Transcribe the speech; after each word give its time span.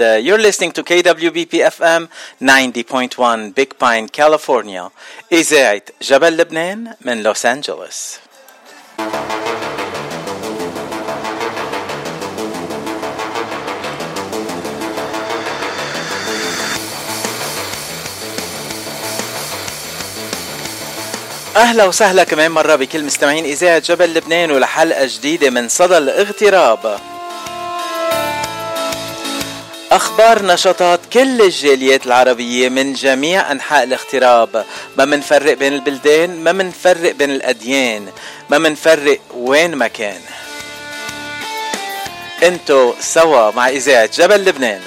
you're 0.00 0.38
listening 0.38 0.72
to 0.72 0.82
KWBP 0.82 1.52
FM 1.76 2.08
90.1 2.40 3.54
Big 3.54 3.78
Pine, 3.78 4.08
California. 4.08 4.90
إذاعة 5.32 5.82
جبل 6.02 6.36
لبنان 6.36 6.94
من 7.00 7.22
لوس 7.22 7.46
أنجلوس. 7.46 8.18
أهلا 21.56 21.84
وسهلا 21.84 22.24
كمان 22.24 22.50
مرة 22.50 22.76
بكل 22.76 23.04
مستمعين 23.04 23.44
إذاعة 23.44 23.78
جبل 23.78 24.14
لبنان 24.14 24.50
ولحلقه 24.50 25.06
جديدة 25.06 25.50
من 25.50 25.68
صدى 25.68 25.98
الاغتراب 25.98 27.00
أخبار 29.92 30.42
نشاطات 30.42 31.00
كل 31.12 31.42
الجاليات 31.42 32.06
العربية 32.06 32.68
من 32.68 32.92
جميع 32.92 33.52
أنحاء 33.52 33.84
الاغتراب 33.84 34.64
ما 34.96 35.04
منفرق 35.04 35.52
بين 35.54 35.72
البلدان 35.72 36.44
ما 36.44 36.52
منفرق 36.52 37.12
بين 37.12 37.30
الأديان. 37.30 38.08
ما 38.50 38.58
منفرق 38.58 39.18
وين 39.34 39.74
ما 39.74 39.88
كان. 39.88 40.20
انتو 42.42 42.94
سوا 43.00 43.50
مع 43.50 43.68
إذاعة 43.68 44.10
جبل 44.16 44.44
لبنان. 44.44 44.80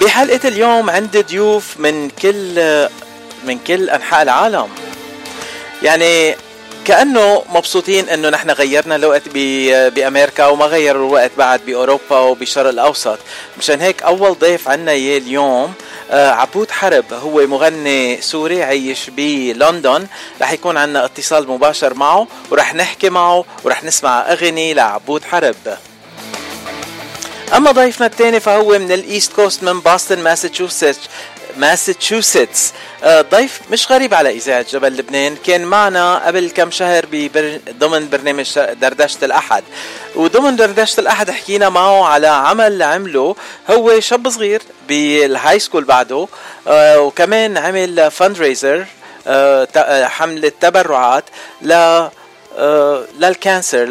بحلقة 0.00 0.48
اليوم 0.48 0.90
عندي 0.90 1.22
ضيوف 1.22 1.76
من 1.78 2.10
كل 2.10 2.88
من 3.44 3.58
كل 3.58 3.90
أنحاء 3.90 4.22
العالم. 4.22 4.68
يعني 5.82 6.36
كأنه 6.84 7.42
مبسوطين 7.54 8.08
إنه 8.08 8.28
نحن 8.28 8.50
غيرنا 8.50 8.96
الوقت 8.96 9.22
بأمريكا 9.94 10.46
وما 10.46 10.66
غيروا 10.66 11.08
الوقت 11.08 11.30
بعد 11.38 11.60
بأوروبا 11.66 12.18
وبالشرق 12.18 12.68
الأوسط. 12.68 13.18
مشان 13.58 13.80
هيك 13.80 14.02
أول 14.02 14.38
ضيف 14.38 14.68
عنا 14.68 14.92
اياه 14.92 15.18
اليوم 15.18 15.72
آه، 16.10 16.30
عبود 16.30 16.70
حرب. 16.70 17.04
هو 17.12 17.46
مغني 17.46 18.20
سوري 18.20 18.62
عايش 18.62 19.10
بلندن. 19.16 20.06
رح 20.42 20.52
يكون 20.52 20.76
عنا 20.76 21.04
اتصال 21.04 21.48
مباشر 21.48 21.94
معه 21.94 22.26
ورح 22.50 22.74
نحكي 22.74 23.10
معه 23.10 23.44
ورح 23.64 23.84
نسمع 23.84 24.32
أغاني 24.32 24.74
لعبود 24.74 25.24
حرب. 25.24 25.56
أما 27.56 27.70
ضيفنا 27.70 28.06
الثاني 28.06 28.40
فهو 28.40 28.78
من 28.78 28.92
ال 28.92 29.00
East 29.00 29.32
Coast 29.32 29.62
من 29.62 29.80
بوسطن 29.82 30.18
ماساتشوستس. 30.18 30.98
ماساتشوستس. 31.56 32.72
ضيف 33.06 33.60
مش 33.70 33.92
غريب 33.92 34.14
على 34.14 34.30
إذاعة 34.30 34.66
جبل 34.72 34.96
لبنان. 34.96 35.36
كان 35.36 35.64
معنا 35.64 36.26
قبل 36.26 36.50
كم 36.50 36.70
شهر 36.70 37.06
ضمن 37.70 38.08
برنامج 38.08 38.58
دردشة 38.58 39.24
الأحد. 39.24 39.64
وضمن 40.14 40.56
دردشة 40.56 41.00
الأحد 41.00 41.30
حكينا 41.30 41.68
معه 41.68 42.04
على 42.04 42.26
عمل 42.26 42.82
عمله. 42.82 43.36
هو 43.70 44.00
شاب 44.00 44.28
صغير 44.28 44.62
بال 44.88 45.58
high 45.58 45.68
school 45.68 45.84
بعده. 45.84 46.28
آه، 46.68 47.00
وكمان 47.00 47.56
عمل 47.56 48.10
fund 48.10 48.36
آه، 48.36 48.42
raiser 48.42 48.86
حملة 50.08 50.52
تبرعات 50.60 51.24
ل 51.62 51.72
آه، 51.72 52.12
لل 53.18 53.35
cancer 53.35 53.84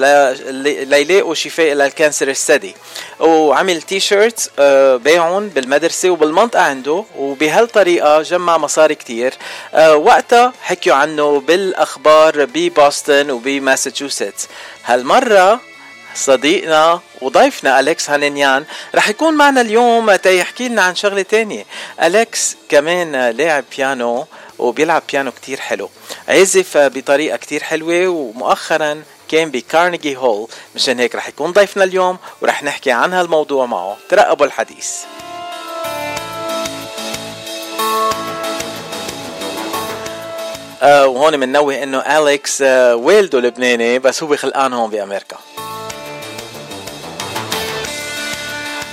ليلاقوا 0.83 1.33
شفاء 1.33 1.73
لل 1.73 1.87
cancer 1.87 2.27
الثدي. 2.27 2.75
وعمل 3.19 3.81
تي 3.81 3.99
شيرت 3.99 4.51
آه، 4.59 4.95
بيعهم 4.95 5.49
بالمدرسة 5.49 6.09
وبالمنطقة 6.09 6.61
عنده. 6.61 7.03
وبهالطريقة 7.17 8.21
جمع 8.21 8.57
مصاري 8.57 8.95
كتير. 8.95 9.33
آه، 9.73 9.95
وقتها 9.95 10.53
حكيوا 10.61 10.95
عنه 10.95 11.39
بالأخبار 11.39 12.45
ببوسطن 12.45 13.31
وبماساتشوستس. 13.31 14.47
هالمرة 14.85 15.59
صديقنا 16.15 16.99
وضيفنا 17.21 17.79
أليكس 17.79 18.09
هانينيان 18.09 18.65
رح 18.95 19.09
يكون 19.09 19.33
معنا 19.33 19.61
اليوم 19.61 20.15
تيحكي 20.15 20.67
لنا 20.67 20.81
عن 20.81 20.95
شغلة 20.95 21.21
تانية. 21.21 21.65
أليكس 22.03 22.55
كمان 22.69 23.29
لاعب 23.29 23.63
بيانو. 23.77 24.25
وبيلعب 24.59 25.03
بيانو 25.11 25.31
كتير 25.31 25.59
حلو. 25.59 25.89
عزف 26.27 26.77
بطريقة 26.77 27.37
كتير 27.37 27.63
حلوة 27.63 28.07
ومؤخرا 28.07 29.03
كان 29.29 29.51
ب 29.51 29.58
Carnegie 29.58 30.17
Hall 30.17 30.47
مشان 30.75 30.99
هيك 30.99 31.15
رح 31.15 31.27
يكون 31.27 31.51
ضيفنا 31.51 31.83
اليوم 31.83 32.17
ورح 32.41 32.63
نحكي 32.63 32.91
عن 32.91 33.13
هالموضوع 33.13 33.65
معه. 33.65 33.97
ترقبوا 34.09 34.45
الحديث. 34.45 34.95
آه 40.81 41.07
وهون 41.07 41.37
بننوه 41.37 41.83
إنه 41.83 41.99
اليكس 41.99 42.61
آه 42.61 42.95
والده 42.95 43.39
لبناني 43.39 43.99
بس 43.99 44.23
هو 44.23 44.37
خلقان 44.37 44.73
هون 44.73 44.89
بأمريكا. 44.89 45.37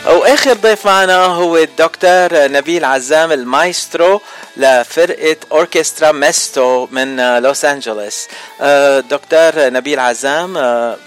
وآخر 0.06 0.52
ضيف 0.52 0.86
معنا 0.86 1.24
هو 1.24 1.56
الدكتور 1.56 2.28
نبيل 2.32 2.84
عزام 2.84 3.32
المايسترو 3.32 4.20
لفرقة 4.56 5.36
أوركسترا 5.52 6.12
ميستو 6.12 6.88
من 6.90 7.38
لوس 7.38 7.64
أنجلوس. 7.64 8.26
دكتور 9.10 9.52
نبيل 9.56 10.00
عزام 10.00 10.52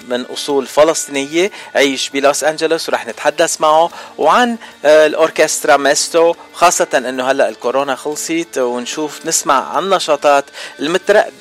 من 0.07 0.25
أصول 0.33 0.67
فلسطينية 0.67 1.51
عيش 1.75 2.09
بلوس 2.09 2.43
أنجلوس 2.43 2.89
ورح 2.89 3.07
نتحدث 3.07 3.61
معه 3.61 3.89
وعن 4.17 4.57
الأوركسترا 4.85 5.77
ميستو 5.77 6.35
خاصة 6.53 6.87
أنه 6.95 7.31
هلأ 7.31 7.49
الكورونا 7.49 7.95
خلصت 7.95 8.57
ونشوف 8.57 9.25
نسمع 9.25 9.75
عن 9.75 9.89
نشاطات 9.89 10.45
المترقب 10.79 11.31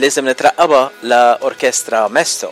لازم 0.00 0.28
نترقبها 0.28 0.90
لأوركسترا 1.02 2.08
ميستو. 2.08 2.48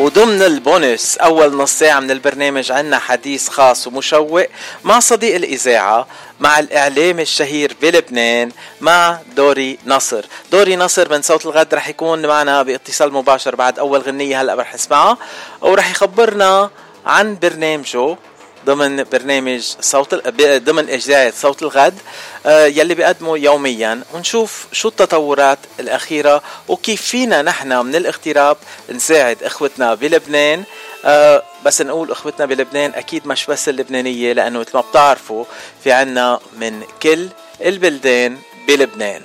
وضمن 0.00 0.42
البونس 0.42 1.16
أول 1.16 1.56
نص 1.56 1.72
ساعة 1.72 2.00
من 2.00 2.10
البرنامج 2.10 2.72
عنا 2.72 2.98
حديث 2.98 3.48
خاص 3.48 3.86
ومشوق 3.86 4.46
مع 4.84 5.00
صديق 5.00 5.34
الإذاعة 5.34 6.06
مع 6.40 6.58
الإعلام 6.58 7.20
الشهير 7.20 7.76
بلبنان 7.82 8.50
مع 8.80 9.18
دوري 9.36 9.78
نصر. 9.86 10.24
دوري 10.52 10.76
نصر 10.76 11.10
من 11.10 11.22
صوت 11.22 11.46
الغد 11.46 11.74
رح 11.74 11.88
يكون 11.88 12.26
معنا 12.26 12.62
باتصال 12.62 13.12
مباشر 13.12 13.54
بعد 13.54 13.78
أول 13.78 14.00
غنية 14.00 14.42
هلأ 14.42 14.54
رح 14.54 14.74
نسمعها 14.74 15.18
ورح 15.60 15.90
يخبرنا 15.90 16.70
عن 17.06 17.38
برنامجه. 17.42 18.16
ضمن 18.66 19.04
برنامج 19.04 19.74
صوت 19.80 20.14
ضمن 20.40 20.90
اجزاء 20.90 21.32
صوت 21.36 21.62
الغد 21.62 21.98
آه، 22.46 22.66
يلي 22.66 22.94
بيقدمه 22.94 23.38
يوميا. 23.38 24.02
ونشوف 24.14 24.66
شو 24.72 24.88
التطورات 24.88 25.58
الأخيرة 25.80 26.42
وكيف 26.68 27.02
فينا 27.02 27.42
نحن 27.42 27.72
من 27.72 27.96
الاغتراب 27.96 28.56
نساعد 28.90 29.42
إخوتنا 29.42 29.94
بلبنان. 29.94 30.64
أه 31.04 31.42
بس 31.64 31.82
نقول 31.82 32.10
إخوتنا 32.10 32.46
بلبنان 32.46 32.92
أكيد 32.94 33.26
مش 33.26 33.46
بس 33.46 33.68
اللبنانية 33.68 34.32
لأنه 34.32 34.58
مثل 34.58 34.70
ما 34.74 34.80
بتعرفوا 34.80 35.44
في 35.84 35.92
عنا 35.92 36.40
من 36.58 36.82
كل 37.02 37.28
البلدان 37.64 38.38
بلبنان. 38.68 39.22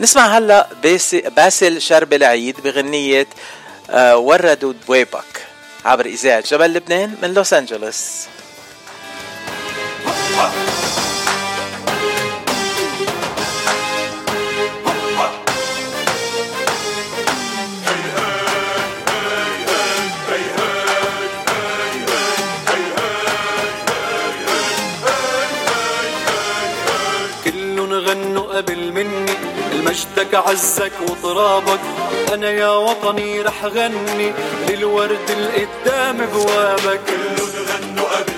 نسمع 0.00 0.38
هلا 0.38 0.68
باسل 1.36 1.82
شرب 1.82 2.12
العيد 2.12 2.60
بغنية 2.60 3.26
أه 3.90 4.16
وردوا 4.16 4.72
دويبك 4.86 5.46
عبر 5.84 6.06
إذاعة 6.06 6.40
جبل 6.40 6.72
لبنان 6.72 7.14
من 7.22 7.34
لوس 7.34 7.52
أنجلوس. 7.52 8.26
المجدك 30.28 30.48
عزك 30.48 30.92
وطرابك. 31.08 31.80
أنا 32.32 32.50
يا 32.50 32.68
وطني 32.70 33.40
رح 33.42 33.64
غني 33.64 34.32
للورد 34.68 35.30
القدام 35.30 36.26
بوابك. 36.26 37.00
كلهم 37.06 37.66
غنوا 37.68 38.08
قبل 38.08 38.32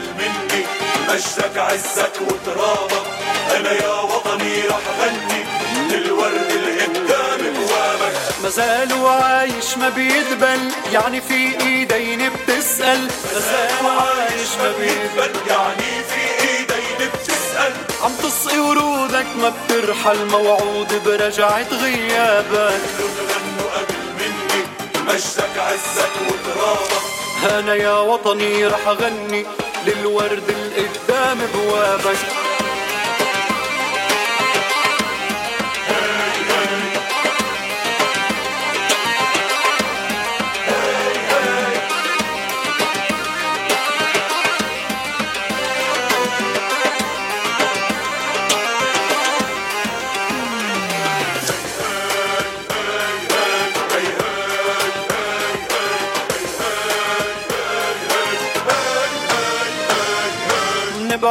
مجدك 1.09 1.59
عزك 1.59 2.13
وترابك 2.21 3.07
أنا 3.57 3.73
يا 3.73 4.01
وطني 4.01 4.61
رح 4.69 4.85
غني 5.01 5.45
للورد 5.91 6.51
اللي 6.51 6.83
قدام 6.83 7.55
بوابك 7.55 8.13
مازالوا 8.43 9.11
عايش 9.11 9.77
ما 9.77 9.89
بيدبل 9.89 10.61
يعني 10.93 11.21
في 11.21 11.61
إيدين 11.61 12.31
بتسأل. 12.31 13.09
مازالوا 13.35 14.01
عايش 14.01 14.51
ما 14.63 14.73
بيدبل. 14.79 15.33
يعني 15.49 16.05
في 16.11 16.49
إيدين 16.49 17.11
بتسأل. 17.15 17.73
عم 18.05 18.13
تسقي 18.23 18.59
ورودك 18.59 19.27
ما 19.37 19.53
بترحل 19.69 20.27
موعود 20.27 21.03
برجعة 21.05 21.67
غيابك 21.73 22.81
غنوا 23.31 23.71
قبل 23.77 23.95
مني 24.19 24.63
مجدك 25.07 25.59
عزك 25.59 26.13
وترابك 26.29 27.59
أنا 27.59 27.75
يا 27.75 27.99
وطني 27.99 28.67
رح 28.67 28.89
غني 28.89 29.47
للورد 29.87 30.43
القدام 30.49 31.39
بوابك. 31.55 32.19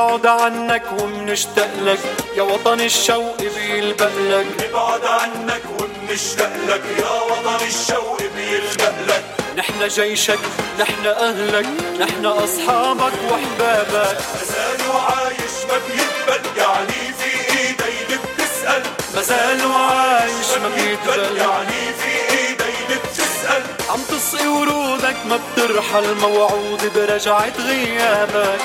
نبعد 0.10 0.28
عنك 0.28 0.84
ومنشتاق 1.00 1.70
لك. 1.82 2.00
يا 2.38 2.42
وطن 2.44 2.82
الشوق 2.82 3.38
بيلبق 3.38 4.12
لك 4.18 4.46
نبعد 4.70 5.06
عنك 5.06 5.62
ومنشتاق 5.80 6.54
لك. 6.68 6.82
يا 7.00 7.10
وطن 7.10 7.66
الشوق 7.66 8.22
بيلبق 8.36 8.94
لك 9.08 9.24
نحن 9.58 9.88
جيشك 9.88 10.40
نحن 10.80 11.06
أهلك 11.06 11.66
نحن 12.00 12.26
أصحابك 12.26 13.14
وأحبابك. 13.30 14.18
مازال 14.36 14.82
عايش 14.92 15.56
ما 15.70 15.78
بيتبل 15.88 16.58
يعني 16.58 17.14
في 17.20 17.58
إيدي 17.58 17.84
اللي 17.84 18.18
بتسأل. 18.18 18.84
مازال 19.16 19.72
عايش 19.72 20.52
ما 20.62 20.70
بيتبل 20.70 21.38
يعني 21.38 21.94
في 22.00 22.38
إيدي 22.38 22.64
اللي 22.64 23.00
بتسأل. 23.04 23.64
عم 23.90 24.02
تسقي 24.10 24.48
ورودك 24.48 25.18
ما 25.26 25.40
بترحل. 25.54 26.16
موعود 26.16 26.92
برجعة 26.96 27.54
غيابك 27.60 28.60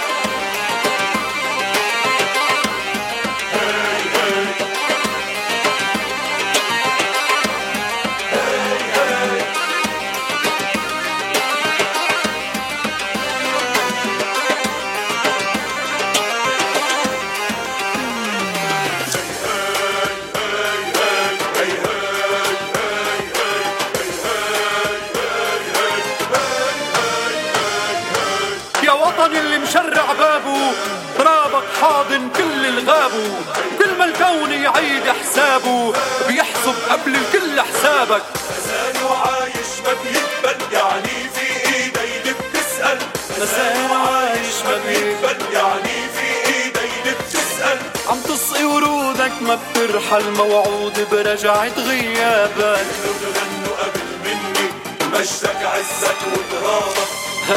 قبل 36.94 37.14
الكل 37.16 37.60
حسابك. 37.60 38.22
مازال 38.50 38.96
عايش 39.24 39.72
ما 39.84 39.92
بيتبل 40.02 40.74
يعني 40.74 41.28
في 41.34 41.74
إيدي 41.74 42.00
اللي 42.20 42.34
بتسأل. 42.34 42.98
مازال 43.38 43.92
عايش 44.06 44.56
ما 44.64 44.76
بيتبل 44.86 45.54
يعني 45.54 46.08
في 46.14 46.48
إيدي 46.54 46.78
اللي 46.78 47.14
بتسأل. 47.20 47.78
عم 48.08 48.20
تسقي 48.20 48.64
ورودك 48.64 49.32
ما 49.40 49.58
بترحل 49.74 50.30
موعود 50.30 51.06
برجعة 51.12 51.72
غيابك 51.78 52.86
غنوا 53.34 53.76
قبل 53.82 54.06
مني 54.24 54.68
مجدك 55.12 55.62
عزك 55.64 56.18
وترابك 56.32 57.08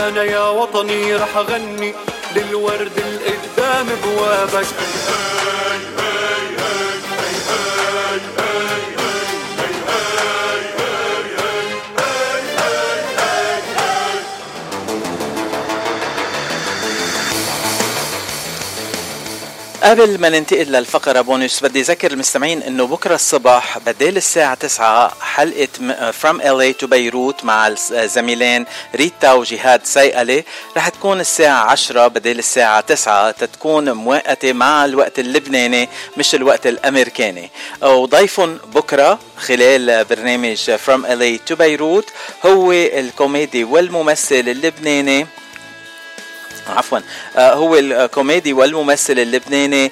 أنا 0.08 0.24
يا 0.24 0.50
وطني 0.50 1.16
رح 1.16 1.38
أغني 1.38 1.94
للورد 2.36 2.92
القدام 2.98 3.88
بوابك. 4.04 4.68
قبل 19.88 20.20
ما 20.20 20.30
ننتقل 20.30 20.66
للفقرة 20.72 21.22
بونus 21.22 21.64
بدي 21.64 21.82
أذكر 21.82 22.12
المستمعين 22.12 22.64
إنه 22.64 22.88
بكرة 22.88 23.16
الصبح 23.16 23.78
بدال 23.78 24.18
الساعة 24.18 24.54
9 24.54 25.14
حلقة 25.22 25.68
From 26.12 26.42
LA 26.42 26.82
to 26.82 26.86
بيروت 26.86 27.46
مع 27.46 27.68
الزميلين 27.92 28.66
ريتا 28.96 29.34
وجهاد 29.34 29.86
سيئلة 29.86 30.44
رح 30.78 30.90
تكون 30.90 31.20
الساعة 31.20 31.72
10 31.72 32.08
بدال 32.08 32.40
الساعة 32.40 32.82
9 32.82 33.32
تتكون 33.32 33.92
موقتة 33.92 34.54
مع 34.54 34.86
الوقت 34.86 35.20
اللبناني 35.20 35.90
مش 36.18 36.36
الوقت 36.36 36.68
الأمريكاني. 36.68 37.50
وضيفهم 37.82 38.60
بكرة 38.76 39.20
خلال 39.38 40.06
برنامج 40.06 40.72
From 40.86 41.06
LA 41.06 41.50
to 41.50 41.54
بيروت 41.54 42.06
هو 42.46 42.72
الكوميدي 42.72 43.64
والممثل 43.64 44.36
اللبناني 44.36 45.28
عفوا. 46.70 47.00
آه 47.38 47.54
هو 47.54 47.76
الكوميدي 47.76 48.54
والممثل 48.54 49.20
اللبناني 49.20 49.92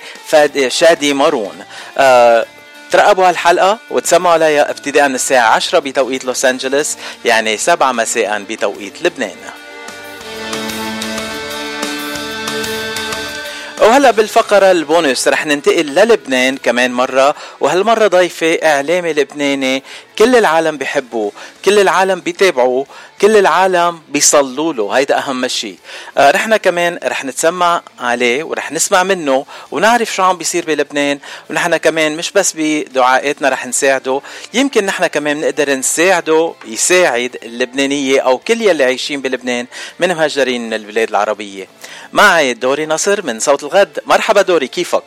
شادي 0.67 1.13
مارون. 1.13 1.63
آه 1.97 2.45
ترقبوا 2.91 3.29
هالحلقة 3.29 3.79
وتسمعوا 3.89 4.33
عليها 4.33 4.71
ابتداء 4.71 5.07
من 5.07 5.15
الساعة 5.15 5.49
10 5.55 5.79
بتوقيت 5.79 6.25
لوس 6.25 6.45
أنجلوس 6.45 6.95
يعني 7.25 7.57
7 7.57 7.91
مساء 7.91 8.43
بتوقيت 8.49 9.01
لبنان. 9.01 9.35
وهلا 13.81 14.11
بالفقرة 14.11 14.71
البونus 14.73 15.27
رح 15.27 15.45
ننتقل 15.45 15.85
للبنان 15.85 16.57
كمان 16.57 16.93
مرة 16.93 17.35
وهالمرة 17.59 18.07
ضيفة 18.07 18.59
إعلامي 18.63 19.13
لبناني 19.13 19.83
كل 20.19 20.35
العالم 20.35 20.77
بيحبوه 20.77 21.31
كل 21.65 21.79
العالم 21.79 22.19
بيتابعوه. 22.19 22.85
كل 23.21 23.37
العالم 23.37 24.01
بيصلوا 24.09 24.73
له 24.73 24.91
هيدا 24.91 25.17
أهم 25.17 25.47
شيء 25.47 25.77
آه 26.17 26.31
رحنا 26.31 26.57
كمان 26.57 26.99
رح 27.03 27.25
نتسمع 27.25 27.81
عليه 27.99 28.43
ورح 28.43 28.71
نسمع 28.71 29.03
منه 29.03 29.45
ونعرف 29.71 30.15
شو 30.15 30.23
عم 30.23 30.37
بيصير 30.37 30.65
بلبنان. 30.65 31.19
ونحن 31.49 31.77
كمان 31.77 32.17
مش 32.17 32.31
بس 32.31 32.53
بدعائاتنا 32.55 33.49
رح 33.49 33.65
نساعده 33.65 34.21
يمكن 34.53 34.85
نحن 34.85 35.07
كمان 35.07 35.41
نقدر 35.41 35.75
نساعده 35.75 36.53
يساعد 36.65 37.37
اللبنانية 37.43 38.21
أو 38.21 38.37
كل 38.37 38.61
يلي 38.61 38.83
عايشين 38.83 39.21
بلبنان 39.21 39.67
من 39.99 40.07
مهجرين 40.07 40.67
من 40.67 40.73
البلاد 40.73 41.09
العربية. 41.09 41.67
معي 42.13 42.53
دوري 42.53 42.85
نصر 42.85 43.25
من 43.25 43.39
صوت 43.39 43.63
الغد. 43.63 43.99
مرحبا 44.05 44.41
دوري 44.41 44.67
كيفك؟ 44.67 45.03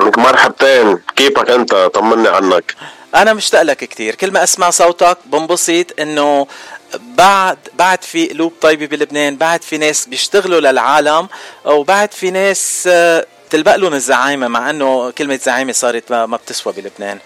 مرحبتين. 0.00 0.98
كيفك 1.16 1.50
أنت؟ 1.50 1.74
طمني 1.94 2.28
عنك. 2.28 2.74
أنا 3.14 3.32
مشتاق 3.32 3.62
لك 3.62 3.76
كثير 3.76 4.14
كل 4.14 4.32
ما 4.32 4.42
أسمع 4.42 4.70
صوتك 4.70 5.18
بنبسط 5.26 5.86
إنه 6.00 6.46
بعد 6.94 7.58
بعد 7.74 8.04
في 8.04 8.26
قلوب 8.26 8.52
طيبة 8.60 8.86
بلبنان 8.86 9.36
بعد 9.36 9.62
في 9.62 9.78
ناس 9.78 10.06
بيشتغلوا 10.06 10.60
للعالم 10.60 11.28
وبعد 11.64 12.12
في 12.12 12.30
ناس 12.30 12.84
آه، 12.92 13.26
تلبق 13.50 13.76
لهم 13.76 13.94
الزعايمه 13.94 14.48
مع 14.48 14.70
إنه 14.70 15.10
كلمة 15.10 15.36
زعيمه 15.36 15.72
صارت 15.72 16.10
ما 16.10 16.36
بتسوى 16.36 16.72
بلبنان. 16.72 17.18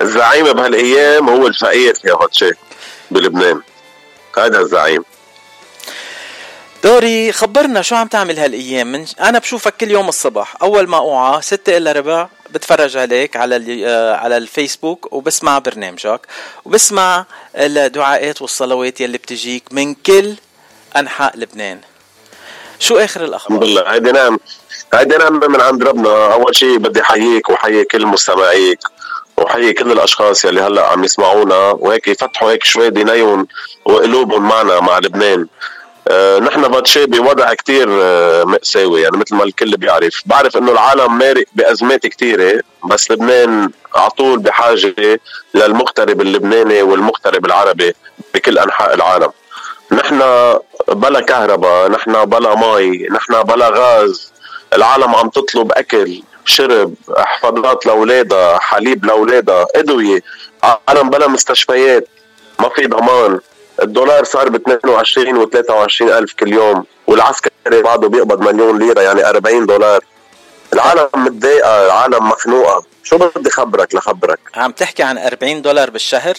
الزعيم 0.00 0.52
بهالأيام 0.52 1.28
هو 1.28 1.46
الفقير 1.46 1.94
يا 2.04 2.14
هاتشي 2.14 2.50
بلبنان. 3.10 3.60
هذا 4.38 4.58
الزعيم. 4.58 5.04
دوري 6.84 7.32
خبرنا 7.32 7.82
شو 7.82 7.96
عم 7.96 8.08
تعمل 8.08 8.38
هالأيام. 8.38 8.92
من 8.92 9.06
أنا 9.20 9.38
بشوفك 9.38 9.76
كل 9.76 9.90
يوم 9.90 10.08
الصبح. 10.08 10.54
أول 10.62 10.88
ما 10.88 10.96
أوعى 10.96 11.42
ستة 11.42 11.76
إلا 11.76 11.92
ربع. 11.92 12.28
بتفرج 12.50 12.96
عليك 12.96 13.36
على 13.36 13.84
آه، 13.86 14.16
على 14.16 14.36
الفيسبوك 14.36 15.12
وبسمع 15.12 15.58
برنامجك 15.58 16.20
وبسمع 16.64 17.24
الدعاءات 17.56 18.42
والصلوات 18.42 19.00
يلي 19.00 19.18
بتجيك 19.18 19.62
من 19.70 19.94
كل 19.94 20.34
أنحاء 20.96 21.38
لبنان. 21.38 21.80
شو 22.78 22.98
آخر 22.98 23.24
الأخبار؟ 23.24 23.62
الحمد 23.62 23.70
لله. 23.70 23.92
هيدي 23.94 24.12
نعم. 24.12 24.38
هيدي 24.94 25.16
نعم 25.16 25.40
من 25.50 25.60
عند 25.60 25.82
ربنا. 25.82 26.32
أول 26.32 26.56
شيء 26.56 26.78
بدي 26.78 27.00
احييك 27.00 27.50
وحيي 27.50 27.84
كل 27.84 28.06
مستمعيك 28.06 28.78
وحيي 29.36 29.72
كل 29.72 29.92
الأشخاص 29.92 30.44
يلي 30.44 30.60
هلأ 30.60 30.86
عم 30.86 31.04
يسمعونا. 31.04 31.70
وهيك 31.70 32.08
يفتحوا 32.08 32.50
هيك 32.50 32.64
شوي 32.64 32.90
دينيهم 32.90 33.46
وقلوبهم 33.84 34.48
معنا 34.48 34.80
مع 34.80 34.98
لبنان. 34.98 35.46
نحن 36.40 36.68
باتشي 36.68 37.06
بوضع 37.06 37.54
كتير 37.54 37.88
آه، 38.02 38.44
مأساوي 38.44 39.02
يعني 39.02 39.16
مثل 39.16 39.34
ما 39.34 39.44
الكل 39.44 39.76
بيعرف. 39.76 40.22
بعرف 40.26 40.56
إنه 40.56 40.72
العالم 40.72 41.18
مارق 41.18 41.44
بأزمات 41.52 42.06
كتيرة 42.06 42.62
بس 42.84 43.10
لبنان 43.10 43.70
على 43.94 44.10
طول 44.10 44.38
بحاجة 44.38 45.20
للمغترب 45.54 46.20
اللبناني 46.20 46.82
والمغترب 46.82 47.46
العربي 47.46 47.94
بكل 48.34 48.58
أنحاء 48.58 48.94
العالم. 48.94 49.30
نحن 49.92 50.18
بلا 50.88 51.20
كهرباء 51.20 51.90
نحن 51.90 52.24
بلا 52.24 52.54
مي 52.54 53.06
نحن 53.10 53.42
بلا 53.42 53.68
غاز. 53.68 54.32
العالم 54.72 55.14
عم 55.14 55.28
تطلب 55.28 55.72
أكل 55.72 56.22
شرب 56.44 56.94
حفاضات 57.16 57.86
لأولادها 57.86 58.58
حليب 58.58 59.04
لأولادها 59.04 59.66
أدوية 59.74 60.20
عالم 60.88 61.10
بلا 61.10 61.26
مستشفيات 61.28 62.08
ما 62.60 62.68
في 62.68 62.86
ضمان. 62.86 63.40
الدولار 63.82 64.24
صار 64.24 64.48
ب 64.48 64.54
22 64.54 65.36
و 65.36 65.48
23 65.48 66.12
ألف 66.12 66.32
كل 66.32 66.52
يوم 66.52 66.84
والعسكري 67.06 67.82
بعده 67.82 68.08
بيقبض 68.08 68.40
مليون 68.40 68.78
ليرة 68.78 69.00
يعني 69.00 69.28
40 69.28 69.66
دولار. 69.66 70.04
العالم 70.72 71.08
متضايقة 71.14 71.86
العالم 71.86 72.28
مخنوقة. 72.28 72.84
شو 73.02 73.18
بدي 73.18 73.50
خبرك 73.50 73.94
لخبرك؟ 73.94 74.38
عم 74.54 74.72
تحكي 74.72 75.02
عن 75.02 75.18
40 75.18 75.62
دولار 75.62 75.90
بالشهر؟ 75.90 76.34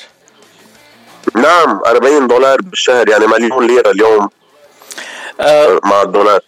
نعم 1.36 1.82
40 1.86 2.27
دولار 2.27 2.62
بالشهر 2.62 3.10
يعني 3.10 3.27
مليون 3.27 3.67
ليرة 3.67 3.91
اليوم 3.91 4.29
أه 5.39 5.79
مع 5.84 6.01
الدولار. 6.01 6.41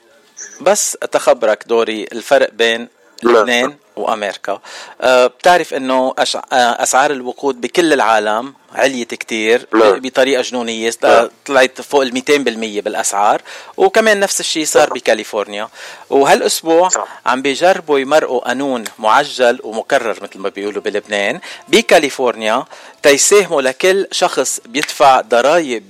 بس 0.61 0.97
تخبرك 1.11 1.63
دوري 1.67 2.07
الفرق 2.13 2.49
بين 2.53 2.87
نعم. 3.23 3.35
لبنان 3.35 3.75
وأمريكا. 3.95 4.59
آه، 5.01 5.27
بتعرف 5.27 5.73
إنه 5.73 6.13
أش... 6.17 6.35
آه، 6.35 6.41
أسعار 6.53 7.11
الوقود 7.11 7.61
بكل 7.61 7.93
العالم 7.93 8.53
عليت 8.75 9.13
كتير 9.13 9.67
نعم. 9.73 9.99
بطريقة 9.99 10.41
جنونية 10.41 10.93
نعم. 11.03 11.29
طلعت 11.45 11.81
فوق 11.81 12.01
ال 12.01 12.23
200% 12.29 12.83
بالأسعار 12.83 13.41
وكمان 13.77 14.19
نفس 14.19 14.39
الشيء 14.39 14.65
صار 14.65 14.93
بكاليفورنيا 14.93 15.69
وهالأسبوع. 16.09 16.89
عم 17.25 17.41
بيجربوا 17.41 17.99
يمرقوا 17.99 18.39
قانون 18.39 18.83
معجل 18.99 19.59
ومكرر 19.63 20.23
مثل 20.23 20.39
ما 20.39 20.49
بيقولوا 20.49 20.81
بلبنان 20.81 21.39
بكاليفورنيا 21.67 22.65
تيساهموا 23.03 23.61
لكل 23.61 24.07
شخص 24.11 24.59
بيدفع 24.65 25.21
ضرائب 25.21 25.83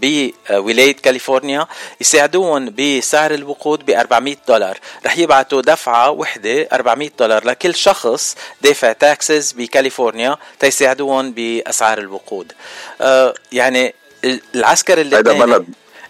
بولاية 0.49 0.95
كاليفورنيا 0.95 1.67
يساعدوهم 2.01 2.73
بسعر 2.77 3.33
الوقود 3.33 3.85
ب 3.85 3.89
400 3.89 4.35
دولار 4.47 4.79
رح 5.05 5.17
يبعتوا 5.17 5.61
دفعة 5.61 6.09
وحدة 6.09 6.67
400 6.73 7.09
دولار 7.19 7.47
لكل 7.47 7.75
شخص 7.75 8.35
دافع 8.61 8.91
تاكسز 8.91 9.51
بكاليفورنيا 9.51 10.37
تيساعدوهم 10.59 11.31
بأسعار 11.31 11.97
الوقود 11.97 12.53
يعني 13.51 13.95
العسكر 14.55 15.01
اللبناني 15.01 15.39
بلد. 15.39 15.65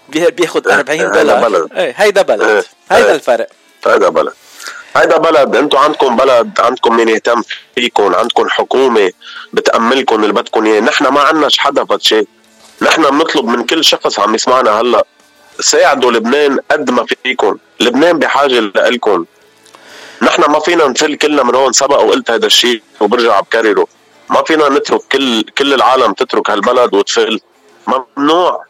بي- 0.10 0.32
بياخد 0.32 0.68
إيه، 0.68 0.76
40 0.76 1.00
هيدا 1.00 1.22
دولار 1.24 1.50
بلد. 1.50 1.68
هيدا 1.74 2.22
بلد. 2.22 2.42
إيه، 2.42 2.64
هيدا 2.92 3.10
إيه. 3.10 3.16
الفرق. 3.16 3.48
هيدا 3.88 4.10
بلد. 4.10 4.34
هيدا 4.96 5.18
بلد 5.18 5.56
أنتم 5.56 5.78
عندكم 5.78 6.16
بلد 6.18 6.52
عندكم 6.60 6.98
مين 6.98 7.10
يهتم 7.10 7.42
فيكم 7.76 8.16
عندكم 8.16 8.50
حكومة 8.50 9.12
بتأملكم 9.54 10.24
اللي 10.24 10.34
بدكم 10.34 10.66
إياه. 10.66 10.80
نحن 10.80 11.08
ما 11.08 11.22
عندناش 11.22 11.58
حدا 11.58 11.84
بهالشيء 11.84 12.28
نحن 12.82 13.02
بنطلب 13.10 13.46
من 13.46 13.66
كل 13.66 13.84
شخص 13.86 14.20
عم 14.20 14.36
يسمعنا 14.36 14.72
هلأ. 14.82 15.06
ساعدوا 15.60 16.12
لبنان 16.12 16.60
قد 16.72 16.90
ما 16.92 17.06
فيكم. 17.24 17.58
لبنان 17.80 18.20
بحاجة 18.20 18.60
لكم 18.60 19.26
نحن 20.22 20.52
ما 20.52 20.60
فينا 20.60 20.88
نفل 20.88 21.16
كلنا 21.16 21.44
من 21.44 21.56
هون 21.56 21.74
سبق 21.74 22.00
وقلت 22.02 22.32
هذا 22.32 22.46
الشيء 22.46 22.82
وبرجع 23.00 23.40
بكرره. 23.40 23.88
ما 24.30 24.44
فينا 24.44 24.70
نترك 24.70 25.02
كل 25.12 25.42
كل 25.42 25.74
العالم 25.74 26.14
تترك 26.14 26.50
هالبلد 26.50 26.94
وتفل 26.94 27.40
ممنوع. 27.88 28.66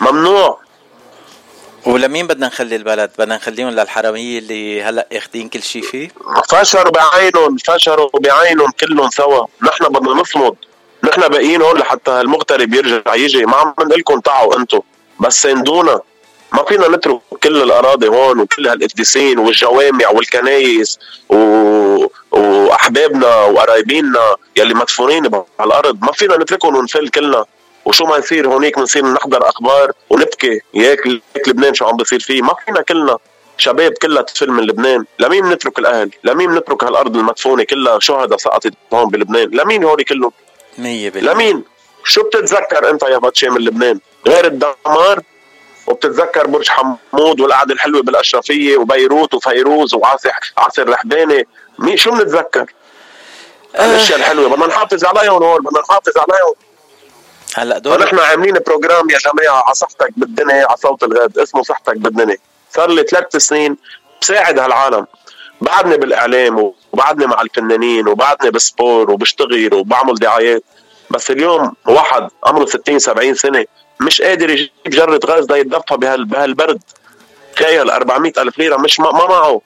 ممنوع. 0.00 0.58
ولمين 1.86 2.26
بدنا 2.26 2.46
نخلي 2.46 2.76
البلد؟ 2.76 3.10
بدنا 3.18 3.36
نخليهم 3.36 3.68
للحرامية 3.68 4.38
اللي 4.38 4.82
هلأ 4.82 5.08
اخذين 5.12 5.48
كل 5.48 5.62
شيء 5.62 5.82
فيه؟ 5.82 6.08
فشروا 6.48 6.90
بعينهم 6.90 7.56
فشروا 7.56 8.08
بعينهم 8.20 8.70
كلهم 8.80 9.10
سوا. 9.10 9.46
نحن 9.62 9.84
بدنا 9.84 10.10
نصمد. 10.10 10.56
نحن 11.04 11.28
باقيين 11.28 11.62
هون 11.62 11.78
لحتى 11.78 12.20
المغترب 12.20 12.74
يرجع 12.74 13.14
يجي. 13.14 13.44
ما 13.46 13.56
عم 13.56 13.74
نقول 13.78 14.00
لكم 14.00 14.20
تعوا 14.20 14.56
أنتم 14.56 14.80
بس 15.20 15.42
ساندونا. 15.42 16.00
ما 16.54 16.64
فينا 16.64 16.88
نترك 16.88 17.20
كل 17.42 17.62
الأراضي 17.62 18.08
هون 18.08 18.40
وكل 18.40 18.68
هالقديسين 18.68 19.38
والجوامع 19.38 20.08
والكنايس 20.10 20.98
و... 21.28 21.36
وأحبابنا 22.30 23.44
وقرايبينا 23.44 24.36
يلي 24.56 24.74
مدفونين 24.74 25.26
على 25.34 25.68
الأرض 25.68 25.98
ما 26.02 26.12
فينا 26.12 26.36
نتركهم 26.36 26.76
ونفل 26.76 27.08
كلنا. 27.08 27.44
وشو 27.84 28.04
ما 28.04 28.16
يصير 28.16 28.48
هونيك 28.48 28.78
بنصير 28.78 29.06
نحضر 29.06 29.48
أخبار 29.48 29.92
ونبكي. 30.10 30.60
ياك 30.74 31.06
لبنان 31.46 31.74
شو 31.74 31.84
عم 31.84 31.96
بيصير 31.96 32.20
فيه. 32.20 32.42
ما 32.42 32.54
فينا 32.64 32.82
كلنا. 32.82 33.18
شباب 33.58 33.92
كلها 33.92 34.22
تفل 34.22 34.50
من 34.50 34.62
لبنان. 34.62 35.04
لمين 35.18 35.44
نترك 35.50 35.78
الأهل؟ 35.78 36.10
لمين 36.24 36.54
نترك 36.54 36.84
هالأرض 36.84 37.16
المدفونة 37.16 37.64
كلها؟ 37.64 37.98
شهداء 37.98 38.38
سقطت 38.38 38.74
هون 38.92 39.10
بلبنان؟ 39.10 39.50
لمين 39.52 39.84
هوري 39.84 40.04
كلهم؟ 40.04 40.32
مية 40.78 41.10
بالمية. 41.10 41.32
لمين؟ 41.32 41.64
شو 42.04 42.22
بتتذكر 42.22 42.90
أنت 42.90 43.02
يا 43.02 43.18
باتشي 43.18 43.48
من 43.48 43.60
لبنان؟ 43.60 44.00
غير 44.26 44.46
الدمار؟ 44.46 45.22
وبتتذكر 45.86 46.46
برج 46.46 46.68
حمود 46.68 47.40
والقعدة 47.40 47.74
الحلوة 47.74 48.02
بالأشرفية 48.02 48.76
وبيروت 48.76 49.34
وفيروز 49.34 49.94
وعاصر 49.94 50.30
عاصي 50.58 50.88
رحباني. 50.88 51.46
مين 51.78 51.96
شو 51.96 52.10
بنتذكر؟ 52.10 52.72
الأشياء 53.74 54.18
الحلوة. 54.18 54.48
بدنا 54.48 54.66
نحافظ 54.66 55.04
عليهم 55.04 55.42
هون 55.42 55.60
بدنا 55.60 55.80
نحافظ 55.80 56.12
عليهم. 56.18 56.54
هلا 57.56 57.78
دور 57.78 58.00
ونحن 58.00 58.18
عاملين 58.18 58.54
program 58.66 59.10
يا 59.10 59.18
جماعة 59.18 59.62
على 59.66 59.74
صحتك 59.74 60.10
بالدنيا 60.16 60.66
على 60.66 60.76
صوت 60.76 61.02
الغد 61.02 61.38
اسمه 61.38 61.62
صحتك 61.62 61.96
بالدنيا. 61.96 62.36
صار 62.74 62.90
لي 62.90 63.02
ثلاث 63.02 63.36
سنين 63.36 63.76
بساعد 64.22 64.58
هالعالم. 64.58 65.06
بعدني 65.60 65.96
بالإعلام 65.96 66.72
وبعدني 66.92 67.26
مع 67.26 67.42
الفنانين 67.42 68.08
وبعدني 68.08 68.50
بال 68.50 68.67
sport 68.67 69.10
وبشتغل 69.10 69.74
وبعمل 69.74 70.14
دعايات. 70.14 70.64
بس 71.10 71.30
اليوم 71.30 71.76
واحد 71.86 72.28
عمره 72.44 72.66
60 72.66 72.98
70 72.98 73.34
سنة. 73.34 73.64
مش 74.00 74.22
قادر 74.22 74.50
يجيب 74.50 74.70
جرة 74.86 75.20
غاز 75.26 75.44
تيتدفى 75.44 75.96
بهال 75.96 76.24
بهالبرد 76.24 76.82
تخيل 77.56 77.90
400 77.90 78.32
ألف 78.38 78.58
ليرة. 78.58 78.76
مش 78.76 79.00
ما, 79.00 79.12
ما 79.12 79.26
معه. 79.26 79.60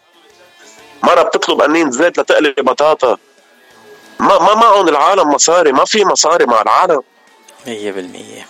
مرة 1.02 1.22
بتطلب 1.22 1.60
قنين 1.60 1.90
زيت 1.90 2.18
لتقلي 2.18 2.54
بطاطا. 2.58 3.16
ما 4.20 4.38
ما 4.38 4.54
معهم 4.54 4.88
العالم 4.88 5.30
مصاري. 5.30 5.72
ما 5.72 5.84
في 5.84 6.04
مصاري 6.04 6.46
مع 6.46 6.62
العالم. 6.62 7.02
مية 7.66 7.92
بالمية. 7.92 8.46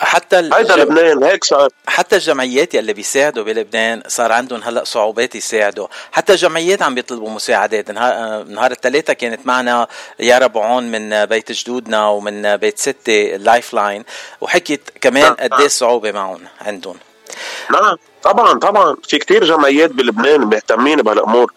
حتى 0.00 0.36
هيدا 0.36 0.74
الجم... 0.74 0.80
لبنان 0.82 1.24
هيك 1.24 1.44
صار 1.44 1.68
حتى 1.86 2.16
الجمعيات 2.16 2.74
يلي 2.74 2.92
بيساعدوا 2.92 3.44
بلبنان 3.44 4.02
صار 4.06 4.32
عندهم 4.32 4.62
هلأ 4.62 4.84
صعوبات 4.84 5.34
يساعدوا. 5.34 5.86
حتى 6.12 6.32
الجمعيات 6.32 6.82
عم 6.82 6.94
بيطلبوا 6.94 7.30
مساعدات. 7.30 7.90
نهار, 7.90 8.44
نهار 8.44 8.70
الثلاثة 8.70 9.12
كانت 9.12 9.46
معنا 9.46 9.86
يارا 10.20 10.46
بعون 10.46 10.90
من 10.90 11.24
بيت 11.26 11.52
جدودنا 11.52 12.08
ومن 12.08 12.56
بيت 12.56 12.78
ستة 12.78 13.34
ال 13.34 13.74
Lifeline 13.74 14.04
وحكيت 14.40 14.90
كمان 15.00 15.22
نعم. 15.22 15.34
قد 15.34 15.52
إيه 15.52 15.66
الصعوبة 15.66 16.12
معهم 16.12 16.40
عندهم. 16.60 16.96
نعم. 17.70 17.96
طبعا 18.22 18.58
طبعا. 18.58 18.96
في 19.08 19.18
كتير 19.18 19.44
جمعيات 19.44 19.90
بلبنان 19.90 20.40
مهتمين 20.40 21.02
بهالأمور. 21.02 21.52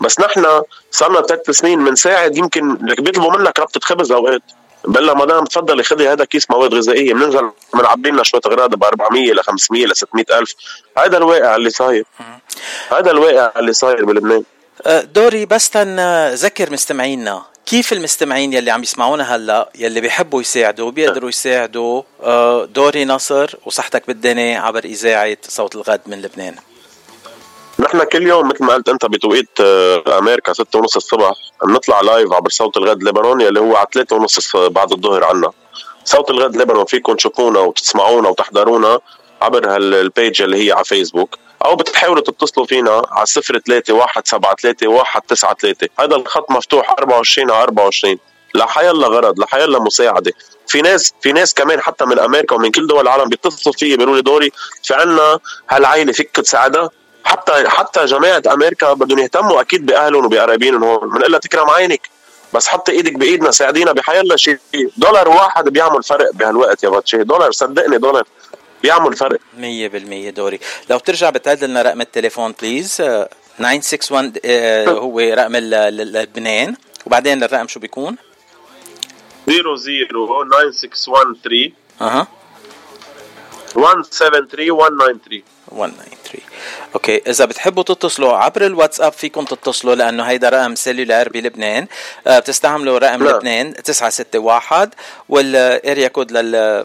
بس 0.00 0.20
نحن 0.20 0.62
صرنا 0.90 1.22
ثلاث 1.22 1.50
سنين 1.50 1.84
بنساعد 1.84 2.36
يمكن 2.36 2.74
بيطلبوا 2.74 3.32
منك 3.32 3.58
ربطة 3.58 3.80
خبز 3.82 4.12
أوقات. 4.12 4.42
بقول 4.84 5.06
لها 5.06 5.14
مدام 5.14 5.44
تفضلي 5.44 5.82
خذي 5.82 6.08
هذا 6.08 6.24
كيس 6.24 6.50
مواد 6.50 6.74
غذائية 6.74 7.14
بننزل 7.14 7.50
بنعبي 7.74 8.10
لنا 8.10 8.22
شوية 8.22 8.40
أغراض 8.46 8.74
ب 8.74 8.84
400 8.84 9.32
ل 9.32 9.40
500 9.40 9.86
ل 9.86 9.96
600 9.96 10.24
ألف. 10.38 10.54
هذا 10.98 11.16
الواقع 11.16 11.56
اللي 11.56 11.70
صاير. 11.70 12.04
هذا 12.90 13.10
الواقع 13.10 13.52
اللي 13.60 13.72
صاير 13.72 14.04
بلبنان. 14.04 14.44
أه، 14.86 15.00
دوري 15.00 15.46
بس 15.46 15.70
تنذكر 15.70 16.72
مستمعينا 16.72 17.42
كيف 17.66 17.92
المستمعين 17.92 18.52
يلي 18.52 18.70
عم 18.70 18.82
يسمعونا 18.82 19.34
هلا 19.34 19.70
يلي 19.74 20.00
بيحبوا 20.00 20.40
يساعدوا 20.40 20.90
بيقدروا 20.90 21.28
يساعدوا 21.28 22.02
أه، 22.22 22.64
دوري 22.64 23.04
نصر 23.04 23.54
وصحتك 23.66 24.06
بالدنيا 24.06 24.60
عبر 24.60 24.84
إذاعة 24.84 25.36
صوت 25.48 25.74
الغد 25.74 26.00
من 26.06 26.22
لبنان. 26.22 26.56
نحن 27.78 28.04
كل 28.04 28.26
يوم 28.26 28.48
مثل 28.48 28.64
ما 28.64 28.74
قلت 28.74 28.88
أنت 28.88 29.06
بتوقيت 29.06 29.48
آه، 29.60 30.18
أمريكا 30.18 30.52
ستة 30.52 30.78
ونص 30.78 30.96
الصبح 30.96 31.32
بنطلع 31.66 32.00
live 32.00 32.32
عبر 32.32 32.50
صوت 32.50 32.76
الغد 32.76 33.02
لبنان 33.02 33.40
يلي 33.40 33.60
هو 33.60 33.76
على 33.76 33.86
ثلاثة 33.94 34.16
ونص 34.16 34.38
الص- 34.40 34.56
بعد 34.68 34.92
الظهر 34.92 35.24
عنا. 35.24 35.50
صوت 36.04 36.30
الغد 36.30 36.56
لبنان 36.56 36.84
فيكم 36.84 37.14
تشوفونا 37.14 37.60
وتسمعونا 37.60 38.28
وتحضرونا 38.28 38.98
عبر 39.42 39.74
هال 39.74 39.97
page 39.97 40.42
اللي 40.42 40.66
هي 40.68 40.72
على 40.72 40.84
فيسبوك 40.84 41.38
أو 41.64 41.76
بتحاولوا 41.76 42.22
تتصلوا 42.22 42.66
فينا 42.66 43.02
على 43.10 43.26
03173 43.26 45.88
هذا 46.00 46.16
الخط 46.16 46.50
مفتوح 46.50 46.90
24 46.98 47.50
على 47.50 47.62
24 47.62 48.18
لحيلا 48.54 49.08
غرض 49.08 49.38
لحيلا 49.40 49.78
مساعدة. 49.78 50.32
في 50.68 50.82
ناس 50.82 51.12
في 51.20 51.32
ناس 51.32 51.54
كمان 51.54 51.80
حتى 51.80 52.04
من 52.04 52.18
أمريكا 52.18 52.56
ومن 52.56 52.70
كل 52.70 52.86
دول 52.86 53.00
العالم 53.00 53.28
بيتصلوا 53.28 53.74
فيي 53.74 53.96
بيقولوا 53.96 54.16
لي 54.16 54.22
دوري 54.22 54.52
في 54.82 54.94
عنا 54.94 55.38
هالعائله 55.70 56.12
فيك 56.12 56.30
تساعدها؟ 56.30 56.90
حتى 57.24 57.68
حتى 57.68 58.04
جماعة 58.04 58.42
أمريكا 58.52 58.92
بدهم 58.92 59.18
يهتموا 59.18 59.60
أكيد 59.60 59.86
بأهلهم 59.86 60.24
وبقرايبينهم 60.24 60.84
هون 60.84 61.10
بنقول 61.10 61.32
لها 61.32 61.40
تكرم 61.40 61.70
عينك. 61.70 62.08
بس 62.52 62.68
حطي 62.68 62.92
إيدك 62.92 63.12
بإيدنا 63.12 63.50
ساعدينا 63.50 63.92
بحيلا 63.92 64.36
شيء. 64.36 64.58
دولار 64.96 65.28
واحد 65.28 65.64
بيعمل 65.68 66.02
فرق 66.02 66.30
بهالوقت 66.32 66.84
يا 66.84 66.88
باتشي 66.88 67.24
دولار 67.24 67.52
صدقني 67.52 67.98
دولار. 67.98 68.24
بيعمل 68.82 69.16
فرق. 69.16 69.40
مية 69.58 69.88
بالمية 69.88 70.30
دوري. 70.30 70.60
لو 70.90 70.98
بترجع 70.98 71.30
بتعدل 71.30 71.68
لنا 71.68 71.82
رقم 71.82 72.00
التليفون 72.00 72.54
بليز 72.62 73.00
آه، 73.00 73.28
961 73.58 74.32
آه، 74.44 74.88
هو 74.88 75.20
رقم 75.20 75.56
لبنان 75.56 76.76
وبعدين 77.06 77.42
الرقم 77.42 77.68
شو 77.68 77.80
بيكون؟ 77.80 78.16
0096113 79.46 81.72
أها. 82.00 82.26
173193 83.76 85.42
193 85.74 86.40
okay 86.94 87.22
إذا 87.26 87.44
بتحبوا 87.44 87.82
تتصلوا 87.82 88.32
عبر 88.32 88.66
الواتساب 88.66 89.12
فيكم 89.12 89.44
تتصلوا 89.44 89.94
لأنه 89.94 90.22
هيدا 90.22 90.48
رقم 90.48 90.74
cellular 90.74 91.28
بلبنان. 91.28 91.86
آه، 92.26 92.38
بتستعملوا 92.38 92.98
رقم 92.98 93.22
نعم. 93.22 93.36
لبنان 93.36 93.74
961 93.74 94.90
وال 95.28 95.55
area 95.55 96.08
code 96.08 96.32
لل 96.32 96.84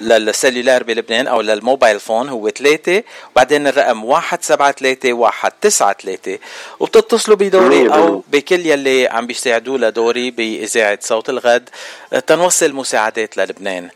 لل 0.00 0.16
cellular 0.16 0.82
بلبنان 0.82 1.26
أو 1.26 1.40
لل 1.40 1.55
mobile 1.55 2.00
phone 2.00 2.28
هو 2.28 2.48
3 2.48 3.02
وبعدين 3.32 3.66
الرقم 3.66 4.04
173193 4.04 6.38
وبتتصلوا 6.80 7.36
بدوري 7.36 7.92
أو. 7.92 8.24
بكل 8.28 8.66
يلي 8.66 9.08
عم 9.08 9.26
بيساعدوا 9.26 9.78
لدوري 9.78 10.30
بإذاعة 10.30 10.98
صوت 11.02 11.30
الغد. 11.30 11.68
آه، 12.12 12.18
تنوصل 12.18 12.72
مساعدات 12.72 13.36
للبنان. 13.36 13.88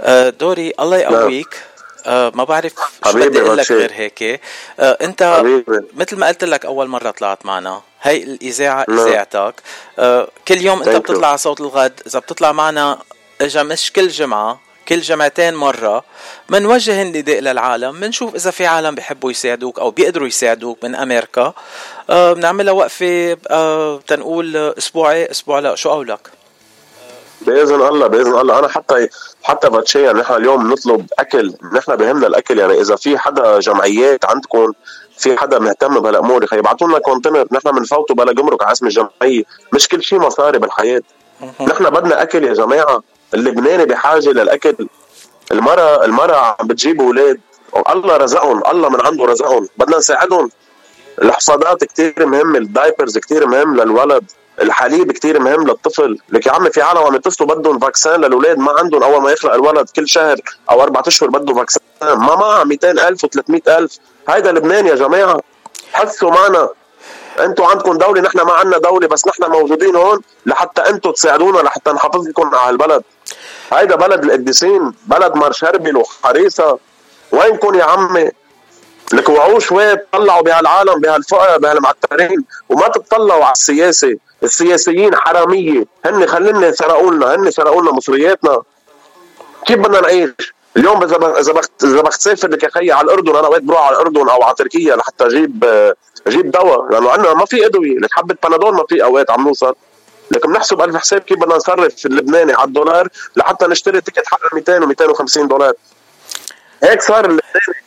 آه، 0.00 0.30
دوري 0.30 0.72
الله 0.80 0.98
يقويك. 0.98 1.69
أه 2.06 2.32
ما 2.34 2.44
بعرف 2.44 2.72
شو 3.04 3.18
بدي 3.18 3.40
أقول 3.40 3.58
لك 3.58 3.72
غير 3.72 3.92
هيك. 3.92 4.40
أه 4.80 4.98
أنت 5.02 5.36
حبيبي. 5.38 5.86
مثل 5.94 6.16
ما 6.16 6.28
قلت 6.28 6.44
لك 6.44 6.64
أول 6.64 6.88
مرة 6.88 7.10
طلعت 7.10 7.46
معنا. 7.46 7.82
هي 8.02 8.22
الإذاعة 8.22 8.86
نعم. 8.88 8.98
إذاعتك. 8.98 9.54
أه 9.98 10.28
كل 10.48 10.60
يوم 10.60 10.82
أنت 10.82 10.96
بتطلع 10.96 11.28
على 11.28 11.38
صوت 11.38 11.60
الغد. 11.60 12.00
إذا 12.06 12.18
بتطلع 12.18 12.52
معنا 12.52 12.98
إجا 13.40 13.62
مش 13.62 13.92
كل 13.92 14.08
جمعة 14.08 14.60
كل 14.88 15.00
جمعتين 15.00 15.54
مرة. 15.54 16.04
منوجه 16.48 17.02
النداء 17.02 17.40
للعالم 17.40 17.94
منشوف 17.94 18.34
إذا 18.34 18.50
في 18.50 18.66
عالم 18.66 18.94
بيحبوا 18.94 19.30
يساعدوك 19.30 19.78
أو 19.78 19.90
بيقدروا 19.90 20.28
يساعدوك 20.28 20.84
من 20.84 20.94
أمريكا. 20.94 21.52
أه 22.10 22.32
بنعملها 22.32 22.72
وقفة 22.72 23.36
أه 23.50 24.00
تنقول 24.06 24.56
أسبوعي 24.56 25.30
أسبوع 25.30 25.58
لا 25.58 25.74
شو 25.74 25.90
قولك؟ 25.90 26.30
بإذن 27.40 27.74
الله 27.74 28.06
بإذن 28.06 28.38
الله. 28.38 28.58
أنا 28.58 28.68
حتى 28.68 29.08
حتى 29.42 29.70
باتشي 29.70 30.02
يعني 30.02 30.20
نحن 30.20 30.34
اليوم 30.34 30.72
نطلب 30.72 31.06
أكل 31.18 31.54
نحن 31.72 31.96
بهمنا 31.96 32.26
الأكل. 32.26 32.58
يعني 32.58 32.80
إذا 32.80 32.96
في 32.96 33.18
حدا 33.18 33.58
جمعيات 33.60 34.24
عندكم 34.24 34.72
في 35.18 35.36
حدا 35.36 35.58
مهتم 35.58 36.00
بهالامور 36.00 36.44
يخي 36.44 36.58
يبعثوا 36.58 36.88
لنا 36.88 36.98
container 36.98 37.46
نحن 37.52 37.70
بنفوتوا 37.70 38.16
بلا 38.16 38.32
جمرك 38.32 38.62
على 38.62 38.72
اسم 38.72 38.86
الجمعية. 38.86 39.42
مش 39.74 39.88
كل 39.88 40.02
شيء 40.02 40.18
مصاري 40.18 40.58
بالحياة. 40.58 41.02
نحن 41.60 41.90
بدنا 41.90 42.22
أكل 42.22 42.44
يا 42.44 42.54
جماعة. 42.54 43.02
اللبناني 43.34 43.84
بحاجة 43.86 44.28
للأكل. 44.28 44.88
المرأة 45.52 46.04
المرأة 46.04 46.56
عم 46.60 46.66
بتجيب 46.66 47.00
أولاد. 47.00 47.40
الله 47.90 48.16
رزقهم. 48.16 48.62
الله 48.70 48.88
من 48.88 49.00
عنده 49.00 49.24
رزقهم. 49.24 49.68
بدنا 49.76 49.96
نساعدهم. 49.96 50.50
الحفاضات 51.22 51.84
كتير 51.84 52.26
مهمة 52.26 52.58
ال 52.58 52.66
diapers 52.66 53.18
كتير 53.18 53.46
مهم 53.46 53.76
للولد. 53.76 54.24
الحليب 54.60 55.12
كتير 55.12 55.40
مهم 55.40 55.66
للطفل. 55.66 56.18
لك 56.28 56.46
يا 56.46 56.52
عمي 56.52 56.70
في 56.70 56.82
عالم 56.82 56.98
عم 56.98 57.14
يتصلوا 57.14 57.54
بدهم 57.54 57.78
فاكسان 57.78 58.20
للأولاد 58.20 58.58
ما 58.58 58.72
عندهم. 58.78 59.02
أول 59.02 59.22
ما 59.22 59.30
يخلق 59.30 59.54
الولد 59.54 59.90
كل 59.96 60.08
شهر 60.08 60.36
أو 60.70 60.82
أربع 60.82 61.02
أشهر 61.06 61.30
بده 61.30 61.54
فاكسان. 61.54 61.82
ما 62.02 62.36
معها 62.36 62.64
200000 62.64 63.26
و300000 63.26 63.98
هيدا 64.28 64.52
لبنان 64.52 64.86
يا 64.86 64.94
جماعة. 64.94 65.40
حسوا 65.92 66.30
معنا. 66.30 66.68
أنتم 67.40 67.64
عندكم 67.64 67.98
دولة 67.98 68.20
نحن 68.20 68.40
ما 68.40 68.52
عندنا 68.52 68.78
دولة 68.78 69.08
بس 69.08 69.26
نحن 69.26 69.50
موجودين 69.50 69.96
هون 69.96 70.20
لحتى 70.46 70.80
أنتم 70.80 71.10
تساعدونا 71.10 71.58
لحتى 71.58 71.90
نحافظ 71.90 72.28
لكم 72.28 72.54
على 72.54 72.70
البلد. 72.70 73.02
هيدا 73.72 73.96
بلد 73.96 74.24
القديسين 74.24 74.94
بلد 75.06 75.36
مارشربل 75.36 75.96
وحريصه 75.96 76.78
وينكم 77.32 77.74
يا 77.74 77.84
عمي؟ 77.84 78.30
لك 79.12 79.28
وعوا 79.28 79.60
شوي 79.60 79.96
طلعوا 79.96 80.42
بهالعالم 80.42 81.00
بهالفقراء 81.00 81.58
بهالمعترين 81.58 82.44
وما 82.68 82.88
تطلعوا 82.88 83.44
على 83.44 83.52
السياسة. 83.52 84.16
السياسيين 84.42 85.16
حرامية. 85.16 85.84
هن 86.04 86.26
خلينا 86.26 86.72
سرقوا 86.72 87.10
لنا 87.10 87.34
هن 87.34 87.50
سرقوا 87.50 87.82
لنا 87.82 87.92
مصرياتنا. 87.92 88.62
كيف 89.66 89.78
بدنا 89.78 90.00
نعيش؟ 90.00 90.54
اليوم 90.76 91.02
إذا 91.02 91.16
إذا 91.16 91.60
إذا 91.84 92.02
بدك 92.02 92.20
تسافر 92.20 92.48
لك 92.48 92.62
يا 92.62 92.70
خيي 92.70 92.92
على 92.92 93.04
الأردن 93.04 93.36
أنا 93.36 93.48
وقت 93.48 93.62
بروح 93.62 93.80
على 93.80 93.96
الأردن 93.96 94.28
أو 94.28 94.42
على 94.42 94.54
تركيا 94.54 94.96
لحتى 94.96 95.26
أجيب 95.26 95.64
أجيب 96.26 96.50
دواء. 96.50 96.92
لأنه 96.92 97.10
عندنا 97.10 97.34
ما 97.34 97.44
في 97.44 97.66
أدوية. 97.66 97.98
لك 97.98 98.12
حبة 98.12 98.36
بنادول 98.44 98.74
ما 98.74 98.84
في 98.88 99.04
أوقات 99.04 99.30
عم 99.30 99.48
نوصل. 99.48 99.74
لكن 100.30 100.52
بنحسب 100.52 100.80
ألف 100.80 100.96
حساب 100.96 101.20
كيف 101.20 101.38
بدنا 101.38 101.56
نصرف 101.56 102.06
اللبناني 102.06 102.52
على 102.52 102.68
الدولار 102.68 103.08
لحتى 103.36 103.66
نشتري 103.66 104.00
ticket 104.00 104.26
حق 104.26 104.54
200 104.54 104.80
و250 104.80 105.46
دولار. 105.48 105.72
هيك 106.82 107.02
صار 107.02 107.24
اللبناني. 107.24 107.79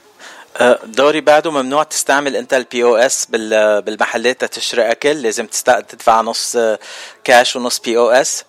دوري 0.84 1.22
بعده 1.22 1.52
ممنوع 1.52 1.84
تستعمل 1.84 2.36
انت 2.36 2.54
ال 2.54 2.84
POS 2.84 3.26
بالمحلات 3.26 4.46
تشتري 4.46 4.92
اكل 4.92 5.22
لازم 5.22 5.48
تدفع 5.66 6.22
نص 6.22 6.58
كاش 7.24 7.56
ونص 7.56 7.80
POS. 7.80 8.44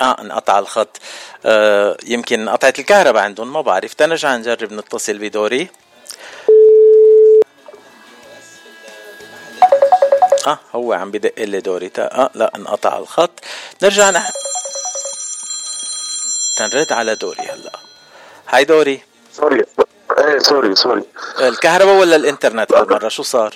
آه 0.00 0.20
انقطع 0.20 0.58
الخط. 0.58 0.96
آه 1.44 1.96
يمكن 2.04 2.48
قطعت 2.48 2.78
الكهرباء 2.78 3.22
عندهم 3.22 3.52
ما 3.52 3.60
بعرف. 3.60 3.94
تنرجع 3.94 4.36
نجرب 4.36 4.72
نتصل 4.72 5.18
بدوري. 5.18 5.68
آه 10.46 10.58
هو 10.74 10.92
عم 10.92 11.10
بدق 11.10 11.32
لي 11.38 11.60
دوري. 11.60 11.90
آه 11.98 12.30
لا 12.34 12.52
انقطع 12.56 12.98
الخط. 12.98 13.40
نرجع 13.82 14.10
نح... 14.10 14.30
تنرد 16.56 16.92
على 16.92 17.14
دوري 17.14 17.42
هلا. 17.42 17.72
هاي 18.52 18.64
دوري. 18.64 19.02
sorry. 19.32 19.64
إيه 20.18 20.38
sorry 20.38 20.74
sorry. 20.74 21.02
الكهرباء 21.40 21.96
ولا 21.96 22.16
الإنترنت 22.16 22.72
هالمره 22.72 23.08
شو 23.08 23.22
صار؟ 23.22 23.54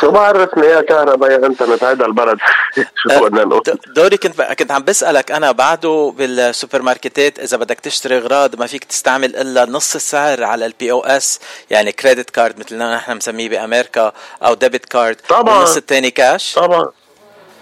شو 0.00 0.10
بعرفني 0.10 0.66
يا 0.66 0.80
كهرباء 0.80 1.30
يا 1.30 1.46
إنترنت 1.46 1.84
هيدا 1.84 2.06
البلد. 2.06 2.38
شو 3.12 3.24
بدنا 3.24 3.44
نقول؟ 3.44 3.62
دوري 3.96 4.16
كنت 4.16 4.42
كنت 4.42 4.72
عم 4.72 4.82
بسألك 4.84 5.32
أنا 5.32 5.52
بعده 5.52 6.14
بالسوبر 6.16 6.82
ماركتات 6.82 7.38
إذا 7.38 7.56
بدك 7.56 7.80
تشتري 7.80 8.18
أغراض 8.18 8.56
ما 8.60 8.66
فيك 8.66 8.84
تستعمل 8.84 9.36
إلا 9.36 9.64
نص 9.64 9.94
السعر 9.94 10.44
على 10.44 10.66
ال 10.66 10.92
POS 10.92 11.40
يعني 11.70 11.92
credit 11.92 12.30
card 12.30 12.58
مثل 12.58 12.76
ما 12.76 12.94
نحن 12.96 13.16
مسميه 13.16 13.48
بأمريكا 13.48 14.12
أو 14.42 14.54
debit 14.54 14.84
card 14.84 15.16
طبعا. 15.28 15.54
والنص 15.54 15.76
الثاني 15.76 16.10
كاش 16.10 16.54
طبعا. 16.54 16.88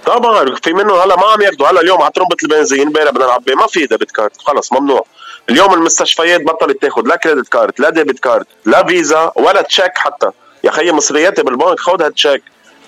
طبعا. 0.06 0.54
في 0.64 0.72
منه 0.72 0.94
هلا 1.04 1.16
ما 1.16 1.26
عم 1.26 1.40
ياخذوا 1.42 1.68
هلا 1.68 1.80
اليوم 1.80 2.02
على 2.02 2.12
ترمبه 2.14 2.36
البنزين 2.42 2.86
امبارح 2.86 3.10
بدنا 3.10 3.26
نعبي 3.26 3.54
ما 3.54 3.66
في 3.66 3.86
debit 3.86 4.10
card 4.10 4.30
خلص 4.38 4.72
ممنوع. 4.72 5.04
اليوم 5.50 5.74
المستشفيات 5.74 6.40
بطلت 6.42 6.82
تاخذ 6.82 7.02
لا 7.06 7.16
credit 7.16 7.48
card 7.48 7.72
لا 7.78 7.90
debit 7.90 8.18
card 8.18 8.46
لا 8.64 8.86
فيزا 8.86 9.32
ولا 9.36 9.62
check 9.62 9.98
حتى. 9.98 10.30
يا 10.64 10.70
خيي 10.70 10.92
مصرياتي 10.92 11.42
بالبنك 11.42 11.80
خذ 11.80 12.02
هال 12.02 12.13
check 12.13 12.42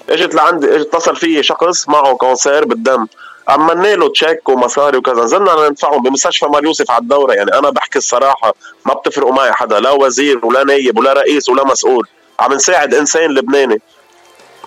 إجت 0.08 0.34
لعندي 0.34 0.76
إجت 0.76 0.94
اتصل 0.94 1.16
فيي 1.16 1.42
شخص 1.42 1.88
معه 1.88 2.14
cancer 2.14 2.64
بالدم. 2.64 3.06
عملنا 3.48 3.94
له 3.94 4.08
check 4.08 4.48
ومصاري 4.48 4.98
وكذا 4.98 5.22
نزلنا 5.22 5.68
ندفعهم 5.68 6.02
بمستشفى 6.02 6.46
مار 6.46 6.64
يوسف 6.64 6.90
على 6.90 7.02
الدورة. 7.02 7.32
يعني 7.32 7.58
أنا 7.58 7.70
بحكي 7.70 7.98
الصراحة 7.98 8.54
ما 8.86 8.94
بتفرقوا 8.94 9.32
معي 9.32 9.52
حدا 9.52 9.80
لا 9.80 9.90
وزير 9.90 10.46
ولا 10.46 10.64
نايب 10.64 10.98
ولا 10.98 11.12
رئيس 11.12 11.48
ولا 11.48 11.64
مسؤول. 11.64 12.08
عم 12.40 12.52
نساعد 12.52 12.94
إنسان 12.94 13.30
لبناني. 13.30 13.80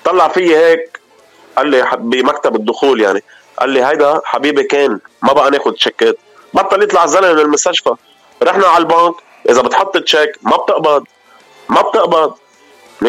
طلع 0.06 0.27
فيي 0.27 0.58
هيك 0.58 0.99
قال 1.58 1.67
لي 1.67 1.88
بمكتب 1.97 2.56
الدخول 2.56 3.01
يعني. 3.01 3.23
قال 3.60 3.69
لي 3.69 3.86
هيدا 3.86 4.21
حبيبي 4.25 4.63
كان 4.63 4.99
ما 5.21 5.34
بقى 5.34 5.51
ناخذ 5.51 5.71
تشيكات. 5.71 6.17
بطل 6.53 6.83
يطلع 6.83 7.05
زلمة 7.05 7.33
من 7.33 7.39
المستشفى. 7.39 7.95
رحنا 8.43 8.67
على 8.67 8.77
البنك 8.77 9.13
إذا 9.49 9.61
بتحط 9.61 9.97
check 9.97 10.38
ما 10.41 10.57
بتقبض 10.57 11.03
ما 11.69 11.81
بتقبض. 11.81 12.33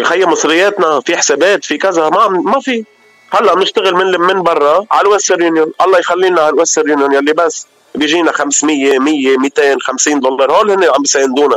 خيي 0.02 0.26
مصرياتنا 0.26 1.00
في 1.00 1.16
حسابات 1.16 1.64
في 1.64 1.78
كذا 1.78 2.08
ما 2.08 2.28
ما 2.28 2.60
في. 2.60 2.84
هلأ 3.30 3.54
بنشتغل 3.54 3.94
من 3.94 4.20
من 4.20 4.42
برا 4.42 4.86
على 4.90 5.06
ال 5.06 5.11
Western 5.11 5.40
Union. 5.42 5.72
الله 5.80 5.98
يخلينا 5.98 6.40
على 6.40 6.50
ال 6.54 6.59
Western 6.59 6.88
Union 6.88 7.14
يلي 7.14 7.32
بس 7.32 7.66
بيجينا 7.94 8.32
500 8.32 8.98
100 8.98 9.38
250 9.38 10.20
دولار. 10.20 10.52
هول 10.52 10.70
هن 10.70 10.84
عم 10.84 11.02
بيساندونا. 11.02 11.56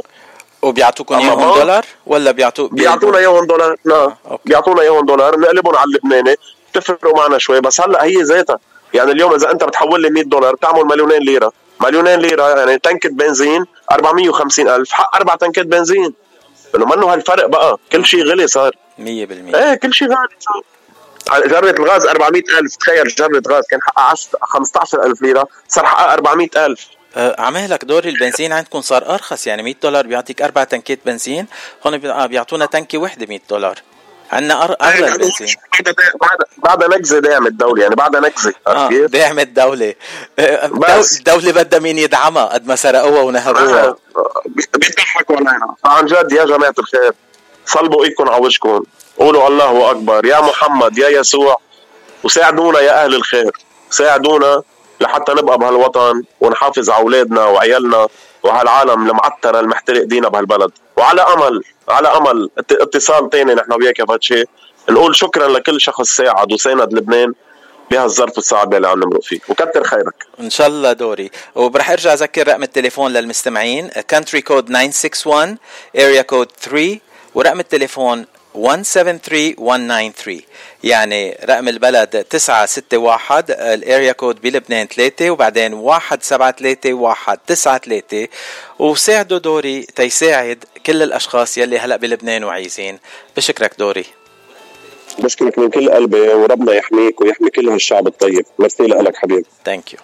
وبيعطوكم 0.62 1.16
إياهم 1.16 1.54
دولار 1.54 1.86
ولا 2.06 2.32
بيعطوا 2.32 2.68
بيعطونا 2.68 3.18
إياهم 3.18 3.46
دولار. 3.46 3.76
نعم 3.86 4.16
بيعطونا 4.46 4.82
إياهم 4.82 5.06
دولار. 5.06 5.40
نقلبهم 5.40 5.76
على 5.76 5.88
اللبناني. 5.88 6.36
بتفرقوا 6.72 7.18
معنا 7.18 7.38
شوي. 7.38 7.62
بس 7.62 7.82
هلأ 7.82 8.04
هي 8.04 8.22
ذاتها. 8.22 8.60
يعني 8.94 9.12
اليوم 9.12 9.34
إذا 9.34 9.52
أنت 9.52 9.64
بتحول 9.64 10.02
لي 10.02 10.10
100 10.10 10.24
دولار 10.24 10.56
بتعمل 10.56 10.84
مليونين 10.84 11.22
ليرة. 11.22 11.52
مليونين 11.82 12.20
ليرة 12.20 12.60
يعني 12.60 12.80
تنكة 12.80 13.10
بنزين 13.10 13.66
450 13.92 14.70
ألف. 14.70 14.92
حق 14.92 15.16
أربع 15.16 15.36
تنكات 15.36 15.66
بنزين. 15.66 16.14
انه 16.76 16.86
منه 16.86 17.14
هالفرق 17.14 17.46
بقى. 17.46 17.78
كل 17.92 18.06
شيء 18.06 18.24
غلي 18.24 18.48
صار. 18.48 18.76
100% 18.98 19.02
إيه 19.02 19.76
كل 19.76 19.94
شيء 19.94 20.08
غالي 20.08 20.28
صار. 20.40 20.64
جرة 21.48 21.70
الغاز 21.70 22.06
400000 22.06 22.76
تخيل 22.76 23.08
جرة 23.08 23.42
غاز. 23.48 23.64
كان 23.70 23.80
حقها 23.82 24.16
15000 24.42 25.22
ليرة. 25.22 25.48
صار 25.68 25.86
حقها 25.86 26.14
400000 26.14 26.88
أه 27.16 27.42
عمالك 27.42 27.86
دوري 27.86 28.10
البنزين 28.10 28.54
عندكم 28.54 28.82
صار 28.82 29.14
أرخص. 29.14 29.48
يعني 29.48 29.64
100 29.64 29.76
دولار 29.84 30.08
بيعطيك 30.08 30.42
أربع 30.42 30.64
تنكات 30.64 31.00
بنزين. 31.06 31.48
هون 31.88 31.98
بيعطونا 32.28 32.66
تنكة 32.66 32.98
وحدة 32.98 33.26
100 33.26 33.40
دولار. 33.50 33.80
عندنا 34.32 34.64
اغلى 34.64 35.08
البنزين 35.08 35.56
بعد 36.22 36.38
بعد 36.58 36.84
نكزه 36.84 37.20
داعم 37.20 37.48
الدولة 37.48 37.84
يعني 37.84 37.96
بعد 37.96 38.16
نكزه 38.16 38.54
آه 38.68 38.90
داعم 38.90 39.40
الدولة 39.40 39.96
الدولة 40.40 41.52
بدها 41.52 41.80
مين 41.80 41.98
يدعمها 41.98 42.46
قد 42.46 42.68
ما 42.68 42.76
سرقوها 42.76 43.22
ونهبوها 43.22 43.96
بيضحكوا 44.74 45.36
علينا. 45.36 45.76
عن 45.86 46.06
جد 46.06 46.32
يا 46.32 46.46
جماعة 46.46 46.74
الخير 46.80 47.12
صلبوا 47.66 48.04
إيدكم 48.06 48.30
على 48.30 48.42
وجهكم. 48.42 48.84
قولوا 49.18 49.48
الله 49.48 49.92
أكبر. 49.92 50.26
يا 50.26 50.42
محمد 50.42 50.98
يا 50.98 51.10
يسوع 51.10 51.62
وساعدونا 52.24 52.80
يا 52.80 53.04
أهل 53.04 53.16
الخير. 53.16 53.52
ساعدونا 53.90 54.62
لحتى 55.02 55.32
نبقى 55.32 55.58
بهالوطن 55.58 56.24
ونحافظ 56.40 56.90
على 56.90 57.02
أولادنا 57.02 57.46
وعيالنا 57.46 58.08
وهالعالم 58.44 59.10
المعترة 59.10 59.60
المحترق 59.60 60.04
دينا 60.04 60.30
بهالبلد. 60.30 60.72
وعلى 60.98 61.22
أمل 61.22 61.64
على 61.90 62.08
أمل. 62.08 62.50
اتصال 62.72 63.30
تاني 63.30 63.54
نحن 63.54 63.74
وياك 63.74 64.00
يا 64.00 64.06
فتشي 64.06 64.44
نقول 64.90 65.16
شكرا 65.16 65.48
لكل 65.48 65.82
شخص 65.82 66.16
ساعد 66.16 66.54
وساند 66.54 66.94
لبنان 66.94 67.34
بهالظرف 67.92 68.38
الصعب 68.38 68.74
اللي 68.74 68.88
عم 68.88 69.00
نمرق 69.00 69.22
فيه. 69.22 69.40
وكتر 69.50 69.84
خيرك. 69.84 70.26
إن 70.40 70.50
شاء 70.50 70.68
الله 70.68 70.94
دوري. 70.94 71.32
وبرح 71.56 71.92
ارجع 71.92 72.14
أذكر 72.14 72.48
رقم 72.48 72.64
التليفون 72.64 73.14
للمستمعين. 73.14 73.90
country 74.10 74.42
code 74.42 74.66
961 74.66 75.58
area 75.96 76.22
code 76.22 76.48
3 76.62 77.00
ورقم 77.36 77.60
التليفون 77.60 78.26
1-800-827-3543 78.56 78.58
173193 78.58 80.42
يعني 80.84 81.38
رقم 81.50 81.68
البلد 81.68 82.24
961 82.30 83.44
ال 83.50 83.62
area 83.62 84.12
code 84.12 84.42
بلبنان 84.42 84.88
3 84.88 85.32
وبعدين 85.32 85.76
173 85.76 86.94
193 86.94 88.28
وساعدوا 88.80 89.38
دوري 89.38 89.82
تيساعد 89.82 90.66
كل 90.88 91.04
الأشخاص 91.04 91.58
يلي 91.58 91.80
هلأ 91.80 91.96
بلبنان 91.96 92.44
وعايزين. 92.44 93.00
بشكرك 93.38 93.72
دوري. 93.80 94.06
بشكرك 95.20 95.60
من 95.60 95.70
كل 95.70 95.90
قلبي 95.90 96.20
وربنا 96.20 96.74
يحميك 96.74 97.22
ويحمي 97.22 97.50
كل 97.50 97.70
هالشعب 97.70 98.08
الطيب. 98.08 98.46
ميرسي 98.60 98.84
لك 98.84 99.16
حبيبي 99.16 99.46
thank 99.66 99.94
you 99.94 100.00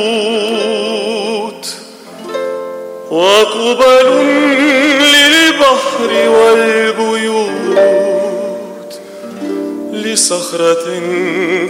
وقبل 3.10 4.06
للبحر 5.14 6.10
والبيوت 6.28 7.48
لصخرة 9.92 11.00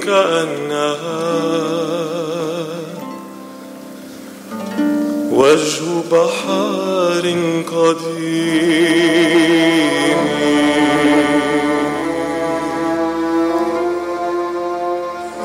كأنها. 0.03 1.39
وجه 5.33 5.85
بحار 6.13 7.27
قديم. 7.73 9.19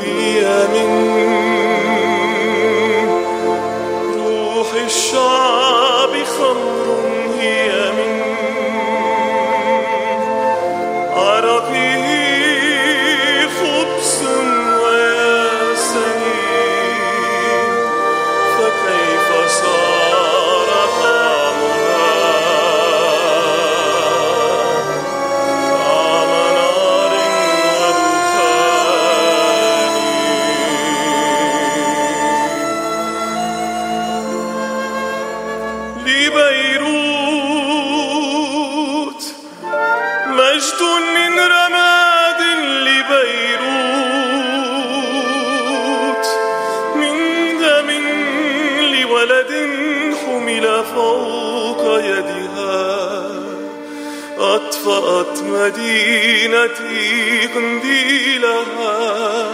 هي 0.02 0.44
من 0.74 0.90
روح 4.18 4.70
الشعب 4.86 5.73
أطفأت 54.88 55.44
مدينتي 55.44 57.48
قنديلها 57.56 59.52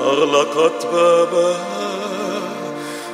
أغلقت 0.00 0.86
بابها 0.92 2.40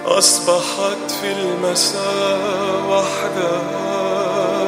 أصبحت 0.07 1.11
في 1.21 1.33
المساء 1.33 2.83
وحدها 2.91 4.67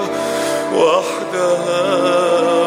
وحدها. 0.74 2.61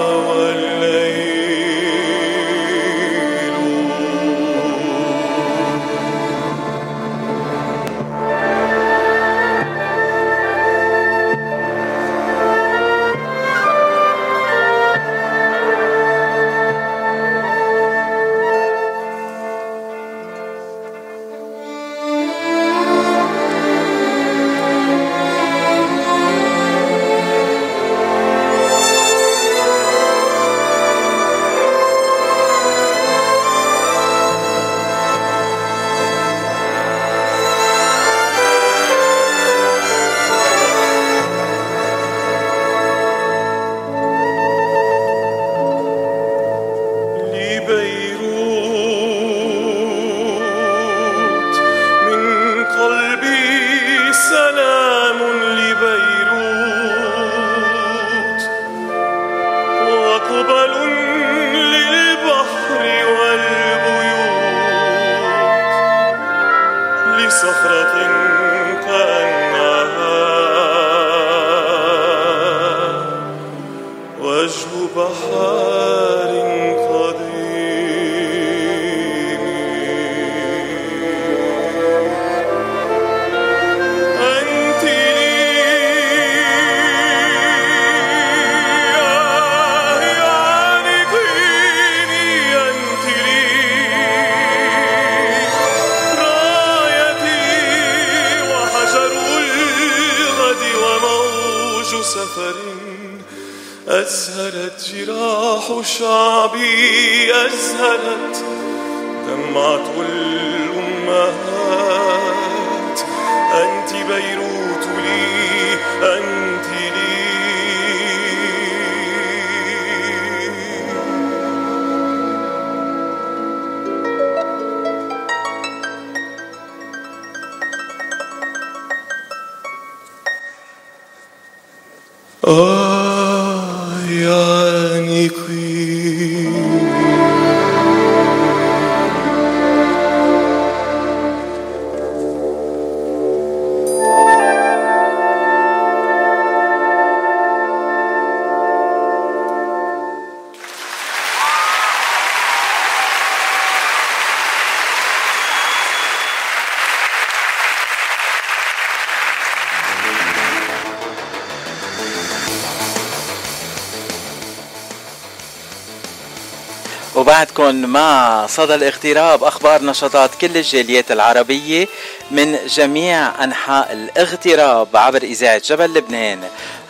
وبعدكم 167.65 167.89
مع 167.89 168.45
صدى 168.47 168.75
الاغتراب 168.75 169.43
أخبار 169.43 169.83
نشاطات 169.83 170.35
كل 170.35 170.57
الجاليات 170.57 171.11
العربية 171.11 171.87
من 172.31 172.57
جميع 172.67 173.43
أنحاء 173.43 173.93
الاغتراب 173.93 174.87
عبر 174.97 175.23
إذاعة 175.23 175.61
جبل 175.65 175.93
لبنان. 175.93 176.39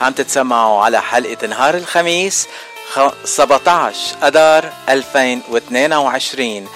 عم 0.01 0.13
تتسمعوا 0.13 0.83
على 0.83 1.01
حلقة 1.01 1.47
نهار 1.47 1.75
الخميس 1.75 2.47
17 3.25 3.97
أذار 4.23 4.73
2022 4.89 6.67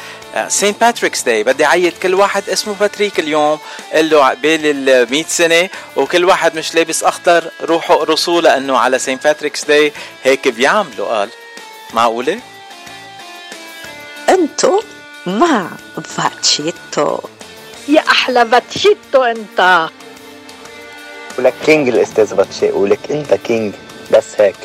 Saint 0.47 0.75
Patrick's 0.81 1.21
Day 1.21 1.43
بدي 1.43 1.65
عيد 1.65 1.93
كل 2.03 2.13
واحد 2.13 2.49
اسمه 2.49 2.75
باتريك 2.79 3.19
اليوم 3.19 3.59
قل 3.93 4.09
له 4.09 4.25
عقبال 4.25 4.89
ال 4.89 5.11
100 5.11 5.23
سنة 5.27 5.69
وكل 5.95 6.25
واحد 6.25 6.55
مش 6.55 6.75
لابس 6.75 7.03
أخضر 7.03 7.51
روحوا 7.61 7.95
اقرصوا 7.95 8.41
لأنه 8.41 8.77
على 8.77 8.99
Saint 8.99 9.19
Patrick's 9.23 9.65
Day 9.65 9.93
هيك 10.23 10.47
بيعملوا. 10.47 11.07
قال 11.07 11.29
معقولة؟ 11.93 12.39
انتو 14.63 14.81
مع 15.25 15.67
فاتشيتو 16.03 17.19
يا 17.87 17.99
أحلى 17.99 18.45
فاتشيتو 18.45 19.23
انت 19.23 19.89
ولك 21.39 21.53
king 21.65 21.87
الاستاذ 21.89 22.35
باتشي 22.35 22.71
ولك 22.71 22.99
انت 23.11 23.33
king 23.33 23.73
بس 24.11 24.25
هيك 24.41 24.55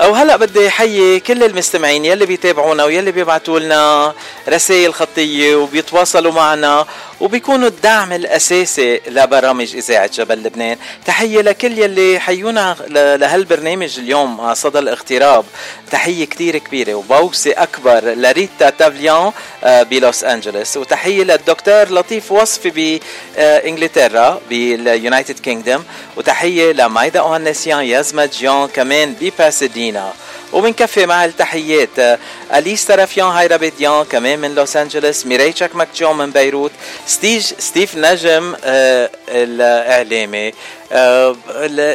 وهلا 0.00 0.36
بدي 0.36 0.68
أحيي 0.68 1.20
كل 1.20 1.42
المستمعين 1.44 2.04
يلي 2.04 2.26
بيتابعونا 2.26 2.84
ويلي 2.84 3.12
بيبعتوا 3.12 3.58
لنا 3.58 4.14
رسائل 4.48 4.94
خطية 4.94 5.56
وبيتواصلوا 5.56 6.32
معنا 6.32 6.86
وبيكونوا 7.22 7.68
الدعم 7.68 8.12
الأساسي 8.12 9.00
لبرامج 9.06 9.76
إذاعة 9.76 10.10
جبل 10.14 10.42
لبنان. 10.42 10.76
تحية 11.06 11.40
لكل 11.40 11.78
يلي 11.78 12.20
حيونا 12.20 12.76
لهالبرنامج 12.88 13.98
اليوم 13.98 14.54
صدى 14.54 14.78
الاغتراب. 14.78 15.44
تحية 15.90 16.24
كتير 16.24 16.58
كبيرة 16.58 16.94
وبوسة 16.94 17.54
أكبر 17.56 18.04
لريتا 18.04 18.70
تافليان 18.70 19.32
آه، 19.64 19.82
بلوس 19.82 20.24
أنجلوس. 20.24 20.76
وتحية 20.76 21.24
للدكتور 21.24 21.92
لطيف 21.92 22.32
وصفي 22.32 23.00
بإنجلترا 23.36 24.40
بال 24.50 24.72
United 24.72 25.38
Kingdom 25.38 25.84
وتحية 26.16 26.72
لمايدا 26.72 27.20
اوهانسيان 27.20 27.84
يزما 27.84 28.26
جيون 28.26 28.68
كمان 28.68 29.14
بباسدينا. 29.20 30.12
وبنكفي 30.52 31.06
مع 31.06 31.24
التحيات 31.24 32.18
أليس 32.54 32.86
ترافيان 32.86 33.26
هايرا 33.26 33.56
بيديان 33.56 34.04
كمان 34.04 34.38
من 34.38 34.54
لوس 34.54 34.76
أنجلوس 34.76 35.26
ميراي 35.26 35.52
تشاك 35.52 35.76
مكجون 35.76 36.18
من 36.18 36.30
بيروت 36.30 36.72
ستيج 37.06 37.42
ستيف 37.58 37.96
نجم 37.96 38.54
آه 38.64 39.10
الإعلامي. 39.28 40.48
آه 40.48 40.52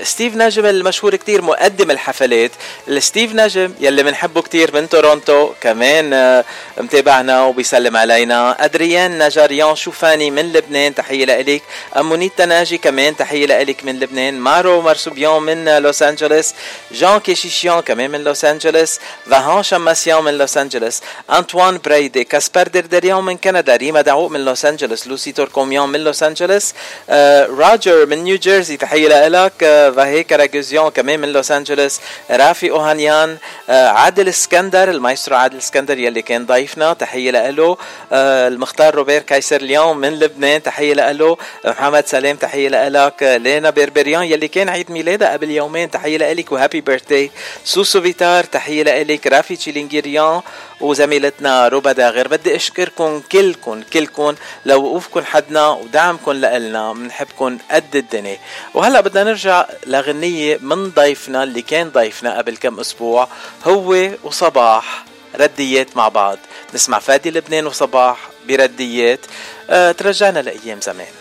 ستيف 0.03 0.35
نجم 0.35 0.65
المشهور 0.65 1.15
كتير 1.15 1.41
مقدم 1.41 1.91
الحفلات. 1.91 2.51
ستيف 2.99 3.33
نجم 3.35 3.73
يلي 3.79 4.03
بنحبه 4.03 4.41
كتير 4.41 4.75
من 4.75 4.89
تورونتو 4.89 5.51
كمان 5.61 6.13
آه 6.13 6.45
متابعنا 6.77 7.43
وبيسلم 7.45 7.97
علينا. 7.97 8.65
أدريان 8.65 9.23
نجاريان 9.25 9.75
شوفاني 9.75 10.31
من 10.31 10.53
لبنان 10.53 10.95
تحية 10.95 11.25
لإلك. 11.25 11.61
أمونيت 11.97 12.31
تناجي 12.37 12.77
كمان 12.77 13.17
تحية 13.17 13.45
لإلك 13.45 13.83
من 13.83 13.99
لبنان. 13.99 14.39
مارو 14.39 14.81
مرسوبيان 14.81 15.41
من 15.41 15.77
لوس 15.77 16.03
انجلوس 16.03 16.53
جان 16.91 17.19
كيشيشيان 17.19 17.79
كمان 17.79 18.11
من 18.11 18.23
لوس 18.23 18.45
انجلوس 18.45 18.99
فهان 19.25 19.63
شماسيان 19.63 20.23
من 20.23 20.37
لوس 20.37 20.57
انجلوس 20.57 21.01
انطوان 21.29 21.79
بريدي 21.85 22.23
كاسبر 22.23 22.67
دردريان 22.67 23.23
من 23.23 23.37
كندا. 23.37 23.75
ريما 23.75 24.01
دعوق 24.01 24.31
من 24.31 24.45
لوس 24.45 24.65
انجلوس 24.65 25.07
لوسي 25.07 25.31
توركوميان 25.31 25.89
من 25.89 25.99
لوس 26.03 26.23
انجلوس 26.23 26.73
آه 27.09 27.45
راجر 27.45 28.05
من 28.05 28.23
نيو 28.23 28.37
جيرسي 28.37 28.77
تحية 28.87 29.27
لك 29.27 29.63
آه 29.63 29.89
فاهي 29.89 30.23
كاراجوزيان 30.23 30.89
كمان 30.89 31.19
من 31.19 31.31
لوس 31.33 31.51
انجلوس 31.51 31.99
رافي 32.31 32.71
أوهانيان 32.71 33.37
آه 33.69 33.87
عادل 33.87 34.29
اسكندر 34.29 34.89
المايسترو 34.89 35.35
عادل 35.35 35.57
اسكندر 35.57 35.97
يلي 35.97 36.21
كان 36.21 36.45
ضيفنا 36.45 36.93
تحية 36.93 37.31
له 37.49 37.77
آه 38.11 38.47
المختار 38.47 38.95
روبير 38.95 39.21
كايسر 39.21 39.61
اليوم 39.61 39.97
من 39.97 40.19
لبنان 40.19 40.63
تحية 40.63 40.93
له 40.93 41.37
محمد 41.65 42.07
سلام 42.07 42.35
تحية 42.35 42.69
لك. 42.69 43.23
لينا 43.23 43.69
بيربريان 43.69 44.23
يلي 44.23 44.47
كان 44.47 44.69
عيد 44.69 44.91
ميلادها 44.91 45.33
قبل 45.33 45.51
يومين 45.51 45.91
تحية 45.91 46.17
لك 46.17 46.51
و 46.51 46.56
happy 46.56 46.81
birthday 46.81 47.31
سوسو 47.63 48.01
فيتار 48.01 48.43
تحية 48.43 48.83
لك. 48.83 49.27
رافي 49.27 49.55
تشيلينجيريان 49.55 50.41
وزميلتنا 50.81 51.67
روبا 51.67 51.91
داغر 51.91 52.27
بدي 52.27 52.55
أشكركم 52.55 53.19
كلكم 53.31 53.83
كلكم 53.93 54.35
لوقوفكم 54.65 55.25
حدنا 55.25 55.67
ودعمكم 55.67 56.31
لنا 56.31 56.93
بنحبكم 56.93 57.57
قد 57.71 57.95
الدنيا. 57.95 58.39
وهلا 58.73 59.01
بدنا 59.01 59.23
نرجع 59.23 59.65
لغنية 59.85 60.57
من 60.61 60.89
ضيفنا 60.89 61.43
اللي 61.43 61.61
كان 61.61 61.89
ضيفنا 61.89 62.37
قبل 62.37 62.57
كم 62.57 62.79
أسبوع 62.79 63.27
هو 63.65 64.09
وصباح 64.23 65.03
رديات 65.35 65.97
مع 65.97 66.07
بعض. 66.07 66.37
نسمع 66.73 66.99
فادي 66.99 67.31
لبنان 67.31 67.67
وصباح 67.67 68.17
برديات. 68.47 69.19
أه 69.69 69.91
ترجعنا 69.91 70.39
لأيام 70.39 70.81
زمان. 70.81 71.13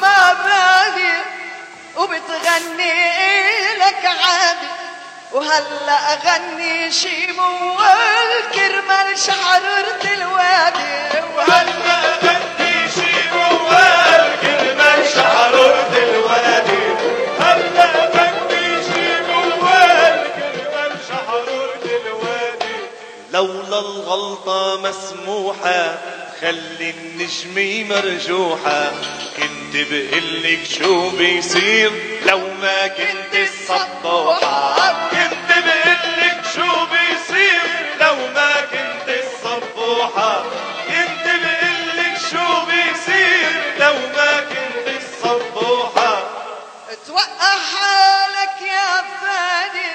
ما 0.00 0.32
بادي 0.32 1.14
وبتغني 1.96 2.92
لك 3.78 4.04
عادي 4.04 4.68
وهلا 5.34 6.12
أغني 6.12 6.90
شي 6.90 7.32
موال 7.32 8.30
كرمال 8.54 9.18
شعرت 9.18 10.04
الوادي. 10.04 11.26
وهلا 11.36 11.96
أغني 12.14 12.90
شي 12.94 13.14
موال 13.34 14.30
كرمال 14.42 15.08
شعرت 15.14 15.92
الوادي. 15.96 16.84
هلا 17.40 17.86
أغني 18.04 18.82
شي 18.84 19.08
موال 19.28 20.16
كرمال 20.36 20.92
شعرت 21.08 21.84
الوادي. 21.84 22.76
لولا 23.32 23.78
الغلطة 23.78 24.80
مسموحة 24.80 25.98
خلي 26.44 26.90
النجمة 26.90 27.84
مرجوحة. 27.84 28.92
كنت 29.36 29.76
بقلك 29.90 30.64
شو 30.78 31.10
بيصير؟ 31.10 31.92
لو 32.26 32.38
ما 32.38 32.86
كنت 32.86 33.34
السطوحة 33.34 35.08
كنت 35.10 35.48
بقلك 35.48 36.44
شو 36.54 36.86
بيصير؟ 36.86 37.60
لو 38.00 38.14
ما 38.34 38.52
كنت 38.60 39.08
الصبوحة. 39.08 40.42
كنت 40.88 41.24
بقلك 41.24 42.18
شو 42.30 42.64
بيصير؟ 42.66 43.52
لو 43.78 43.94
ما 43.94 44.40
كنت 44.40 44.96
الصبوحة. 45.02 46.22
توقع 47.06 47.56
حالك 47.72 48.62
يا 48.62 49.02
فادي 49.20 49.92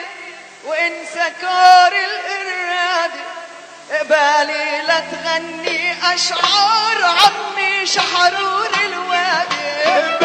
وانسى 0.65 1.33
كار 1.41 1.91
الارادي 1.91 2.58
قبالي 3.91 4.81
لا 4.87 4.99
تغني 4.99 5.93
أشعار 6.13 7.03
عمي 7.03 7.85
شحرور 7.85 8.69
الوادي. 8.85 10.18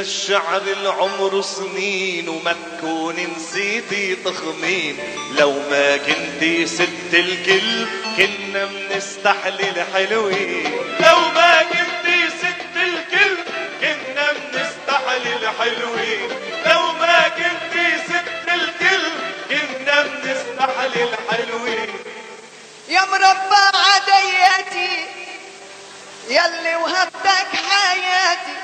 الشعر 0.00 0.62
العمر 0.62 1.42
سنين 1.42 2.28
وما 2.28 2.52
تكون 2.52 3.16
نسيتي 3.36 4.16
تخمين. 4.16 4.98
لو 5.32 5.52
ما 5.52 5.96
كنتي 5.96 6.66
ست 6.66 7.14
الكل 7.14 7.86
كنا 8.16 8.64
بنستحلي 8.64 9.70
الحلوين 9.70 10.64
لو 11.00 11.18
ما 11.34 11.62
كنتي 11.62 12.30
ست 12.38 12.76
الكل 12.76 13.36
كنا 13.80 14.32
بنستحلي 14.32 15.36
الحلوين 15.36 16.28
لو 16.66 16.92
ما 16.92 17.28
كنتي 17.28 17.98
ست 18.08 18.48
الكل 18.48 19.04
كنا 19.48 20.02
بنستحلي 20.02 21.02
الحلوين 21.04 21.90
يا 22.88 23.00
مربع 23.00 23.70
عدياتي 23.74 25.06
يلي 26.28 26.76
وهبتك 26.76 27.50
حياتي. 27.70 28.56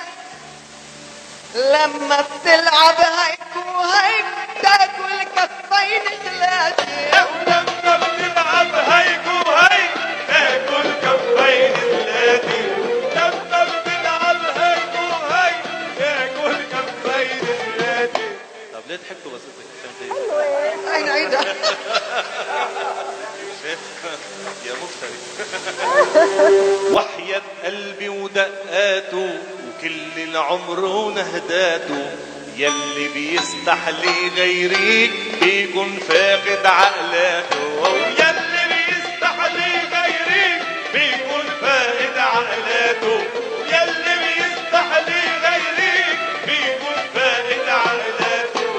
لما 1.54 2.20
بتلعب 2.20 2.94
هيك 2.98 3.56
وهيك 3.56 4.24
تاكل 4.62 5.22
كفين 5.36 6.02
ثلاثة. 6.24 6.84
ولما 7.24 8.06
بنلعب 8.18 8.74
هيك 8.74 9.26
وهيك 9.46 9.90
تاكل 10.28 10.88
كفين 11.02 11.72
ثلاثة. 11.74 12.58
لما 13.16 13.64
بنلعب 13.86 14.42
هيك 14.56 14.94
وهيك 14.94 15.64
تاكل 15.98 16.56
كفين 16.72 17.38
ثلاثة. 17.78 18.22
طب 18.74 18.82
ليه 18.88 18.96
ضحكتوا 18.96 19.32
بس 19.32 19.40
أين 20.94 21.08
عيدها 21.08 21.44
يا 24.66 24.72
مفتري. 24.82 25.18
وحياة 26.94 27.42
قلبي 27.64 28.08
ودقاته 28.08 29.38
كل 29.84 30.22
العمر 30.22 30.84
ونهداته 30.84 32.10
يلي 32.56 33.08
بيستحلي 33.08 34.28
غيريك 34.36 35.10
بيكون 35.40 35.98
فاقد 36.08 36.66
عقلاته. 36.66 37.88
يلي 38.18 38.64
بيستحلي 38.70 39.72
غيريك 39.92 40.62
بيكون 40.92 41.44
فاقد 41.60 42.18
عقلاته. 42.18 43.24
يلي 43.66 44.14
بيستحلي 44.24 45.22
غيريك 45.44 46.18
بيكون 46.46 46.98
فاقد 47.14 47.68
عقلاته. 47.68 48.72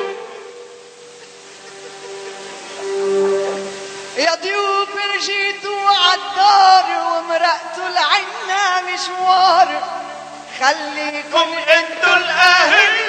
يا 4.18 4.36
ضيوف 4.36 4.90
رجيتوا 5.16 5.90
عالدار 5.90 6.86
ومرقتوا 7.08 7.88
العنا 7.90 8.82
مشوار. 8.82 9.95
خليكم 10.60 11.56
انتو 11.58 12.14
الأهل. 12.14 13.05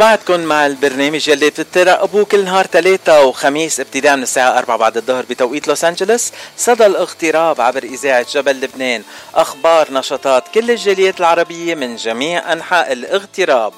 وبعدكم 0.00 0.40
مع 0.40 0.66
البرنامج 0.66 1.28
يلي 1.28 1.50
بتتراقبوه 1.50 2.24
كل 2.24 2.44
نهار 2.44 2.66
ثلاثة 2.66 3.24
وخميس 3.24 3.80
ابتداء 3.80 4.16
من 4.16 4.22
الساعة 4.22 4.58
4 4.58 4.76
بعد 4.76 4.96
الظهر 4.96 5.24
بتوقيت 5.30 5.68
لوس 5.68 5.84
أنجلوس. 5.84 6.32
صدى 6.56 6.86
الاغتراب 6.86 7.60
عبر 7.60 7.82
إذاعة 7.82 8.26
جبل 8.32 8.60
لبنان. 8.60 9.02
أخبار 9.34 9.92
نشاطات 9.92 10.44
كل 10.54 10.70
الجاليات 10.70 11.20
العربية 11.20 11.74
من 11.74 11.96
جميع 11.96 12.52
أنحاء 12.52 12.92
الاغتراب. 12.92 13.72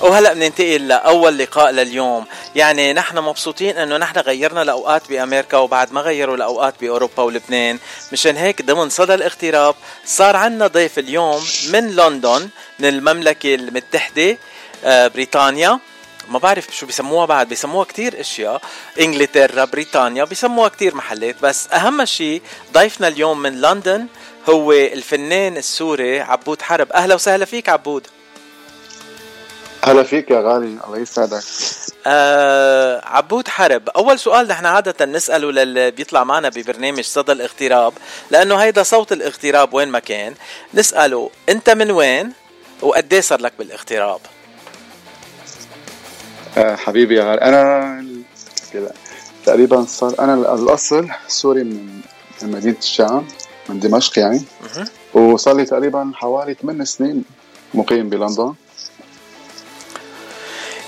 وهلأ 0.00 0.32
بننتقل 0.32 0.88
لأول 0.88 1.38
لقاء 1.38 1.70
لليوم. 1.70 2.26
يعني 2.54 2.92
نحن 2.92 3.18
مبسوطين 3.18 3.78
إنه 3.78 3.96
نحن 3.96 4.18
غيرنا 4.18 4.62
الاوقات 4.62 5.02
بأمريكا 5.08 5.56
وبعد 5.56 5.92
ما 5.92 6.00
غيروا 6.00 6.36
الاوقات 6.36 6.74
بأوروبا 6.80 7.22
ولبنان. 7.22 7.78
مشان 8.12 8.36
هيك 8.36 8.62
ضمن 8.62 8.88
صدى 8.88 9.14
الاغتراب 9.14 9.74
صار 10.04 10.36
عنا 10.36 10.66
ضيف 10.66 10.98
اليوم 10.98 11.42
من 11.72 11.96
لندن 11.96 12.48
من 12.78 12.88
المملكة 12.88 13.54
المتحدة 13.54 14.38
آه، 14.84 15.08
بريطانيا. 15.08 15.78
ما 16.28 16.38
بعرف 16.38 16.66
شو 16.76 16.86
بيسموها 16.86 17.26
بعد 17.26 17.48
بيسموها 17.48 17.84
كتير 17.84 18.20
أشياء. 18.20 18.60
إنجلترا 19.00 19.64
بريطانيا 19.64 20.24
بيسموها 20.24 20.68
كتير 20.68 20.94
محلات. 20.94 21.36
بس 21.42 21.68
أهم 21.72 22.04
شيء 22.04 22.42
ضيفنا 22.72 23.08
اليوم 23.08 23.38
من 23.38 23.60
لندن 23.60 24.06
هو 24.48 24.72
الفنان 24.72 25.56
السوري 25.56 26.20
عبود 26.20 26.62
حرب. 26.62 26.92
أهلا 26.92 27.14
وسهلا 27.14 27.44
فيك 27.44 27.68
عبود. 27.68 28.06
هلا 29.84 30.02
فيك 30.02 30.30
يا 30.30 30.40
غالي 30.40 30.78
الله 30.86 30.98
يسعدك. 30.98 31.42
آه 32.06 33.02
عبود 33.04 33.48
حرب. 33.48 33.88
أول 33.88 34.18
سؤال 34.18 34.48
نحن 34.48 34.66
عادة 34.66 35.06
نسأله 35.06 35.52
للي 35.52 35.90
بيطلع 35.90 36.24
معنا 36.24 36.48
ببرنامج 36.48 37.04
صدى 37.04 37.32
الاغتراب 37.32 37.92
لأنه 38.30 38.56
هيدا 38.56 38.82
صوت 38.82 39.12
الاغتراب 39.12 39.74
وين 39.74 39.88
ما 39.88 39.98
كان 39.98 40.34
نسأله 40.74 41.30
أنت 41.48 41.70
من 41.70 41.90
وين 41.90 42.32
وقد 42.82 43.14
صار 43.14 43.40
لك 43.40 43.52
بالاغتراب؟ 43.58 44.20
آه 46.58 46.76
حبيبي 46.76 47.14
يا 47.14 47.24
غالي 47.24 47.42
أنا 47.42 48.04
تقريبا 49.46 49.84
صار 49.84 50.14
أنا 50.18 50.34
الأصل 50.34 51.08
سوري 51.28 51.64
من 51.64 52.00
من 52.42 52.50
مدينة 52.50 52.78
الشام 52.78 53.28
من 53.68 53.80
دمشق 53.80 54.18
يعني. 54.18 54.42
وصار 55.14 55.56
لي 55.56 55.64
تقريبا 55.64 56.12
حوالي 56.14 56.54
8 56.54 56.84
سنين 56.84 57.24
مقيم 57.74 58.08
بلندن. 58.08 58.54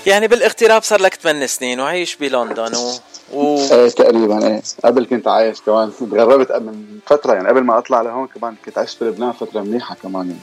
يعني 0.07 0.27
بالاغتراب 0.27 0.83
صار 0.83 1.01
لك 1.01 1.13
8 1.13 1.45
سنين 1.45 1.79
وعايش 1.79 2.15
بلندن 2.15 2.75
و... 2.75 2.93
و... 3.33 3.57
إيه 3.71 3.89
تقريبا 3.89 4.47
إيه. 4.47 4.61
قبل 4.85 5.05
كنت 5.05 5.27
عايش 5.27 5.61
كمان. 5.61 5.91
تغربت 6.11 6.51
من 6.51 6.99
فترة 7.05 7.33
يعني 7.33 7.47
قبل 7.47 7.61
ما 7.63 7.77
أطلع 7.77 8.01
لهون 8.01 8.27
كمان 8.27 8.55
كنت 8.65 8.77
عشت 8.77 8.97
في 8.97 9.05
لبنان 9.05 9.31
فترة 9.31 9.61
منيحة 9.61 9.95
كمان 10.03 10.27
يعني. 10.27 10.39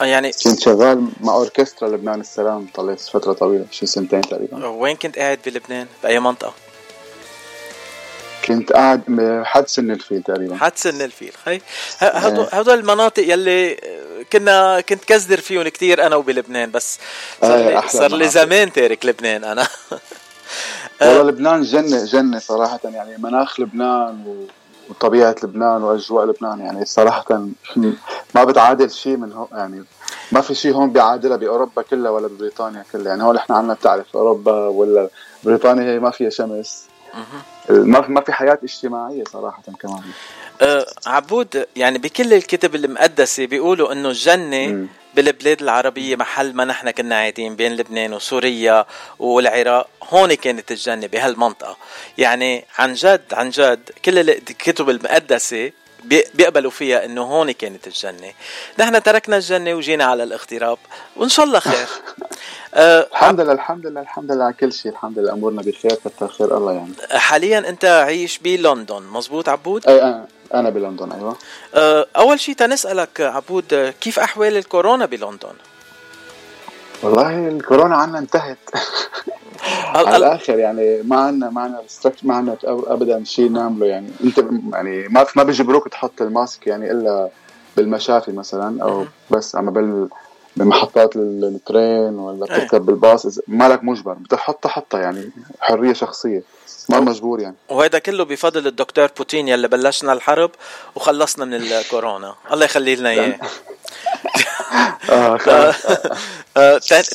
آه، 0.00 0.04
يعني 0.04 0.30
كنت 0.44 0.60
شغال 0.60 1.08
مع 1.20 1.34
أوركسترا 1.34 1.88
لبنان 1.88 2.20
السلام 2.20 2.66
طلعت 2.74 3.00
فترة 3.00 3.32
طويلة 3.32 3.64
شي 3.70 3.86
سنتين 3.86 4.20
تقريبا. 4.20 4.66
وين 4.66 4.96
كنت 4.96 5.18
قاعد 5.18 5.38
بلبنان؟ 5.46 5.86
بأي 6.02 6.20
منطقة؟ 6.20 6.52
كنت 8.44 8.72
قاعد 8.72 9.02
حد 9.44 9.68
سن 9.68 9.90
الفيل 9.90 10.22
تقريبا. 10.22 10.56
حد 10.56 10.72
سن 10.76 11.02
الفيل 11.02 11.32
خي. 11.44 11.60
هدول 12.00 12.46
هدول 12.52 12.78
المناطق 12.78 13.22
يلي 13.22 13.76
كنا 14.32 14.80
كنت 14.80 15.04
كزدر 15.04 15.40
فيهم 15.40 15.68
كتير 15.68 16.06
أنا 16.06 16.16
وبلبنان 16.16 16.70
بس 16.70 16.98
صار 17.40 17.56
لي 17.56 17.82
صار 17.88 18.12
لي 18.14 18.28
زمان 18.28 18.72
تارك 18.72 19.06
لبنان 19.06 19.44
أنا. 19.44 19.66
والله 21.02 21.22
لبنان 21.22 21.62
جنة 21.62 22.04
جنة 22.04 22.38
صراحة 22.38 22.80
يعني 22.84 23.16
مناخ 23.18 23.60
لبنان 23.60 24.46
وطبيعة 24.90 25.36
لبنان 25.42 25.82
وأجواء 25.82 26.26
لبنان 26.26 26.60
يعني 26.60 26.84
صراحة 26.84 27.46
ما 28.34 28.44
بتعادل 28.44 28.90
شيء 28.90 29.16
من 29.16 29.32
هون 29.32 29.48
يعني 29.52 29.84
ما 30.32 30.40
في 30.40 30.54
شيء 30.54 30.74
هون 30.74 30.92
بيعادلها 30.92 31.36
بأوروبا 31.36 31.82
كلها 31.82 32.10
ولا 32.10 32.28
ببريطانيا 32.28 32.84
كلها 32.92 33.08
يعني 33.08 33.22
هون 33.22 33.36
إحنا 33.36 33.56
عنا 33.56 33.74
بتعرف 33.74 34.16
أوروبا 34.16 34.66
ولا 34.68 35.08
بريطانيا 35.44 35.92
هي 35.92 35.98
ما 35.98 36.10
فيها 36.10 36.30
شمس. 36.30 36.84
ما 37.70 38.08
ما 38.08 38.20
في 38.20 38.32
حياة 38.32 38.58
اجتماعية 38.62 39.24
صراحة 39.32 39.62
كمان 39.80 40.00
أه 40.62 40.86
عبود 41.06 41.66
يعني 41.76 41.98
بكل 41.98 42.34
الكتب 42.34 42.74
المقدسة 42.74 43.46
بيقولوا 43.46 43.92
إنه 43.92 44.08
الجنة 44.08 44.66
م. 44.66 44.88
بالبلاد 45.14 45.62
العربية 45.62 46.16
محل 46.16 46.54
ما 46.54 46.64
نحن 46.64 46.90
كنا 46.90 47.14
قاعدين 47.14 47.56
بين 47.56 47.76
لبنان 47.76 48.12
وسوريا 48.12 48.86
والعراق 49.18 49.88
هون 50.10 50.34
كانت 50.34 50.70
الجنة 50.70 51.06
بهالمنطقة 51.06 51.76
يعني 52.18 52.64
عن 52.78 52.92
جد 52.94 53.24
عن 53.32 53.50
جد 53.50 53.90
كل 54.04 54.18
الكتب 54.18 54.90
المقدسة 54.90 55.72
بيقبلوا 56.04 56.70
فيها 56.70 57.04
إنه 57.04 57.22
هون 57.22 57.50
كانت 57.50 57.86
الجنة. 57.86 58.32
نحن 58.78 59.02
تركنا 59.02 59.36
الجنة 59.36 59.74
وجينا 59.74 60.04
على 60.04 60.22
الاغتراب 60.22 60.78
وإن 61.16 61.28
شاء 61.28 61.46
الله 61.46 61.58
خير. 61.58 61.86
أه 62.74 63.06
الحمد 63.12 63.40
لله 63.40 63.52
الحمد 63.52 63.86
لله 63.86 64.00
الحمد 64.00 64.32
لله 64.32 64.44
على 64.44 64.54
كل 64.54 64.72
شيء. 64.72 64.92
الحمد 64.92 65.18
لله 65.18 65.32
أمورنا 65.32 65.62
بخير 65.62 65.94
كتر 66.04 66.28
خير 66.28 66.56
الله 66.56 66.72
يعني 66.72 66.92
حاليا 67.12 67.58
أنت 67.58 67.84
عايش 67.84 68.38
بلندن 68.38 69.02
مزبوط 69.02 69.48
عبود؟ 69.48 69.88
أي 69.88 70.02
أنا 70.02 70.26
أنا 70.54 70.70
بلندن 70.70 71.12
أيوه. 71.12 71.36
أه 71.74 72.06
أول 72.16 72.40
شيء 72.40 72.54
تنسألك 72.54 73.20
عبود 73.20 73.94
كيف 74.00 74.18
أحوال 74.18 74.56
الكورونا 74.56 75.06
بلندن؟ 75.06 75.54
والله 77.02 77.48
الكورونا 77.48 77.96
عنا 77.96 78.18
انتهت. 78.18 78.58
على 79.94 80.16
الآخر 80.16 80.58
يعني 80.58 81.02
ما 81.02 81.16
عندنا 81.16 81.50
ما 81.50 81.60
عندنا 81.60 81.82
ما 82.22 82.34
عندنا 82.34 82.56
ابدا 82.64 83.24
شيء 83.24 83.50
نعمله 83.50 83.86
يعني. 83.86 84.08
أنت 84.24 84.44
يعني 84.72 85.08
ما 85.08 85.26
ما 85.36 85.42
بيجبروك 85.42 85.88
تحط 85.88 86.22
الماسك 86.22 86.66
يعني 86.66 86.90
إلا 86.90 87.28
بالمشافي 87.76 88.32
مثلا 88.32 88.82
أو 88.82 89.04
بس. 89.30 89.56
أما 89.56 89.70
بال 89.70 90.08
بمحطات 90.56 91.16
الترين 91.16 92.18
ولا 92.18 92.44
بتركب 92.44 92.86
بالباص 92.86 93.38
مالك 93.48 93.84
مجبر. 93.84 94.12
بتحطها 94.12 94.68
حطها 94.68 95.00
يعني. 95.00 95.30
حرية 95.60 95.92
شخصية. 95.92 96.42
ما 96.88 97.00
مجبور 97.00 97.40
يعني. 97.40 97.56
وهذا 97.68 97.98
كله 97.98 98.24
بفضل 98.24 98.66
الدكتور 98.66 99.08
بوتين 99.16 99.48
يلي 99.48 99.68
بلشنا 99.68 100.12
الحرب 100.12 100.50
وخلصنا 100.94 101.44
من 101.44 101.54
الكورونا. 101.54 102.34
الله 102.52 102.64
يخلي 102.64 102.96
لنا 102.96 103.10
إياه. 103.10 103.38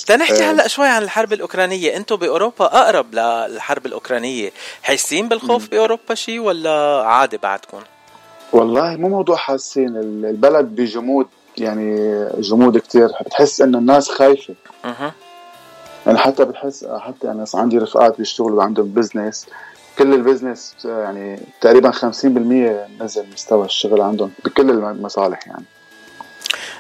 تنحكي 0.07 0.43
هلا 0.43 0.67
شوي 0.67 0.87
عن 0.87 1.03
الحرب 1.03 1.33
الأوكرانية. 1.33 1.97
أنتم 1.97 2.15
بأوروبا 2.15 2.65
أقرب 2.65 3.15
للحرب 3.15 3.85
الأوكرانية. 3.85 4.51
حاسين 4.83 5.29
بالخوف 5.29 5.69
بأوروبا 5.69 6.15
شيء 6.15 6.39
ولا 6.39 7.03
عادي 7.05 7.37
بعدكم؟ 7.37 7.79
والله 8.53 8.95
مو 8.95 9.09
موضوع 9.09 9.35
حاسين. 9.35 9.97
البلد 9.97 10.65
بجمود 10.65 11.27
يعني 11.57 12.25
جمود 12.39 12.77
كتير. 12.77 13.09
بتحس 13.25 13.61
إنه 13.61 13.77
الناس 13.77 14.09
خايفة. 14.09 14.53
أها. 14.85 15.13
يعني 16.05 16.17
حتى 16.17 16.45
بتحس 16.45 16.85
حتى 16.99 17.27
يعني 17.27 17.45
عندي 17.53 17.77
رفقات 17.77 18.17
بيشتغلوا 18.17 18.63
عندهم 18.63 18.93
business 18.93 19.47
كل 19.97 20.13
ال 20.13 20.20
business 20.20 20.75
يعني 20.85 21.39
تقريبا 21.61 21.91
50% 21.91 22.01
نزل 23.01 23.25
مستوى 23.33 23.65
الشغل 23.65 24.01
عندهم 24.01 24.31
بكل 24.45 24.69
المصالح 24.69 25.47
يعني. 25.47 25.65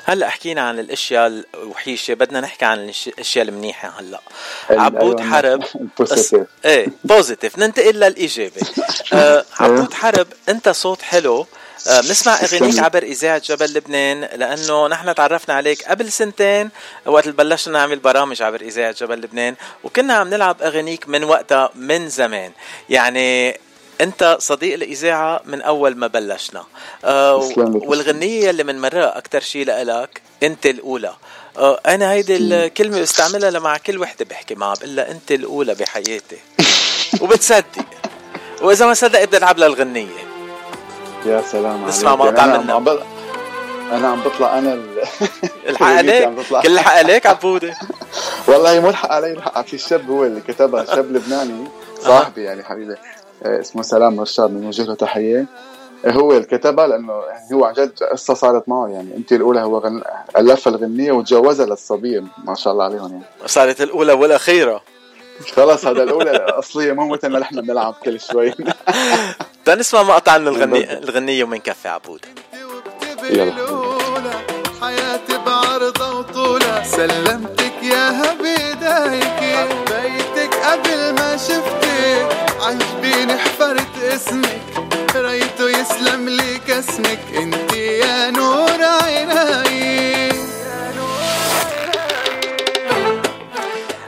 هلأ 0.09 0.29
حكينا 0.29 0.61
عن 0.61 0.79
الأشياء 0.79 1.43
الوحيشة 1.55 2.13
بدنا 2.13 2.41
نحكي 2.41 2.65
عن 2.65 2.91
الأشياء 3.07 3.45
المنيحة 3.47 3.99
هلأ. 3.99 4.21
عبود 4.69 5.21
حرب 5.21 5.63
positive 5.99 6.47
إيه 6.65 6.87
positive 7.03 7.57
ننتقل 7.57 7.95
للايجابي 7.95 8.61
آه 9.13 9.45
عبود 9.59 9.93
حرب 9.93 10.27
أنت 10.49 10.69
صوت 10.69 11.01
حلو. 11.01 11.45
آه، 11.87 12.01
بنسمع 12.01 12.33
اغانيك 12.43 12.79
عبر 12.79 13.03
إذاعة 13.03 13.41
جبل 13.45 13.73
لبنان 13.73 14.21
لأنه 14.21 14.87
نحن 14.87 15.15
تعرفنا 15.15 15.55
عليك 15.55 15.83
قبل 15.83 16.11
سنتين 16.11 16.69
وقت 17.05 17.27
بلشنا 17.27 17.79
نعمل 17.79 17.99
برامج 17.99 18.41
عبر 18.41 18.61
إذاعة 18.61 18.91
جبل 18.91 19.21
لبنان 19.21 19.55
وكنا 19.83 20.13
عم 20.13 20.29
نلعب 20.29 20.61
أغانيك 20.61 21.09
من 21.09 21.23
وقتها 21.23 21.69
من 21.75 22.09
زمان. 22.09 22.51
يعني 22.89 23.59
أنت 24.01 24.37
صديق 24.39 24.73
الإذاعة 24.73 25.41
من 25.45 25.61
أول 25.61 25.95
ما 25.95 26.07
بلشنا. 26.07 26.63
آه 27.05 27.35
والغنية 27.65 28.49
اللي 28.49 28.63
منمررها 28.63 29.05
أكثر 29.05 29.39
شيء 29.39 29.65
لك 29.65 30.21
أنت 30.43 30.65
الأولى. 30.65 31.13
آه 31.57 31.79
أنا 31.87 32.11
هيدي 32.11 32.35
الكلمة 32.37 33.01
بستعملها 33.01 33.51
لمع 33.51 33.77
كل 33.77 33.97
وحدة 33.97 34.25
بحكي 34.25 34.55
معها 34.55 34.75
بقول 34.75 34.95
لها 34.95 35.11
أنت 35.11 35.31
الأولى 35.31 35.75
بحياتي. 35.75 36.37
وبتصدق. 37.21 37.85
وإذا 38.61 38.85
ما 38.85 38.93
صدقت 38.93 39.27
بدي 39.27 39.37
العب 39.37 39.57
لها 39.57 39.67
الغنيه 39.67 40.07
يا 41.25 41.41
سلام 41.41 41.87
نسمع 41.87 42.15
مقطع 42.15 42.45
منها 42.45 42.81
أنا 43.91 44.07
عم 44.07 44.21
بطلع 44.21 44.57
أنا 44.59 44.73
ال... 44.73 45.03
الحق 45.69 45.85
عليك. 45.87 46.23
عم. 46.23 46.61
كل 46.61 46.73
الحق 46.73 46.93
عليك 46.93 47.25
عبوده 47.25 47.75
والله 48.47 48.79
مو 48.79 48.89
الحق 48.89 49.11
علي 49.11 49.31
الحق 49.31 49.65
في 49.65 49.73
الشاب 49.73 50.09
هو 50.09 50.25
اللي 50.25 50.41
كتبها 50.41 50.85
شاب 50.85 51.11
لبناني. 51.11 51.67
صاحبي 52.01 52.43
يعني 52.43 52.63
حبيبي. 52.63 52.95
اسمه 53.43 53.81
سلام 53.81 54.19
رشاد 54.19 54.49
بنوجه 54.49 54.83
له 54.83 54.95
تحية. 54.95 55.45
آه، 56.05 56.11
هو 56.11 56.31
اللي 56.31 56.43
كتبها 56.43 56.87
لأنه 56.87 57.13
يعني 57.29 57.53
هو 57.53 57.65
عن 57.65 57.73
جد 57.73 57.99
قصة 58.11 58.33
صارت 58.33 58.69
معه 58.69 58.87
يعني 58.87 59.17
أنت 59.17 59.31
الأولى 59.31 59.61
هو 59.61 59.77
غن... 59.77 60.01
الفها 60.37 60.73
الغنية 60.73 61.11
وتجوزها 61.11 61.65
للصبية 61.65 62.23
ما 62.43 62.55
شاء 62.55 62.73
الله 62.73 62.83
عليهم 62.83 63.11
يعني. 63.11 63.23
صارت 63.45 63.81
الأولى 63.81 64.13
والأخيرة. 64.13 64.81
خلص 65.53 65.85
هذا 65.85 66.03
الأولى 66.03 66.31
الأصلية 66.31 66.93
مو 66.93 67.07
مثل 67.07 67.27
ما 67.27 67.39
نحن 67.39 67.61
بنلعب 67.61 67.95
كل 68.03 68.19
شوي. 68.19 68.53
تنسمع 69.65 70.03
مقطع 70.03 70.37
من 70.37 70.47
الغنية 70.47 70.97
الغنية 70.97 71.43
ومنكفي 71.43 71.87
عبود. 71.87 72.25
يلا. 73.29 73.53
حياتي 74.81 75.37
بعرضها 75.45 76.11
وطولها 76.11 76.83
سلمتك 76.83 77.83
ياها 77.83 78.33
بدايتي 78.33 79.57
حبيتك 79.57 80.18
قبل 80.69 81.13
ما 81.13 81.37
شفتك 81.37 82.27
عجبيني 82.61 83.37
حفرت 83.37 84.03
اسمك. 84.03 84.61
ريته 85.15 85.69
يسلم 85.69 86.29
لي 86.29 86.59
كسمك 86.67 87.19
انت 87.35 87.73
يا 87.73 88.29
نور 88.31 88.83
عيناي. 89.03 90.29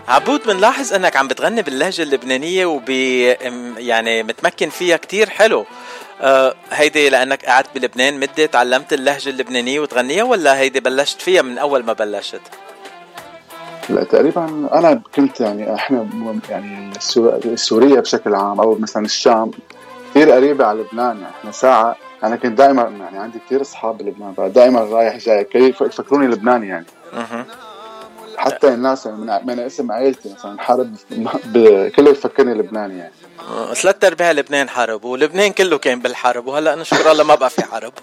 عبود 0.07 0.43
بنلاحظ 0.47 0.93
إنك 0.93 1.15
عم 1.17 1.27
بتغني 1.27 1.61
باللهجة 1.61 2.01
اللبنانية 2.01 2.65
وب 2.65 2.89
يعني 3.77 4.23
متمكن 4.23 4.69
فيها 4.69 4.97
كتير 4.97 5.29
حلو. 5.29 5.65
آه 6.21 6.55
هيدي 6.71 7.09
لأنك 7.09 7.45
قعدت 7.45 7.67
بلبنان 7.75 8.19
مدة 8.19 8.45
تعلمت 8.45 8.93
اللهجة 8.93 9.29
اللبنانية 9.29 9.79
وتغنيها 9.79 10.23
ولا 10.23 10.57
هيدي 10.57 10.79
بلشت 10.79 11.21
فيها 11.21 11.41
من 11.41 11.57
أول 11.57 11.83
ما 11.83 11.93
بلشت؟ 11.93 12.41
لا 13.89 14.03
تقريبا 14.03 14.45
أنا 14.73 15.01
كنت 15.15 15.41
يعني 15.41 15.73
إحنا 15.73 16.07
يعني 16.49 16.93
سوريا 17.55 17.99
بشكل 18.01 18.35
عام 18.35 18.59
أو 18.59 18.77
مثلا 18.79 19.05
الشام 19.05 19.51
كثير 20.09 20.31
قريبة 20.31 20.65
على 20.65 20.81
لبنان 20.81 21.17
يعني 21.17 21.35
إحنا 21.39 21.51
ساعة 21.51 21.95
أنا 22.23 22.35
كنت 22.35 22.57
دائما 22.57 22.81
يعني 22.81 23.17
عندي 23.17 23.39
كثير 23.45 23.61
أصحاب 23.61 23.97
بلبنان 23.97 24.33
فدائما 24.33 24.79
رايح 24.79 25.17
جاي 25.17 25.43
كيف 25.43 25.81
يفكروني 25.81 26.27
لبناني 26.27 26.67
يعني. 26.67 26.85
حتى 28.37 28.73
الناس 28.73 29.05
يعني 29.05 29.17
من, 29.17 29.39
من 29.45 29.59
اسم 29.59 29.91
عائلتي 29.91 30.33
مثلا 30.33 30.61
حرب 30.61 30.95
كله 31.95 32.09
يفكرني 32.09 32.53
لبناني 32.53 32.97
يعني 32.97 33.11
ثلاث 33.73 34.03
أرباع 34.03 34.31
لبنان 34.31 34.69
حرب 34.69 35.03
ولبنان 35.05 35.51
كله 35.51 35.77
كان 35.77 35.99
بالحرب 35.99 36.47
وهلأ 36.47 36.75
نشكر 36.75 37.11
الله 37.11 37.23
ما 37.23 37.35
بقى 37.35 37.49
في 37.49 37.63
حرب 37.63 37.93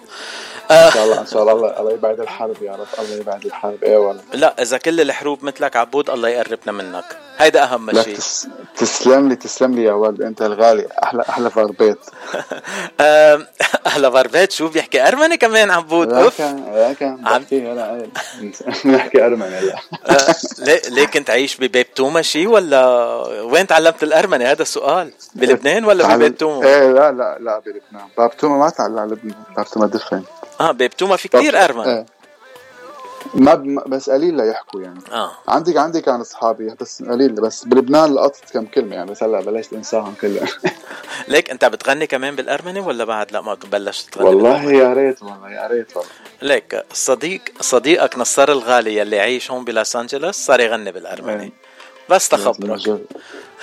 إن 0.71 0.91
شاء 0.93 1.03
الله 1.05 1.21
إن 1.21 1.25
شاء 1.25 1.41
الله 1.41 1.79
الله, 1.79 1.91
يبعد 1.91 2.19
الحرب 2.19 2.63
يا 2.63 2.71
رب 2.71 2.87
الله 2.99 3.15
يبعد 3.15 3.45
الحرب 3.45 3.83
إيه 3.83 3.97
والله. 3.97 4.21
لا 4.33 4.61
إذا 4.61 4.77
كل 4.77 5.01
الحروب 5.01 5.43
مثلك 5.43 5.75
عبود 5.75 6.09
الله 6.09 6.29
يقربنا 6.29 6.71
منك. 6.71 7.05
هيدا 7.37 7.63
أهم 7.63 8.01
شيء. 8.03 8.15
تس... 8.15 8.47
تسلم 8.77 9.29
لي 9.29 9.35
تسلم 9.35 9.75
لي 9.75 9.83
يا 9.83 9.93
ولد 9.93 10.21
أنت 10.21 10.41
الغالي 10.41 10.87
أحلى 11.03 11.23
أحلى 11.29 11.49
فربيت 11.49 11.97
آم، 13.01 13.47
أهلا 13.85 14.09
بربات 14.09 14.51
شو 14.51 14.67
بيحكي؟ 14.67 15.07
أرمني 15.07 15.37
كمان 15.37 15.71
عبود 15.71 16.13
أوف. 16.13 16.37
كان 16.37 16.65
لا 16.73 16.93
كان 16.93 17.27
عم- 17.27 17.41
بحكي 17.41 17.59
نحكي 18.85 19.21
أرمني 19.25 19.55
هلا. 19.55 19.75
آه، 20.05 20.35
ليه 20.59 20.81
ليه 20.89 21.05
كنت 21.05 21.29
عايش 21.29 21.57
ببيت 21.57 21.87
توما 21.97 22.21
شي 22.21 22.47
ولا 22.47 22.85
وين 23.41 23.67
تعلمت 23.67 24.03
الأرمني؟ 24.03 24.45
هذا 24.45 24.61
السؤال. 24.61 25.11
بلبنان 25.35 25.85
ولا 25.85 26.03
تعال- 26.03 26.19
ببيت 26.19 26.39
توما 26.39 26.65
إيه 26.67 26.91
لا 26.91 27.11
لا 27.11 27.37
لا 27.39 27.59
بلبنان. 27.59 28.07
باب 28.17 28.37
توما 28.37 28.57
ما 28.57 28.71
على 28.79 29.11
لبنان. 29.13 29.35
باب 29.57 29.65
توما 29.65 29.87
دفن. 29.87 30.23
آه 30.61 30.71
ببيت 30.71 30.93
توما 30.93 31.15
في 31.15 31.27
كثير 31.27 31.63
أرمن. 31.63 31.83
إيه. 31.87 32.05
ما 33.33 33.53
ب... 33.55 33.63
بس 33.89 34.09
قليل 34.09 34.37
لا 34.37 34.45
يحكوا 34.45 34.81
يعني. 34.81 34.99
آه. 35.11 35.31
عندي 35.47 35.79
عندي 35.79 36.01
كان 36.01 36.21
أصحابي 36.21 36.75
بس 36.81 37.03
قليل 37.03 37.31
بس 37.31 37.63
بلبنان 37.63 38.13
لقطت 38.13 38.51
كم 38.53 38.65
كلمة 38.65 38.95
يعني. 38.95 39.11
بس 39.11 39.23
هلا 39.23 39.41
بلشت 39.41 39.73
أنساهم 39.73 40.13
كلهم. 40.21 40.47
ليك 41.27 41.49
أنت 41.49 41.65
بتغني 41.65 42.07
كمان 42.07 42.35
بالأرمني 42.35 42.79
ولا 42.79 43.03
بعد؟ 43.03 43.31
لا 43.31 43.41
ما 43.41 43.53
بلشت 43.71 44.13
تغني 44.13 44.27
والله؟ 44.29 44.71
يا 44.71 44.93
ريت 44.93 45.23
والله 45.23 45.51
يا 45.51 45.67
ريت 45.67 45.97
والله. 45.97 46.11
ليك 46.41 46.83
صديق 46.93 47.41
صديقك 47.61 48.17
نصار 48.17 48.51
الغالي 48.51 48.97
يلي 48.97 49.19
عايش 49.19 49.51
هون 49.51 49.63
بلوس 49.63 49.95
أنجلوس 49.95 50.35
صار 50.35 50.59
يغني 50.59 50.91
بالأرمني. 50.91 51.43
إيه. 51.43 51.51
بس 52.09 52.29
تخبرك. 52.29 52.99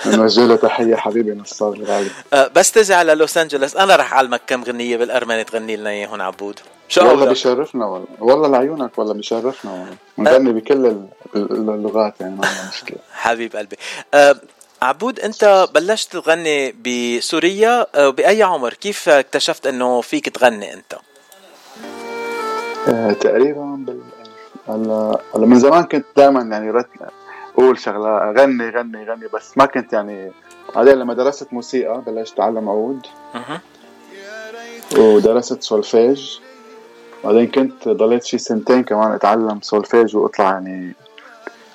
نوجه 0.05 0.45
له 0.45 0.55
تحية 0.55 0.95
حبيبي 0.95 1.31
نصار 1.31 1.73
الغالي 1.73 2.09
آه 2.33 2.47
بس 2.55 2.71
تجي 2.71 2.93
على 2.93 3.15
لوس 3.15 3.37
أنجلوس 3.37 3.75
أنا 3.75 3.95
رح 3.95 4.13
أعلمك 4.13 4.41
كم 4.47 4.63
غنية 4.63 4.97
بالأرمني 4.97 5.43
تغني 5.43 5.75
لنا 5.75 5.89
اياهم 5.89 6.21
عبود. 6.21 6.59
شو 6.89 7.07
والله؟ 7.07 7.25
بيشرفنا 7.25 7.85
والله. 7.85 8.07
والله 8.19 8.47
لعيونك 8.47 8.97
والله 8.97 9.13
بيشرفنا 9.13 9.71
والله. 9.71 9.95
بنغني 10.17 10.53
بكل 10.53 10.85
ال- 10.85 11.07
ال- 11.35 11.69
اللغات 11.69 12.13
يعني 12.21 12.35
ما 12.35 12.47
عندنا 12.47 12.69
مشكلة. 12.73 12.97
حبيب 13.13 13.55
قلبي. 13.55 13.75
أه 14.13 14.35
عبود 14.81 15.19
أنت 15.19 15.67
بلشت 15.75 16.11
تغني 16.17 16.71
بسوريا 16.71 17.85
أه 17.95 18.09
بأي 18.09 18.43
عمر؟ 18.43 18.73
كيف 18.73 19.09
اكتشفت 19.09 19.67
إنه 19.67 20.01
فيك 20.01 20.29
تغني 20.29 20.73
أنت؟ 20.73 20.95
تقريبا 23.21 23.75
بال 23.87 24.01
هلا 24.69 25.19
هلا 25.35 25.45
من 25.45 25.59
زمان 25.59 25.83
كنت 25.83 26.05
دائما 26.17 26.41
يعني 26.41 26.71
رت 26.71 26.87
قول 27.57 27.79
شغلة 27.79 28.31
غني 28.31 28.69
غني 28.69 29.05
غني 29.09 29.27
بس 29.33 29.57
ما 29.57 29.65
كنت 29.65 29.93
يعني 29.93 30.31
بعدين 30.75 30.93
لما 30.93 31.13
درست 31.13 31.53
موسيقى 31.53 32.01
بلشت 32.07 32.33
اتعلم 32.33 32.69
عود 32.69 33.05
أها. 33.35 33.61
ودرست 34.97 35.63
سولفيج 35.63 36.39
بعدين 37.23 37.47
كنت 37.47 37.87
ضليت 37.87 38.23
شي 38.23 38.37
سنتين 38.37 38.83
كمان 38.83 39.11
أتعلم 39.11 39.61
سولفيج 39.61 40.15
وأطلع 40.15 40.45
يعني 40.51 40.93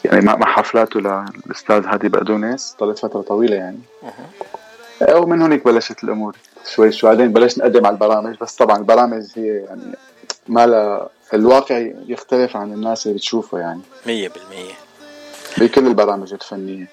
يعني 0.04 0.20
مع 0.20 0.46
حفلاته 0.46 1.00
للاستاذ 1.00 1.86
هادي 1.86 2.08
بقدونس 2.08 2.76
ضليت 2.80 2.98
فترة 2.98 3.20
طويلة 3.20 3.56
يعني. 3.56 3.78
أه. 5.02 5.18
ومن 5.18 5.42
هناك 5.42 5.64
بلشت 5.64 6.04
الأمور 6.04 6.36
شوي 6.74 6.92
شوي. 6.92 7.10
بعدين 7.10 7.32
بلشت 7.32 7.58
نقدم 7.58 7.86
على 7.86 7.94
البرامج 7.94 8.36
بس 8.40 8.54
طبعا 8.54 8.78
البرامج 8.78 9.24
هي 9.36 9.46
يعني 9.46 9.82
ما 10.48 10.66
لها 10.66 11.08
الواقع 11.34 11.90
يختلف 12.06 12.56
عن 12.56 12.72
الناس 12.72 13.06
اللي 13.06 13.16
بتشوفه 13.16 13.58
يعني. 13.58 13.80
100% 14.06 14.08
بكل 15.58 15.86
البرامج 15.86 16.32
الفنية. 16.32 16.88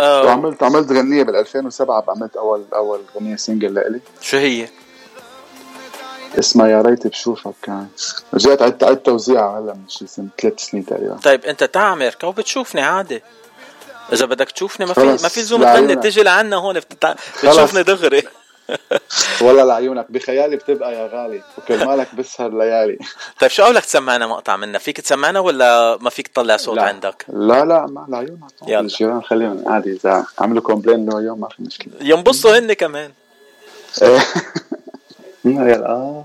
أه. 0.00 0.24
وعملت 0.24 0.62
عملت 0.62 0.92
غنية 0.92 1.22
بال 1.22 1.36
2007 1.36 2.04
عملت 2.08 2.36
اول 2.36 2.64
أول 2.74 3.00
غنية 3.16 3.36
single 3.36 3.74
لإلي. 3.74 4.00
شو 4.20 4.36
هي؟ 4.36 4.68
اسمها 6.38 6.68
يا 6.68 6.82
ريت 6.82 7.06
بشوفك 7.06 7.54
كان. 7.62 7.88
رجعت 8.34 8.62
عدت 8.62 8.84
عدت 8.84 9.06
توزيعها 9.06 9.58
هلا 9.58 9.74
من 9.74 9.88
شي 9.88 10.06
سنه 10.06 10.28
ثلاث 10.42 10.60
سنين 10.60 10.86
تقريبا. 10.86 11.14
طيب 11.14 11.44
أنت 11.44 11.64
تعا 11.64 11.92
أمريكا 11.92 12.26
وبتشوفني 12.26 12.80
عادي. 12.80 13.22
إذا 14.12 14.26
بدك 14.26 14.50
تشوفني 14.50 14.86
ما 14.86 14.94
في 14.94 15.00
ما 15.00 15.28
في 15.28 15.42
Zoom 15.42 15.62
تغني 15.62 15.96
بتجي 15.96 16.22
لعنا 16.22 16.56
هون 16.56 16.80
بتشوفني 17.44 17.82
دغري. 17.82 18.22
والله 19.42 19.64
لعيونك 19.64 20.06
بخيالي 20.10 20.56
بتبقى 20.56 20.94
يا 20.94 21.06
غالي 21.06 21.42
وكرمالك 21.58 22.14
بسهر 22.14 22.58
ليالي. 22.58 22.98
طيب 23.40 23.50
شو 23.50 23.62
قولك 23.64 23.84
تسمعنا 23.84 24.26
مقطع 24.26 24.56
منها 24.56 24.78
فيك 24.78 25.00
تسمعنا 25.00 25.40
ولا 25.40 25.98
ما 26.00 26.10
فيك 26.10 26.28
تطلع 26.28 26.56
صوت 26.56 26.76
لا. 26.76 26.82
عندك؟ 26.82 27.24
لا 27.28 27.64
لا 27.64 27.86
ما 27.86 28.06
لعيونك 28.08 28.40
يلا. 28.66 28.80
الجيران 28.80 29.22
خليهم 29.22 29.64
عادي 29.66 29.92
إذا 29.92 30.26
عملوا 30.38 30.62
complain 30.62 31.10
ليوم 31.10 31.40
ما 31.40 31.48
في 31.48 31.62
مشكلة. 31.62 31.92
ينبسطوا 32.00 32.58
هن 32.58 32.72
كمان. 32.72 33.10
يلا. 35.44 36.24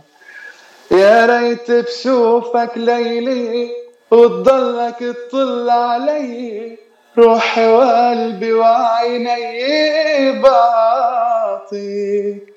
يا 0.91 1.25
ريت 1.25 1.71
بشوفك 1.71 2.71
ليلي 2.75 3.69
وتضلك 4.11 5.15
تطل 5.29 5.69
علي. 5.69 6.77
روحي 7.17 7.67
وقلبي 7.67 8.53
وعيني 8.53 10.31
بعطيك 10.41 12.53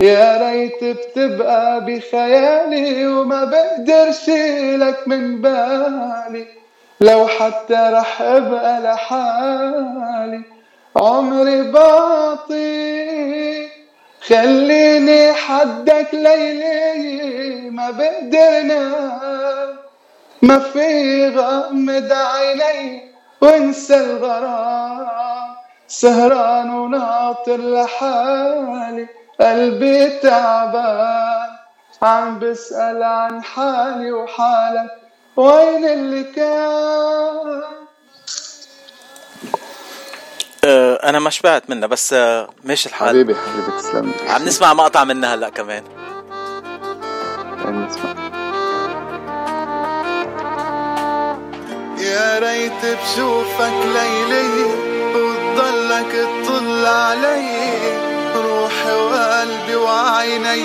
يا 0.00 0.38
ريت 0.50 0.84
بتبقى 0.84 1.84
بخيالي 1.84 3.06
وما 3.06 3.44
بقدر 3.44 4.12
شيلك 4.12 5.08
من 5.08 5.40
بالي. 5.40 6.46
لو 7.00 7.28
حتى 7.28 7.90
رح 7.92 8.22
أبقى 8.22 8.80
لحالي 8.80 10.42
عمري 10.96 11.62
بعطيك 11.70 13.70
خليني 14.20 15.32
حدك 15.32 16.06
ليلي 16.12 17.70
ما 17.70 17.90
بقدر 17.90 18.62
نام 18.62 19.76
ما 20.42 20.58
في 20.58 21.28
غمض 21.28 22.12
عيني. 22.12 23.15
وانسى 23.40 23.96
الغرام. 23.96 25.56
سهران 25.88 26.70
وناطر 26.70 27.56
لحالي 27.56 29.08
قلبي 29.40 30.18
تعبان. 30.18 31.48
عم 32.02 32.38
بسأل 32.38 33.02
عن 33.02 33.42
حالي 33.42 34.12
وحالك 34.12 34.90
وين 35.36 35.84
اللي 35.84 36.24
كان. 36.24 37.62
أه 40.64 40.94
أنا 41.08 41.18
ما 41.18 41.30
شبعت 41.30 41.70
منها 41.70 41.88
بس 41.88 42.12
أه 42.12 42.48
ماشي 42.64 42.88
الحال. 42.88 43.08
حبيبي 43.08 43.34
حبيبي 43.34 43.78
تسلم 43.78 44.12
عم 44.28 44.44
نسمع 44.44 44.74
مقطع 44.74 45.04
منها 45.04 45.34
هلا 45.34 45.48
كمان. 45.48 45.84
نسمع. 47.66 48.15
يا 52.16 52.38
ريت 52.38 52.82
بشوفك 52.82 53.76
ليلي 53.94 54.64
وتضلك 55.14 56.12
تطل 56.44 56.86
علي. 56.86 57.70
روحي 58.36 58.92
وقلبي 58.92 59.76
وعيني 59.76 60.62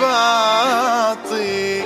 بعطيك. 0.00 1.84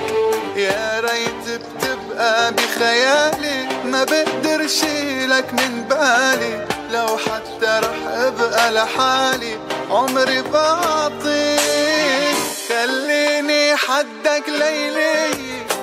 يا 0.55 0.99
ريت 0.99 1.61
بتبقى 1.61 2.53
بخيالي 2.53 3.67
ما 3.85 4.03
بقدر 4.03 4.67
شيلك 4.67 5.53
من 5.53 5.83
بالي. 5.89 6.65
لو 6.91 7.17
حتى 7.17 7.71
رح 7.85 7.99
أبقى 8.07 8.71
لحالي 8.71 9.57
عمري 9.91 10.41
بعطيك. 10.41 12.37
خليني 12.69 13.75
حدك 13.75 14.43
ليلي 14.47 15.33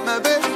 ما 0.06 0.18
بقدر 0.18 0.53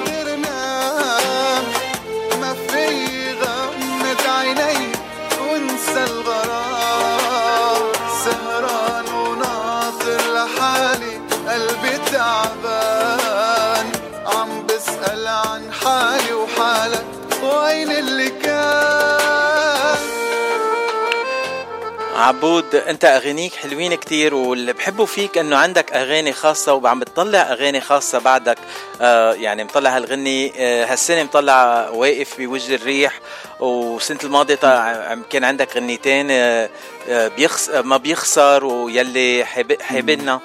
عبود 22.28 22.74
أنت 22.74 23.04
اغانيك 23.04 23.54
حلوين 23.54 23.94
كتير 23.94 24.34
واللي 24.34 24.72
بحبه 24.72 25.04
فيك 25.04 25.38
إنه 25.38 25.56
عندك 25.56 25.92
أغاني 25.92 26.32
خاصة 26.32 26.74
وعم 26.74 27.00
بتطلع 27.00 27.38
أغاني 27.38 27.80
خاصة 27.80 28.18
بعدك. 28.18 28.58
آه 29.00 29.32
يعني 29.32 29.64
مطلع 29.64 29.96
هالغني 29.96 30.52
آه 30.56 30.84
هالسنة 30.84 31.22
مطلع 31.22 31.88
واقف 31.88 32.38
بوجه 32.38 32.74
الريح. 32.74 33.20
طلع- 33.60 35.06
عم- 35.10 35.22
كان 35.30 35.44
عندك 35.44 35.76
غنيتين 35.76 36.26
آه 36.30 36.68
آه 37.08 37.28
بيخس 37.28 37.68
آه، 37.70 37.80
ما 37.80 37.96
بيخسر 37.96 38.64
ويلي 38.64 39.44
حب- 39.44 39.82
حبلنا 39.82 40.40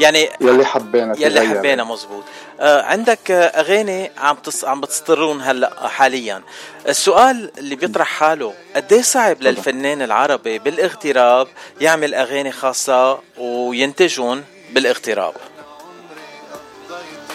يعني 0.00 0.28
يلي 0.40 0.64
حبينا 0.64 1.14
يلي. 1.18 1.48
حبينا 1.48 1.84
مزبوط. 1.84 2.24
عندك 2.60 3.30
أغاني 3.30 4.10
عم 4.18 4.36
تص... 4.36 4.64
عم 4.64 4.80
بتسطرون 4.80 5.40
هلأ 5.42 5.88
حاليا. 5.88 6.42
السؤال 6.88 7.50
اللي 7.58 7.76
بيطرح 7.76 8.06
حاله 8.08 8.54
قد 8.76 8.92
إيه 8.92 9.02
صعب 9.02 9.42
للفنان 9.42 10.02
العربي 10.02 10.58
بالاغتراب 10.58 11.48
يعمل 11.80 12.14
أغاني 12.14 12.52
خاصة 12.52 13.18
وينتجون 13.38 14.44
بالاغتراب؟ 14.72 15.34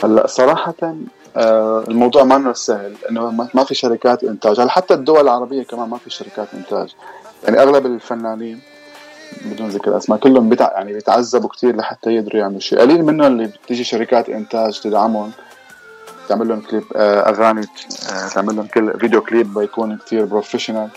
هلأ 0.04 0.28
صراحة 0.28 0.74
آه، 0.84 0.96
الموضوع 1.38 2.24
ما 2.24 2.36
إنه 2.36 2.54
سهل 2.54 2.96
إنه 3.10 3.32
ما 3.54 3.64
في 3.64 3.76
شركات 3.76 4.24
إنتاج. 4.24 4.60
هلا 4.60 4.70
حتى 4.70 4.94
الدول 4.94 5.22
العربية 5.22 5.64
كمان 5.64 5.90
ما 5.90 5.98
في 5.98 6.10
شركات 6.10 6.48
إنتاج. 6.54 6.96
يعني 7.44 7.62
أغلب 7.62 7.86
الفنانين 7.86 8.62
بدون 9.46 9.70
ذكر 9.70 9.98
أسماء 9.98 10.20
كلهم 10.20 10.50
بتع... 10.50 10.72
يعني 10.74 10.94
بيتعذبوا 10.94 11.50
كثير 11.50 11.76
لحتى 11.76 12.10
يقدروا 12.10 12.42
يعملوا 12.42 12.60
شيء. 12.60 12.80
قليل 12.80 13.06
منهم 13.06 13.28
اللي 13.28 13.48
بتيجي 13.48 13.84
شركات 13.84 14.30
إنتاج 14.30 14.80
تدعمهم 14.80 15.32
تعمل 16.30 16.48
لهم 16.48 16.62
كليب 16.62 16.84
آه، 16.96 17.30
أغاني 17.30 17.68
آه، 18.12 18.28
تعمل 18.28 18.56
لهم 18.56 18.68
كل 18.68 19.00
فيديو 19.00 19.22
كليب 19.22 19.54
بيكون 19.54 19.98
كثير 19.98 20.26
professional 20.26 20.90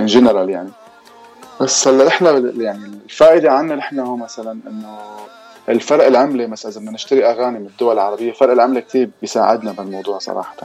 in 0.00 0.06
general 0.06 0.50
يعني. 0.50 0.70
بس 1.60 1.88
هلا 1.88 2.08
إحنا 2.08 2.30
يعني 2.56 2.84
الفائدة 3.04 3.52
عنا 3.52 3.74
نحن 3.74 3.98
هو 3.98 4.16
مثلا 4.16 4.58
إنه 4.66 4.98
الفرق 5.68 6.06
العملة 6.06 6.46
مثلا 6.46 6.72
إذا 6.72 6.80
بدنا 6.80 6.92
نشتري 6.92 7.24
أغاني 7.30 7.58
من 7.58 7.66
الدول 7.66 7.94
العربية 7.94 8.32
فرق 8.32 8.52
العملة 8.52 8.80
كثير 8.80 9.10
بيساعدنا 9.20 9.72
بالموضوع 9.72 10.18
صراحة. 10.18 10.56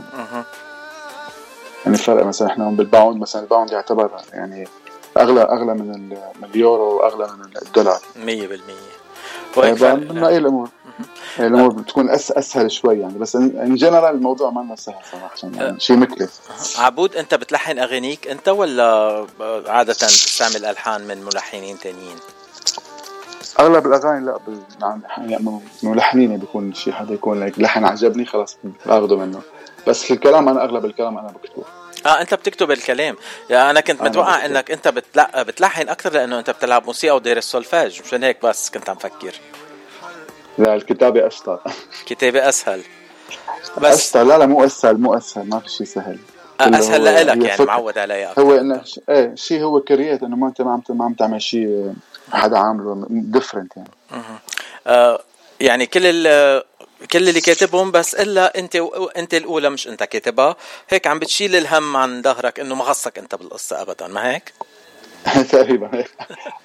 يعني 1.85 1.97
الفرق 1.97 2.25
مثلا 2.25 2.47
إحنا 2.47 2.65
هون 2.65 2.75
بال 2.75 2.88
pound 2.88 3.21
مثلا 3.21 3.41
ال 3.41 3.46
pound 3.46 3.71
يعتبر 3.71 4.11
يعني 4.33 4.67
أغلى 5.17 5.41
أغلى 5.41 5.73
من 5.73 5.95
ال- 5.95 6.17
من 6.41 6.49
اليورو 6.49 6.97
واغلى 6.97 7.27
من 7.27 7.57
الدولار. 7.67 7.99
100% 8.15 9.57
وهيك 9.57 9.75
فرق. 9.75 9.93
من 9.93 10.23
أي 10.23 10.37
الأمور. 10.37 10.69
هي 11.35 11.47
الأمور 11.47 11.69
بتكون 11.73 12.09
أس 12.09 12.31
أسهل 12.31 12.71
شوي 12.71 12.99
يعني 12.99 13.17
بس 13.17 13.35
ان 13.35 13.75
جنرال 13.75 14.15
الموضوع 14.15 14.49
ما 14.49 14.75
سهل 14.75 14.95
صراحة 15.11 15.35
يعني 15.61 15.79
شيء 15.79 15.95
مكلف. 15.97 16.39
عبود 16.79 17.15
أنت 17.15 17.35
بتلحن 17.35 17.79
أغانيك 17.79 18.27
أنت 18.27 18.49
ولا 18.49 19.25
عادة 19.67 19.93
بتستعمل 19.93 20.65
ألحان 20.65 21.07
من 21.07 21.23
ملحنين 21.25 21.79
تانيين؟ 21.79 22.15
أغلب 23.61 23.87
الأغاني 23.87 24.25
لا 24.25 24.39
عن- 24.81 25.01
يعني 25.29 25.59
ملحنين 25.83 26.37
بيكون 26.37 26.73
شيء 26.73 26.93
حدا 26.93 27.13
يكون 27.13 27.43
هيك 27.43 27.59
لحن 27.59 27.85
عجبني 27.85 28.25
خلاص 28.25 28.57
باخذه 28.85 29.15
منه. 29.15 29.41
بس 29.87 30.03
في 30.03 30.13
الكلام 30.13 30.49
أنا 30.49 30.63
أغلب 30.63 30.85
الكلام 30.85 31.17
أنا 31.17 31.27
بكتبه. 31.27 31.63
آه 32.05 32.21
أنت 32.21 32.33
بتكتب 32.33 32.71
الكلام. 32.71 33.15
يعني 33.49 33.69
أنا 33.69 33.79
كنت 33.81 34.01
متوقع. 34.01 34.45
إنك 34.45 34.71
أنت 34.71 34.87
بتلا... 34.87 35.43
بتلحن 35.43 35.89
أكثر 35.89 36.13
لأنه 36.13 36.39
أنت 36.39 36.49
بتلعب 36.49 36.85
موسيقى 36.85 37.15
ودارس 37.15 37.43
سولفاج 37.43 38.01
مشان 38.05 38.23
هيك 38.23 38.45
بس 38.45 38.69
كنت 38.69 38.89
عم 38.89 38.95
فكر. 38.95 39.33
لا 40.57 40.75
الكتابة 40.75 41.27
اشطر 41.27 41.59
كتابة 42.05 42.49
أسهل. 42.49 42.81
بس 43.81 43.93
اشطر 43.99 44.23
لا 44.23 44.37
لا 44.37 44.45
مو 44.45 44.63
أسهل 44.65 44.97
مو 44.97 45.13
أسهل 45.17 45.49
ما 45.49 45.59
في 45.59 45.69
شيء 45.69 45.87
سهل. 45.87 46.17
هو- 46.61 46.95
لإلك 46.95 47.37
هي 47.37 47.47
يعني. 47.47 47.65
معود 47.65 47.97
عليها. 47.97 48.33
هو 48.39 48.55
إنه 48.57 48.83
ش- 48.83 48.99
إيه 49.09 49.35
شيء 49.35 49.63
هو 49.63 49.79
create 49.81 50.23
إنه 50.23 50.35
ما 50.35 50.53
عم 50.59 50.81
ما 50.89 51.05
عم 51.05 51.13
تعمل 51.13 51.41
شيء 51.41 51.93
حدا 52.31 52.57
عامله 52.57 53.05
different 53.09 53.71
يعني. 53.77 53.89
آه 54.87 55.21
يعني 55.59 55.85
كل 55.85 56.01
ال 56.05 56.63
كل 57.11 57.29
اللي 57.29 57.41
كاتبهم 57.41 57.91
بس 57.91 58.15
إلا 58.15 58.59
أنت 58.59 58.75
أنت 59.17 59.33
الأولى 59.33 59.69
مش 59.69 59.87
أنت 59.87 60.03
كاتبها. 60.03 60.55
هيك 60.89 61.07
عم 61.07 61.19
بتشيل 61.19 61.55
الهم 61.55 61.97
عن 61.97 62.21
ظهرك 62.21 62.59
إنه 62.59 62.75
ما 62.75 62.83
خصك 62.83 63.17
أنت 63.19 63.35
بالقصة 63.35 63.81
ابدا 63.81 64.07
ما 64.07 64.31
هيك؟ 64.31 64.53
تقريبا 65.51 66.03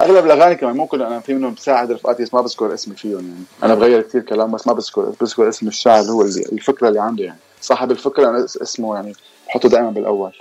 أغلب 0.01 0.25
الأغاني 0.27 0.55
كمان 0.55 0.87
كله 0.87 1.07
أنا 1.07 1.21
في 1.21 1.35
منهم 1.35 1.55
بساعد 1.55 1.93
رفقاتي 1.93 2.23
بس 2.23 2.35
ما 2.35 2.41
بذكر 2.41 2.75
اسمي 2.75 2.97
فيهم 2.97 3.13
يعني. 3.29 3.45
أنا 3.63 3.75
بغير 3.75 4.03
كثير 4.03 4.21
كلام 4.23 4.53
بس 4.53 4.67
ما 4.67 4.73
بذكر 4.73 5.03
بذكر 5.21 5.49
اسم 5.49 5.69
الشاعر 5.69 6.05
هو 6.05 6.23
اللي 6.23 6.43
الفكرة 6.53 6.89
اللي 6.89 7.01
عنده 7.01 7.25
يعني. 7.25 7.39
صاحب 7.61 7.91
الفكرة 7.91 8.29
أنا 8.31 8.45
اس- 8.45 8.57
اسمه 8.57 8.95
يعني 8.97 9.13
بحطه 9.49 9.69
دائما 9.69 9.91
بالأول. 9.91 10.33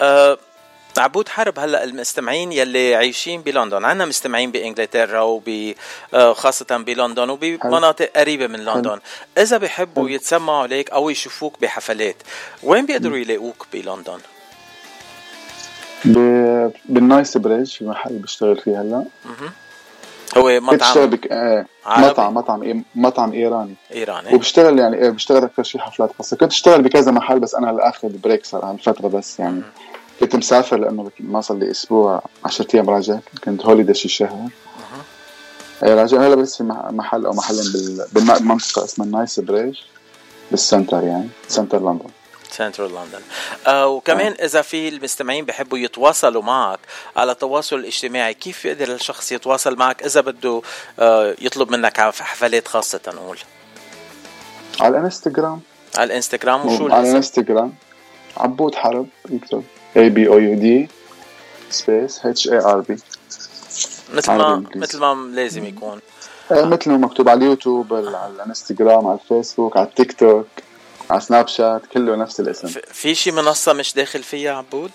آه 0.00 0.38
عبود 0.98 1.28
حرب 1.28 1.58
هلأ 1.58 1.84
المستمعين 1.84 2.52
يلي 2.52 2.94
عايشين 2.94 3.42
بلندن. 3.42 3.84
عنا 3.84 4.04
مستمعين 4.04 4.50
بإنجلترا 4.50 5.20
وب 5.20 5.74
آه، 6.14 6.32
خاصة 6.32 6.66
بلندن 6.86 7.30
وبمناطق 7.30 8.10
قريبة 8.16 8.46
من 8.46 8.64
لندن. 8.64 8.98
إذا 9.38 9.58
بيحبوا 9.58 10.10
يتسمعوا 10.10 10.62
عليك 10.62 10.90
أو 10.90 11.10
يشوفوك 11.10 11.60
بحفلات 11.62 12.16
وين 12.62 12.86
بيقدروا 12.86 13.16
يلاقوك 13.16 13.66
بلندن؟ 13.72 14.18
ب- 16.04 16.70
بال 16.84 17.36
Knightsbridge 17.36 17.70
في 17.76 17.84
محل 17.84 18.12
بشتغل 18.18 18.56
فيه 18.56 18.80
هلأ. 18.80 19.04
هو 20.36 20.60
مطعم 20.60 21.06
بك... 21.06 21.28
آه؟ 21.32 21.66
مطعم 21.86 22.34
مطعم 22.34 22.60
إيه- 22.72 22.84
مطعم 22.94 23.32
إيراني. 23.32 23.74
إيراني. 23.94 24.34
وبشتغل 24.34 24.78
يعني 24.78 24.96
إيه 24.96 25.10
بشتغل 25.10 25.44
أكثر 25.44 25.62
شيء 25.62 25.80
حفلات 25.80 26.10
خاصة. 26.18 26.36
كنت 26.36 26.50
أشتغل 26.52 26.82
بكذا 26.82 27.10
محل 27.10 27.40
بس 27.40 27.54
أنا 27.54 27.70
هلا 27.70 27.88
اخذ 27.88 28.08
break 28.08 28.44
صار 28.46 28.64
عن 28.64 28.76
فترة 28.76 29.08
بس 29.08 29.40
يعني. 29.40 29.62
كنت 30.22 30.36
مسافر 30.36 30.76
لأنه 30.76 31.10
ما 31.20 31.40
صار 31.40 31.56
لي 31.56 31.70
أسبوع 31.70 32.22
10 32.44 32.66
أيام 32.74 32.90
راجع 32.90 33.18
كنت 33.44 33.66
holiday 33.66 33.94
شي 33.94 34.08
شهر. 34.08 34.48
إيه 35.84 35.94
راجع. 35.94 36.26
هلا 36.26 36.34
بس 36.34 36.56
في 36.56 36.62
مح- 36.62 36.90
محل 36.90 37.26
أو 37.26 37.32
محلين 37.32 37.72
بال- 37.72 38.06
بالمنطقة 38.12 38.84
اسمها 38.84 39.06
Knightsbridge 39.08 39.40
بال 39.40 39.78
center 40.50 41.04
يعني 41.04 41.28
center 41.48 41.78
لندن 41.78 42.06
Central 42.50 42.90
London 42.90 43.20
آه 43.66 43.86
وكمان 43.86 44.32
إذا 44.32 44.62
في 44.62 44.88
المستمعين 44.88 45.44
بحبوا 45.44 45.78
يتواصلوا 45.78 46.42
معك 46.42 46.78
على 47.16 47.32
التواصل 47.32 47.76
الاجتماعي 47.76 48.34
كيف 48.34 48.64
يقدر 48.64 48.94
الشخص 48.94 49.32
يتواصل 49.32 49.76
معك 49.76 50.02
إذا 50.02 50.20
بده 50.20 50.62
آه 50.98 51.34
يطلب 51.40 51.70
منك 51.70 51.98
على 51.98 52.12
حفلات 52.12 52.68
خاصة؟ 52.68 53.00
نقول. 53.08 53.38
على 54.80 54.98
الإنستغرام. 54.98 55.60
على 55.98 56.04
الإنستغرام 56.04 56.66
وشو 56.66 56.88
على 56.88 57.10
الإنستغرام. 57.10 57.72
عبود 58.36 58.74
حرب 58.74 59.06
يكتب. 59.30 59.62
A 59.96 60.08
B 60.08 60.28
O 60.28 60.38
U 60.38 60.54
D 60.58 60.88
space 61.70 62.26
H 62.26 62.48
A 62.48 62.58
R 62.58 62.80
B 62.80 62.96
مثل 64.12 64.32
ما. 64.32 64.64
مثل 64.76 64.98
ما 65.00 65.30
لازم 65.34 65.64
يكون. 65.64 66.00
مثل 66.50 66.90
ما 66.90 66.96
مكتوب 66.96 67.28
على 67.28 67.38
اليوتيوب 67.38 67.94
على 67.94 68.32
الانستغرام 68.36 69.06
على 69.06 69.18
الفيسبوك 69.22 69.76
على 69.76 69.86
التيك 69.86 70.12
توك 70.12 70.46
على 71.10 71.20
سناب 71.20 71.48
شات 71.48 71.86
كله 71.86 72.16
نفس 72.16 72.40
الاسم. 72.40 72.68
في 72.92 73.14
شي 73.14 73.30
منصة 73.30 73.72
مش 73.72 73.94
داخل 73.94 74.22
فيها 74.22 74.52
عبود؟ 74.52 74.90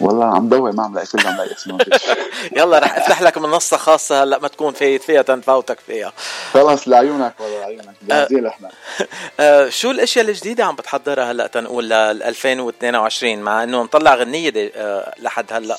والله 0.00 0.24
عم 0.24 0.48
دور 0.48 0.72
ما 0.72 0.82
عم 0.84 0.94
لاقي 0.94 1.06
كله 1.06 1.28
عم 1.28 1.36
لاقي 1.36 1.52
اسمه 1.52 1.78
يلا 2.58 2.78
رح 2.78 2.96
افتح 2.96 3.22
لك 3.22 3.38
منصه 3.38 3.76
خاصة 3.76 4.22
هلأ 4.22 4.38
ما 4.38 4.48
تكون 4.48 4.72
فايت 4.72 5.02
فيها 5.02 5.22
تنفوتك 5.22 5.78
فيها. 5.80 6.12
خلص 6.52 6.88
لعيونك 6.88 7.34
والله 7.40 7.60
لعيونك. 7.60 7.94
جاهزين 8.08 8.46
إحنا. 8.46 8.70
آه 9.40 9.68
شو 9.68 9.90
الأشياء 9.90 10.24
الجديدة 10.28 10.64
عم 10.64 10.76
بتحضرها 10.76 11.32
هلأ 11.32 11.46
تنقول 11.46 11.84
لل 11.90 12.22
2022 12.22 13.38
مع 13.38 13.62
إنه 13.62 13.82
مطلع 13.82 14.14
غنية 14.14 14.50
دي 14.50 14.72
آه 14.76 15.14
لحد 15.22 15.52
هلأ 15.52 15.78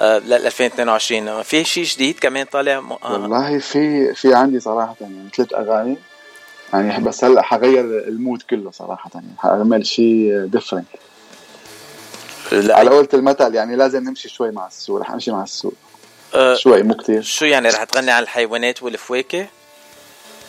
آه 0.00 0.18
لل 0.18 0.46
2022 0.46 1.42
في 1.42 1.64
شيء 1.64 1.84
جديد 1.84 2.18
كمان 2.18 2.46
طالع؟ 2.46 2.80
م... 2.80 2.92
آه. 2.92 3.12
والله 3.12 3.58
في 3.58 4.14
في 4.14 4.34
عندي 4.34 4.60
صراحة 4.60 4.96
يعني 5.00 5.28
ثلاث 5.36 5.54
أغاني. 5.54 5.96
يعني 6.72 7.04
بس 7.04 7.24
هلأ 7.24 7.42
حغير 7.42 7.80
ال 7.84 7.96
mood 7.96 8.42
كله 8.50 8.70
صراحة 8.70 9.10
يعني 9.14 9.26
حأعمل 9.38 9.86
شيء 9.86 10.44
different 10.46 10.86
على 12.54 12.90
قولة 12.90 13.08
المثل 13.14 13.54
يعني 13.54 13.76
لازم 13.76 14.04
نمشي 14.04 14.28
شوي 14.28 14.50
مع 14.50 14.66
السوق 14.66 15.00
رح 15.00 15.10
أمشي 15.10 15.30
مع 15.30 15.42
السوق 15.42 15.74
أه 16.34 16.54
شوي 16.54 16.82
مو 16.82 16.94
كتير. 16.94 17.22
شو 17.22 17.44
يعني 17.44 17.68
رح 17.68 17.84
تغني 17.84 18.10
عن 18.10 18.22
الحيوانات 18.22 18.82
والفواكه؟ 18.82 19.46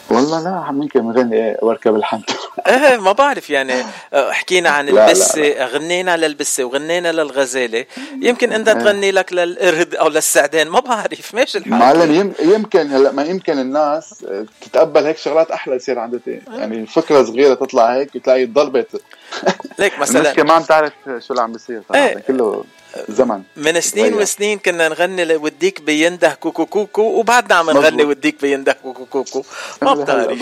والله 0.09 0.43
لا 0.43 0.49
عم 0.49 0.81
يمكن 0.81 1.07
نغني 1.07 1.57
واركب 1.61 1.95
الحمد 1.95 2.23
إيه 2.67 2.97
ما 2.97 3.11
بعرف 3.11 3.49
يعني 3.49 3.73
آه، 4.13 4.31
حكينا 4.31 4.69
عن 4.69 4.89
البسة 4.89 5.65
غنينا 5.65 6.17
للبسة 6.17 6.63
وغنينا 6.63 7.11
للغزالة. 7.11 7.85
يمكن 8.21 8.51
انت 8.53 8.69
تغني 8.69 9.11
لك 9.11 9.33
للقرد 9.33 9.95
أو 9.95 10.07
للسعدان 10.07 10.67
ما 10.69 10.79
بعرف 10.79 11.35
ماشي 11.35 11.57
الحال. 11.57 11.73
معلم 11.73 12.11
يم- 12.13 12.33
يمكن 12.53 12.91
هلا 12.91 13.11
ما 13.11 13.23
يمكن 13.23 13.59
الناس 13.59 14.25
تتقبل 14.61 15.05
هيك 15.05 15.17
شغلات 15.17 15.51
أحلى 15.51 15.75
يصير 15.75 15.99
عندها 15.99 16.19
تاني. 16.25 16.41
يعني 16.57 16.85
فكرة 16.85 17.23
صغيرة 17.23 17.53
تطلع 17.53 17.93
هيك 17.95 18.17
تلاقي 18.17 18.45
ضربت 18.45 19.01
ليك 19.79 19.99
مثلا. 19.99 20.21
المشكلة 20.21 20.43
ما 20.45 20.53
عم 20.53 20.63
تعرف 20.63 20.93
شو 21.07 21.33
اللي 21.33 21.41
عم 21.41 21.51
بيصير 21.51 21.81
إيه. 21.95 22.17
كله 22.19 22.63
زمن 23.09 23.41
من 23.57 23.81
سنين 23.81 24.11
تغير. 24.11 24.21
وسنين 24.21 24.59
كنا 24.59 24.89
نغني 24.89 25.35
وديك 25.35 25.81
بينده 25.81 26.33
كوكو 26.33 26.65
كوكو 26.65 27.01
وبعدنا 27.01 27.55
عم 27.55 27.69
نغني. 27.69 28.03
وديك 28.03 28.41
بينده 28.41 28.73
كوكو 28.83 29.05
كوكو 29.05 29.43
ما 29.81 29.93
بتعرف 29.93 30.41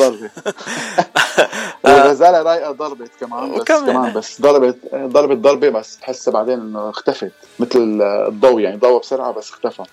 والغزاله 1.84 2.42
رايقة 2.50 2.72
ضربت 2.72 3.12
كمان 3.20 3.52
بس 3.52 3.62
وكمان. 3.62 3.86
كمان 3.86 4.14
بس 4.14 4.42
ضربت 4.42 4.78
ضربت 4.96 5.38
ضربة 5.38 5.70
بس 5.70 5.98
تحسها 5.98 6.32
بعدين 6.32 6.60
انه 6.60 6.90
اختفت 6.90 7.32
مثل 7.60 8.02
الضوء 8.28 8.62
يعني 8.62 8.78
ضوى 8.78 9.00
بسرعة 9.00 9.32
بس 9.32 9.50
اختفى 9.50 9.82
آه، 9.82 9.86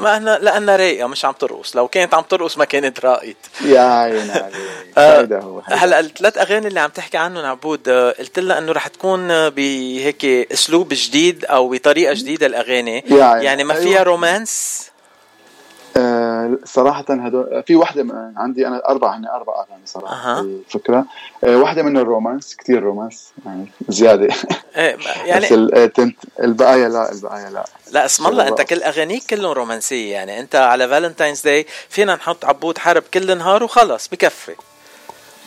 ما 0.00 0.14
إحنا 0.14 0.38
لانها 0.42 0.76
رايقة 0.76 1.06
مش 1.06 1.24
عم 1.24 1.32
ترقص. 1.32 1.76
لو 1.76 1.88
كانت 1.88 2.14
عم 2.14 2.22
ترقص 2.22 2.58
ما 2.58 2.64
كانت 2.64 3.00
راقت 3.00 3.36
يا 3.64 3.80
عيني 3.80 4.32
عليك. 4.32 4.54
آه، 4.98 5.28
هو. 5.42 5.62
هلأ 5.66 6.00
الثلاث 6.00 6.38
أغاني 6.38 6.66
اللي 6.68 6.80
عم 6.80 6.90
تحكي 6.90 7.16
عنهم 7.18 7.44
عبود 7.44 7.88
آه، 7.88 8.10
قلت 8.18 8.38
لها 8.38 8.58
إنه 8.58 8.72
رح 8.72 8.86
تكون 8.88 9.30
آه، 9.30 9.48
بهيك 9.48 10.24
أسلوب 10.24 10.88
جديد 10.92 11.44
أو 11.44 11.68
بطريقة 11.68 12.14
جديدة 12.14 12.46
الأغاني. 12.46 13.04
يعني- 13.08 13.64
ما 13.64 13.74
أيوة. 13.74 13.84
فيها 13.84 14.02
رومانس. 14.02 14.80
آه، 15.96 16.58
صراحة 16.64 17.04
هدول 17.08 17.62
في 17.66 17.76
وحدة 17.76 18.02
من 18.02 18.32
عندي 18.36 18.66
أنا 18.66 18.88
أربع 18.88 19.16
هن 19.16 19.26
أربع 19.26 19.52
أغاني 19.54 19.86
صراحة 19.86 20.14
أها. 20.14 20.40
الفكرة 20.40 21.04
آه، 21.44 21.56
واحدة 21.56 21.82
من 21.82 21.96
الرومانس 21.96 22.56
كتير 22.56 22.82
رومانس 22.82 23.32
يعني 23.46 23.66
زيادة 23.88 24.24
إيه، 24.76 24.96
يعني 25.26 25.46
يعني 25.46 25.46
آه، 25.76 25.90
البقايا 26.40 26.88
لا 26.88 27.12
البقايا 27.12 27.50
لا 27.50 27.64
لا 27.92 28.04
اسم 28.04 28.26
الله 28.26 28.42
أنت 28.48 28.52
بالرقص. 28.52 28.70
كل 28.70 28.82
أغانيك 28.82 29.22
كلهم 29.30 29.52
رومانسية 29.52 30.12
يعني 30.12 30.40
أنت 30.40 30.56
على 30.56 30.88
Valentine's 30.88 31.40
Day 31.40 31.66
فينا 31.88 32.14
نحط 32.14 32.44
عبود 32.44 32.78
حرب 32.78 33.02
كل 33.14 33.38
نهار 33.38 33.64
وخلص 33.64 34.08
بكفي 34.08 34.54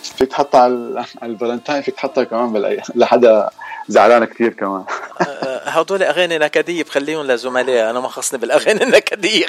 فيك 0.03 0.27
تحطها 0.31 0.59
على 0.61 0.73
ال- 0.73 0.97
على 1.21 1.31
الفالنتاين 1.31 1.81
فيك 1.81 1.95
تحطها 1.95 2.23
كمان 2.23 2.77
لحدا 2.95 3.49
زعلان 3.87 4.25
كتير 4.25 4.53
كمان. 4.53 4.83
آه، 5.21 5.69
هدول 5.69 6.03
أغاني 6.03 6.37
نكدية 6.37 6.83
بخليهم 6.83 7.27
لزملائي 7.27 7.89
أنا 7.89 7.99
ما 7.99 8.07
خصني 8.07 8.39
بالأغاني 8.39 8.83
النكدية. 8.87 9.45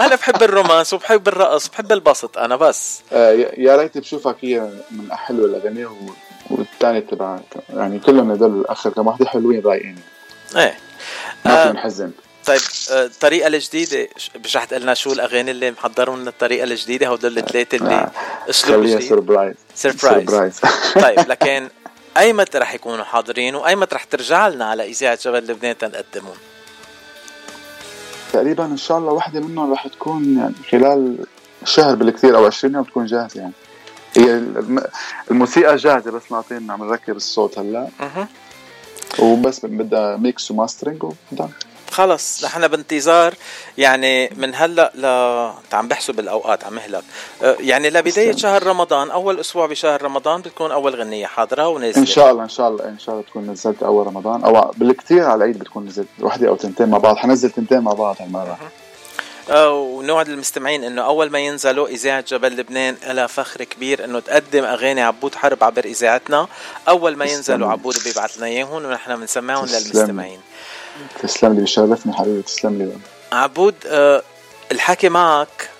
أنا 0.00 0.14
بحب 0.14 0.42
ال 0.42 0.48
romance 0.48 0.92
وبحب 0.94 1.28
الرقص 1.28 1.68
بحب 1.68 1.92
البسط 1.92 2.38
أنا 2.38 2.56
بس. 2.56 3.02
آه، 3.12 3.30
يا 3.56 3.76
ريت 3.76 3.98
بشوفك 3.98 4.36
هي 4.40 4.60
من 4.90 5.12
حلوة 5.12 5.46
الأغاني 5.46 5.84
و- 5.84 5.96
والثاني 6.50 7.00
تبع 7.00 7.38
يعني 7.74 7.98
كلهم 7.98 8.30
هدول 8.30 8.60
الآخر 8.60 8.90
كم 8.90 9.06
واحدة 9.06 9.26
حلوين 9.26 9.62
رايقين. 9.64 9.96
إيه. 10.56 10.74
ما 11.44 11.62
آه، 11.62 11.66
في 11.66 11.72
نحزن. 11.76 12.10
طيب 12.46 12.60
آه، 12.90 13.04
الطريقة 13.04 13.46
الجديدة 13.46 14.08
ش- 14.16 14.30
مش 14.44 14.56
رح 14.56 14.64
تقلنا 14.64 14.94
شو 14.94 15.12
الأغاني 15.12 15.50
اللي 15.50 15.70
محضروا 15.70 16.16
لنا 16.16 16.30
الطريقة 16.30 16.64
الجديدة 16.64 17.12
هدول 17.12 17.38
الثلاثة 17.38 17.76
اللي 17.76 17.94
آه، 17.94 18.10
خليها 18.52 18.96
جديد. 18.96 19.08
سربرايز 19.08 19.54
سربرايز 19.74 20.26
سربرايز 20.28 20.60
طيب 20.94 21.18
لكن 21.28 21.68
أيمت 22.16 22.56
رح 22.56 22.74
يكونوا 22.74 23.04
حاضرين 23.04 23.54
وأيمت 23.54 23.94
رح 23.94 24.04
ترجع 24.04 24.48
لنا 24.48 24.64
على 24.64 24.88
إذاعة 24.90 25.18
جبل 25.24 25.38
لبنان 25.46 25.78
تنقدمهم 25.78 26.36
تقريبا 28.32 28.64
إن 28.64 28.76
شاء 28.76 28.98
الله 28.98 29.12
واحدة 29.12 29.40
منهم 29.40 29.72
رح 29.72 29.86
تكون 29.88 30.38
يعني 30.38 30.54
خلال 30.70 31.26
شهر 31.64 31.94
بالكثير 31.94 32.36
أو 32.36 32.46
20 32.46 32.74
يوم 32.74 32.84
تكون 32.84 33.06
جاهزة 33.06 33.40
يعني. 33.40 33.52
هي 34.16 34.24
الم- 34.34 34.84
الموسيقى 35.30 35.76
جاهزة 35.76 36.10
بس 36.10 36.22
ناطرين 36.32 36.70
عم 36.70 36.84
نركب 36.84 37.16
الصوت 37.16 37.58
هلأ. 37.58 37.88
وبس 39.18 39.66
بدها 39.66 40.16
mix 40.16 40.50
و 40.50 40.55
mastering 40.55 41.04
وده 41.04 41.48
خلص 41.92 42.44
نحن 42.44 42.68
بانتظار 42.68 43.34
يعني 43.78 44.30
من 44.36 44.54
هلأ 44.54 44.92
ل 44.94 45.06
عم 45.76 45.88
بحسب 45.88 46.20
الأوقات 46.20 46.64
عم 46.64 46.72
مهلك 46.72 47.02
آه، 47.42 47.56
يعني 47.60 47.90
لبداية 47.90 48.36
شهر 48.36 48.66
رمضان 48.66 49.10
أول 49.10 49.40
أسبوع 49.40 49.66
بشهر 49.66 50.02
رمضان 50.02 50.40
بتكون 50.40 50.72
أول 50.72 50.94
غنية 50.94 51.26
حاضرة 51.26 51.68
ونازلة. 51.68 51.98
إن 51.98 52.06
شاء 52.06 52.30
الله 52.30 52.42
إن 52.42 52.48
شاء 52.48 52.68
الله 52.68 52.84
إن 52.84 52.98
شاء 52.98 53.14
الله 53.14 53.26
تكون 53.26 53.50
نزلت 53.50 53.82
أول 53.82 54.06
رمضان. 54.06 54.44
أو 54.44 54.70
بالكثير 54.76 55.24
على 55.24 55.34
العيد 55.34 55.58
بتكون 55.58 55.86
نزلت 55.86 56.08
وحدة 56.20 56.48
أو 56.48 56.56
تنتين 56.56 56.88
مع 56.88 56.98
بعض. 56.98 57.16
حنزل 57.16 57.50
تنتين 57.50 57.80
مع 57.80 57.92
بعض 57.92 58.16
هالمرة. 58.20 58.58
آه، 59.50 59.72
ونوعد 59.72 60.28
المستمعين 60.28 60.84
إنه 60.84 61.02
أول 61.02 61.30
ما 61.30 61.38
ينزلوا 61.38 61.88
إذاعة 61.88 62.24
جبل 62.28 62.56
لبنان 62.56 62.96
لها 63.06 63.26
فخر 63.26 63.64
كبير 63.64 64.04
إنه 64.04 64.20
تقدم 64.20 64.64
أغاني 64.64 65.02
عبود 65.02 65.34
حرب 65.34 65.64
عبر 65.64 65.84
إذاعتنا. 65.84 66.48
أول 66.88 67.16
ما 67.16 67.24
ينزلوا. 67.24 67.68
عبود 67.68 67.96
بيبعث 68.04 68.36
لنا 68.36 68.46
إياهم 68.46 68.84
ونحن 68.84 69.16
بنسمعهم. 69.16 69.66
للمستمعين. 69.66 70.40
تسلم 71.22 71.54
لي 71.54 71.60
بيشرفني 71.60 72.12
حبيبي 72.12 72.42
تسلم 72.42 72.78
لي 72.78 72.92
عبود 73.32 73.74
آه، 73.86 74.22
الحكي 74.72 75.08
معك 75.08 75.70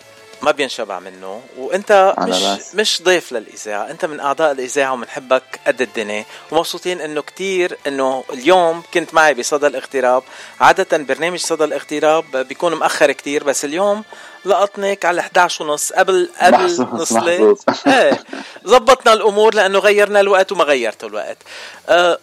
ما 0.43 0.51
بينشبع 0.51 1.01
منه 1.01 1.43
وانت 1.59 2.15
مش 2.19 2.43
راسي. 2.43 2.77
مش 2.77 3.03
ضيف 3.03 3.33
للإذاعة. 3.33 3.91
انت 3.91 4.05
من 4.05 4.21
أعضاء 4.21 4.53
الإذاعة 4.53 4.93
وبنحبك 4.93 5.43
قد 5.67 5.83
الدنيا 5.83 6.25
ومبسوطين 6.51 7.01
إنه 7.01 7.23
كتير 7.23 7.79
إنه 7.87 8.25
اليوم 8.33 8.83
كنت 8.95 9.15
معي 9.15 9.35
بصدى 9.35 9.67
الاغتراب. 9.67 10.23
عادة 10.61 10.99
برنامج 10.99 11.39
صدى 11.39 11.65
الاغتراب 11.65 12.37
بيكون 12.37 12.75
مأخر 12.75 13.13
كتير 13.13 13.45
بس 13.45 13.65
اليوم 13.65 14.05
لقطنك 14.45 15.05
على 15.05 15.21
11 15.21 15.65
ونص 15.65 15.93
قبل 15.93 16.31
قبل 16.41 16.87
نص 16.93 17.13
ليل. 17.13 17.57
إيه 17.87 18.25
زبطنا 18.65 19.13
الأمور 19.13 19.55
لأنه 19.55 19.79
غيرنا 19.79 20.21
الوقت 20.21 20.53
وما 20.53 20.65
غيرتوا 20.65 21.09
الوقت. 21.09 21.39
آه 21.89 22.19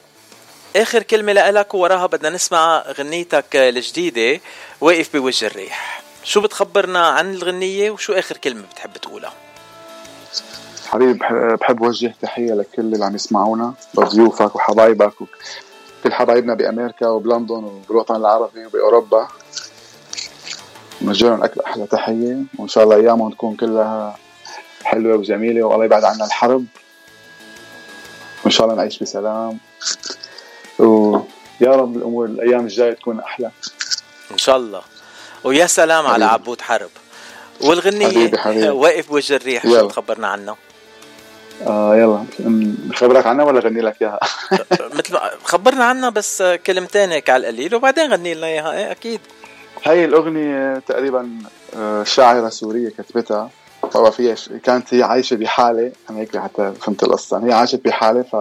آخر 0.75 1.03
كلمة 1.03 1.33
لك 1.33 1.73
ووراها 1.73 2.05
بدنا 2.05 2.29
نسمع 2.29 2.83
غنيتك 2.99 3.55
الجديدة 3.55 4.41
واقف 4.81 5.13
بوجه 5.15 5.47
الريح. 5.47 6.01
شو 6.23 6.41
بتخبرنا 6.41 7.07
عن 7.07 7.33
الغنية 7.33 7.91
وشو 7.91 8.13
آخر 8.13 8.37
كلمة 8.37 8.63
بتحب 8.73 8.93
تقولها؟ 8.97 9.33
حبيبي 10.87 11.13
بح- 11.13 11.33
بحب 11.33 11.81
وجه 11.81 12.13
تحية 12.21 12.53
لكل 12.53 12.81
اللي 12.93 13.05
عم 13.05 13.15
يسمعونا 13.15 13.73
لضيوفك 13.97 14.55
وحبايبك 14.55 15.13
وكل 15.21 16.13
حبايبنا 16.13 16.53
بأمريكا 16.53 17.07
وبلندن 17.07 17.53
وبالوطن 17.63 18.15
العربي 18.15 18.65
وبأوروبا. 18.65 19.27
نوجه 21.01 21.25
لهم 21.25 21.43
أحلى 21.65 21.87
تحية 21.87 22.37
وإن 22.59 22.67
شاء 22.67 22.83
الله 22.83 22.95
أيامهم 22.95 23.31
تكون 23.31 23.55
كلها 23.55 24.17
حلوة 24.83 25.17
وجميلة 25.17 25.63
والله 25.63 25.85
يبعد 25.85 26.03
عنا 26.03 26.25
الحرب. 26.25 26.65
وإن 28.43 28.51
شاء 28.51 28.65
الله 28.67 28.77
نعيش 28.77 28.99
بسلام. 28.99 29.57
ويا 31.61 31.71
رب 31.75 31.97
الأمور 31.97 32.25
الأيام 32.25 32.59
الجاية 32.65 32.93
تكون 32.93 33.19
أحلى 33.19 33.51
إن 34.31 34.37
شاء 34.37 34.57
الله 34.57 34.81
ويا 35.43 35.65
سلام 35.67 36.07
على. 36.07 36.25
عبود 36.25 36.61
حرب 36.61 36.89
والغنية 37.61 38.07
حبيبي، 38.07 38.37
حبيبي. 38.37 38.69
واقف 38.69 39.09
بوجه 39.09 39.35
الريح 39.35 39.63
شو 39.63 39.69
يلا. 39.69 39.81
بتخبرنا 39.87 40.27
عنها 40.27 40.55
آه 41.67 41.95
يلا 41.95 42.25
نخبرك 42.89 43.25
عنها 43.27 43.45
ولا 43.45 43.59
اغني 43.59 43.81
لك 43.81 44.01
إياها 44.01 44.19
مثل 44.97 45.13
ما 45.13 45.31
خبرنا 45.43 45.85
عنها 45.85 46.09
بس 46.09 46.43
كلمتين 46.65 47.11
هيك 47.11 47.29
على 47.29 47.49
القليل 47.49 47.75
وبعدين 47.75 48.13
غني 48.13 48.33
لنا 48.33 48.47
إياها 48.47 48.71
إيه 48.71 48.91
أكيد 48.91 49.19
هاي 49.85 50.05
الأغنية 50.05 50.79
تقريبا 50.87 51.29
آه، 51.77 52.03
شاعرة 52.03 52.49
سورية 52.49 52.89
كتبتها 52.89 53.49
طبعا 53.91 54.09
فيها. 54.09 54.35
كانت 54.63 54.93
هي 54.93 55.03
عايشة 55.03 55.35
بحالة 55.35 55.91
أنا 56.09 56.19
هيك 56.19 56.37
حتى 56.37 56.73
فهمت 56.81 57.03
القصة 57.03 57.45
هي 57.47 57.53
عاشت 57.53 57.81
بحالة 57.85 58.21
ف 58.21 58.35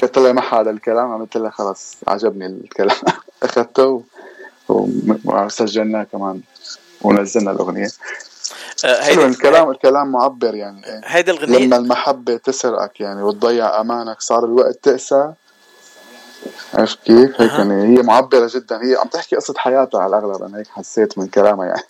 كنت 0.00 0.14
طلع 0.14 0.32
معها 0.32 0.60
هذا 0.60 0.70
الكلام 0.70 1.12
عملت 1.12 1.36
لها 1.36 1.50
خلص 1.50 1.96
عجبني 2.08 2.46
الكلام. 2.46 2.96
وم- 4.70 5.20
وسجلناه 5.24 6.02
كمان 6.02 6.40
ونزلنا 7.02 7.50
الأغنية 7.50 7.88
آه، 8.84 9.02
حلو 9.02 9.26
الكلام 9.26 9.70
الكلام 9.70 10.12
معبر 10.12 10.54
يعني. 10.54 10.82
هيدي 11.04 11.30
الغنيه 11.30 11.58
لما 11.58 11.76
المحبة 11.76 12.36
تسرقك 12.36 13.00
يعني 13.00 13.22
وتضيع 13.22 13.80
أمانك 13.80 14.20
صار 14.20 14.44
الوقت 14.44 14.78
تأسى 14.82 15.32
عرفت 16.74 16.98
كيف؟ 17.04 17.40
هيك. 17.40 17.52
يعني 17.52 17.98
هي 17.98 18.02
معبرة 18.02 18.50
جدا 18.54 18.82
هي 18.84 18.96
عم 18.96 19.08
تحكي 19.08 19.36
قصة 19.36 19.54
حياتها 19.56 20.00
على 20.00 20.18
الأغلب 20.18 20.42
أنا 20.42 20.58
هيك 20.58 20.68
حسيت 20.68 21.18
من 21.18 21.26
كلامها 21.26 21.66
يعني 21.66 21.82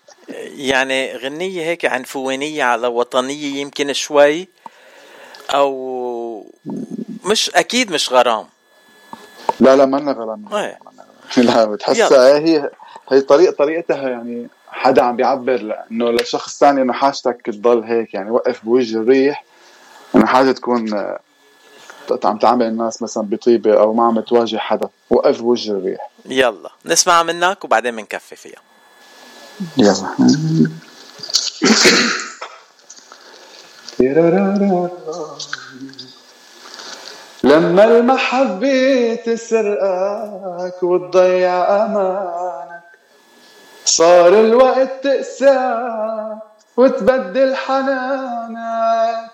يعني 0.69 1.17
غنية 1.17 1.63
هيك 1.63 1.85
عنفوانية 1.85 2.65
على 2.65 2.87
وطنية 2.87 3.61
يمكن 3.61 3.93
شوي 3.93 4.49
أو 5.51 6.47
مش 7.25 7.51
أكيد 7.51 7.93
مش 7.93 8.13
غرام. 8.13 8.47
لا 9.61 9.77
لا 9.77 9.87
منا 9.87 10.13
غرام. 10.13 10.55
إيه. 10.55 10.79
لا 11.45 11.65
بتحسها 11.65 12.39
هي 12.39 12.71
هي 13.11 13.21
طريقة 13.21 13.53
طريقتها 13.53 14.09
يعني 14.09 14.49
حدا 14.69 15.03
عم 15.03 15.17
بيعبر 15.17 15.85
إنه 15.91 16.11
لشخص 16.11 16.59
ثاني 16.59 16.83
إنه 16.83 16.93
حاجتك 16.93 17.43
تضل 17.45 17.83
هيك 17.83 18.15
يعني 18.15 18.31
وقف 18.31 18.65
بوجه 18.65 18.97
الريح 18.97 19.45
إنه 20.15 20.27
حاجة 20.27 20.53
تكون 20.53 20.95
آه، 20.95 21.21
عم 22.25 22.39
تعامل 22.39 22.67
الناس 22.67 23.03
مثلا 23.03 23.23
بطيبة 23.23 23.81
أو 23.81 23.93
ما 23.93 24.07
عم 24.07 24.21
تواجه 24.21 24.57
حدا. 24.57 24.89
وقف 25.11 25.43
بوجه 25.43 25.73
الريح. 25.73 26.11
يلا. 26.27 26.71
نسمع 26.87 27.23
منك 27.23 27.65
وبعدين 27.65 27.97
بنكفي 27.97 28.37
فيها. 28.37 28.61
يلا. 29.77 30.17
لما 37.45 37.85
المحبة 37.85 39.15
تسرقك 39.25 40.83
وتضيع 40.83 41.85
أمانك 41.85 42.81
صار 43.85 44.29
الوقت 44.29 44.91
تقسى 45.05 45.89
وتبدل 46.77 47.57
حنانك. 47.57 49.31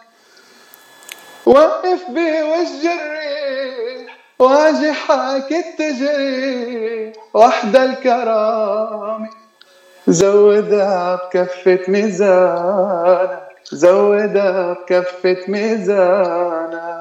وقف 1.46 2.00
بوجه 2.08 2.92
الريح 2.92 4.16
واجحك 4.38 5.52
التجريح 5.52 7.14
وحدة 7.34 7.84
الكرامة 7.84 9.30
زودها 10.08 11.14
بكفة 11.14 11.80
ميزانك 11.88 13.42
زودها 13.72 14.72
بكفة 14.72 15.36
ميزانك. 15.48 16.95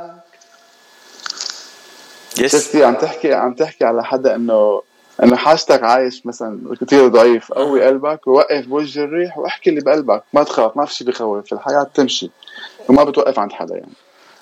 شفتي 2.35 2.83
عم 2.83 2.95
تحكي 2.95 3.33
عم 3.33 3.53
تحكي 3.53 3.85
على 3.85 4.03
حدا 4.03 4.35
انه 4.35 4.81
إنه 5.23 5.35
حاجتك 5.35 5.83
عايش 5.83 6.25
مثلا 6.25 6.75
كثير 6.81 7.07
ضعيف 7.07 7.51
قوي 7.51 7.85
قلبك 7.85 8.27
ووقف 8.27 8.65
بوجه 8.65 9.03
الريح 9.03 9.37
واحكي 9.37 9.69
اللي 9.69 9.81
بقلبك. 9.81 10.23
ما 10.33 10.43
تخاف 10.43 10.77
ما 10.77 10.85
في 10.85 10.93
شيء 10.93 11.07
بخوف 11.07 11.53
الحياة 11.53 11.91
تمشي. 11.93 12.29
وما 12.89 13.03
بتوقف 13.03 13.39
عند 13.39 13.51
حدا 13.51 13.75
يعني. 13.75 13.93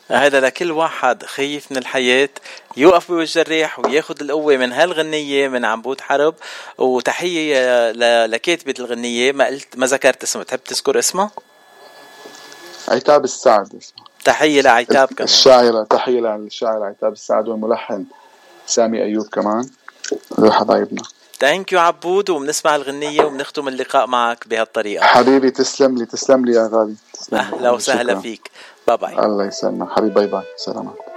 هذا 0.08 0.40
لكل 0.40 0.72
واحد 0.72 1.24
خايف 1.24 1.72
من 1.72 1.78
الحياة 1.78 2.30
يوقف 2.78 3.12
بوجه 3.12 3.42
الريح 3.42 3.80
وياخذ 3.80 4.16
القوة 4.22 4.58
من 4.58 4.72
هالغنية 4.72 5.48
من 5.48 5.66
عنبود 5.66 6.02
حرب. 6.02 6.36
وتحية 6.78 7.92
لكاتبة 8.26 8.74
الغنية 8.80 9.32
ما 9.32 9.46
قلت 9.46 9.78
ما 9.78 9.86
ذكرت 9.86 10.24
اسمها 10.24 10.44
تحب 10.44 10.64
تذكر 10.64 11.00
اسمها؟ 11.00 11.32
عتاب 12.88 13.24
السعد. 13.24 13.76
اسمه 13.76 14.13
تحية 14.26 14.62
لعتاب 14.62 15.08
كمان. 15.08 15.24
الشاعرة 15.24 15.84
تحية 15.84 16.20
للشاعر 16.20 16.84
عتاب 16.84 17.14
السعد 17.14 17.48
والملحن 17.48 18.06
سامي 18.66 19.04
أيوب 19.04 19.28
كمان. 19.28 19.70
حبايبنا. 20.50 21.02
ثانك 21.40 21.74
يو 21.74 21.80
عبود 21.80 22.30
وبنسمع 22.30 22.76
الغنية 22.76 23.24
وبنختم 23.26 23.68
اللقاء 23.68 24.08
معك 24.08 24.48
بهالطريقة. 24.48 25.06
حبيبي 25.06 25.52
تسلم 25.52 25.98
لي 25.98 26.06
تسلم 26.06 26.46
لي 26.46 26.54
يا 26.54 26.70
غالي. 26.74 26.96
تسلم. 27.14 27.40
أهلا 27.40 27.72
وسهلا 27.72 28.20
فيك. 28.20 28.52
bye 28.88 28.98
bye 28.98 29.26
الله 29.26 29.46
يسلمك. 29.46 29.90
حبيبي 29.90 30.14
bye 30.14 30.28
bye 30.28 30.44
سلامات. 30.58 31.13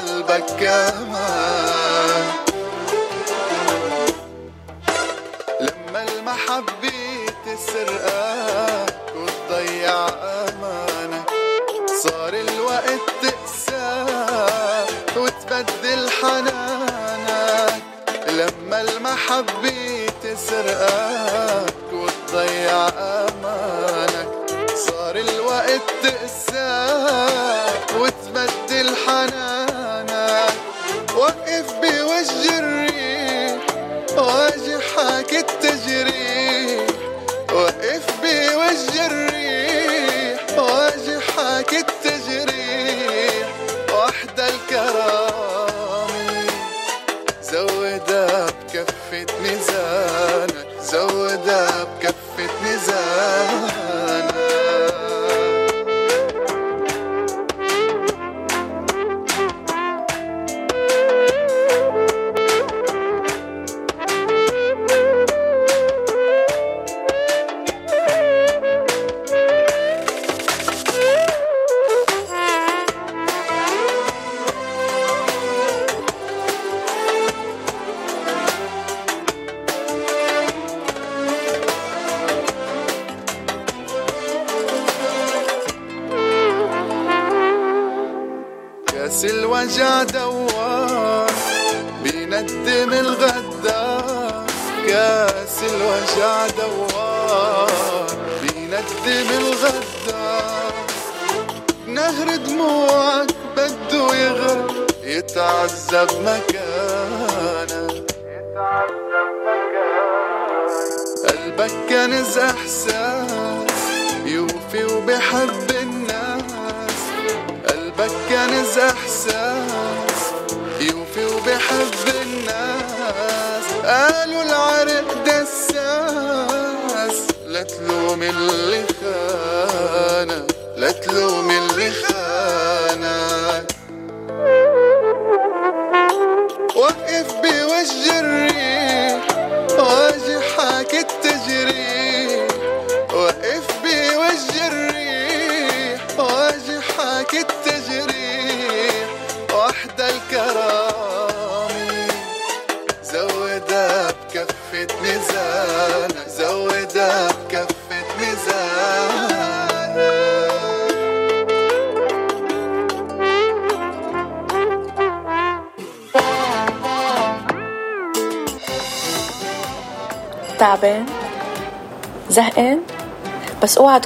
وعقلبك 0.00 0.44
كمان 0.60 1.59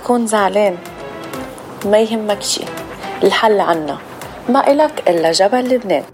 تكون 0.05 0.27
زعلان. 0.27 0.79
ما 1.85 1.99
يهمك 1.99 2.43
شي. 2.43 2.65
الحل 3.23 3.61
عنا. 3.61 3.99
ما 4.49 4.73
إلك 4.73 5.03
إلا 5.09 5.33
جبل 5.33 5.59
لبنان. 5.59 6.05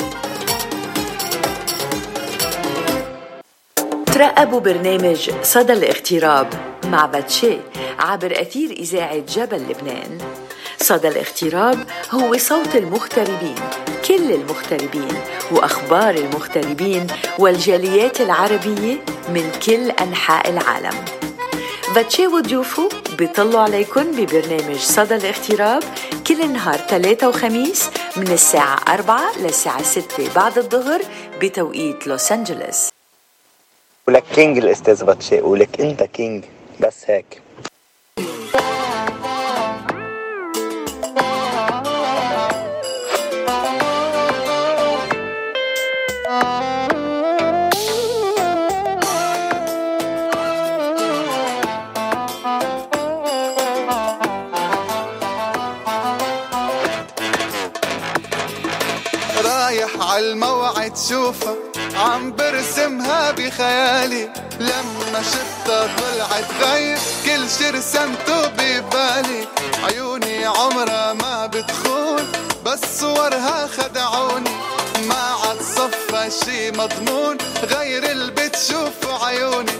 ترقبوا 4.06 4.60
برنامج 4.60 5.30
صدى 5.42 5.72
الاغتراب 5.72 6.48
مع 6.84 7.06
باتشي 7.06 7.58
عبر 7.98 8.40
أثير 8.40 8.70
إذاعة 8.70 9.18
جبل 9.18 9.56
لبنان. 9.56 10.18
صدى 10.78 11.08
الاغتراب 11.08 11.78
هو 12.10 12.36
صوت 12.36 12.76
المغتربين 12.76 13.54
كل 14.08 14.32
المغتربين 14.32 15.14
وأخبار 15.52 16.14
المغتربين 16.14 17.06
والجاليات 17.38 18.20
العربية 18.20 18.96
من 19.28 19.52
كل 19.66 19.90
أنحاء 19.90 20.50
العالم. 20.50 21.04
باتشي 21.94 22.26
وضيوفه 22.26 22.88
بيطلوا 23.20 23.60
عليكم 23.60 24.12
ببرنامج 24.12 24.76
صدى 24.76 25.16
الاغتراب 25.16 25.82
كل 26.26 26.52
نهار 26.52 26.76
ثلاثة 26.76 27.28
وخميس 27.28 27.90
من 28.16 28.28
الساعة 28.28 28.94
أربعة 28.94 29.38
للساعة 29.38 29.82
ستة 29.82 30.34
بعد 30.34 30.58
الظهر 30.58 31.00
بتوقيت 31.40 32.06
لوس 32.06 32.32
أنجلوس. 32.32 32.88
ولك 34.08 34.24
king 34.34 34.58
الأستاذ 34.58 35.04
باتشي 35.04 35.40
ولك 35.40 35.80
أنت 35.80 36.02
king 36.02 36.44
بس 36.80 37.04
هيك. 37.06 37.42
عم 62.20 62.32
برسمها 62.36 63.30
بخيالي. 63.30 64.30
لما 64.60 65.22
شفتها 65.22 65.88
طلعت 65.96 66.44
غير 66.62 66.98
كل 67.24 67.50
شي 67.58 67.70
رسمته 67.70 68.46
ببالي. 68.48 69.46
عيوني 69.84 70.46
عمرها 70.46 71.12
ما 71.12 71.46
بتخون 71.46 72.32
بس 72.66 72.80
صورها 73.00 73.66
خدعوني 73.66 74.50
ما 75.08 75.36
عاد 75.44 75.62
صفى 75.62 76.30
شي 76.44 76.70
مضمون 76.70 77.38
غير 77.62 78.10
اللي 78.10 78.32
بتشوفه 78.32 79.26
عيوني. 79.26 79.72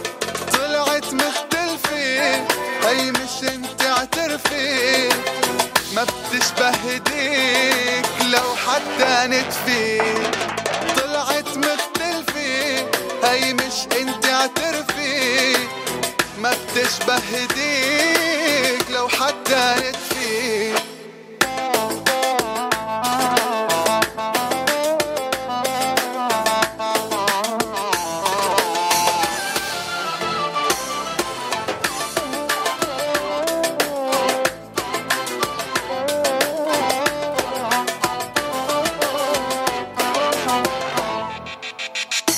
طلعت 0.53 1.13
مختلفة 1.13 1.97
هي 2.85 3.11
مش 3.11 3.49
انت 3.53 3.81
اعترفي 3.81 5.09
ما 5.95 6.03
بتشبه 6.03 6.69
هديك 6.69 8.05
لو 8.25 8.55
حتى 8.65 9.27
نتفي 9.27 10.01
مش 13.81 13.87
انت 13.97 14.25
اعترفي 14.25 15.53
ما 16.41 16.51
بتشبه 16.51 17.13
هديك 17.15 18.91
لو 18.91 19.07
حتى 19.07 19.75
نتفي 19.77 20.73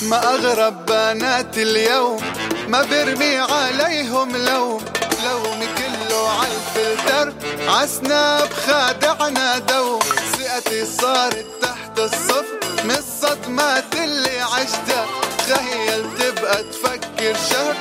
ما 0.10 0.34
أغرب 0.36 0.83
بنات 1.14 1.58
اليوم 1.58 2.18
ما 2.68 2.82
برمي 2.82 3.38
عليهم 3.38 4.38
لوم 4.38 4.82
لومي 5.26 5.68
كله 5.78 6.30
عالفلتر 6.30 7.34
عسناب 7.68 8.50
خادعنا 8.54 9.58
دوم 9.58 10.00
ثقتي 10.00 10.86
صارت 10.86 11.46
تحت 11.62 12.00
الصفر 12.00 12.60
من 12.84 12.92
الصدمات 12.92 13.96
اللي 13.96 14.42
عشتها 14.42 15.06
تخيل 15.38 16.04
تبقى 16.20 16.64
تفكر 16.64 17.36
شهر. 17.50 17.76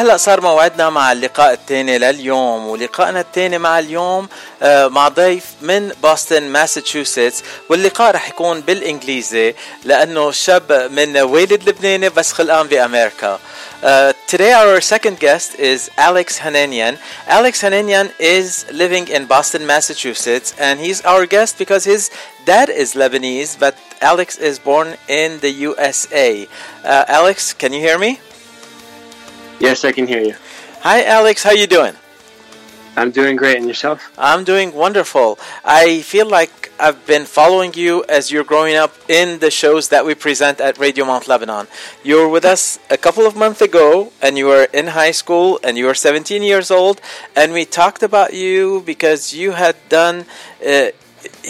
أو 0.00 0.04
هلا 0.04 0.16
صار 0.16 0.40
موعدنا 0.40 0.90
مع 0.90 1.12
اللقاء 1.12 1.52
الثاني 1.52 1.98
لليوم 1.98 2.68
ولقائنا 2.68 3.20
الثاني 3.20 3.58
مع 3.58 3.78
اليوم 3.78 4.28
آه، 4.62 4.88
مع 4.88 5.08
ضيف 5.08 5.44
من 5.62 5.92
بوسطن 6.02 6.42
ماساتشوستس 6.42 7.42
واللقاء 7.68 8.14
رح 8.14 8.28
يكون 8.28 8.60
بالانجليزي 8.60 9.54
لأنه 9.84 10.30
شاب 10.30 10.72
من 10.92 11.16
والد 11.16 11.68
لبناني 11.68 12.08
بس 12.08 12.32
خلقان 12.32 12.66
بامريكا. 12.66 13.38
Uh, 13.82 14.12
today 14.26 14.52
our 14.52 14.80
second 14.80 15.18
guest 15.18 15.54
is 15.58 15.90
Alex 15.98 16.38
Hananian. 16.38 16.98
Alex 17.26 17.60
Hananian 17.60 18.10
is 18.18 18.66
living 18.72 19.08
in 19.08 19.26
Boston, 19.26 19.66
Massachusetts, 19.66 20.54
and 20.58 20.80
he's 20.80 21.00
our 21.02 21.26
guest 21.26 21.58
because 21.58 21.84
his 21.84 22.10
dad 22.46 22.68
is 22.68 22.94
Lebanese, 22.94 23.58
but 23.58 23.74
Alex 24.00 24.38
is 24.38 24.58
born 24.58 24.88
in 25.08 25.40
the 25.40 25.50
USA. 25.68 26.48
Uh, 26.84 27.04
Alex, 27.08 27.52
can 27.52 27.72
you 27.72 27.80
hear 27.80 27.98
me? 27.98 28.20
Yes, 29.60 29.84
I 29.84 29.92
can 29.92 30.06
hear 30.06 30.22
you. 30.22 30.34
Hi, 30.80 31.04
Alex. 31.04 31.42
How 31.42 31.50
you 31.52 31.66
doing? 31.66 31.92
I'm 32.96 33.10
doing 33.10 33.36
great, 33.36 33.58
and 33.58 33.68
yourself? 33.68 34.10
I'm 34.16 34.42
doing 34.42 34.72
wonderful. 34.72 35.38
I 35.62 36.00
feel 36.00 36.26
like 36.26 36.72
I've 36.80 37.06
been 37.06 37.26
following 37.26 37.74
you 37.74 38.02
as 38.08 38.32
you're 38.32 38.42
growing 38.42 38.74
up 38.74 38.94
in 39.06 39.38
the 39.40 39.50
shows 39.50 39.90
that 39.90 40.06
we 40.06 40.14
present 40.14 40.62
at 40.62 40.78
Radio 40.78 41.04
Mount 41.04 41.28
Lebanon. 41.28 41.66
You 42.02 42.16
were 42.16 42.28
with 42.28 42.46
us 42.46 42.78
a 42.88 42.96
couple 42.96 43.26
of 43.26 43.36
months 43.36 43.60
ago, 43.60 44.12
and 44.22 44.38
you 44.38 44.46
were 44.46 44.66
in 44.72 44.88
high 44.88 45.10
school, 45.10 45.60
and 45.62 45.76
you 45.76 45.84
were 45.84 45.94
17 45.94 46.42
years 46.42 46.70
old, 46.70 47.02
and 47.36 47.52
we 47.52 47.66
talked 47.66 48.02
about 48.02 48.32
you 48.32 48.82
because 48.86 49.34
you 49.34 49.52
had 49.52 49.76
done 49.90 50.24
uh, 50.66 50.86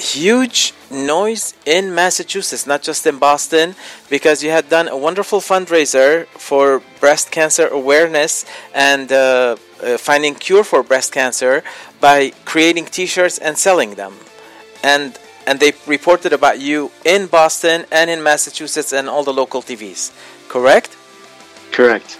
huge 0.00 0.72
noise 0.90 1.54
in 1.66 1.94
Massachusetts, 1.94 2.66
not 2.66 2.82
just 2.82 3.06
in 3.06 3.18
Boston, 3.18 3.74
because 4.08 4.42
you 4.42 4.50
had 4.50 4.68
done 4.68 4.88
a 4.88 4.96
wonderful 4.96 5.40
fundraiser 5.40 6.26
for 6.28 6.82
breast 6.98 7.30
cancer 7.30 7.68
awareness 7.68 8.44
and 8.74 9.12
uh, 9.12 9.56
uh, 9.82 9.96
finding 9.98 10.34
cure 10.34 10.64
for 10.64 10.82
breast 10.82 11.12
cancer 11.12 11.62
by 12.00 12.32
creating 12.44 12.86
T-shirts 12.86 13.38
and 13.38 13.56
selling 13.56 13.94
them, 13.94 14.14
and 14.82 15.18
and 15.46 15.58
they 15.58 15.72
reported 15.86 16.32
about 16.32 16.60
you 16.60 16.90
in 17.04 17.26
Boston 17.26 17.84
and 17.90 18.10
in 18.10 18.22
Massachusetts 18.22 18.92
and 18.92 19.08
all 19.08 19.24
the 19.24 19.32
local 19.32 19.62
TVs. 19.62 20.12
Correct? 20.48 20.96
Correct. 21.72 22.18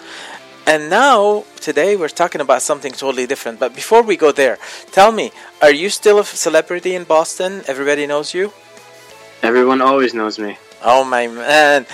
And 0.71 0.89
now, 0.89 1.43
today, 1.57 1.97
we're 1.97 2.15
talking 2.23 2.41
about 2.41 2.63
something 2.63 2.93
totally 2.93 3.27
different. 3.27 3.59
But 3.59 3.75
before 3.75 4.03
we 4.03 4.17
go 4.17 4.31
there, 4.31 4.57
tell 4.93 5.11
me, 5.11 5.33
are 5.61 5.73
you 5.73 5.91
still 5.91 6.21
a 6.21 6.25
celebrity 6.25 6.95
in 6.95 7.03
Boston? 7.03 7.63
Everybody 7.67 8.07
knows 8.07 8.33
you? 8.35 8.53
Everyone 9.43 9.81
always 9.81 10.15
knows 10.15 10.39
me. 10.39 10.59
Oh 10.85 11.03
my 11.03 11.27
man, 11.27 11.87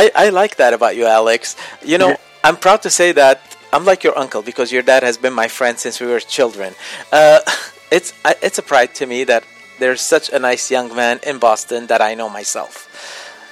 I, 0.00 0.10
I 0.14 0.30
like 0.30 0.56
that 0.56 0.72
about 0.72 0.96
you, 0.96 1.04
Alex. 1.04 1.54
You 1.84 1.98
know, 1.98 2.16
I'm 2.44 2.56
proud 2.56 2.80
to 2.84 2.88
say 2.88 3.12
that 3.12 3.58
I'm 3.74 3.84
like 3.84 4.02
your 4.02 4.16
uncle 4.16 4.40
because 4.40 4.72
your 4.72 4.80
dad 4.80 5.02
has 5.02 5.18
been 5.18 5.34
my 5.34 5.48
friend 5.48 5.78
since 5.78 6.00
we 6.00 6.06
were 6.06 6.18
children. 6.18 6.72
Uh, 7.12 7.40
it's 7.92 8.14
it's 8.40 8.56
a 8.56 8.62
pride 8.62 8.94
to 9.00 9.06
me 9.06 9.24
that 9.24 9.44
there's 9.80 10.00
such 10.00 10.32
a 10.32 10.38
nice 10.38 10.70
young 10.70 10.96
man 10.96 11.20
in 11.26 11.38
Boston 11.38 11.88
that 11.88 12.00
I 12.00 12.14
know 12.14 12.30
myself. 12.30 12.88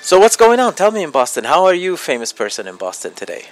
So 0.00 0.18
what's 0.18 0.36
going 0.36 0.60
on? 0.60 0.72
Tell 0.72 0.92
me 0.92 1.02
in 1.02 1.10
Boston. 1.10 1.44
How 1.44 1.66
are 1.66 1.74
you, 1.74 1.98
famous 1.98 2.32
person 2.32 2.66
in 2.66 2.76
Boston 2.76 3.12
today? 3.12 3.44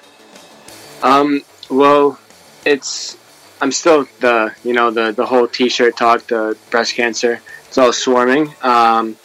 Um, 1.03 1.43
well, 1.71 2.19
it's 2.65 3.17
I'm 3.61 3.73
still 3.73 4.07
the 4.21 4.55
you 4.65 4.73
know 4.73 4.91
the 4.91 5.13
the 5.13 5.27
whole 5.27 5.47
T-shirt 5.47 5.97
talk, 5.97 6.27
the 6.27 6.57
breast 6.71 6.95
cancer. 6.95 7.41
It's 7.67 7.79
all 7.79 7.93
swarming. 7.93 8.55
Um, 8.63 9.17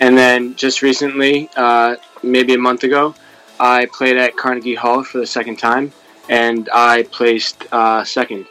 and 0.00 0.16
then 0.16 0.56
just 0.56 0.80
recently, 0.80 1.50
uh, 1.56 1.96
maybe 2.22 2.54
a 2.54 2.58
month 2.58 2.84
ago, 2.84 3.14
I 3.58 3.86
played 3.92 4.16
at 4.16 4.36
Carnegie 4.36 4.74
Hall 4.74 5.04
for 5.04 5.18
the 5.18 5.26
second 5.26 5.58
time, 5.58 5.92
and 6.28 6.68
I 6.72 7.02
placed 7.02 7.66
uh, 7.70 8.04
second. 8.04 8.46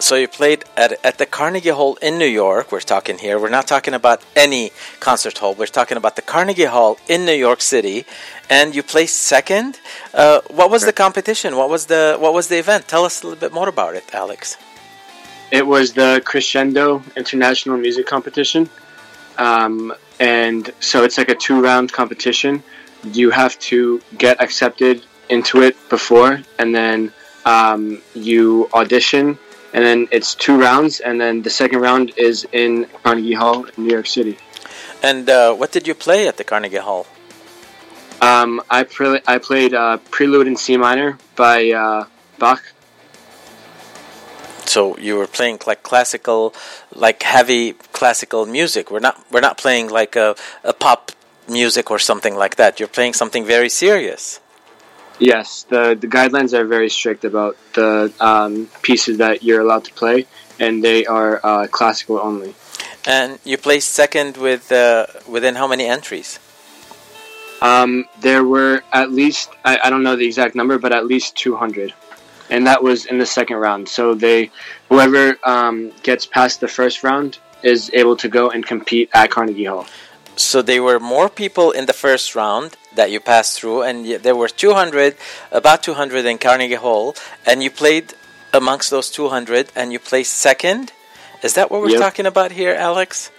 So 0.00 0.16
you 0.16 0.28
played 0.28 0.64
at, 0.78 0.92
at 1.04 1.18
the 1.18 1.26
Carnegie 1.26 1.68
Hall 1.68 1.96
in 2.00 2.16
New 2.16 2.24
York. 2.26 2.72
We're 2.72 2.80
talking 2.80 3.18
here. 3.18 3.38
We're 3.38 3.50
not 3.50 3.66
talking 3.66 3.92
about 3.92 4.24
any 4.34 4.72
concert 4.98 5.36
hall. 5.36 5.54
We're 5.54 5.66
talking 5.66 5.98
about 5.98 6.16
the 6.16 6.22
Carnegie 6.22 6.64
Hall 6.64 6.98
in 7.06 7.26
New 7.26 7.34
York 7.34 7.60
City, 7.60 8.06
and 8.48 8.74
you 8.74 8.82
placed 8.82 9.18
second. 9.18 9.78
Uh, 10.14 10.40
what 10.48 10.70
was 10.70 10.86
the 10.86 10.94
competition? 10.94 11.54
What 11.54 11.68
was 11.68 11.84
the 11.86 12.16
what 12.18 12.32
was 12.32 12.48
the 12.48 12.58
event? 12.58 12.88
Tell 12.88 13.04
us 13.04 13.22
a 13.22 13.26
little 13.26 13.38
bit 13.38 13.52
more 13.52 13.68
about 13.68 13.94
it, 13.94 14.04
Alex. 14.14 14.56
It 15.50 15.66
was 15.66 15.92
the 15.92 16.22
Crescendo 16.24 17.02
International 17.14 17.76
Music 17.76 18.06
Competition. 18.06 18.70
Um, 19.36 19.92
and 20.18 20.72
so 20.80 21.04
it's 21.04 21.18
like 21.18 21.28
a 21.28 21.34
two 21.34 21.60
round 21.60 21.92
competition. 21.92 22.62
You 23.04 23.28
have 23.30 23.58
to 23.70 24.00
get 24.16 24.40
accepted 24.40 25.04
into 25.28 25.60
it 25.60 25.76
before, 25.90 26.40
and 26.58 26.74
then 26.74 27.12
um, 27.44 28.00
you 28.14 28.68
audition, 28.72 29.38
and 29.72 29.84
then 29.84 30.08
it's 30.10 30.34
two 30.34 30.58
rounds, 30.60 31.00
and 31.00 31.20
then 31.20 31.42
the 31.42 31.50
second 31.50 31.80
round 31.80 32.12
is 32.16 32.46
in 32.52 32.86
Carnegie 33.02 33.34
Hall 33.34 33.64
in 33.64 33.84
New 33.84 33.92
York 33.92 34.06
City. 34.06 34.38
And 35.02 35.28
uh, 35.28 35.54
what 35.54 35.72
did 35.72 35.86
you 35.86 35.94
play 35.94 36.28
at 36.28 36.36
the 36.36 36.44
Carnegie 36.44 36.76
Hall? 36.76 37.06
Um, 38.20 38.60
I, 38.68 38.84
pre- 38.84 39.22
I 39.26 39.38
played 39.38 39.72
uh, 39.72 39.96
Prelude 40.10 40.46
in 40.46 40.56
C 40.56 40.76
minor 40.76 41.18
by 41.36 41.70
uh, 41.70 42.04
Bach. 42.38 42.62
So 44.66 44.96
you 44.98 45.16
were 45.16 45.26
playing 45.26 45.58
like 45.66 45.82
classical, 45.82 46.54
like 46.94 47.22
heavy 47.22 47.72
classical 47.92 48.46
music. 48.46 48.90
We're 48.90 49.00
not 49.00 49.18
we're 49.32 49.40
not 49.40 49.58
playing 49.58 49.88
like 49.88 50.14
a, 50.14 50.36
a 50.62 50.72
pop 50.72 51.10
music 51.48 51.90
or 51.90 51.98
something 51.98 52.36
like 52.36 52.54
that. 52.56 52.78
You're 52.78 52.88
playing 52.88 53.14
something 53.14 53.44
very 53.44 53.68
serious. 53.68 54.38
Yes, 55.20 55.66
the 55.68 55.94
the 56.00 56.06
guidelines 56.08 56.54
are 56.54 56.64
very 56.64 56.88
strict 56.88 57.26
about 57.26 57.56
the 57.74 58.10
um, 58.20 58.68
pieces 58.80 59.18
that 59.18 59.42
you're 59.42 59.60
allowed 59.60 59.84
to 59.84 59.92
play, 59.92 60.26
and 60.58 60.82
they 60.82 61.04
are 61.04 61.38
uh, 61.44 61.66
classical 61.66 62.18
only. 62.18 62.54
And 63.06 63.38
you 63.44 63.58
placed 63.58 63.92
second 63.92 64.38
with 64.38 64.72
uh, 64.72 65.06
within 65.28 65.56
how 65.56 65.68
many 65.68 65.84
entries? 65.84 66.40
Um, 67.60 68.06
there 68.20 68.42
were 68.42 68.82
at 68.94 69.12
least 69.12 69.50
I, 69.62 69.78
I 69.84 69.90
don't 69.90 70.02
know 70.02 70.16
the 70.16 70.24
exact 70.24 70.54
number, 70.54 70.78
but 70.78 70.90
at 70.92 71.04
least 71.04 71.36
200, 71.36 71.92
and 72.48 72.66
that 72.66 72.82
was 72.82 73.04
in 73.04 73.18
the 73.18 73.26
second 73.26 73.58
round. 73.58 73.90
So 73.90 74.14
they 74.14 74.50
whoever 74.88 75.36
um, 75.44 75.92
gets 76.02 76.24
past 76.24 76.60
the 76.60 76.68
first 76.68 77.04
round 77.04 77.38
is 77.62 77.90
able 77.92 78.16
to 78.16 78.28
go 78.30 78.48
and 78.48 78.64
compete 78.64 79.10
at 79.12 79.30
Carnegie 79.30 79.64
Hall. 79.64 79.84
So 80.36 80.62
there 80.62 80.82
were 80.82 80.98
more 80.98 81.28
people 81.28 81.72
in 81.72 81.84
the 81.84 81.92
first 81.92 82.34
round 82.34 82.76
that 82.94 83.10
you 83.10 83.20
passed 83.20 83.58
through, 83.58 83.82
and 83.82 84.06
there 84.22 84.34
were 84.36 84.48
200, 84.48 85.16
about 85.52 85.82
200 85.82 86.24
in 86.26 86.38
Carnegie 86.38 86.74
Hall, 86.74 87.14
and 87.46 87.62
you 87.62 87.70
played 87.70 88.14
amongst 88.52 88.90
those 88.90 89.10
200, 89.10 89.70
and 89.76 89.92
you 89.92 89.98
placed 89.98 90.32
second. 90.34 90.92
Is 91.42 91.54
that 91.54 91.70
what 91.70 91.80
we're 91.80 91.90
Yep. 91.90 92.00
talking 92.00 92.26
about 92.26 92.50
here, 92.52 92.74
Alex? 92.74 93.30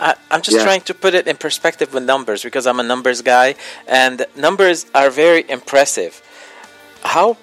I, 0.00 0.14
I'm 0.30 0.42
just 0.42 0.56
Yes. 0.56 0.64
trying 0.64 0.82
to 0.82 0.94
put 0.94 1.14
it 1.14 1.26
in 1.26 1.36
perspective 1.36 1.92
with 1.94 2.04
numbers 2.04 2.42
because 2.42 2.66
I'm 2.66 2.78
a 2.80 2.82
numbers 2.82 3.22
guy, 3.22 3.54
and 3.86 4.26
numbers 4.36 4.86
are 4.94 5.10
very 5.10 5.44
impressive. 5.48 6.22
How 7.04 7.36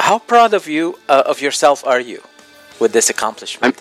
how 0.00 0.18
proud 0.18 0.52
of 0.54 0.66
you 0.68 0.98
uh, 1.08 1.22
of 1.26 1.40
yourself 1.40 1.84
are 1.86 2.00
you 2.00 2.22
with 2.78 2.92
this 2.92 3.08
accomplishment? 3.10 3.80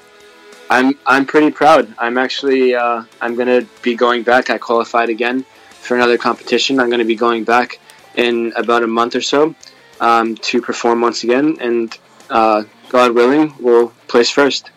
I'm 0.70 0.96
I'm 1.06 1.26
pretty 1.26 1.52
proud. 1.52 1.94
I'm 1.98 2.18
actually 2.18 2.76
uh, 2.76 3.04
I'm 3.22 3.36
gonna 3.36 3.66
be 3.82 3.96
going 3.96 4.24
back. 4.24 4.50
I 4.50 4.58
qualified 4.58 5.10
again 5.10 5.46
for 5.84 5.96
another 5.96 6.18
competition. 6.18 6.80
I'm 6.80 6.90
gonna 6.90 7.06
be 7.06 7.16
going 7.16 7.44
back 7.44 7.80
in 8.16 8.54
about 8.56 8.84
a 8.84 8.88
month 8.88 9.16
or 9.16 9.22
so 9.22 9.56
um, 10.00 10.36
to 10.36 10.62
perform 10.62 11.02
once 11.02 11.24
again, 11.24 11.58
and 11.60 11.98
uh, 12.30 12.64
God 12.90 13.14
willing, 13.14 13.54
we'll 13.60 13.90
place 14.08 14.30
first. 14.30 14.70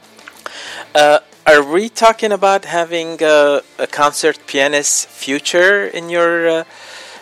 Uh, 0.94 1.20
are 1.46 1.62
we 1.62 1.88
talking 1.88 2.32
about 2.32 2.64
having 2.64 3.22
uh, 3.22 3.60
a 3.78 3.86
concert 3.86 4.38
pianist 4.46 5.08
future 5.08 5.86
in 5.86 6.08
your 6.08 6.48
uh, 6.48 6.64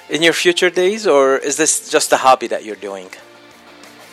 in 0.09 0.23
your 0.23 0.33
future 0.33 0.71
days, 0.71 1.07
or 1.07 1.37
is 1.37 1.57
this 1.57 1.91
just 1.91 2.13
a 2.13 2.19
hobby 2.19 2.47
that 2.47 2.65
you're 2.65 2.83
doing? 2.91 3.11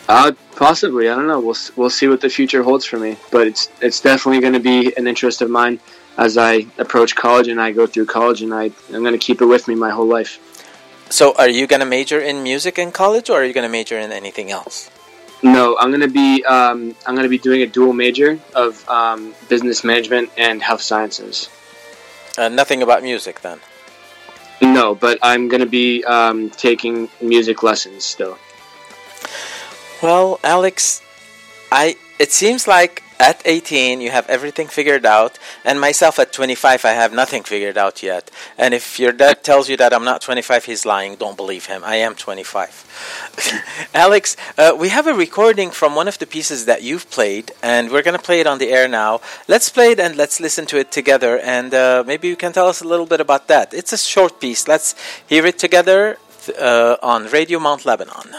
Uh, 0.08 0.32
possibly. 0.56 1.08
I 1.08 1.14
don't 1.14 1.28
know. 1.28 1.40
We'll 1.40 1.56
we'll 1.76 1.90
see 1.90 2.08
what 2.08 2.20
the 2.20 2.28
future 2.28 2.62
holds 2.62 2.84
for 2.84 2.98
me. 2.98 3.16
But 3.30 3.46
it's 3.46 3.70
it's 3.80 4.00
definitely 4.00 4.40
going 4.40 4.52
to 4.54 4.60
be 4.60 4.94
an 4.96 5.06
interest 5.06 5.40
of 5.40 5.48
mine 5.50 5.80
as 6.16 6.36
I 6.36 6.66
approach 6.78 7.14
college 7.14 7.48
and 7.48 7.60
I 7.60 7.72
go 7.72 7.86
through 7.86 8.06
college, 8.06 8.42
and 8.42 8.52
I 8.52 8.70
I'm 8.92 9.02
going 9.02 9.12
to 9.12 9.18
keep 9.18 9.40
it 9.40 9.46
with 9.46 9.68
me 9.68 9.74
my 9.74 9.90
whole 9.90 10.06
life. 10.06 10.38
So, 11.10 11.34
are 11.36 11.48
you 11.48 11.66
going 11.66 11.80
to 11.80 11.86
major 11.86 12.20
in 12.20 12.42
music 12.42 12.78
in 12.78 12.90
college, 12.90 13.28
or 13.28 13.42
are 13.42 13.44
you 13.44 13.52
going 13.52 13.66
to 13.66 13.72
major 13.72 13.98
in 13.98 14.12
anything 14.12 14.50
else? 14.50 14.90
No, 15.42 15.76
I'm 15.76 15.90
gonna 15.90 16.06
be 16.06 16.44
um, 16.44 16.94
I'm 17.04 17.16
gonna 17.16 17.28
be 17.28 17.38
doing 17.38 17.62
a 17.62 17.66
dual 17.66 17.92
major 17.92 18.38
of 18.54 18.88
um, 18.88 19.34
business 19.48 19.82
management 19.82 20.30
and 20.38 20.62
health 20.62 20.82
sciences. 20.82 21.48
Uh, 22.38 22.48
nothing 22.48 22.82
about 22.82 23.02
music, 23.02 23.40
then. 23.40 23.58
No, 24.60 24.94
but 24.94 25.18
I'm 25.20 25.48
gonna 25.48 25.66
be 25.66 26.04
um, 26.04 26.50
taking 26.50 27.08
music 27.20 27.64
lessons 27.64 28.04
still. 28.04 28.38
Well, 30.00 30.38
Alex, 30.44 31.02
I 31.72 31.96
it 32.20 32.30
seems 32.30 32.68
like 32.68 33.02
at 33.22 33.40
18 33.44 34.00
you 34.00 34.10
have 34.10 34.28
everything 34.28 34.66
figured 34.66 35.06
out, 35.06 35.38
and 35.64 35.80
myself 35.80 36.18
at 36.18 36.32
25 36.32 36.84
I 36.84 36.90
have 36.90 37.12
nothing 37.12 37.44
figured 37.44 37.78
out 37.78 38.02
yet. 38.02 38.30
And 38.58 38.74
if 38.74 38.98
your 38.98 39.12
dad 39.12 39.44
tells 39.44 39.68
you 39.68 39.76
that 39.76 39.94
I'm 39.94 40.04
not 40.04 40.20
25, 40.20 40.64
he's 40.64 40.84
lying. 40.84 41.14
Don't 41.14 41.36
believe 41.36 41.66
him. 41.66 41.82
I 41.84 41.96
am 41.96 42.14
25. 42.16 43.90
Alex, 43.94 44.36
uh, 44.58 44.76
we 44.76 44.88
have 44.88 45.06
a 45.06 45.14
recording 45.14 45.70
from 45.70 45.94
one 45.94 46.08
of 46.08 46.18
the 46.18 46.26
pieces 46.26 46.66
that 46.66 46.82
you've 46.82 47.08
played, 47.10 47.52
and 47.62 47.90
we're 47.92 48.02
gonna 48.02 48.18
play 48.18 48.40
it 48.40 48.46
on 48.48 48.58
the 48.58 48.70
air 48.70 48.88
now. 48.88 49.20
Let's 49.46 49.68
play 49.70 49.92
it 49.92 50.00
and 50.00 50.16
let's 50.16 50.40
listen 50.40 50.66
to 50.66 50.78
it 50.78 50.90
together, 50.90 51.38
and 51.38 51.72
uh, 51.72 52.02
maybe 52.04 52.26
you 52.26 52.36
can 52.36 52.52
tell 52.52 52.66
us 52.66 52.82
a 52.82 52.88
little 52.88 53.06
bit 53.06 53.20
about 53.20 53.46
that. 53.46 53.72
It's 53.72 53.92
a 53.92 53.98
short 53.98 54.40
piece. 54.40 54.66
Let's 54.66 54.96
hear 55.28 55.46
it 55.46 55.58
together 55.58 56.18
uh, 56.58 56.96
on 57.02 57.26
Radio 57.26 57.60
Mount 57.60 57.86
Lebanon. 57.86 58.34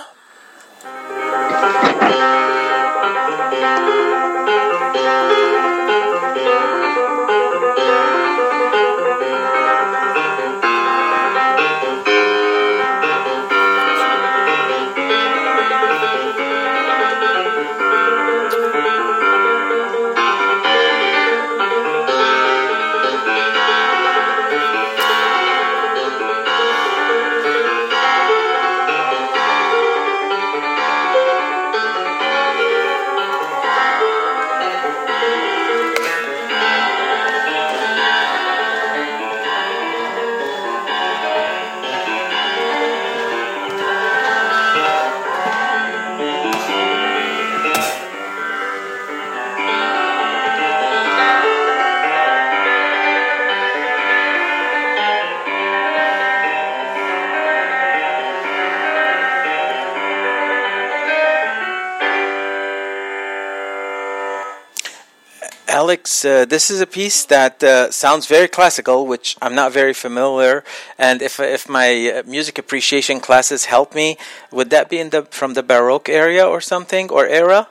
Alex, 65.83 66.23
uh, 66.23 66.45
this 66.45 66.71
is 66.71 66.79
a 66.79 66.87
piece 66.87 67.25
that 67.25 67.61
uh, 67.61 67.91
sounds 67.91 68.25
very 68.25 68.47
classical, 68.47 69.05
which 69.05 69.35
I'm 69.41 69.53
not 69.53 69.73
very 69.73 69.93
familiar. 69.93 70.63
And 70.97 71.21
if 71.21 71.41
if 71.41 71.67
my 71.67 71.89
uh, 71.89 72.23
music 72.25 72.55
appreciation 72.57 73.19
classes 73.19 73.65
help 73.65 73.89
me, 73.93 74.15
would 74.49 74.69
that 74.69 74.85
be 74.89 74.97
in 75.03 75.09
the 75.09 75.23
from 75.39 75.55
the 75.55 75.63
Baroque 75.71 76.07
area 76.07 76.45
or 76.47 76.61
something 76.61 77.11
or 77.11 77.23
era? 77.27 77.67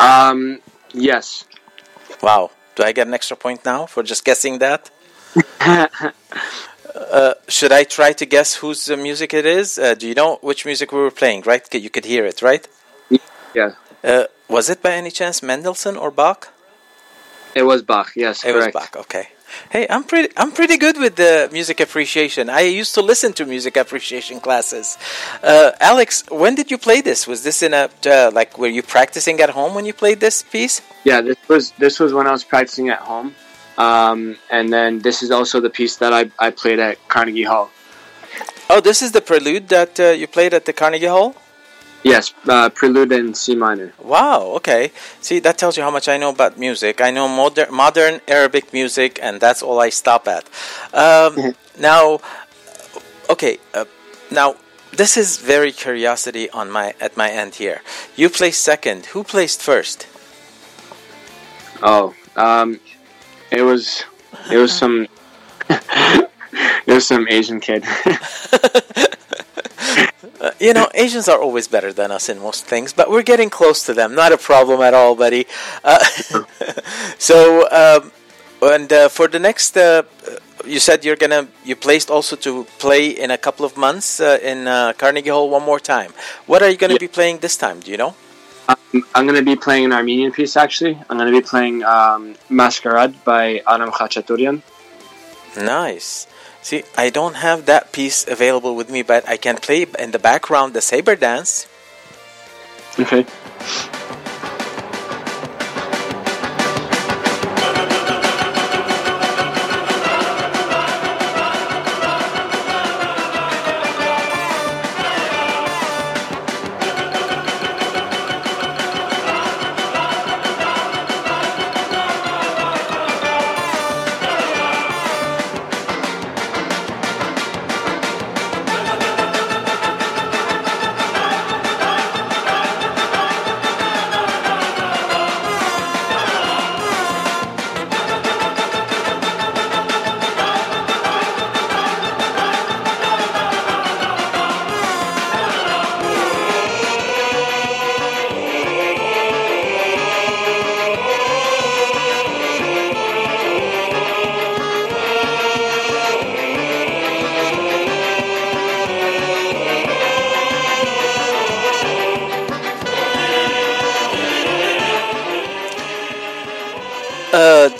Um, 0.00 0.58
yes. 0.92 1.44
Wow. 2.20 2.50
Do 2.74 2.82
I 2.82 2.90
get 2.90 3.06
an 3.06 3.14
extra 3.14 3.36
point 3.36 3.60
now 3.64 3.86
for 3.86 4.02
just 4.02 4.24
guessing 4.24 4.58
that? 4.58 4.90
uh, 5.60 7.34
should 7.46 7.72
I 7.80 7.84
try 7.84 8.10
to 8.20 8.26
guess 8.26 8.56
whose 8.56 8.90
uh, 8.90 8.96
music 8.96 9.32
it 9.32 9.46
is? 9.46 9.78
Uh, 9.78 9.94
do 9.94 10.08
you 10.08 10.14
know 10.20 10.38
which 10.42 10.66
music 10.66 10.90
we 10.90 10.98
were 10.98 11.16
playing? 11.22 11.44
Right, 11.46 11.62
you 11.72 11.90
could 11.94 12.06
hear 12.12 12.26
it, 12.26 12.42
right? 12.42 12.66
Yeah. 13.54 13.70
Uh, 14.02 14.24
was 14.48 14.68
it 14.68 14.82
by 14.82 14.92
any 14.98 15.12
chance 15.12 15.40
Mendelssohn 15.40 15.96
or 15.96 16.10
Bach? 16.10 16.53
It 17.54 17.62
was 17.62 17.82
Bach. 17.82 18.12
Yes, 18.16 18.44
It 18.44 18.52
correct. 18.52 18.74
was 18.74 18.82
Bach. 18.82 18.96
Okay. 18.96 19.28
Hey, 19.70 19.86
I'm 19.88 20.02
pretty. 20.02 20.32
I'm 20.36 20.50
pretty 20.50 20.76
good 20.76 20.98
with 20.98 21.14
the 21.14 21.48
music 21.52 21.78
appreciation. 21.78 22.50
I 22.50 22.62
used 22.62 22.92
to 22.94 23.02
listen 23.02 23.32
to 23.34 23.44
music 23.46 23.76
appreciation 23.76 24.40
classes. 24.40 24.98
Uh, 25.44 25.70
Alex, 25.80 26.24
when 26.28 26.56
did 26.56 26.72
you 26.72 26.78
play 26.78 27.00
this? 27.00 27.28
Was 27.28 27.44
this 27.44 27.62
in 27.62 27.72
a 27.72 27.88
uh, 28.06 28.30
like? 28.34 28.58
Were 28.58 28.66
you 28.66 28.82
practicing 28.82 29.40
at 29.40 29.50
home 29.50 29.74
when 29.76 29.86
you 29.86 29.92
played 29.92 30.18
this 30.18 30.42
piece? 30.42 30.82
Yeah, 31.04 31.20
this 31.20 31.36
was 31.46 31.70
this 31.78 32.00
was 32.00 32.12
when 32.12 32.26
I 32.26 32.32
was 32.32 32.42
practicing 32.42 32.88
at 32.88 32.98
home, 32.98 33.36
um, 33.78 34.36
and 34.50 34.72
then 34.72 34.98
this 35.00 35.22
is 35.22 35.30
also 35.30 35.60
the 35.60 35.70
piece 35.70 35.96
that 35.96 36.12
I, 36.12 36.30
I 36.46 36.50
played 36.50 36.80
at 36.80 36.98
Carnegie 37.06 37.44
Hall. 37.44 37.70
Oh, 38.68 38.80
this 38.80 39.02
is 39.02 39.12
the 39.12 39.20
prelude 39.20 39.68
that 39.68 40.00
uh, 40.00 40.04
you 40.08 40.26
played 40.26 40.52
at 40.52 40.64
the 40.64 40.72
Carnegie 40.72 41.06
Hall. 41.06 41.36
Yes, 42.04 42.34
uh, 42.46 42.68
Prelude 42.68 43.12
in 43.12 43.32
C 43.32 43.54
minor. 43.54 43.94
Wow. 43.98 44.42
Okay. 44.56 44.92
See, 45.22 45.38
that 45.40 45.56
tells 45.56 45.78
you 45.78 45.82
how 45.82 45.90
much 45.90 46.06
I 46.06 46.18
know 46.18 46.28
about 46.28 46.58
music. 46.58 47.00
I 47.00 47.10
know 47.10 47.26
modern 47.26 47.74
modern 47.74 48.20
Arabic 48.28 48.74
music, 48.74 49.18
and 49.22 49.40
that's 49.40 49.62
all 49.62 49.80
I 49.80 49.88
stop 49.88 50.28
at. 50.28 50.44
Um, 50.92 51.54
now, 51.80 52.20
okay. 53.30 53.56
Uh, 53.72 53.86
now, 54.30 54.56
this 54.92 55.16
is 55.16 55.38
very 55.38 55.72
curiosity 55.72 56.50
on 56.50 56.70
my 56.70 56.92
at 57.00 57.16
my 57.16 57.30
end 57.30 57.54
here. 57.54 57.80
You 58.16 58.28
placed 58.28 58.62
second. 58.62 59.06
Who 59.06 59.24
placed 59.24 59.62
first? 59.62 60.06
Oh, 61.82 62.14
um, 62.36 62.80
it 63.50 63.62
was 63.62 64.04
it 64.52 64.58
was 64.58 64.76
some 64.76 65.08
it 65.70 66.30
was 66.86 67.06
some 67.06 67.26
Asian 67.30 67.60
kid. 67.60 67.82
Uh, 70.40 70.50
you 70.60 70.72
know, 70.72 70.88
Asians 70.94 71.28
are 71.28 71.40
always 71.40 71.68
better 71.68 71.92
than 71.92 72.10
us 72.10 72.28
in 72.28 72.38
most 72.38 72.64
things, 72.66 72.92
but 72.92 73.10
we're 73.10 73.22
getting 73.22 73.50
close 73.50 73.84
to 73.86 73.94
them. 73.94 74.14
Not 74.14 74.32
a 74.32 74.38
problem 74.38 74.80
at 74.80 74.94
all, 74.94 75.14
buddy. 75.14 75.46
Uh, 75.82 76.04
so, 77.18 77.68
um, 77.70 78.12
and 78.62 78.92
uh, 78.92 79.08
for 79.08 79.28
the 79.28 79.38
next, 79.38 79.76
uh, 79.76 80.02
you 80.64 80.80
said 80.80 81.04
you're 81.04 81.16
gonna 81.16 81.48
you 81.64 81.76
placed 81.76 82.10
also 82.10 82.36
to 82.36 82.64
play 82.78 83.08
in 83.08 83.30
a 83.30 83.38
couple 83.38 83.66
of 83.66 83.76
months 83.76 84.20
uh, 84.20 84.38
in 84.42 84.66
uh, 84.66 84.92
Carnegie 84.96 85.30
Hall 85.30 85.50
one 85.50 85.62
more 85.62 85.80
time. 85.80 86.12
What 86.46 86.62
are 86.62 86.70
you 86.70 86.76
gonna 86.76 86.96
be 86.98 87.08
playing 87.08 87.38
this 87.38 87.56
time? 87.56 87.80
Do 87.80 87.90
you 87.90 87.96
know? 87.96 88.14
Um, 88.68 89.04
I'm 89.14 89.26
going 89.26 89.38
to 89.38 89.44
be 89.44 89.56
playing 89.56 89.84
an 89.84 89.92
Armenian 89.92 90.32
piece. 90.32 90.56
Actually, 90.56 90.98
I'm 91.10 91.18
going 91.18 91.30
to 91.30 91.38
be 91.38 91.46
playing 91.46 91.84
um, 91.84 92.34
Masquerade 92.48 93.22
by 93.24 93.62
Adam 93.66 93.90
Khachaturian. 93.90 94.62
Nice. 95.56 96.26
See, 96.64 96.82
I 96.96 97.10
don't 97.10 97.36
have 97.44 97.66
that 97.66 97.92
piece 97.92 98.26
available 98.26 98.74
with 98.74 98.88
me, 98.88 99.02
but 99.02 99.28
I 99.28 99.36
can 99.36 99.56
play 99.56 99.84
in 99.98 100.12
the 100.12 100.18
background 100.18 100.72
the 100.72 100.80
saber 100.80 101.14
dance. 101.14 101.68
Okay. 102.98 103.26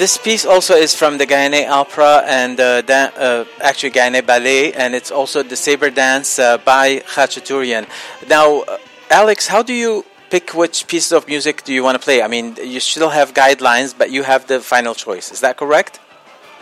This 0.05 0.19
piece 0.19 0.45
also 0.45 0.75
is 0.75 0.95
from 0.95 1.17
the 1.17 1.27
Guyane 1.27 1.67
Opera 1.67 2.15
and 2.27 2.61
uh, 2.61 2.83
uh, 2.87 3.47
actually 3.63 3.93
Guyane 3.93 4.21
Ballet, 4.27 4.71
and 4.75 4.95
it's 4.95 5.11
also 5.11 5.43
the 5.43 5.57
Saber 5.57 5.89
Dance 5.89 6.39
uh, 6.39 6.59
by 6.59 6.87
Khachaturian. 7.15 7.89
Now, 8.29 8.49
uh, 8.61 8.77
Alex, 9.09 9.47
how 9.47 9.63
do 9.63 9.73
you 9.73 10.05
pick 10.29 10.53
which 10.53 10.87
pieces 10.89 11.11
of 11.11 11.27
music 11.27 11.65
do 11.65 11.73
you 11.73 11.83
want 11.83 11.97
to 11.99 12.05
play? 12.05 12.21
I 12.21 12.29
mean, 12.29 12.47
you 12.63 12.81
still 12.81 13.09
have 13.19 13.33
guidelines, 13.33 13.97
but 13.97 14.11
you 14.11 14.25
have 14.25 14.47
the 14.47 14.61
final 14.61 14.95
choice. 14.95 15.33
Is 15.33 15.41
that 15.41 15.57
correct? 15.57 16.01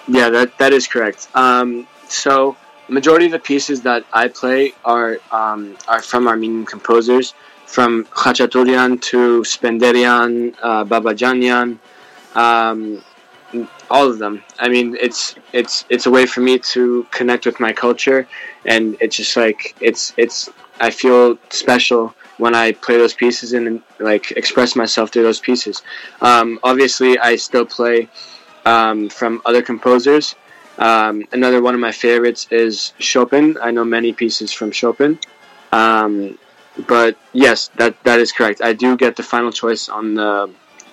Yeah, 0.07 0.29
that 0.37 0.49
that 0.59 0.73
is 0.73 0.87
correct. 0.87 1.21
Um, 1.35 1.89
so 2.07 2.57
majority 2.89 3.27
of 3.27 3.33
the 3.33 3.45
pieces 3.53 3.83
that 3.89 4.03
I 4.23 4.25
play 4.29 4.73
are 4.85 5.19
um, 5.33 5.77
are 5.89 6.03
from 6.11 6.29
Armenian 6.29 6.67
composers, 6.75 7.35
from 7.67 8.05
Khachaturian 8.05 8.91
to 9.11 9.43
Spenderian, 9.57 10.55
uh, 10.63 10.85
Babajanyan, 10.85 11.69
um, 12.37 13.03
all 13.91 14.11
of 14.11 14.19
them. 14.19 14.43
I 14.59 14.69
mean, 14.69 14.97
it's 15.01 15.35
it's 15.53 15.85
it's 15.89 16.07
a 16.07 16.11
way 16.11 16.27
for 16.27 16.41
me 16.41 16.59
to 16.75 17.07
connect 17.11 17.47
with 17.47 17.61
my 17.61 17.73
culture, 17.73 18.27
and 18.65 18.97
it's 19.01 19.17
just 19.17 19.37
like 19.37 19.75
it's 19.81 20.13
it's. 20.17 20.49
I 20.81 20.91
feel 20.91 21.39
special 21.51 22.15
when 22.39 22.55
I 22.55 22.73
play 22.73 22.97
those 22.97 23.15
pieces 23.15 23.53
and 23.53 23.83
like 24.01 24.33
express 24.33 24.75
myself 24.75 25.11
through 25.11 25.23
those 25.23 25.41
pieces. 25.41 25.83
Um, 26.21 26.59
obviously, 26.63 27.19
I 27.19 27.37
still 27.37 27.67
play 27.67 28.09
um, 28.65 29.09
from 29.09 29.43
other 29.45 29.63
composers. 29.63 30.35
Um, 30.79 31.25
another 31.33 31.63
one 31.63 31.75
of 31.75 31.81
my 31.81 31.93
favorites 31.93 32.49
is 32.51 32.95
Chopin. 32.99 33.57
I 33.63 33.71
know 33.71 33.85
many 33.85 34.13
pieces 34.13 34.53
from 34.53 34.73
Chopin. 34.73 35.19
Um, 35.71 36.39
but 36.87 37.17
yes, 37.33 37.69
that 37.77 38.03
that 38.05 38.19
is 38.19 38.33
correct. 38.33 38.63
I 38.63 38.73
do 38.73 38.97
get 38.97 39.17
the 39.17 39.23
final 39.23 39.53
choice 39.53 39.89
on 39.89 40.15
the 40.15 40.51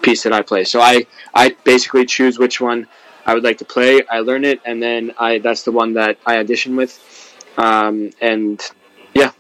piece 0.10 0.23
that 0.26 0.34
I 0.34 0.41
play. 0.52 0.64
So 0.73 0.77
I 0.81 1.06
I 1.34 1.45
basically 1.64 2.06
choose 2.06 2.36
which 2.44 2.57
one 2.69 2.80
I 3.30 3.31
would 3.34 3.44
like 3.49 3.60
to 3.60 3.65
play. 3.76 3.94
I 4.15 4.19
learn 4.30 4.44
it, 4.52 4.60
and 4.65 4.77
then 4.81 5.02
I 5.18 5.40
that's 5.45 5.64
the 5.64 5.72
one 5.81 5.94
that 6.02 6.14
I 6.26 6.34
audition 6.41 6.76
with. 6.81 6.94
Um, 7.57 7.95
and 8.31 8.57
yeah, 9.14 9.31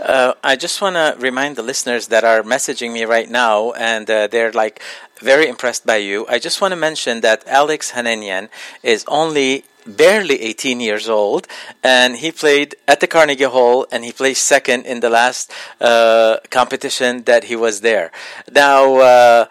Uh, 0.00 0.32
I 0.44 0.54
just 0.56 0.80
want 0.80 0.96
to 0.96 1.16
remind 1.18 1.56
the 1.56 1.62
listeners 1.62 2.08
that 2.08 2.24
are 2.24 2.42
messaging 2.42 2.90
me 2.92 3.02
right 3.04 3.30
now 3.30 3.72
and 3.72 4.08
uh, 4.10 4.26
they're 4.32 4.52
like 4.52 4.76
very 5.20 5.46
impressed 5.48 5.84
by 5.92 5.96
you. 5.96 6.26
I 6.28 6.38
just 6.38 6.60
want 6.60 6.72
to 6.72 6.76
mention 6.88 7.20
that 7.26 7.38
Alex 7.46 7.90
Hananian 7.96 8.48
is 8.82 9.04
only 9.08 9.64
barely 9.86 10.36
18 10.42 10.80
years 10.80 11.08
old 11.08 11.46
and 11.82 12.16
he 12.16 12.30
played 12.30 12.76
at 12.86 13.00
the 13.00 13.06
Carnegie 13.06 13.44
Hall 13.56 13.86
and 13.90 14.04
he 14.04 14.12
placed 14.12 14.44
second 14.46 14.86
in 14.86 15.00
the 15.00 15.10
last 15.10 15.50
uh, 15.80 16.36
competition 16.50 17.24
that 17.24 17.44
he 17.50 17.56
was 17.56 17.80
there. 17.80 18.10
Now, 18.52 18.82
uh, 19.12 19.46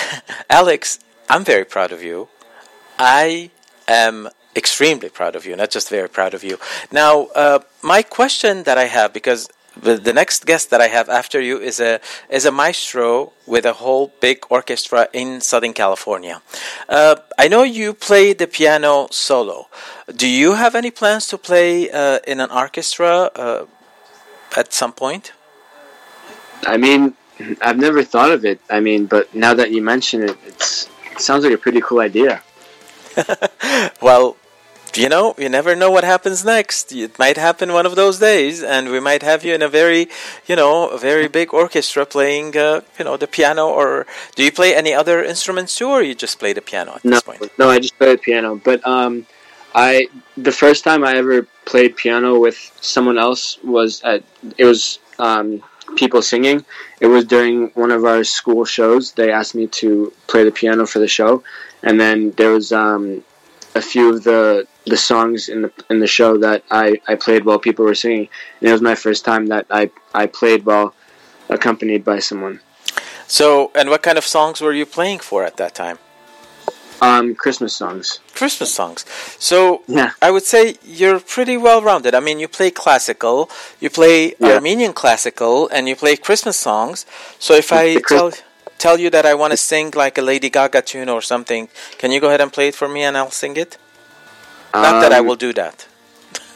Alex, 0.50 0.98
I'm 1.28 1.44
very 1.44 1.64
proud 1.64 1.92
of 1.92 2.02
you. 2.02 2.28
I 2.98 3.50
am 3.88 4.28
extremely 4.54 5.08
proud 5.08 5.34
of 5.34 5.46
you, 5.46 5.56
not 5.56 5.70
just 5.70 5.88
very 5.88 6.08
proud 6.08 6.34
of 6.34 6.44
you. 6.44 6.58
Now, 6.90 7.28
uh, 7.34 7.60
my 7.82 8.02
question 8.02 8.64
that 8.64 8.78
I 8.78 8.84
have, 8.84 9.12
because 9.12 9.48
the, 9.80 10.12
next 10.12 10.44
guest 10.44 10.70
that 10.70 10.80
I 10.80 10.88
have 10.88 11.08
after 11.08 11.40
you 11.40 11.58
is 11.58 11.80
a 11.80 12.00
is 12.28 12.44
a 12.44 12.52
maestro 12.52 13.32
with 13.46 13.64
a 13.64 13.72
whole 13.72 14.12
big 14.20 14.44
orchestra 14.50 15.08
in 15.12 15.40
Southern 15.40 15.72
California. 15.72 16.42
Uh, 16.88 17.16
I 17.38 17.48
know 17.48 17.62
you 17.62 17.94
play 17.94 18.34
the 18.34 18.46
piano 18.46 19.08
solo. 19.10 19.68
Do 20.14 20.28
you 20.28 20.54
have 20.54 20.74
any 20.74 20.90
plans 20.90 21.26
to 21.28 21.38
play 21.38 21.90
uh, 21.90 22.18
in 22.26 22.40
an 22.40 22.50
orchestra 22.50 23.30
uh, 23.34 23.66
at 24.56 24.72
some 24.72 24.92
point? 24.92 25.32
I 26.66 26.76
mean, 26.76 27.16
I've 27.60 27.78
never 27.78 28.02
thought 28.02 28.32
of 28.32 28.44
it. 28.44 28.60
I 28.70 28.80
mean, 28.80 29.06
but 29.06 29.34
now 29.34 29.54
that 29.54 29.70
you 29.70 29.82
mention 29.82 30.22
it, 30.22 30.36
it's 30.46 30.88
sounds 31.18 31.44
like 31.44 31.52
a 31.54 31.58
pretty 31.58 31.80
cool 31.80 32.00
idea. 32.00 32.42
Well, 34.00 34.36
you 34.94 35.08
know, 35.08 35.34
you 35.38 35.48
never 35.48 35.74
know 35.74 35.90
what 35.90 36.04
happens 36.04 36.44
next. 36.44 36.92
It 36.92 37.18
might 37.18 37.36
happen 37.38 37.72
one 37.72 37.86
of 37.86 37.94
those 37.94 38.18
days, 38.18 38.62
and 38.62 38.90
we 38.90 39.00
might 39.00 39.22
have 39.22 39.44
you 39.44 39.54
in 39.54 39.62
a 39.62 39.68
very, 39.68 40.08
you 40.46 40.54
know, 40.56 40.88
a 40.88 40.98
very 40.98 41.28
big 41.28 41.54
orchestra 41.54 42.04
playing, 42.04 42.56
uh, 42.56 42.82
you 42.98 43.04
know, 43.04 43.16
the 43.16 43.26
piano. 43.26 43.68
Or 43.68 44.06
do 44.34 44.44
you 44.44 44.52
play 44.52 44.74
any 44.74 44.92
other 44.92 45.22
instruments 45.24 45.74
too, 45.76 45.88
or 45.88 46.02
you 46.02 46.14
just 46.14 46.38
play 46.38 46.52
the 46.52 46.60
piano 46.60 46.92
at 46.96 47.04
No, 47.04 47.10
this 47.12 47.22
point? 47.22 47.58
no, 47.58 47.70
I 47.70 47.78
just 47.78 47.96
play 47.98 48.12
the 48.12 48.18
piano. 48.18 48.60
But 48.62 48.86
um, 48.86 49.26
I 49.74 50.08
the 50.36 50.52
first 50.52 50.84
time 50.84 51.04
I 51.04 51.14
ever 51.16 51.46
played 51.64 51.96
piano 51.96 52.38
with 52.38 52.58
someone 52.80 53.16
else 53.18 53.58
was 53.64 54.02
at 54.02 54.22
it 54.58 54.64
was 54.66 54.98
um, 55.18 55.62
people 55.96 56.22
singing. 56.22 56.64
It 57.00 57.06
was 57.06 57.24
during 57.24 57.68
one 57.70 57.90
of 57.90 58.04
our 58.04 58.24
school 58.24 58.64
shows. 58.64 59.12
They 59.12 59.30
asked 59.30 59.54
me 59.54 59.66
to 59.68 60.12
play 60.26 60.44
the 60.44 60.52
piano 60.52 60.86
for 60.86 60.98
the 60.98 61.08
show, 61.08 61.42
and 61.82 62.00
then 62.00 62.32
there 62.32 62.50
was 62.50 62.72
um, 62.72 63.24
a 63.74 63.82
few 63.82 64.14
of 64.14 64.24
the 64.24 64.66
the 64.84 64.96
songs 64.96 65.48
in 65.48 65.62
the 65.62 65.72
in 65.90 66.00
the 66.00 66.06
show 66.06 66.38
that 66.38 66.64
I, 66.70 67.00
I 67.06 67.14
played 67.14 67.44
while 67.44 67.58
people 67.58 67.84
were 67.84 67.94
singing. 67.94 68.28
And 68.60 68.68
it 68.68 68.72
was 68.72 68.82
my 68.82 68.94
first 68.94 69.24
time 69.24 69.46
that 69.46 69.66
I 69.70 69.90
I 70.14 70.26
played 70.26 70.64
while 70.64 70.94
accompanied 71.48 72.04
by 72.04 72.18
someone. 72.18 72.60
So, 73.26 73.70
and 73.74 73.88
what 73.88 74.02
kind 74.02 74.18
of 74.18 74.24
songs 74.24 74.60
were 74.60 74.72
you 74.72 74.84
playing 74.84 75.20
for 75.20 75.44
at 75.44 75.56
that 75.56 75.74
time? 75.74 75.98
Um, 77.02 77.34
Christmas 77.34 77.74
songs. 77.74 78.20
Christmas 78.40 78.70
songs. 78.72 79.04
So 79.38 79.82
Yeah. 79.88 80.10
I 80.26 80.30
would 80.30 80.44
say 80.54 80.76
you're 81.00 81.18
pretty 81.34 81.56
well 81.56 81.80
rounded. 81.82 82.14
I 82.14 82.20
mean, 82.20 82.38
you 82.38 82.46
play 82.58 82.70
classical, 82.70 83.50
you 83.82 83.90
play 83.90 84.16
Yeah. 84.38 84.54
Armenian 84.54 84.92
classical, 85.02 85.68
and 85.74 85.82
you 85.88 85.96
play 85.96 86.14
Christmas 86.16 86.56
songs. 86.56 87.04
So 87.46 87.54
if 87.62 87.68
I 87.72 87.84
tell 88.12 88.30
tell 88.78 88.98
you 89.04 89.10
that 89.10 89.24
I 89.26 89.34
want 89.34 89.50
to 89.56 89.56
sing 89.70 89.86
like 90.04 90.14
a 90.22 90.22
Lady 90.32 90.48
Gaga 90.56 90.82
tune 90.90 91.08
or 91.16 91.20
something, 91.32 91.62
can 92.00 92.08
you 92.12 92.20
go 92.20 92.28
ahead 92.28 92.40
and 92.44 92.52
play 92.52 92.68
it 92.68 92.76
for 92.80 92.88
me 92.88 93.00
and 93.06 93.16
I'll 93.18 93.30
sing 93.42 93.56
it? 93.64 93.72
Not 94.74 94.94
that 95.02 95.12
I 95.12 95.18
Um, 95.18 95.26
will 95.26 95.40
do 95.48 95.52
that. 95.62 95.86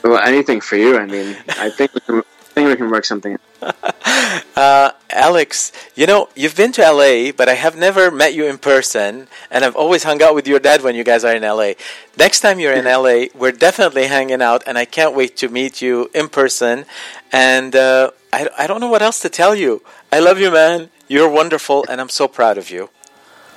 Well, 0.04 0.18
anything 0.32 0.60
for 0.68 0.76
you. 0.76 0.90
I 1.04 1.06
mean, 1.14 1.28
I 1.66 1.68
think 1.76 1.88
we 1.94 2.00
can, 2.06 2.16
I 2.20 2.50
think 2.54 2.64
we 2.70 2.76
can 2.76 2.88
work 2.90 3.04
something. 3.04 3.34
Uh, 4.56 4.90
Alex, 5.10 5.70
you 5.94 6.06
know, 6.06 6.30
you've 6.34 6.56
been 6.56 6.72
to 6.72 6.80
LA, 6.80 7.30
but 7.30 7.46
I 7.46 7.52
have 7.52 7.76
never 7.76 8.10
met 8.10 8.32
you 8.32 8.46
in 8.46 8.56
person, 8.56 9.28
and 9.50 9.66
I've 9.66 9.76
always 9.76 10.02
hung 10.04 10.22
out 10.22 10.34
with 10.34 10.48
your 10.48 10.58
dad 10.58 10.82
when 10.82 10.94
you 10.94 11.04
guys 11.04 11.24
are 11.24 11.34
in 11.34 11.42
LA. 11.42 11.72
Next 12.16 12.40
time 12.40 12.58
you're 12.58 12.72
in 12.72 12.86
LA, 12.86 13.26
we're 13.34 13.52
definitely 13.52 14.06
hanging 14.06 14.40
out, 14.40 14.62
and 14.66 14.78
I 14.78 14.86
can't 14.86 15.14
wait 15.14 15.36
to 15.38 15.48
meet 15.48 15.82
you 15.82 16.10
in 16.14 16.30
person. 16.30 16.86
And 17.32 17.76
uh, 17.76 18.12
I, 18.32 18.48
I 18.58 18.66
don't 18.66 18.80
know 18.80 18.88
what 18.88 19.02
else 19.02 19.20
to 19.20 19.28
tell 19.28 19.54
you. 19.54 19.82
I 20.10 20.20
love 20.20 20.40
you, 20.40 20.50
man. 20.50 20.88
You're 21.06 21.28
wonderful, 21.28 21.84
and 21.90 22.00
I'm 22.00 22.08
so 22.08 22.26
proud 22.26 22.56
of 22.56 22.70
you. 22.70 22.88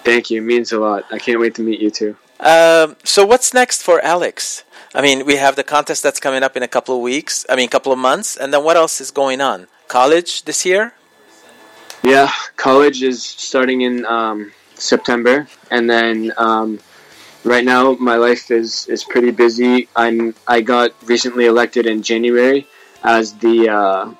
Thank 0.03 0.30
you. 0.30 0.41
It 0.41 0.45
means 0.45 0.73
a 0.73 0.80
lot. 0.80 1.06
I 1.11 1.18
can't 1.18 1.39
wait 1.39 1.56
to 1.56 1.61
meet 1.61 1.80
you 1.80 1.91
too. 1.91 2.18
Um, 2.41 2.97
so 3.06 3.26
what's 3.26 3.53
next 3.53 3.84
for 3.84 4.01
Alex? 4.01 4.64
I 4.93 5.01
mean, 5.01 5.26
we 5.26 5.38
have 5.38 5.56
the 5.56 5.64
contest 5.64 6.03
that's 6.03 6.19
coming 6.19 6.43
up 6.43 6.57
in 6.57 6.64
a 6.64 6.68
couple 6.68 6.95
of 6.95 7.01
weeks. 7.01 7.45
I 7.49 7.56
mean, 7.56 7.68
a 7.68 7.72
couple 7.72 7.93
of 7.93 7.99
months, 7.99 8.35
and 8.35 8.53
then 8.53 8.64
what 8.65 8.76
else 8.76 8.99
is 8.99 9.11
going 9.11 9.39
on? 9.39 9.68
College 9.90 10.44
this 10.44 10.68
year? 10.68 10.94
Yeah, 12.03 12.30
college 12.57 13.02
is 13.02 13.24
starting 13.24 13.82
in 13.82 14.06
um, 14.06 14.52
September, 14.76 15.48
and 15.72 15.90
then 15.90 16.32
um, 16.38 16.80
right 17.44 17.66
now 17.66 17.94
my 17.94 18.18
life 18.18 18.52
is, 18.52 18.86
is 18.86 19.03
pretty 19.03 19.32
busy. 19.32 19.90
I'm 19.95 20.36
I 20.48 20.61
got 20.61 20.91
recently 21.10 21.48
elected 21.48 21.88
in 21.88 22.03
January 22.03 22.68
as 23.03 23.34
the 23.40 23.70
uh, 23.70 24.14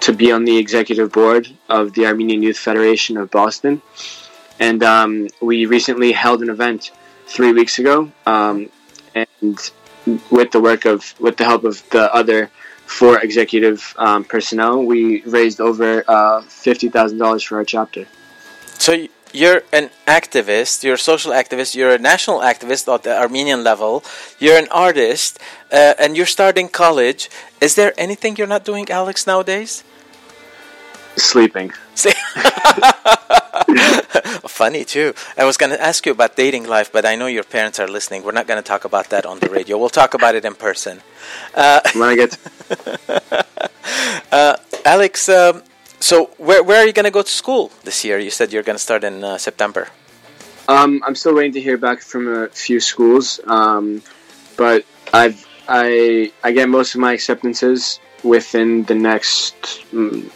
to 0.00 0.12
be 0.14 0.32
on 0.32 0.46
the 0.46 0.56
executive 0.56 1.12
board 1.12 1.46
of 1.68 1.92
the 1.92 2.06
Armenian 2.06 2.42
Youth 2.42 2.56
Federation 2.56 3.18
of 3.18 3.30
Boston, 3.30 3.82
and 4.58 4.82
um, 4.82 5.28
we 5.42 5.66
recently 5.66 6.12
held 6.12 6.40
an 6.40 6.48
event 6.48 6.90
three 7.26 7.52
weeks 7.52 7.78
ago, 7.78 8.10
um, 8.24 8.70
and 9.14 9.70
with 10.30 10.52
the 10.52 10.60
work 10.60 10.86
of 10.86 11.14
with 11.20 11.36
the 11.36 11.44
help 11.44 11.64
of 11.64 11.86
the 11.90 12.12
other 12.14 12.50
four 12.98 13.14
executive 13.28 13.78
um, 14.06 14.20
personnel, 14.34 14.76
we 14.92 15.00
raised 15.38 15.58
over 15.68 15.88
uh, 16.16 16.42
fifty 16.66 16.88
thousand 16.94 17.18
dollars 17.24 17.42
for 17.46 17.54
our 17.58 17.66
chapter. 17.74 18.02
So 18.84 18.90
you're 19.32 19.62
an 19.72 19.86
activist, 20.06 20.84
you're 20.84 21.00
a 21.02 21.06
social 21.12 21.32
activist, 21.32 21.74
you're 21.78 21.94
a 21.94 22.02
national 22.12 22.38
activist 22.52 22.84
at 22.94 23.02
the 23.06 23.14
Armenian 23.24 23.60
level, 23.70 24.04
you're 24.42 24.58
an 24.64 24.68
artist, 24.86 25.38
uh, 25.72 25.94
and 26.02 26.16
you're 26.16 26.32
starting 26.38 26.68
college. 26.68 27.30
Is 27.60 27.72
there 27.78 27.92
anything 27.96 28.36
you're 28.36 28.52
not 28.56 28.64
doing, 28.64 28.86
Alex, 28.90 29.26
nowadays? 29.26 29.72
Sleeping. 31.16 31.72
Funny 34.48 34.84
too. 34.84 35.14
I 35.36 35.44
was 35.44 35.56
going 35.56 35.70
to 35.70 35.80
ask 35.80 36.04
you 36.06 36.12
about 36.12 36.36
dating 36.36 36.66
life, 36.66 36.92
but 36.92 37.04
I 37.04 37.16
know 37.16 37.26
your 37.26 37.44
parents 37.44 37.78
are 37.80 37.88
listening. 37.88 38.22
We're 38.22 38.32
not 38.32 38.46
going 38.46 38.62
to 38.62 38.66
talk 38.66 38.84
about 38.84 39.10
that 39.10 39.26
on 39.26 39.38
the 39.38 39.48
radio. 39.48 39.78
We'll 39.78 39.88
talk 39.88 40.14
about 40.14 40.34
it 40.34 40.44
in 40.44 40.54
person. 40.54 41.00
Uh, 41.54 41.80
when 41.94 42.08
I 42.08 42.16
get, 42.16 42.38
uh, 44.32 44.56
Alex, 44.84 45.28
um, 45.28 45.62
so 46.00 46.30
where 46.38 46.62
where 46.62 46.82
are 46.82 46.86
you 46.86 46.92
going 46.92 47.04
to 47.04 47.10
go 47.10 47.22
to 47.22 47.30
school 47.30 47.70
this 47.84 48.04
year? 48.04 48.18
You 48.18 48.30
said 48.30 48.52
you're 48.52 48.62
going 48.62 48.76
to 48.76 48.82
start 48.82 49.04
in 49.04 49.22
uh, 49.24 49.38
September. 49.38 49.88
Um, 50.68 51.02
I'm 51.06 51.14
still 51.14 51.34
waiting 51.34 51.52
to 51.54 51.60
hear 51.60 51.76
back 51.76 52.00
from 52.00 52.28
a 52.28 52.48
few 52.48 52.80
schools, 52.80 53.40
um, 53.46 54.02
but 54.56 54.84
I've 55.12 55.46
I 55.68 56.32
I 56.42 56.52
get 56.52 56.68
most 56.68 56.94
of 56.94 57.00
my 57.00 57.12
acceptances 57.12 58.00
within 58.22 58.84
the 58.84 58.94
next 58.94 59.54
mm, 59.92 60.30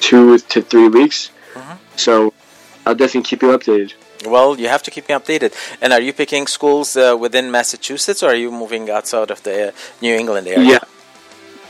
two 0.00 0.38
to 0.38 0.62
three 0.62 0.88
weeks. 0.88 1.30
So 1.96 2.32
I'll 2.86 2.94
definitely 2.94 3.28
keep 3.28 3.42
you 3.42 3.48
updated. 3.48 3.92
Well, 4.26 4.58
you 4.58 4.68
have 4.68 4.82
to 4.82 4.90
keep 4.90 5.08
me 5.08 5.14
updated. 5.14 5.54
And 5.80 5.92
are 5.92 6.00
you 6.00 6.12
picking 6.12 6.46
schools 6.46 6.96
uh, 6.96 7.16
within 7.18 7.50
Massachusetts, 7.50 8.22
or 8.22 8.30
are 8.30 8.34
you 8.34 8.50
moving 8.50 8.90
outside 8.90 9.30
of 9.30 9.42
the 9.42 9.68
uh, 9.68 9.72
New 10.02 10.14
England 10.14 10.46
area? 10.46 10.68
Yeah, 10.72 10.78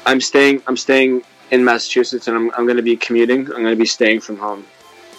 I'm 0.06 0.20
staying. 0.20 0.62
I'm 0.66 0.76
staying 0.76 1.22
in 1.50 1.64
Massachusetts, 1.64 2.26
and 2.28 2.36
I'm 2.36 2.50
I'm 2.56 2.64
going 2.66 2.76
to 2.76 2.88
be 2.92 2.96
commuting. 2.96 3.40
I'm 3.52 3.62
going 3.66 3.76
to 3.78 3.84
be 3.86 3.86
staying 3.86 4.20
from 4.20 4.38
home. 4.38 4.64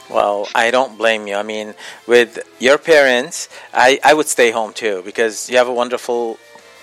Well, 0.09 0.49
I 0.53 0.71
don't 0.71 0.97
blame 0.97 1.27
you. 1.27 1.35
I 1.35 1.43
mean, 1.43 1.73
with 2.05 2.39
your 2.59 2.77
parents, 2.77 3.47
I, 3.73 3.97
I 4.03 4.13
would 4.13 4.27
stay 4.27 4.51
home 4.51 4.73
too 4.73 5.01
because 5.05 5.49
you 5.49 5.55
have 5.55 5.69
a 5.69 5.73
wonderful 5.73 6.37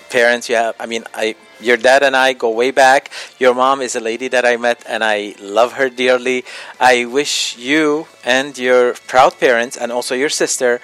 parents. 0.09 0.49
You 0.49 0.55
have, 0.55 0.75
I 0.79 0.85
mean, 0.85 1.03
I 1.13 1.35
your 1.59 1.77
dad 1.77 2.03
and 2.03 2.15
I 2.15 2.33
go 2.33 2.49
way 2.49 2.71
back. 2.71 3.11
Your 3.37 3.53
mom 3.53 3.81
is 3.81 3.95
a 3.95 3.99
lady 3.99 4.27
that 4.29 4.45
I 4.45 4.57
met 4.57 4.83
and 4.87 5.03
I 5.03 5.35
love 5.41 5.73
her 5.73 5.89
dearly. 5.89 6.45
I 6.79 7.05
wish 7.05 7.57
you 7.57 8.07
and 8.23 8.57
your 8.57 8.93
proud 9.07 9.39
parents 9.39 9.75
and 9.77 9.91
also 9.91 10.15
your 10.15 10.29
sister 10.29 10.79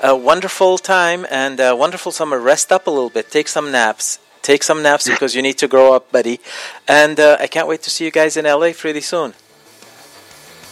a 0.00 0.14
wonderful 0.14 0.76
time 0.78 1.26
and 1.30 1.60
a 1.60 1.74
wonderful 1.74 2.12
summer. 2.12 2.38
Rest 2.38 2.72
up 2.72 2.86
a 2.86 2.90
little 2.90 3.10
bit. 3.10 3.30
Take 3.30 3.48
some 3.48 3.70
naps. 3.70 4.18
Take 4.42 4.62
some 4.62 4.82
naps 4.82 5.08
because 5.08 5.34
you 5.34 5.40
need 5.40 5.56
to 5.58 5.68
grow 5.68 5.94
up, 5.94 6.12
buddy. 6.12 6.40
And 6.86 7.18
uh, 7.18 7.38
I 7.40 7.46
can't 7.46 7.66
wait 7.66 7.82
to 7.82 7.90
see 7.90 8.04
you 8.04 8.10
guys 8.10 8.36
in 8.36 8.44
LA 8.44 8.72
pretty 8.76 9.00
soon. 9.00 9.32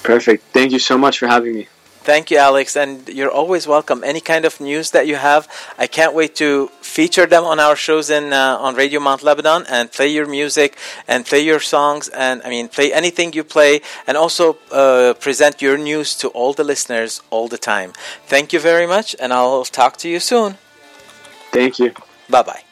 Perfect. 0.03 0.45
Thank 0.53 0.73
you 0.73 0.79
so 0.79 0.99
much 0.99 1.19
for 1.19 1.27
having 1.27 1.55
me. 1.55 1.69
Thank 2.05 2.33
you, 2.33 2.39
Alex, 2.39 2.77
and 2.77 3.09
you're 3.09 3.31
always 3.31 3.69
welcome. 3.69 4.03
Any 4.03 4.21
kind 4.21 4.45
of 4.45 4.61
news 4.61 4.91
that 4.91 5.07
you 5.07 5.15
have, 5.15 5.47
I 5.79 5.87
can't 5.87 6.15
wait 6.15 6.35
to 6.37 6.69
feature 6.81 7.27
them 7.27 7.45
on 7.45 7.61
our 7.61 7.77
shows 7.77 8.11
in 8.11 8.33
uh, 8.33 8.59
on 8.59 8.75
Radio 8.75 8.99
Mount 8.99 9.23
Lebanon 9.23 9.65
and 9.69 9.91
play 9.93 10.09
your 10.09 10.27
music 10.27 10.77
and 11.07 11.25
play 11.25 11.39
your 11.39 11.61
songs 11.61 12.09
and 12.09 12.43
I 12.45 12.49
mean 12.49 12.67
play 12.69 12.93
anything 12.93 13.33
you 13.35 13.45
play 13.45 13.83
and 14.07 14.17
also 14.17 14.59
uh, 14.73 15.15
present 15.21 15.63
your 15.63 15.79
news 15.79 16.17
to 16.17 16.29
all 16.29 16.53
the 16.53 16.65
listeners 16.65 17.23
all 17.31 17.47
the 17.47 17.59
time. 17.59 17.93
Thank 18.27 18.53
you 18.53 18.59
very 18.59 18.87
much, 18.87 19.15
and 19.21 19.33
I'll 19.33 19.65
talk 19.65 19.97
to 19.99 20.09
you 20.09 20.19
soon. 20.19 20.59
Thank 21.53 21.79
you. 21.79 21.93
Bye 22.29 22.43
bye. 22.43 22.72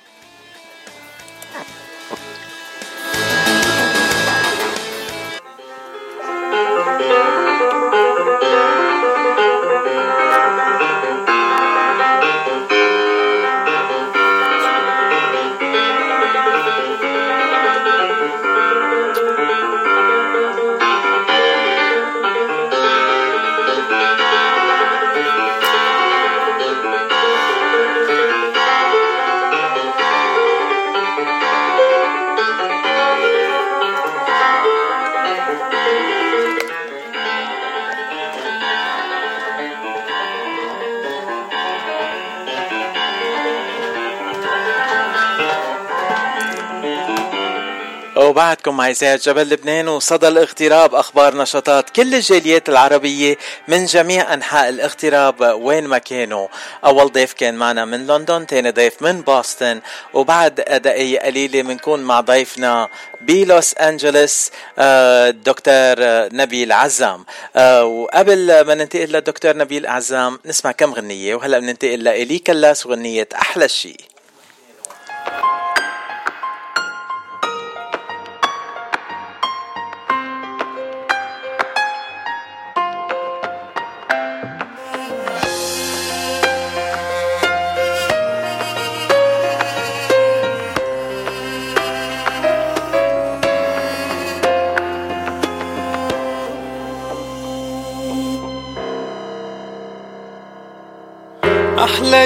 وبعدكم 48.31 48.77
مع 48.77 48.91
إذاعة 48.91 49.17
جبل 49.17 49.49
لبنان 49.49 49.89
وصدى 49.89 50.29
الاغتراب 50.29 50.95
أخبار 50.95 51.37
نشاطات 51.37 51.91
كل 51.91 52.15
الجاليات 52.15 52.69
العربية 52.69 53.37
من 53.69 53.85
جميع 53.85 54.35
أنحاء 54.35 54.69
الاغتراب 54.69 55.41
وين 55.63 55.87
ما 55.87 55.99
كانوا. 55.99 56.49
أول 56.85 57.13
ضيف 57.13 57.33
كان 57.33 57.55
معنا 57.55 57.85
من 57.85 58.07
لندن 58.07 58.47
تاني 58.47 58.71
ضيف 58.71 59.03
من 59.03 59.21
بوسطن. 59.21 59.81
وبعد 60.15 60.55
دقايق 60.55 61.23
قليلة 61.23 61.63
بنكون 61.63 62.01
مع 62.01 62.21
ضيفنا 62.21 62.89
بلوس 63.21 63.75
أنجلوس 63.75 64.51
الدكتور 64.79 65.95
نبيل 66.37 66.73
عزام. 66.73 67.25
آه، 67.57 67.85
وقبل 67.85 68.61
ما 68.61 68.75
ننتقل 68.75 69.09
للدكتور 69.13 69.57
نبيل 69.57 69.87
عزام 69.87 70.39
نسمع 70.47 70.73
كم 70.73 70.95
غنية. 70.95 71.35
وهلأ 71.35 71.59
بننتقل 71.59 72.05
لإلي 72.05 72.39
كلاس 72.39 72.87
وغنية 72.87 73.29
أحلى 73.35 73.69
شيء 73.69 74.10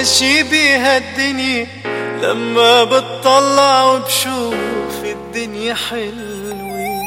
أحلى 0.05 0.13
شي 0.17 0.43
بهالدنيا 0.43 1.67
لما 2.21 2.83
بتطلع 2.83 3.83
وبشوف 3.83 5.03
الدنيا 5.03 5.73
حلوة. 5.73 7.01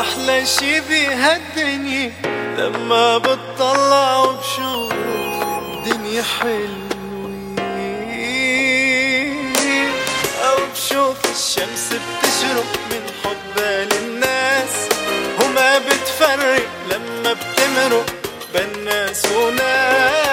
أحلى 0.00 0.46
شي 0.46 0.80
بهالدنيا 0.80 2.12
لما 2.58 3.18
بتطلع 3.18 4.18
وبشوف 4.18 4.92
الدنيا 4.92 6.22
حلوة. 6.22 7.32
أو 10.44 10.56
بشوف 10.74 11.16
الشمس 11.24 11.88
بتشرق 11.88 12.72
من 12.90 13.02
حبها 13.24 13.84
للناس 13.84 14.88
وما 15.40 15.78
بتفرق 15.78 16.68
لما 16.90 17.32
بتمرق 17.32 18.06
بالناس 18.54 19.22
وناس. 19.26 20.23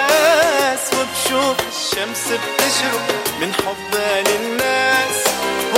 وبشوف 1.32 1.56
الشمس 1.68 2.24
بتشرق 2.28 3.06
من 3.40 3.52
حبها 3.54 4.20
للناس 4.22 5.16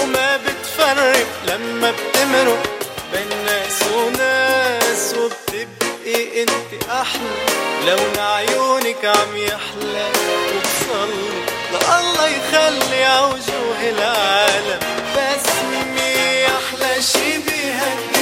وما 0.02 0.36
بتفرق 0.36 1.26
لما 1.48 1.90
بتمرق 1.90 2.62
بين 3.12 3.44
ناس 3.46 3.82
وناس 3.94 5.14
وبتبقي 5.14 6.42
انت 6.42 6.84
أحلى. 6.90 7.34
لون 7.86 8.18
عيونك 8.18 9.04
عم 9.04 9.36
يحلى 9.36 10.08
وبصلي 10.54 11.44
لله 11.72 12.26
يخلي 12.26 13.04
عوجوه 13.04 13.80
العالم. 13.82 14.78
بسمي 15.16 16.46
أحلى 16.46 17.02
شي 17.02 17.38
بهالدنيا 17.38 18.13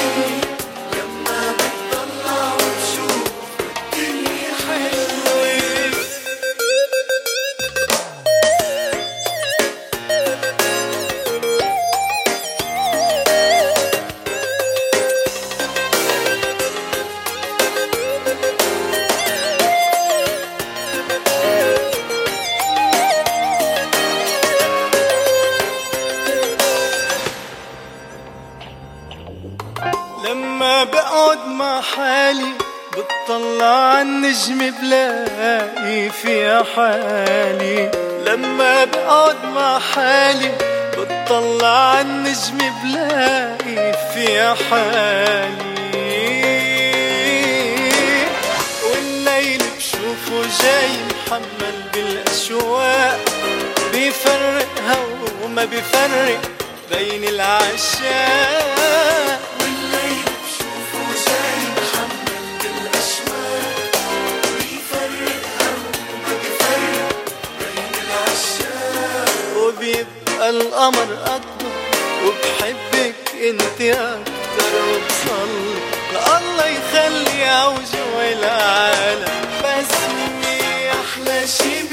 فيها 36.12 36.62
حالي. 36.76 37.90
لما 38.26 38.84
بقعد 38.84 39.36
مع 39.54 39.78
حالي 39.78 40.52
بتطلع 40.98 41.68
عالنجم 41.68 42.58
بلاقي 42.58 43.92
فيها 44.14 44.54
حالي. 44.54 45.72
والليل 48.84 49.62
بشوفه 49.76 50.42
جاي 50.62 50.90
محمل 51.10 51.76
بالأشواق. 51.94 53.20
بيفرقها 53.92 54.96
وما 55.42 55.64
بيفرق 55.64 56.40
بين 56.90 57.24
العشاق. 57.24 58.72
القمر 70.52 71.18
أكبر 71.24 71.72
وبحبك 72.26 73.14
أنت 73.48 73.80
أكتر 73.80 74.72
وبصلي 74.88 75.74
الله 76.36 76.66
يخلي 76.66 77.44
عوجه 77.44 78.32
العالم 78.32 79.24
بسمي 79.60 80.90
أحلى 80.90 81.46
شي 81.46 81.91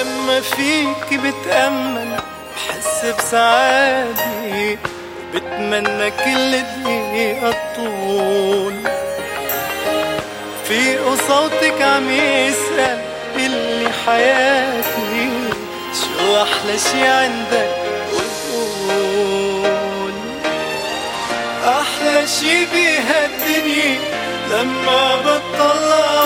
لما 0.00 0.40
فيك 0.40 1.20
بتأمل 1.20 2.16
بحس 2.56 3.04
بسعادة 3.18 4.78
بتمنى 5.34 6.10
كل 6.10 6.62
دقيقة 6.84 7.54
طول. 7.76 8.74
في 10.68 10.98
صوتك 11.28 11.82
عم 11.82 12.10
يسأل 12.10 12.98
اللي 13.36 13.90
حياتي 14.06 15.30
شو 15.94 16.42
أحلى 16.42 16.78
شي 16.78 17.06
عندك 17.06 17.76
وقول 18.14 20.12
أحلى 21.64 22.26
شي 22.26 22.64
بهالدنيا 22.66 23.98
لما 24.50 25.16
بتطلع 25.16 26.24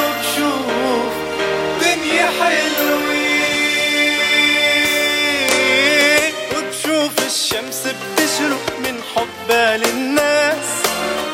بتشرق 8.34 8.66
من 8.78 8.96
حبها 9.14 9.76
للناس 9.76 10.66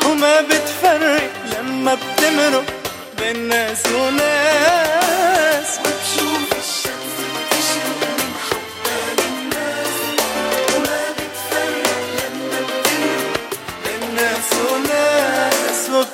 وما 0.05 0.41
بتفرق 0.41 1.31
لما 1.45 1.93
بتمرق 1.95 2.63
بين 3.17 3.47
ناس 3.47 3.85
وناس. 3.85 5.79
وبشوف 5.79 6.49
الشمس 6.59 7.15
من 8.19 8.33
حبها 8.49 9.07
للناس 9.17 9.95
وما 10.75 11.01
بتفرق 11.17 12.01
لما 12.17 12.59
بتمرق 12.67 13.33
بين 13.85 14.03
ناس 14.15 14.49
وناس. 14.71 16.05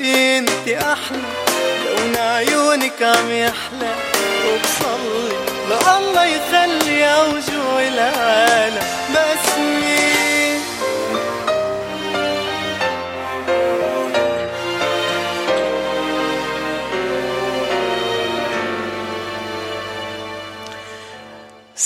انت 0.00 0.66
أحلى 0.68 1.30
لون 1.86 2.16
عيونك 2.16 3.02
عم 3.02 3.30
يحلى. 3.30 3.94
وبصلي 4.46 5.36
لله 5.70 6.24
يخلي 6.24 6.98
اوجه 7.14 7.88
العالم 7.88 8.86
بسمي 9.10 9.49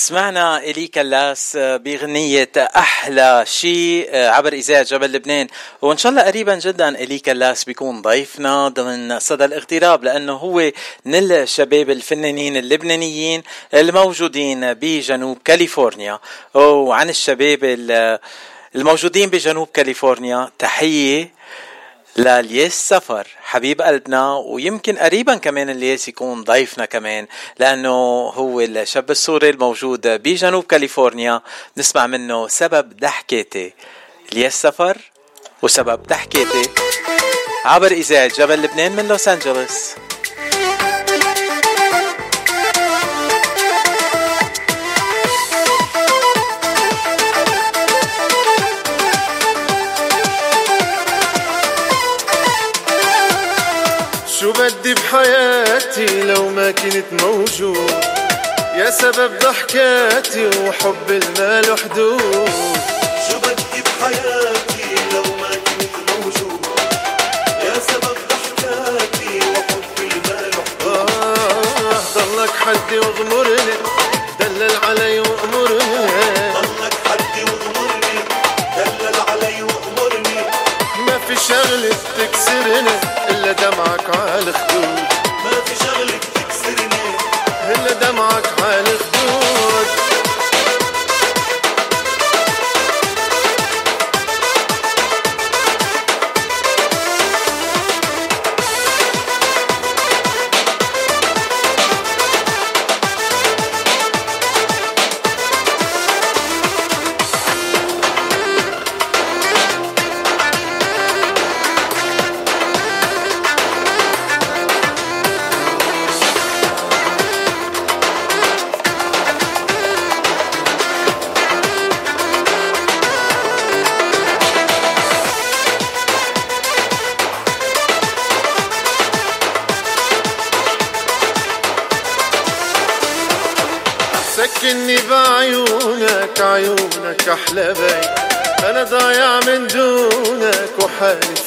سمعنا 0.04 0.58
إلي 0.58 0.86
كلاس 0.86 1.56
بغنية 1.60 2.50
أحلى 2.56 3.44
شيء 3.46 4.16
عبر 4.16 4.52
إذاعة 4.52 4.82
جبل 4.82 5.12
لبنان. 5.12 5.46
وإن 5.82 5.96
شاء 5.96 6.12
الله 6.12 6.22
قريبا 6.22 6.54
جدا 6.54 6.88
إلي 6.88 7.18
كلاس 7.18 7.64
بيكون 7.64 8.02
ضيفنا 8.02 8.68
ضمن 8.68 9.18
صدى 9.18 9.44
الاغتراب 9.44 10.04
لأنه 10.04 10.32
هو 10.32 10.72
من 11.04 11.14
الشباب 11.14 11.90
الفنانين 11.90 12.56
اللبنانيين 12.56 13.42
الموجودين 13.74 14.74
بجنوب 14.74 15.38
كاليفورنيا. 15.44 16.18
وعن 16.54 17.08
الشباب 17.08 17.58
الموجودين 18.76 19.30
بجنوب 19.30 19.68
كاليفورنيا 19.74 20.50
تحية 20.58 21.43
للياس 22.16 22.88
سفر. 22.88 23.26
حبيب 23.42 23.82
قلبنا 23.82 24.36
ويمكن 24.36 24.98
قريبا 24.98 25.34
كمان 25.34 25.70
الياس 25.70 26.08
يكون 26.08 26.44
ضيفنا 26.44 26.84
كمان 26.84 27.26
لأنه 27.58 27.90
هو 28.28 28.60
الشاب 28.60 29.10
السوري 29.10 29.50
الموجود 29.50 30.06
بجنوب 30.06 30.64
كاليفورنيا. 30.64 31.40
نسمع 31.76 32.06
منه 32.06 32.48
سبب 32.48 32.96
ضحكاتي. 33.00 33.72
الياس 34.32 34.62
سفر 34.62 34.98
وسبب 35.62 36.02
ضحكاتي. 36.02 36.70
عبر 37.64 37.92
إذاعة 37.92 38.26
جبل 38.26 38.62
لبنان 38.62 38.92
من 38.92 39.08
لوس 39.08 39.28
أنجلوس. 39.28 39.94
بدي 55.14 55.22
بحياتي 55.22 56.22
لو 56.22 56.48
ما 56.48 56.70
كنت 56.70 57.22
موجود. 57.22 58.04
يا 58.74 58.90
سبب 58.90 59.38
ضحكاتي 59.38 60.46
وحب 60.46 61.08
المال 61.08 61.70
وحدود. 61.70 62.50
شو 63.28 63.38
بدي 63.38 63.82
بحياتي 63.82 64.94
لو 65.12 65.22
ما 65.22 65.48
كنت 65.48 65.94
موجود. 66.10 66.66
يا 67.64 67.74
سبب 67.88 68.16
ضحكاتي 68.30 69.38
وحب 69.38 69.98
المال 69.98 70.50
وحدود. 70.58 71.10
آه 71.18 72.00
ضلك 72.14 72.50
حدي 72.50 72.98
واغمرني 72.98 73.74
دلل 74.40 74.76
علي 74.84 75.20
وأمرني. 75.20 75.96
ضلك 76.54 76.94
حدي 77.08 77.42
واغمرني 77.44 78.16
دلل 78.76 79.20
علي 79.28 79.62
وأمرني. 79.62 80.38
ما 81.06 81.18
في 81.28 81.34
شغلة 81.48 81.96
تكسرني. 82.18 83.14
إلا 83.23 83.23
دمعك 83.60 84.16
على 84.16 84.52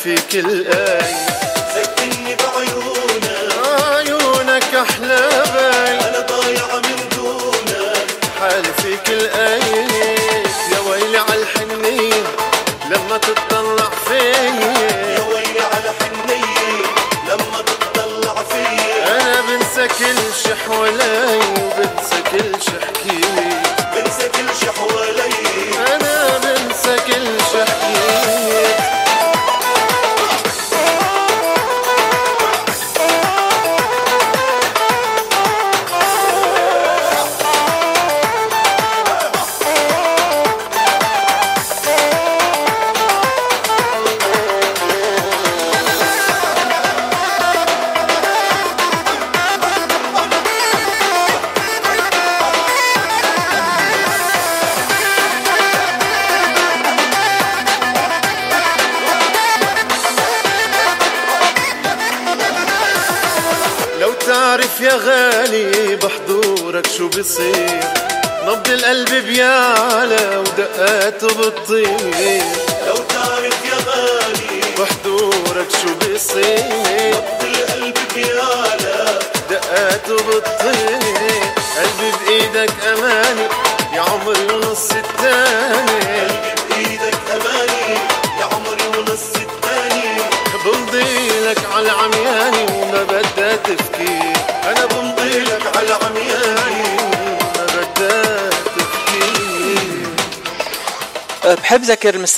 وحالي 0.08 0.18
فيك 0.18 0.46
الآي 0.46 1.16
سكني 1.76 2.36
بعيونك. 2.36 3.52
عيونك 3.94 4.76
أحلى 4.76 5.30
بي 5.54 6.08
أنا 6.08 6.20
ضايع 6.20 6.76
من 6.76 7.10
دونك. 7.16 8.08
حالي 8.40 8.74
فيك 8.78 9.10
الآي 9.10 9.60
يا 9.60 9.87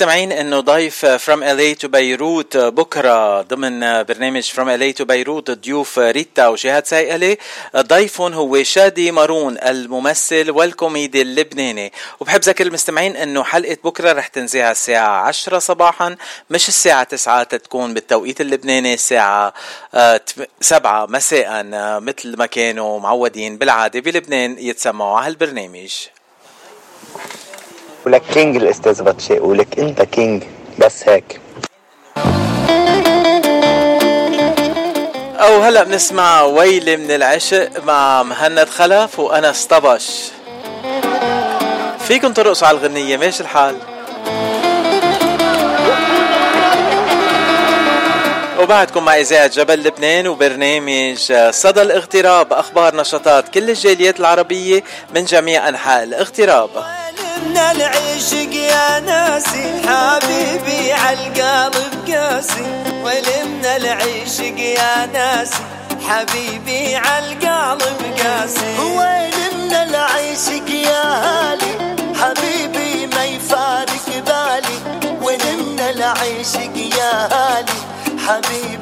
ذكر 0.00 0.08
المستمعين 0.08 0.32
إنه 0.32 0.60
ضيف 0.60 1.06
From 1.06 1.44
LA 1.44 1.78
to 1.78 1.88
Beirut 1.88 2.56
بكرة 2.56 3.42
ضمن 3.42 4.02
برنامج 4.02 4.42
From 4.42 4.76
LA 4.76 4.94
to 4.94 5.04
Beirut 5.04 5.50
ضيوف 5.50 5.98
ريتا 5.98 6.46
وجهاد 6.48 6.86
سايقلي 6.86 7.38
ضيفهم 7.76 8.34
هو 8.34 8.62
شادي 8.62 9.10
مارون 9.10 9.58
الممثل 9.58 10.50
والكوميدي 10.50 11.22
اللبناني. 11.22 11.92
وبحب 12.20 12.40
ذكر 12.40 12.66
المستمعين 12.66 13.16
إنه 13.16 13.44
حلقة 13.44 13.76
بكرة 13.84 14.12
رح 14.12 14.26
تنزع 14.26 14.70
الساعة 14.70 15.26
10 15.26 15.58
صباحا 15.58 16.16
مش 16.50 16.68
الساعة 16.68 17.02
9 17.02 17.42
تكون 17.42 17.94
بالتوقيت 17.94 18.40
اللبناني 18.40 18.94
الساعة 18.94 19.52
7 20.60 21.06
مساء 21.06 21.46
آه، 21.74 21.98
مثل 21.98 22.36
ما 22.36 22.46
كانوا 22.46 23.00
معودين 23.00 23.58
بالعادة 23.58 24.00
بلبنان 24.00 24.56
يتسمعوا 24.58 25.18
على 25.18 25.26
هالبرنامج 25.26 25.92
ولك 28.06 28.22
king 28.32 28.56
الأستاذ 28.56 29.02
باتشي 29.02 29.38
ولك 29.38 29.78
أنت 29.78 30.02
king 30.02 30.42
بس 30.78 31.08
هيك. 31.08 31.40
أو 35.40 35.60
هلا 35.62 35.82
بنسمع 35.84 36.42
ويلي 36.42 36.96
من 36.96 37.10
العشق 37.10 37.84
مع 37.84 38.22
مهند 38.22 38.68
خلف 38.68 39.18
وأنا 39.20 39.54
طبش 39.70 40.30
فيكم 41.98 42.32
ترقصوا 42.32 42.68
على 42.68 42.78
الغنية 42.78 43.16
ماشي 43.16 43.42
الحال. 43.42 43.76
وبعدكم 48.60 49.04
مع 49.04 49.16
إذاعة 49.16 49.46
جبل 49.46 49.82
لبنان 49.82 50.26
وبرنامج 50.28 51.32
صدى 51.50 51.82
الاغتراب 51.82 52.52
أخبار 52.52 52.96
نشاطات 52.96 53.48
كل 53.48 53.70
الجاليات 53.70 54.20
العربية 54.20 54.84
من 55.14 55.24
جميع 55.24 55.68
أنحاء 55.68 56.02
الاغتراب. 56.02 56.70
من 57.44 57.56
العشق 57.56 58.54
يا 58.54 59.00
ناسي 59.00 59.82
حبيبي 59.86 60.92
عالقلب 60.92 61.94
قاسي. 62.08 62.64
ولمن 63.04 63.64
العشق 63.64 64.58
يا 64.58 65.06
ناسي 65.06 65.64
حبيبي 66.08 66.96
عالقلب 66.96 68.00
قاسي. 68.18 68.76
من 68.78 69.72
العشق 69.72 70.68
يا 70.70 71.04
هالي 71.24 71.72
حبيبي 72.20 73.06
ما 73.06 73.24
يفارق 73.24 74.06
بالي. 74.26 74.78
من 75.20 75.80
العشق 75.80 76.76
يا 76.98 77.14
هالي 77.32 77.78
حبيبي 78.26 78.79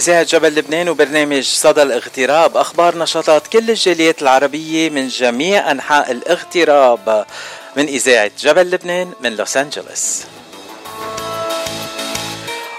إذاعة 0.00 0.22
جبل 0.22 0.54
لبنان 0.54 0.88
وبرنامج 0.88 1.44
صدى 1.44 1.82
الاغتراب. 1.82 2.56
أخبار 2.56 2.98
نشاطات 2.98 3.46
كل 3.46 3.70
الجاليات 3.70 4.22
العربية 4.22 4.90
من 4.90 5.08
جميع 5.08 5.70
أنحاء 5.70 6.10
الاغتراب. 6.10 7.26
من 7.76 7.86
إذاعة 7.86 8.30
جبل 8.38 8.70
لبنان 8.70 9.12
من 9.20 9.36
لوس 9.36 9.56
أنجلوس. 9.56 10.22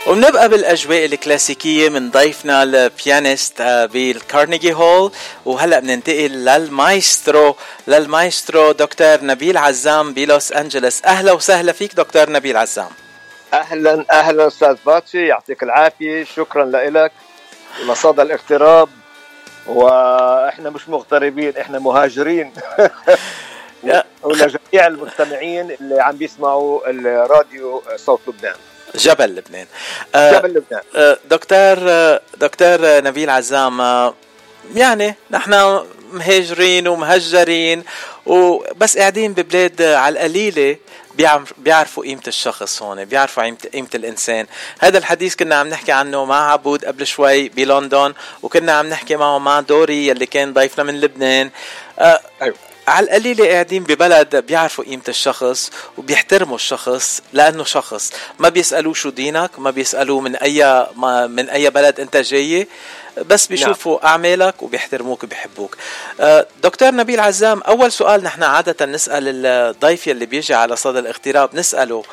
وبنبقى 0.07 0.49
بالأجواء 0.49 1.05
الكلاسيكية 1.05 1.89
من 1.89 2.11
ضيفنا 2.11 2.63
ال 2.63 2.75
pianist 2.76 3.61
آه، 3.61 3.85
بال 3.85 4.03
Carnegie 4.03 4.73
Hall. 4.73 5.11
وهلأ 5.45 5.79
بننتقل 5.79 6.45
للمايسترو 6.45 7.55
للمايسترو 7.87 8.71
دكتور 8.71 9.25
نبيل 9.25 9.57
عزام 9.57 10.13
بلوس 10.13 10.51
أنجلوس. 10.51 11.01
أهلا 11.05 11.31
وسهلا 11.31 11.71
فيك 11.71 11.95
دكتور 11.95 12.29
نبيل 12.29 12.57
عزام. 12.57 13.00
أهلا 13.71 14.05
أهلا 14.11 14.47
أستاذ 14.47 14.75
باتشي 14.85 15.27
يعطيك 15.27 15.63
العافية 15.63 16.23
شكرا 16.23 16.65
لك 16.65 17.11
لصدى 17.87 18.21
الاغتراب 18.21 18.89
وإحنا 19.67 20.69
مش 20.69 20.89
مغتربين 20.89 21.57
إحنا 21.57 21.79
مهاجرين. 21.79 22.53
ولجميع 24.23 24.87
المستمعين 24.87 25.71
اللي 25.71 26.01
عم 26.01 26.15
بيسمعوا 26.15 26.89
الراديو 26.89 27.83
صوت 27.95 28.19
لبنان. 28.27 28.55
جبل 28.95 29.35
لبنان. 29.35 29.67
آه، 30.15 30.31
جبل 30.31 30.49
لبنان. 30.49 30.81
آه، 30.95 31.17
دكتور 31.29 31.77
آه، 31.89 32.21
دكتور 32.37 33.03
نبيل 33.03 33.29
عزام 33.29 33.79
يعني 34.75 35.15
نحن 35.31 35.83
مهاجرين 36.11 36.87
ومهجرين 36.87 37.83
وبس 38.25 38.97
قاعدين 38.97 39.33
ببلاد 39.33 39.81
على 39.81 40.13
القليلة. 40.13 40.77
بيعرفوا 41.57 42.03
قيمة 42.03 42.21
الشخص 42.27 42.81
هون 42.81 43.05
بيعرفوا 43.05 43.43
قيمة, 43.43 43.89
الإنسان 43.95 44.45
هذا 44.79 44.97
الحديث 44.97 45.35
كنا 45.35 45.55
عم 45.55 45.67
نحكي 45.67 45.91
عنه 45.91 46.25
مع 46.25 46.51
عبود 46.51 46.85
قبل 46.85 47.07
شوي 47.07 47.49
بلندن 47.49 48.13
وكنا 48.43 48.71
عم 48.71 48.89
نحكي 48.89 49.15
معه 49.15 49.37
مع 49.37 49.59
دوري 49.59 50.07
يلي 50.07 50.25
كان 50.25 50.53
ضيفنا 50.53 50.83
من 50.83 51.01
لبنان 51.01 51.49
آه 51.99 52.19
أيوة. 52.41 52.70
على 52.87 53.05
القليلة 53.05 53.47
قاعدين 53.47 53.83
ببلد 53.83 54.35
بيعرفوا 54.35 54.83
قيمة 54.83 55.03
الشخص 55.07 55.71
وبيحترموا 55.97 56.55
الشخص 56.55 57.21
لأنه 57.33 57.63
شخص. 57.63 58.13
ما 58.39 58.49
بيسألوه 58.49 58.93
شو 58.93 59.09
دينك 59.09 59.59
ما 59.59 59.71
بيسألوه 59.71 60.21
من 60.21 60.35
أي 60.35 60.87
ما 60.95 61.27
من 61.27 61.49
أي 61.49 61.69
بلد 61.69 61.99
أنت 61.99 62.17
جاي 62.17 62.67
بس 63.25 63.47
بيشوفوا 63.47 63.99
نعم. 63.99 64.07
أعمالك 64.11 64.63
وبيحترموك 64.63 65.23
وبيحبوك. 65.23 65.77
آه، 66.19 66.47
دكتور 66.63 66.91
نبيل 66.91 67.19
عزام 67.19 67.61
أول 67.61 67.91
سؤال 67.91 68.23
نحن 68.23 68.43
عادة 68.43 68.85
نسأل 68.85 69.45
الضيف 69.45 70.07
اللي 70.07 70.25
بيجي 70.25 70.53
على 70.53 70.75
صدى 70.75 70.99
الاغتراب 70.99 71.55
نسأله 71.55 72.03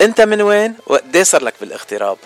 أنت 0.00 0.20
من 0.20 0.42
وين 0.42 0.74
وقديه 0.86 1.22
صار 1.22 1.42
لك 1.44 1.54
بالاغتراب؟ 1.60 2.18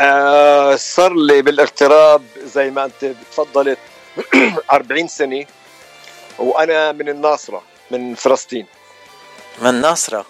آه 0.00 0.76
صار 0.76 1.14
لي 1.14 1.42
بالاغتراب 1.42 2.22
زي 2.54 2.70
ما 2.70 2.84
أنت 2.84 3.12
تفضلت 3.32 3.78
40 4.72 5.08
سنة. 5.18 5.46
وأنا 6.38 6.92
من 6.92 7.08
الناصرة 7.08 7.62
من 7.90 8.14
فلسطين. 8.14 8.66
من 9.58 9.68
الناصره 9.70 10.26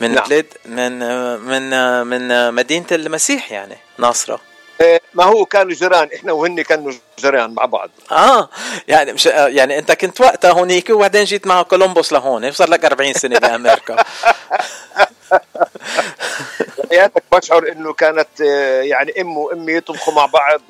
من 0.00 0.14
نعم. 0.14 0.24
بلاد 0.24 0.46
من 0.66 0.98
من 1.38 1.70
من 2.06 2.54
مدينة 2.54 2.86
المسيح 2.92 3.52
يعني 3.52 3.76
ناصرة. 3.98 4.40
إيه، 4.80 5.00
ما 5.14 5.24
هو 5.24 5.44
كانوا 5.44 5.72
جيران 5.72 6.08
إحنا 6.14 6.32
وهن 6.32 6.62
كانوا 6.62 6.92
جيران 7.18 7.54
مع 7.54 7.64
بعض. 7.64 7.90
آه 8.12 8.48
يعني 8.88 9.12
مش 9.12 9.26
يعني 9.26 9.78
أنت 9.78 9.92
كنت 9.92 10.20
وقتها 10.20 10.50
هونيك 10.50 10.90
وبعدين 10.90 11.24
جيت 11.24 11.46
مع 11.46 11.62
كولومبوس 11.62 12.12
لهون 12.12 12.52
صار 12.52 12.70
لك 12.70 12.84
40 12.84 13.12
سنة 13.12 13.38
بأمريكا. 13.38 13.96
حياتك 16.90 17.22
بشعر 17.32 17.72
إنه 17.72 17.92
كانت 17.92 18.40
آه، 18.40 18.82
يعني 18.82 19.20
أمك 19.20 19.38
وامي 19.38 19.72
يطبخوا 19.72 20.14
مع 20.14 20.26
بعض 20.26 20.60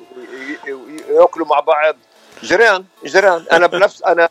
ويأكلوا 0.67 1.47
مع 1.47 1.59
بعض. 1.59 1.95
جيران 2.43 2.85
جيران. 3.05 3.45
أنا 3.51 3.67
بنفس 3.67 4.03
أنا 4.03 4.29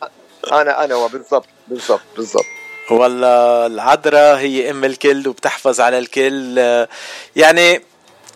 أنا 0.51 0.83
أنا 0.83 0.95
وبالضبط 0.95 1.45
بالضبط 1.67 2.01
بالضبط. 2.17 2.45
والله 2.91 3.65
العذراء 3.65 4.35
هي 4.35 4.71
أم 4.71 4.85
الكل 4.85 5.27
وبتحفظ 5.27 5.79
على 5.81 5.97
الكل. 5.97 6.57
يعني 7.35 7.81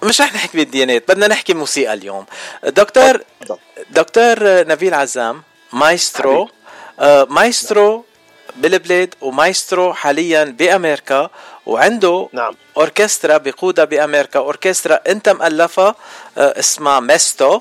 مش 0.04 0.22
رح 0.22 0.34
نحكي 0.34 0.58
بالديانات 0.58 1.12
بدنا 1.12 1.28
نحكي 1.28 1.54
موسيقى 1.54 1.94
اليوم. 1.94 2.26
دكتور 2.64 3.22
دكتور 3.90 4.38
نبيل 4.44 4.94
عزام 4.94 5.44
مايسترو 5.74 6.50
آه 7.00 7.28
مايسترو 7.30 8.06
بالبلاد 8.56 9.16
ومايسترو 9.22 9.94
حاليا 9.94 10.44
بأمريكا 10.44 11.30
وعنده 11.66 12.30
نعم. 12.34 12.56
أوركسترا 12.78 13.38
بقودها 13.38 13.86
بأمريكا. 13.86 14.40
أوركسترا 14.40 15.00
أنت 15.08 15.30
مؤلفها 15.30 15.96
آه 16.38 16.60
اسمها 16.60 17.00
MESTO. 17.00 17.60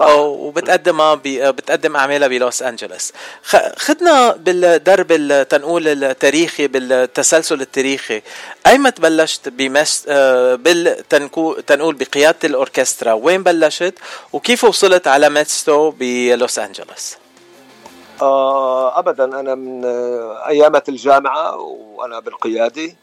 وبتقدمها 0.00 1.14
بتقدم 1.24 1.96
أعمالها 1.96 2.28
بلوس 2.28 2.62
أنجلوس. 2.62 3.12
خدنا 3.76 4.32
بالدرب 4.32 5.12
التنقول 5.12 5.88
التاريخي 5.88 6.66
بالتسلسل 6.66 7.60
التاريخي. 7.60 8.22
ايمت 8.66 9.00
بلشت 9.00 9.48
بمس 9.48 10.04
آه، 10.08 10.54
بالتنقول 10.54 11.94
بقيادة 11.94 12.38
الأوركسترا؟ 12.44 13.12
وين 13.12 13.42
بلشت؟ 13.42 13.94
وكيف 14.32 14.64
وصلت 14.64 15.08
على 15.08 15.28
MESTO 15.28 15.90
بلوس 15.90 16.58
أنجلوس؟ 16.58 17.16
آه 18.22 18.98
ابدا. 18.98 19.24
أنا 19.24 19.54
من 19.54 19.84
آه، 19.84 20.48
ايامات 20.48 20.88
الجامعة 20.88 21.56
وأنا 21.56 22.20
بالقيادة. 22.20 22.96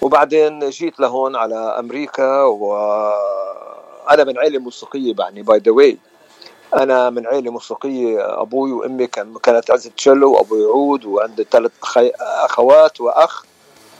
وبعدين 0.00 0.70
جيت 0.70 1.00
لهون 1.00 1.36
على 1.36 1.76
أمريكا 1.78 2.42
وأنا 2.42 4.24
من 4.24 4.38
عائله 4.38 4.58
موسيقية 4.58 5.14
يعني 5.18 5.42
by 5.42 5.58
the 5.58 5.72
way 5.72 5.98
أنا 6.76 7.10
من 7.10 7.26
عائله 7.26 7.50
موسيقية 7.50 8.42
أبوي 8.42 8.72
وأمي 8.72 9.06
كان 9.06 9.34
كانت 9.42 9.70
عزة 9.70 9.90
تشيلو 9.96 10.32
وأبوي 10.32 10.64
عود 10.64 11.04
وعندي 11.04 11.46
ثلاث 11.50 11.72
أخوات 12.20 13.00
وأخ. 13.00 13.44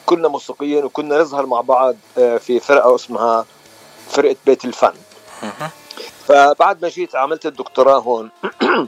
كنا 0.07 0.28
موسيقيين 0.28 0.85
وكنا 0.85 1.20
نظهر 1.20 1.47
مع 1.47 1.61
بعض 1.61 1.97
آه، 2.19 2.36
في 2.36 2.61
فرقة 2.61 2.94
اسمها 2.94 3.44
فرقة 4.09 4.36
بيت 4.47 4.65
الفن. 4.65 4.93
فبعد 6.27 6.82
ما 6.82 6.89
جيت 6.89 7.16
عملت 7.16 7.47
الدكتوراه 7.47 7.99
هون 7.99 8.31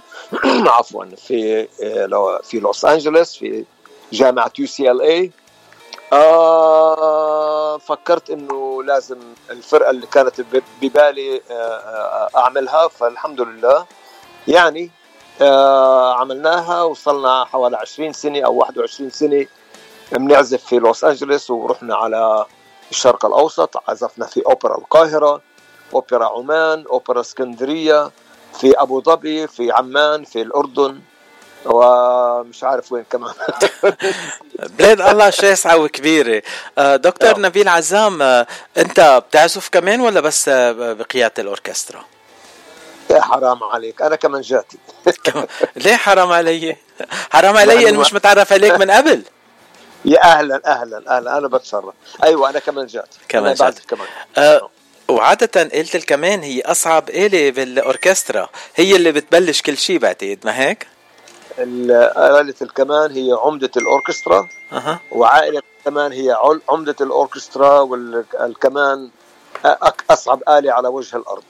عفوا 0.79 1.05
في 1.05 1.69
آه، 1.83 2.41
في 2.45 2.61
لوس 2.61 2.85
أنجلوس 2.85 3.37
في 3.37 3.65
جامعة 4.13 4.53
UCLA 4.59 5.31
آه 6.15 7.79
فكرت 7.79 8.31
إنه 8.31 8.83
لازم 8.83 9.19
الفرقة 9.51 9.91
اللي 9.91 10.07
كانت 10.07 10.41
ببالي 10.83 11.43
آه, 11.51 11.55
آه، 11.55 12.29
أعملها 12.37 12.89
فالحمد 12.89 13.41
لله. 13.41 13.87
يعني 14.49 14.91
آه 15.43 16.15
عملناها 16.15 16.83
وصلنا 16.83 17.45
حوالي 17.45 17.77
20 17.77 18.13
سنة 18.13 18.41
أو 18.47 18.55
21 18.55 19.11
سنة. 19.11 19.47
بنعزف 20.13 20.65
في 20.65 20.77
لوس 20.79 21.05
أنجلوس 21.05 21.51
ورحنا 21.51 21.95
على 21.97 22.47
الشرق 22.91 23.27
الأوسط 23.27 23.83
عزفنا 23.91 24.27
في 24.27 24.43
أوبرا 24.47 24.79
القاهرة 24.79 25.41
أوبرا 25.95 26.27
عمان 26.39 26.85
أوبرا 26.91 27.21
اسكندرية 27.21 28.11
في 28.61 28.73
أبو 28.83 29.03
ظبي 29.03 29.47
في 29.47 29.73
عمان 29.73 30.25
في 30.25 30.43
الأردن. 30.43 31.01
ومش 31.65 32.65
عارف 32.65 32.93
وين 32.93 33.05
كمان. 33.11 33.33
بلاد 34.79 35.01
الله 35.01 35.31
شاسعة 35.31 35.77
وكبيرة. 35.77 36.43
آه، 36.79 36.97
دكتور. 36.97 37.41
نبيل 37.41 37.69
عزام 37.69 38.23
آه، 38.23 38.47
أنت 38.77 39.23
بتعزف 39.29 39.69
كمان 39.69 40.01
ولا 40.01 40.21
بس 40.21 40.49
آه، 40.49 40.73
بقيادة 40.93 41.35
الأوركسترا؟ 41.39 42.05
يا 43.11 43.21
حرام 43.21 43.63
عليك 43.65 44.03
أنا 44.03 44.17
كمان 44.17 44.41
جاتي 44.41 44.79
ليه 45.77 45.97
حرام 45.97 46.33
علي؟ 46.33 46.77
حرام 47.31 47.57
علي 47.57 47.89
إني 47.89 47.99
مش 47.99 48.13
متعرف 48.15 48.53
عليك 48.53 48.73
من 48.75 48.91
قبل. 48.91 49.23
يا 50.05 50.25
أهلا 50.25 50.61
أهلا 50.67 51.17
أهلا 51.17 51.39
أنا 51.39 51.49
بتشرف 51.49 51.95
أيوة 52.25 52.51
أنا 52.51 52.59
كمان 52.59 52.87
جات 52.87 53.09
كمان 53.29 53.55
جات 53.55 53.79
كمان. 53.79 54.07
أه 54.39 54.69
وعادة 55.09 55.63
آلة 55.63 55.89
الكمان 55.95 56.43
هي 56.43 56.61
أصعب 56.61 57.09
آلة 57.11 57.51
بالأوركسترا. 57.51 58.49
هي 58.77 58.97
اللي 58.97 59.13
بتبلش 59.13 59.63
كل 59.63 59.79
شيء 59.79 59.99
بعتقد 59.99 60.39
ما 60.45 60.59
هيك؟ 60.61 60.87
آلة 61.59 62.55
الكمان 62.63 63.11
هي 63.11 63.33
عمدة 63.45 63.71
الأوركسترا 63.77 64.49
أه. 64.73 65.01
وعائلة 65.11 65.63
الكمان 65.79 66.13
هي 66.13 66.37
عمدة 66.69 66.97
الأوركسترا 67.01 67.81
والكمان 67.81 69.09
أصعب 70.11 70.43
آلة 70.49 70.73
على 70.73 70.89
وجه 70.89 71.17
الأرض. 71.17 71.43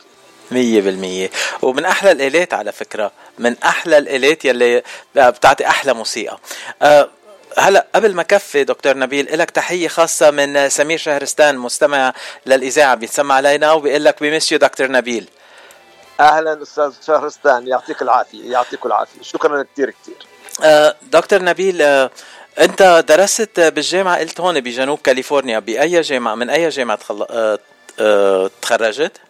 مية 0.50 0.80
بالمية. 0.80 1.30
ومن 1.62 1.84
أحلى 1.84 2.12
الآلات 2.12 2.54
على 2.54 2.72
فكرة 2.72 3.12
من 3.38 3.56
أحلى 3.64 3.98
الآلات 3.98 4.44
يلي 4.44 4.82
بتعطي 5.16 5.66
أحلى 5.66 5.94
موسيقى. 5.94 6.38
أه 6.82 7.08
هلا 7.58 7.86
قبل 7.94 8.14
ما 8.14 8.22
كفي 8.22 8.64
دكتور 8.64 8.96
نبيل 8.96 9.38
لك 9.38 9.50
تحية 9.50 9.88
خاصة 9.88 10.30
من 10.30 10.68
سمير 10.68 10.98
شهرستان 10.98 11.58
مستمع 11.58 12.12
للإذاعة 12.46 12.94
بيتسمع 12.94 13.34
علينا 13.34 13.72
وبيقول 13.72 14.04
لك 14.04 14.22
بمسيو 14.22 14.58
دكتور 14.58 14.90
نبيل. 14.90 15.28
أهلا 16.20 16.62
أستاذ 16.62 16.92
شهرستان 17.06 17.66
يعطيك 17.66 18.02
العافية 18.02 18.52
يعطيك 18.52 18.86
العافية. 18.86 19.22
شكرا 19.22 19.62
كثير 19.72 19.90
كثير 19.90 20.26
آه 20.64 20.96
دكتور 21.02 21.42
نبيل 21.42 21.82
آه 21.82 22.10
أنت 22.58 23.04
درست 23.08 23.60
بالجامعة 23.60 24.18
قلت 24.18 24.40
هون 24.40 24.60
بجنوب 24.60 24.98
كاليفورنيا 24.98 25.58
بأي 25.58 26.00
جامعة 26.00 26.34
من 26.34 26.50
أي 26.50 26.68
جامعة 26.68 26.96
تخل... 26.96 27.26
آه 27.30 27.58
آه 28.00 28.50
تخرجت؟ 28.62 29.20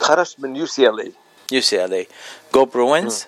تخرجت 0.00 0.34
من 0.38 0.56
يو 0.56 0.66
سي 0.66 0.88
ال 0.88 1.00
اي 1.00 1.12
يو 1.52 1.60
سي 1.60 1.84
ال 1.84 1.94
اي 1.94 2.08
جو 2.54 2.64
بروينز 2.64 3.26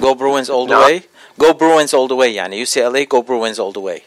جو 0.00 0.14
بروينز 0.14 0.50
اول 0.50 0.68
ذا 0.68 0.76
واي 0.76 1.02
جو 1.38 1.52
بروينز 1.52 1.94
اول 1.94 2.08
ذا 2.08 2.14
واي 2.14 2.34
يعني 2.34 2.58
يو 2.58 2.64
سي 2.64 2.86
ال 2.86 2.96
اي 2.96 3.04
جو 3.04 3.20
بروينز 3.20 3.60
اول 3.60 3.72
ذا 3.72 3.80
واي 3.80 4.02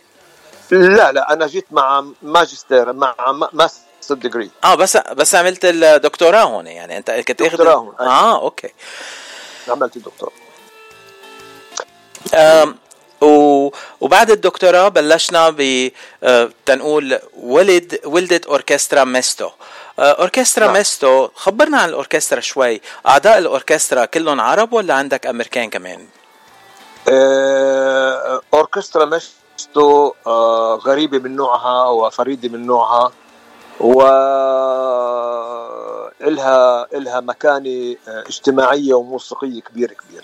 لا 0.71 1.11
لا 1.11 1.33
أنا 1.33 1.47
جيت 1.47 1.65
مع 1.71 2.05
ماجستير 2.21 2.93
مع 2.93 3.15
ماستر 3.53 3.88
ديجري 4.11 4.49
آه 4.63 4.75
بس 4.75 4.97
بس 4.97 5.35
عملت 5.35 5.59
الدكتوراه 5.63 6.43
هون 6.43 6.67
يعني. 6.67 6.97
أنت 6.97 7.11
كنت 7.11 7.41
اخذ 7.41 7.51
دكتوراه 7.51 7.75
هون 7.75 7.95
آه 7.99 8.41
أوكي. 8.41 8.69
عملت 9.67 9.97
الدكتوراه. 9.97 10.31
آم 12.33 12.75
و... 13.21 13.69
وبعد 14.01 14.31
الدكتوراه 14.31 14.87
بلشنا 14.87 15.49
ب 15.49 15.91
تنقول 16.65 17.19
ولد 17.37 17.99
ولدت 18.05 18.45
أوركسترا 18.45 19.03
ميستو. 19.03 19.49
أوركسترا 19.99 20.65
نعم. 20.65 20.73
ميستو 20.73 21.27
خبرنا 21.35 21.77
عن 21.77 21.89
الأوركسترا 21.89 22.39
شوي. 22.39 22.81
أعضاء 23.07 23.37
الأوركسترا 23.37 24.05
كلهم 24.05 24.41
عرب 24.41 24.73
ولا 24.73 24.93
عندك 24.93 25.25
أمريكان 25.25 25.69
كمان؟ 25.69 26.07
آه، 27.09 28.41
أوركسترا 28.53 29.05
ميستو 29.05 30.13
آه، 30.27 30.75
غريبة 30.75 31.17
من 31.19 31.35
نوعها 31.35 31.87
وفريدة 31.89 32.49
من 32.49 32.65
نوعها. 32.65 33.11
وعدة 33.79 34.39
إلها 36.21 36.87
إلها 36.93 37.19
مكانة 37.19 37.95
آه، 38.07 38.21
اجتماعية 38.27 38.93
وموسيقية 38.93 39.61
كبيرة 39.61 39.93
كبيرة. 39.93 40.23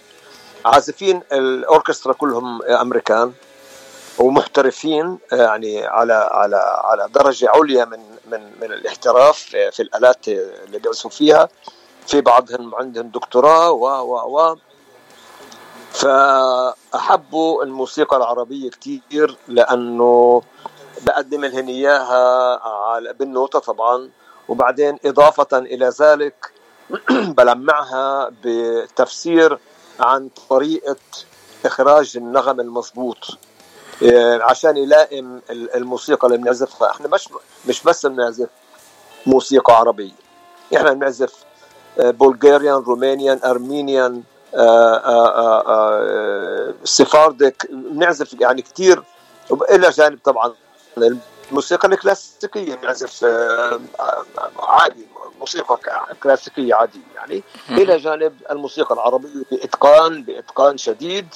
عازفين 0.65 1.21
الأوركسترا 1.31 2.13
كلهم 2.13 2.61
أمريكان 2.63 3.33
ومحترفين 4.19 5.17
يعني 5.31 5.85
على 5.85 6.13
على 6.31 6.55
على 6.83 7.09
درجة 7.13 7.49
عليا 7.49 7.85
من 7.85 7.99
من 8.31 8.41
من 8.61 8.73
الاحتراف 8.73 9.37
في 9.71 9.79
الآلات 9.79 10.27
اللي 10.27 10.79
بيعزفوا 10.79 11.11
فيها. 11.11 11.49
في 12.07 12.21
بعضهم 12.21 12.75
عندهم 12.75 13.07
دكتوراه 13.07 13.71
و 13.71 13.85
و 13.85 14.39
و. 14.39 14.55
فأحبوا 15.93 17.63
الموسيقى 17.63 18.17
العربية 18.17 18.69
كتير 18.69 19.37
لأنه 19.47 20.41
بقدم 21.05 21.45
لهم 21.45 21.67
إياها 21.67 22.59
على 22.65 23.13
بالنوتة 23.13 23.59
طبعا. 23.59 24.09
وبعدين 24.49 24.97
إضافة 25.05 25.57
إلى 25.57 25.91
ذلك 26.01 26.51
بلمعها 27.37 28.31
بتفسير 28.43 29.59
عن 29.99 30.29
طريقة 30.49 30.95
إخراج 31.65 32.17
النغم 32.17 32.59
المضبوط 32.59 33.37
إيه، 34.01 34.43
عشان 34.43 34.77
يلائم 34.77 35.41
الموسيقى 35.51 36.27
اللي 36.27 36.37
بنعزفها 36.37 36.91
إحنا 36.91 37.07
مش 37.07 37.29
مش 37.67 37.83
بس 37.83 38.05
بنعزف 38.05 38.49
موسيقى 39.25 39.73
عربية. 39.77 40.11
إحنا 40.75 40.93
بنعزف 40.93 41.33
بلغاريان 41.97 42.75
رومانيان 42.75 43.39
أرمينيان 43.45 44.23
سفاردك 46.83 47.67
بنعزف 47.71 48.41
يعني 48.41 48.61
كثير 48.61 49.03
إلى 49.71 49.89
جانب 49.89 50.19
طبعا 50.23 50.53
الموسيقى 50.97 51.87
الكلاسيكية 51.87 52.75
بنعزف 52.75 53.23
آه، 53.25 53.79
عادي 54.59 55.07
موسيقى 55.39 55.79
كلاسيكية 56.23 56.75
عادية 56.75 56.99
يعني. 57.15 57.43
إلى 57.69 57.97
جانب 57.97 58.33
الموسيقى 58.51 58.95
العربية 58.95 59.43
بإتقان 59.51 60.23
بإتقان 60.23 60.77
شديد 60.77 61.27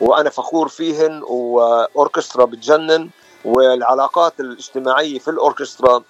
وأنا 0.00 0.30
فخور 0.30 0.68
فيهن 0.68 1.22
وأوركسترا 1.22 2.44
بتجنن 2.44 3.10
والعلاقات 3.44 4.40
الاجتماعية 4.40 5.18
في 5.18 5.28
الأوركسترا 5.28 6.02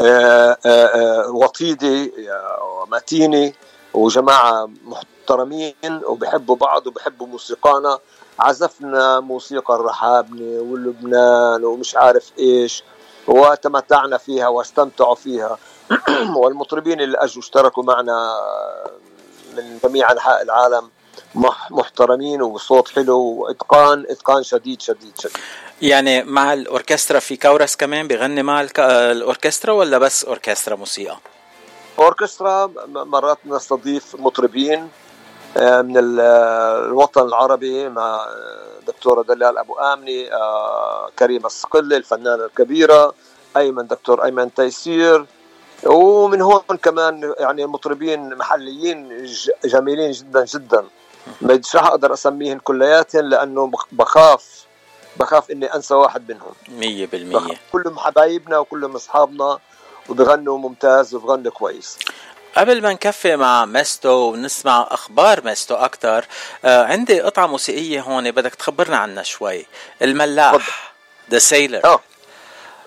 آه، 0.00 0.56
آه، 0.66 1.30
وطيدة 1.30 2.10
ومتينه 2.62 3.52
وجماعة 3.94 4.70
محترمين 4.84 5.74
وبحبوا 5.84 6.56
بعض 6.56 6.86
وبحبوا 6.86 7.26
موسيقانا. 7.26 7.98
عزفنا 8.38 9.20
موسيقى 9.20 9.74
الرحابنة 9.74 10.60
ولبنان 10.60 11.64
ومش 11.64 11.96
عارف 11.96 12.32
إيش 12.38 12.82
وتمتعنا 13.26 14.18
فيها 14.18 14.48
واستمتعوا 14.48 15.14
فيها 15.14 15.58
والمطربين 16.40 17.00
اللي 17.00 17.18
أجوا 17.18 17.42
اشتركوا 17.42 17.82
معنا 17.82 18.32
من 19.56 19.78
جميع 19.84 20.12
أنحاء 20.12 20.42
العالم 20.42 20.90
محترمين 21.70 22.42
وصوت 22.42 22.88
حلو 22.88 23.18
وإتقان 23.18 24.06
إتقان 24.08 24.42
شديد 24.42 24.80
شديد 24.80 25.12
شديد 25.20 25.36
يعني 25.82 26.22
مع 26.22 26.52
الأوركسترا 26.52 27.18
في 27.18 27.36
كورس 27.36 27.76
كمان 27.76 28.08
بغني 28.08 28.42
مع 28.42 28.66
الأوركسترا 28.78 29.72
ولا 29.72 29.98
بس 29.98 30.24
أوركسترا 30.24 30.76
موسيقى؟ 30.76 31.18
أوركسترا 31.98 32.72
مرات 32.86 33.38
نستضيف 33.46 34.16
مطربين 34.18 34.88
من 35.56 35.96
الوطن 35.96 37.22
العربي 37.22 37.88
مع 37.88 38.26
دكتورة 38.86 39.22
دلال 39.22 39.58
أبو 39.58 39.74
آمني 39.74 40.32
آه، 40.34 41.10
كريمه 41.18 41.46
الصقلي 41.46 41.96
الفنانة 41.96 42.44
الكبيرة 42.44 43.14
أيمن 43.56 43.86
دكتور 43.86 44.24
أيمن 44.24 44.54
تيسير 44.54 45.26
ومن 45.86 46.40
هون 46.42 46.62
كمان 46.82 47.34
يعني 47.38 47.66
مطربين 47.66 48.34
محليين 48.34 49.26
جميلين 49.64 50.10
جدا 50.10 50.44
جدا. 50.44 50.84
مش 51.42 51.76
راح 51.76 51.86
أقدر 51.86 52.12
اسميهم 52.12 52.58
كلياتهم 52.58 53.24
لأنه 53.24 53.70
بخاف 53.92 54.66
بخاف 55.16 55.50
إني 55.50 55.74
أنسى 55.74 55.94
واحد 55.94 56.32
منهم. 56.32 56.52
100% 57.52 57.56
كلهم 57.72 57.98
حبايبنا 57.98 58.58
وكلهم 58.58 58.94
أصحابنا 58.94 59.58
وبغنوا 60.08 60.58
ممتاز 60.58 61.14
وبغنوا 61.14 61.52
كويس. 61.52 61.98
قبل 62.56 62.82
ما 62.82 62.92
نكفي 62.92 63.36
مع 63.36 63.64
ميستو 63.64 64.32
ونسمع 64.32 64.88
أخبار 64.90 65.44
ميستو 65.44 65.74
أكثر 65.74 66.26
آه 66.64 66.84
عندي 66.84 67.20
قطعة 67.20 67.46
موسيقية 67.46 68.00
هون 68.00 68.30
بدك 68.30 68.54
تخبرنا 68.54 68.96
عنها 68.96 69.22
شوي. 69.22 69.66
الملاح 70.02 70.92
the 71.30 71.38
sailor 71.38 71.84
أوه. 71.84 72.00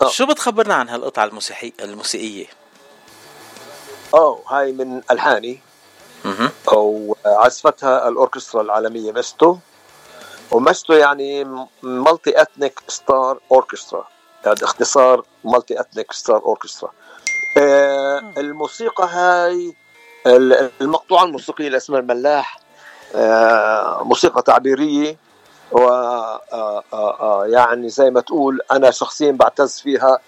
أوه. 0.02 0.10
شو 0.10 0.26
بتخبرنا 0.26 0.74
عن 0.74 0.90
هالقطعة 0.90 1.26
الموسيقيه 1.26 1.72
الموسيقية؟ 1.80 2.46
اوه 4.14 4.44
هاي 4.48 4.72
من 4.72 5.02
ألحاني. 5.12 5.60
أو 6.72 7.18
عزفتها 7.26 8.08
الأوركسترا 8.08 8.62
العالمية 8.62 9.12
ميستو 9.12 9.58
وميستو 10.52 10.94
يعني 10.94 11.44
Multi 11.84 12.42
Ethnic 12.42 12.80
Star 12.88 13.40
Orchestra 13.52 14.08
هذا 14.46 14.64
اختصار 14.64 15.24
Multi 15.44 15.82
Ethnic 15.82 16.12
Star 16.12 16.38
Orchestra 16.38 16.90
آه، 16.90 17.09
الموسيقى 17.58 19.08
هاي 19.08 19.74
المقطوعة 20.82 21.24
الموسيقية 21.24 21.78
اسمها 21.78 22.00
الملاح 22.00 22.60
آه، 23.16 24.04
موسيقى 24.04 24.42
تعبيرية 24.42 25.18
و 25.72 25.80
آه، 25.80 27.46
يعني 27.46 27.90
زي 27.90 28.10
ما 28.10 28.22
تقول 28.22 28.60
أنا 28.72 28.92
شخصيا 28.92 29.32
بعتز 29.32 29.80
فيها 29.80 30.20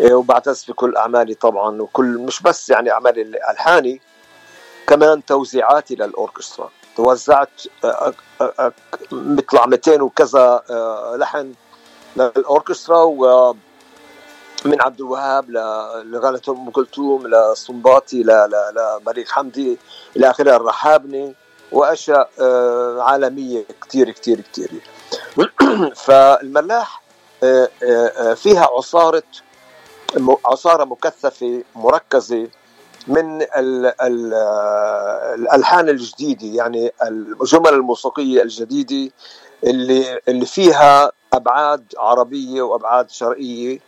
وبعتز 0.00 0.64
في 0.64 0.72
كل 0.72 0.96
أعمالي 0.96 1.34
طبعا 1.34 1.82
وكل 1.82 2.04
مش 2.04 2.42
بس 2.42 2.70
يعني 2.70 2.92
أعمالي 2.92 3.22
الألحاني 3.22 4.00
كمان 4.86 5.24
توزيعاتي 5.24 5.94
للأوركسترا. 5.94 6.70
توزعت 6.96 7.62
بيطلع 9.12 9.66
200 9.66 10.02
وكذا 10.02 10.62
لحن 11.18 11.52
للأوركسترا 12.16 13.02
و 13.02 13.54
من 14.64 14.82
عبد 14.82 15.00
الوهاب 15.00 15.50
لغالة 16.04 16.40
أم 16.48 16.70
كلثوم 16.70 17.26
لصنباطي 17.26 18.22
لمليك 18.22 19.28
حمدي 19.28 19.78
إلى 20.16 20.30
آخره 20.30 20.56
الرحابني 20.56 21.34
وأشياء 21.72 22.30
آه، 22.40 23.02
عالمية 23.02 23.64
كثير 23.82 24.10
كثير 24.10 24.40
كثير 24.40 24.70
فالملاح 26.04 27.02
آه، 27.42 27.68
آه، 27.82 28.34
فيها 28.34 28.68
عصارة 28.76 29.22
عصارة 30.46 30.84
مكثفة 30.84 31.62
مركزة 31.76 32.48
من 33.06 33.42
الألحان 35.42 35.88
الجديدة 35.88 36.46
يعني 36.46 36.92
الجمل 37.02 37.68
الموسيقية 37.74 38.42
الجديدة 38.42 39.12
اللي 39.64 40.20
اللي 40.28 40.46
فيها 40.46 41.12
أبعاد 41.32 41.84
عربية 41.98 42.62
وأبعاد 42.62 43.10
شرقية. 43.10 43.78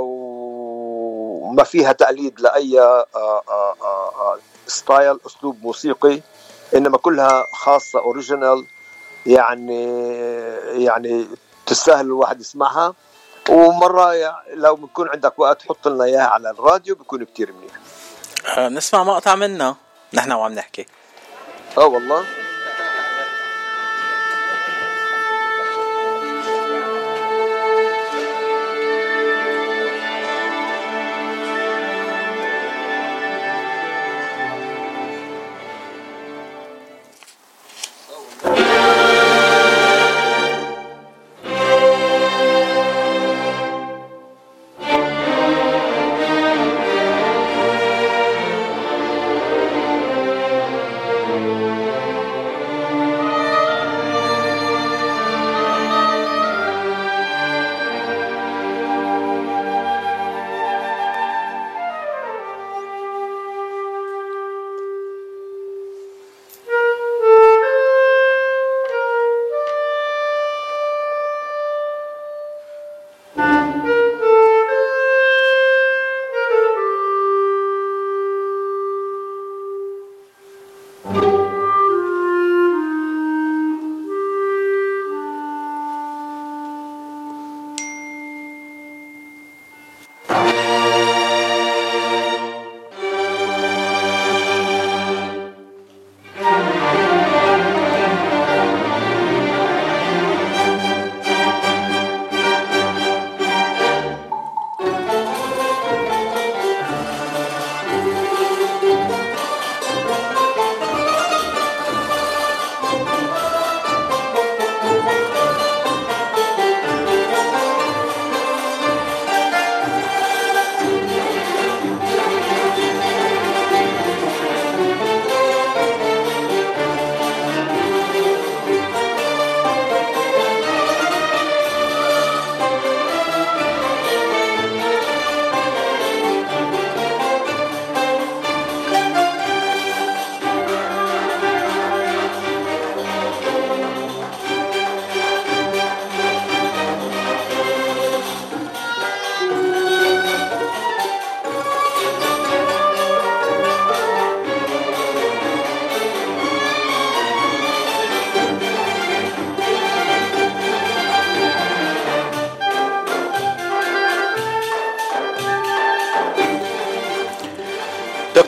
وما 0.00 1.64
فيها 1.64 1.92
تقليد 1.92 2.40
لأي 2.40 2.70
style 4.66 5.08
آه، 5.08 5.12
آه، 5.12 5.26
أسلوب 5.26 5.62
موسيقي 5.62 6.20
إنما 6.74 6.98
كلها 6.98 7.46
خاصة 7.54 7.98
original 7.98 8.66
يعني 9.26 9.84
يعني 10.84 11.26
تستاهل 11.66 12.06
الواحد 12.06 12.40
يسمعها. 12.40 12.94
ومرة 13.50 14.14
لو 14.54 14.76
بكون 14.76 15.08
عندك 15.08 15.38
وقت 15.38 15.62
حط 15.62 15.88
لنا 15.88 16.04
إياها 16.04 16.26
على 16.26 16.50
الراديو 16.50 16.94
بكون 16.94 17.24
كتير 17.24 17.52
منيح. 17.52 17.72
نسمع 18.68 19.04
مقطع 19.04 19.34
منها. 19.34 19.76
نحن 20.14 20.32
وعم 20.32 20.52
نحكي. 20.52 20.86
آه 21.78 21.86
والله. 21.86 22.24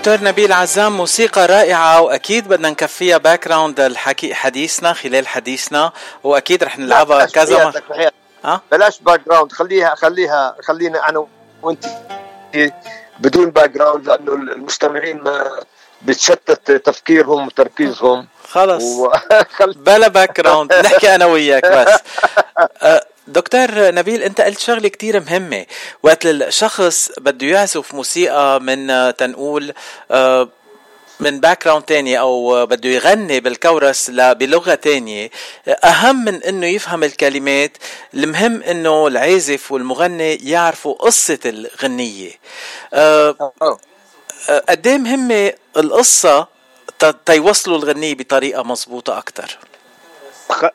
دكتور 0.03 0.29
نبيل 0.29 0.53
عزام 0.53 0.97
موسيقى 0.97 1.47
رائعة 1.47 2.01
وأكيد 2.01 2.49
بدنا 2.49 2.71
نكفيها 2.71 3.19
background 3.19 3.81
الحكي 3.81 4.35
حديثنا 4.35 4.93
خلال 4.93 5.29
حديثنا 5.29 5.93
وأكيد 6.25 6.65
رح 6.65 6.79
نلعبها 6.79 7.27
كذا 7.27 7.73
مرة؟ 8.45 8.63
بلاش 8.73 9.01
background 9.01 9.53
خليها 9.53 9.95
خليها 9.95 10.57
خلينا 10.63 11.09
أنا 11.09 11.27
وأنت 11.63 11.85
بدون 13.19 13.51
background 13.51 14.07
لأنه 14.07 14.33
المستمعين 14.33 15.21
ما 15.23 15.61
بتشتت 16.03 16.73
تفكيرهم 16.73 17.47
وتركيزهم. 17.47 18.29
خلص. 18.49 18.83
و... 18.85 19.13
بلا 19.87 20.09
background 20.09 20.73
نحكي 20.73 21.15
أنا 21.15 21.27
وياك 21.27 21.67
بس. 21.67 22.01
أه، 22.83 23.05
دكتور 23.27 23.69
نبيل 23.95 24.23
انت 24.23 24.41
قلت 24.41 24.59
شغلة 24.59 24.89
كتير 24.89 25.21
مهمة. 25.21 25.67
وقت 26.03 26.27
الشخص 26.27 27.11
بده 27.19 27.47
يعزف 27.47 27.95
موسيقى 27.95 28.61
من 28.61 29.13
تنقول 29.17 29.73
أه، 30.11 30.49
من 31.21 31.41
background 31.41 31.85
تاني 31.85 32.19
أو 32.21 32.67
بده 32.67 32.89
يغني 32.89 33.41
بالكورس 33.41 34.11
بلغه 34.11 34.75
تانية 34.75 35.31
أهم 35.85 36.25
من 36.25 36.43
إنه 36.43 36.67
يفهم 36.67 37.05
الكلمات. 37.05 37.77
المهم 38.15 38.63
إنه 38.63 39.07
العازف 39.07 39.73
والمغني 39.73 40.35
يعرفوا 40.35 40.95
قصة 40.95 41.39
الغنية. 41.47 42.31
أه 42.95 43.53
قد 44.69 44.87
إيه 44.87 44.99
مهمة 44.99 45.53
القصة 45.77 46.47
تيوصلوا 47.27 47.79
الغنية 47.79 48.15
بطريقة 48.15 48.63
مضبوطه 48.63 49.19
أكثر 49.19 49.59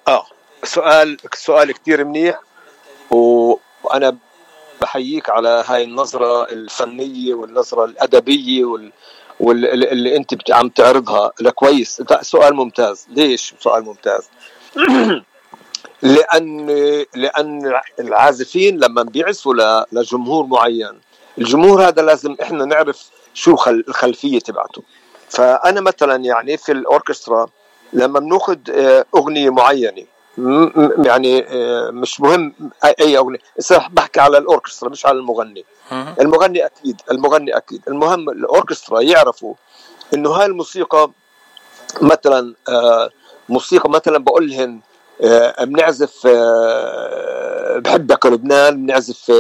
آه. 0.08 0.28
سؤال 0.64 1.18
سؤال 1.34 1.72
كثير 1.72 2.06
منيح. 2.06 2.40
وأنا 3.12 4.18
بحييك 4.82 5.30
على 5.30 5.64
هاي 5.68 5.84
النظرة 5.84 6.44
الفنية 6.44 7.34
والنظرة 7.34 7.86
الأدبية 7.86 8.66
وال... 8.66 8.92
واللي 9.40 9.92
اللي 9.92 10.18
أنت 10.18 10.52
عم 10.52 10.70
تعرضها 10.70 11.32
لكويس. 11.42 12.04
سؤال 12.22 12.56
ممتاز. 12.56 13.08
ليش 13.10 13.54
سؤال 13.60 13.84
ممتاز؟ 13.84 14.30
لأن 16.02 16.68
لأن 17.16 17.82
العازفين 18.00 18.80
لما 18.80 19.04
بيعزفوا 19.04 19.84
لجمهور 19.92 20.46
معين 20.46 21.00
الجمهور 21.38 21.88
هذا 21.88 22.02
لازم 22.02 22.36
إحنا 22.42 22.66
نعرف 22.66 23.10
شو 23.34 23.56
خل 23.56 23.84
الخلفية 23.88 24.40
تبعته. 24.40 24.84
فأنا 25.30 25.82
مثلا 25.82 26.16
يعني 26.16 26.58
في 26.58 26.72
الأوركسترا 26.72 27.48
لما 27.94 28.20
بنأخذ 28.20 28.58
آه، 28.70 29.06
أغنية 29.16 29.50
معينة 29.50 30.06
يعني 31.06 31.46
آه، 31.48 31.90
مش 31.92 32.22
مهم 32.22 32.54
أي 33.00 33.18
أغنية. 33.18 33.40
بحكي 33.90 34.20
على 34.20 34.38
الأوركسترا 34.38 34.90
مش 34.90 35.06
على 35.06 35.18
المغني. 35.18 35.66
المغني 36.22 36.66
أكيد 36.66 37.02
المغني 37.12 37.58
أكيد. 37.58 37.82
المهم 37.88 38.30
الأوركسترا 38.30 39.02
يعرفوا 39.02 39.54
إنه 40.14 40.30
هاي 40.30 40.46
الموسيقى 40.46 41.12
مثلا 42.02 42.54
آه، 42.70 43.10
موسيقى 43.50 43.90
مثلا 43.90 44.18
بقول 44.18 44.50
لهم 44.50 44.82
بنعزف 45.62 46.28
بحبك 47.78 48.26
لبنان 48.26 48.86
بنعزف 48.86 49.32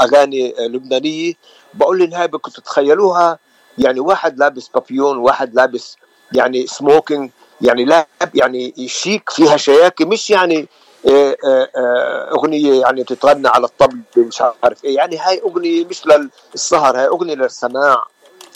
أغاني 0.00 0.54
لبنانية. 0.58 1.32
بقول 1.74 1.98
لهم 1.98 2.14
هاي 2.14 2.26
بدكم 2.28 2.50
تتخيلوها 2.50 3.38
يعني 3.78 4.00
واحد 4.00 4.38
لابس 4.38 4.68
بابيون 4.68 5.18
واحد 5.18 5.54
لابس 5.54 5.96
يعني 6.32 6.66
smoking 6.66 7.30
يعني 7.60 7.84
لاب 7.84 8.06
يعني 8.34 8.88
شيك 8.88 9.30
فيها 9.30 9.56
شياكه 9.56 10.04
مش 10.04 10.30
يعني 10.30 10.68
آه، 11.08 11.36
آه، 11.44 11.68
آه، 11.76 12.30
أغنية 12.32 12.80
يعني 12.80 13.02
بتتغنى 13.02 13.48
على 13.48 13.64
الطبل 13.64 14.00
مش 14.16 14.42
عارف 14.64 14.84
إيه 14.84 14.96
يعني 14.96 15.18
هاي 15.18 15.40
أغنية 15.40 15.84
مش 15.84 16.02
للسهر 16.54 16.98
هاي 16.98 17.06
أغنية 17.06 17.34
للسماع 17.34 18.06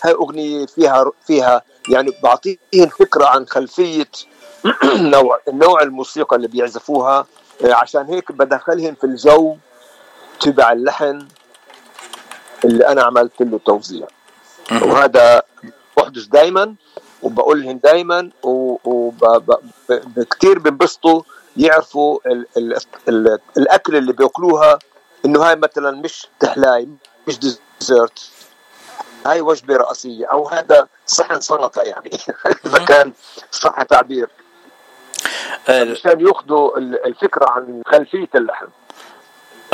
هاي 0.04 0.12
أغنية 0.12 0.66
فيها 0.66 1.04
فيها 1.26 1.62
يعني 1.88 2.12
بعطيهم 2.22 2.88
فكرة 2.98 3.26
عن 3.26 3.46
خلفية 3.46 4.10
نوع 5.14 5.40
نوع 5.48 5.82
الموسيقى 5.82 6.36
اللي 6.36 6.48
بيعزفوها 6.48 7.26
عشان 7.64 8.06
هيك 8.06 8.32
بدخلهم 8.32 8.94
في 8.94 9.04
الجو 9.04 9.56
تبع 10.40 10.72
اللحن 10.72 11.28
اللي 12.64 12.86
أنا 12.88 13.02
عملت 13.02 13.40
له 13.40 13.60
توزيع. 13.66 14.06
وهذا 14.72 15.42
بحدث 15.96 16.24
دائما 16.24 16.74
وبقول 17.22 17.62
لهم 17.62 17.80
دائما 17.84 18.30
وكثير 20.16 20.58
بينبسطوا 20.58 21.22
يعرفوا 21.56 22.18
ال 22.26 22.46
ال 22.56 22.76
ال 23.08 23.38
الأكل 23.56 23.96
اللي 23.96 24.12
بيأكلوها 24.12 24.78
إنه 25.24 25.42
هاي 25.42 25.56
مثلا 25.56 25.90
مش 25.90 26.26
تحلاي 26.40 26.88
مش 27.28 27.38
ديزرت. 27.38 28.30
هاي 29.26 29.40
وجبة 29.40 29.76
رئيسية 29.76 30.26
أو 30.26 30.48
هذا 30.48 30.88
صحن 31.06 31.40
سلطة 31.40 31.82
يعني. 31.82 32.10
إذا 32.66 32.84
كان 32.84 33.12
صح 33.50 33.82
تعبير. 33.82 34.28
عشان 35.68 36.20
يأخذوا 36.20 36.78
الفكرة 36.78 37.50
عن 37.50 37.82
خلفية 37.86 38.28
اللحم. 38.34 38.66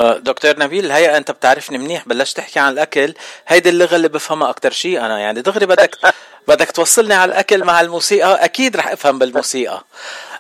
دكتور 0.00 0.58
نبيل 0.58 0.92
هيا 0.92 1.16
أنت 1.16 1.30
بتعرفني 1.30 1.78
منيح 1.78 2.08
بلشت 2.08 2.36
تحكي 2.36 2.58
عن 2.58 2.72
الأكل. 2.72 3.14
هيدي 3.48 3.68
اللغة 3.68 3.96
اللي 3.96 4.08
بفهمها 4.08 4.50
أكثر 4.50 4.70
شيء 4.70 5.00
أنا 5.00 5.18
يعني 5.18 5.42
دغري 5.42 5.66
بدك 5.66 5.96
بدك 6.48 6.70
توصلني 6.70 7.14
على 7.14 7.32
الأكل 7.32 7.64
مع 7.64 7.80
الموسيقى. 7.80 8.44
أكيد 8.44 8.76
رح 8.76 8.88
أفهم 8.88 9.18
بالموسيقى. 9.18 9.84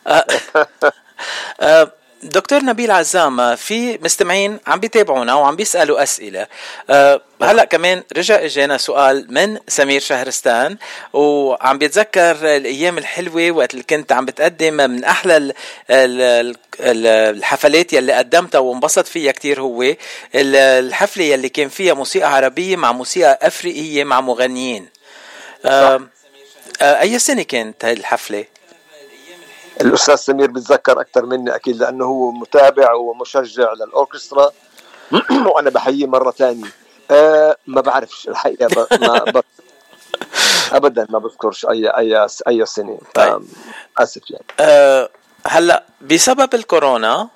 أه, 0.06 0.24
أه، 1.60 1.92
دكتور 2.22 2.64
نبيل 2.64 2.90
عزام 2.90 3.56
في 3.56 3.98
مستمعين 4.02 4.58
عم 4.66 4.80
بيتابعونا 4.80 5.34
وعم 5.34 5.56
بيسألوا 5.56 6.02
أسئلة. 6.02 6.46
أه 6.90 7.20
هلأ 7.42 7.64
كمان 7.64 8.02
رجع 8.16 8.44
إجانا 8.44 8.78
سؤال 8.78 9.26
من 9.28 9.58
سمير 9.68 10.00
شهرستان 10.00 10.76
وعم 11.12 11.78
بيتذكر 11.78 12.56
الأيام 12.56 12.98
الحلوة 12.98 13.50
وقت 13.50 13.72
اللي 13.74 13.84
كنت 13.90 14.12
عم 14.12 14.24
بتقدم 14.24 14.74
من 14.74 15.04
أحلى 15.04 15.52
الحفلات 16.80 17.92
يلي 17.92 18.12
قدمتها 18.12 18.58
وانبسط 18.58 19.06
فيها 19.06 19.32
كتير 19.32 19.60
هو. 19.60 19.94
الحفلة 20.34 21.24
يلي 21.24 21.48
كان 21.48 21.68
فيها 21.68 21.94
موسيقى 21.94 22.34
عربية 22.34 22.76
مع 22.76 22.92
موسيقى 22.92 23.38
أفريقية 23.42 24.04
مع 24.04 24.20
مغنيين. 24.20 24.88
أه 25.64 26.08
أه 26.82 27.00
أي 27.00 27.18
سنة 27.18 27.42
كانت 27.42 27.84
هاي 27.84 27.92
الحفلة؟ 27.92 28.44
الأستاذ 29.80 30.14
سمير 30.14 30.50
بيتذكر 30.50 31.00
أكثر 31.00 31.26
مني 31.26 31.54
أكيد 31.54 31.76
لأنه 31.76 32.04
هو 32.04 32.30
متابع 32.30 32.92
ومشجع 32.94 33.72
للأوركسترا. 33.72 34.50
وأنا 35.54 35.70
بحييه 35.70 36.06
مرة 36.06 36.30
ثانية. 36.30 36.66
أه 37.10 37.56
ما 37.66 37.80
بعرفش 37.80 38.28
الحقيقة 38.28 38.66
ب... 38.66 38.86
ما 39.00 39.18
ب... 39.34 39.42
ابدا 40.72 41.06
ما 41.10 41.18
بذكرش 41.18 41.66
اي 41.66 41.88
اي 41.88 42.26
أي 42.48 42.66
سنة. 42.66 42.98
طيب. 43.14 43.42
آسف 43.98 44.30
يعني. 44.30 44.44
أه 44.60 45.08
هلأ 45.46 45.84
بسبب 46.00 46.54
الكورونا 46.54 47.28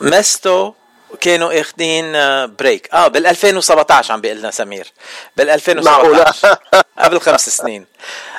ميستو 0.00 0.72
كانوا 1.20 1.60
اخذين 1.60 2.12
break 2.46 2.94
آه 2.94 3.08
بال 3.08 3.26
2017 3.26 4.12
عم 4.12 4.20
بيقول 4.20 4.38
لنا 4.38 4.50
سمير. 4.50 4.92
بال 5.36 5.50
2017 5.50 6.56
قبل 6.98 7.20
خمس 7.20 7.48
سنين. 7.48 7.82
آه 7.82 7.86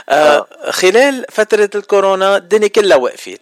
خلال 0.69 1.25
فترة 1.31 1.69
الكورونا 1.75 2.37
الدنيا 2.37 2.67
كلها 2.67 2.97
وقفت. 2.97 3.41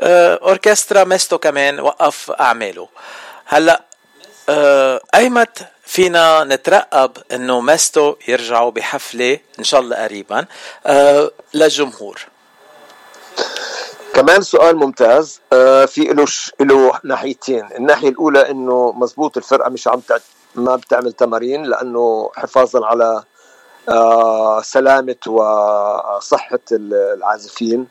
آه 0.00 0.38
أوركسترا 0.42 1.04
ميستو 1.04 1.38
كمان 1.38 1.80
وقف 1.80 2.30
أعماله. 2.30 2.88
هلأ 3.46 3.82
آه 4.48 5.00
أيمت 5.14 5.58
فينا 5.84 6.44
نترقب 6.44 7.12
إنه 7.32 7.60
ميستو 7.60 8.14
يرجعوا 8.28 8.70
بحفلة 8.70 9.38
إن 9.58 9.64
شاء 9.64 9.80
الله 9.80 9.96
قريبا 9.96 10.46
آه 10.86 11.30
للجمهور. 11.54 12.20
كمان 14.14 14.42
سؤال 14.42 14.76
ممتاز 14.76 15.40
آه 15.52 15.84
في 15.84 16.00
له 16.00 16.26
له 16.60 17.00
ناحيتين. 17.04 17.68
الناحية 17.78 18.08
الأولى 18.08 18.50
إنه 18.50 18.92
مزبوط 18.92 19.36
الفرقة 19.36 19.70
مش 19.70 19.88
عم 19.88 20.02
ما 20.54 20.76
بتعمل 20.76 21.12
تمارين 21.12 21.62
لأنه 21.62 22.30
حفاظا 22.36 22.86
على 22.86 23.24
آه 23.88 24.62
سلامة 24.62 25.16
وصحة 25.26 26.58
العازفين. 26.72 27.88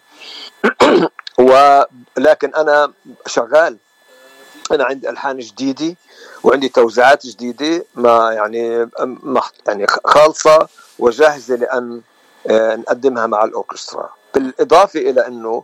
ولكن 1.40 2.56
أنا 2.56 2.92
شغال. 3.28 3.78
أنا 4.72 4.84
عندي 4.86 5.10
ألحان 5.10 5.38
جديدة 5.38 5.96
وعندي 6.44 6.70
توزيعات 6.70 7.26
جديدة 7.28 7.86
ما 7.96 8.34
يعني 8.34 8.90
يعني 9.68 9.86
خالصة 10.06 10.68
وجاهزة 11.00 11.56
لأن 11.56 12.02
آه، 12.50 12.76
نقدمها 12.76 13.28
مع 13.28 13.44
الأوركسترا. 13.44 14.10
بالإضافة 14.34 15.00
إلى 15.00 15.28
إنه 15.28 15.64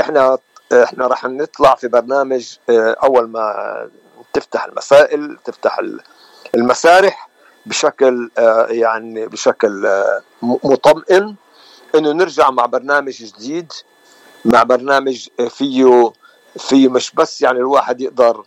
إحنا 0.00 0.38
إحنا 0.72 1.06
راح 1.06 1.24
نطلع 1.24 1.74
في 1.74 1.88
برنامج 1.88 2.56
آه، 2.70 2.96
أول 3.02 3.28
ما 3.28 3.88
تفتح 4.32 4.64
المسائل 4.64 5.38
تفتح 5.44 5.80
المسارح 6.54 7.28
بشكل 7.66 8.30
آه، 8.38 8.66
يعني 8.66 9.26
بشكل 9.26 9.86
آه، 9.86 10.22
مطمئن 10.42 11.34
إنه 11.94 12.12
نرجع 12.12 12.50
مع 12.50 12.66
برنامج 12.66 13.24
جديد 13.24 13.72
مع 14.44 14.62
برنامج 14.62 15.28
فيه 15.48 16.12
فيه 16.58 16.88
مش 16.88 17.12
بس 17.14 17.42
يعني 17.42 17.58
الواحد 17.58 18.00
يقدر 18.00 18.42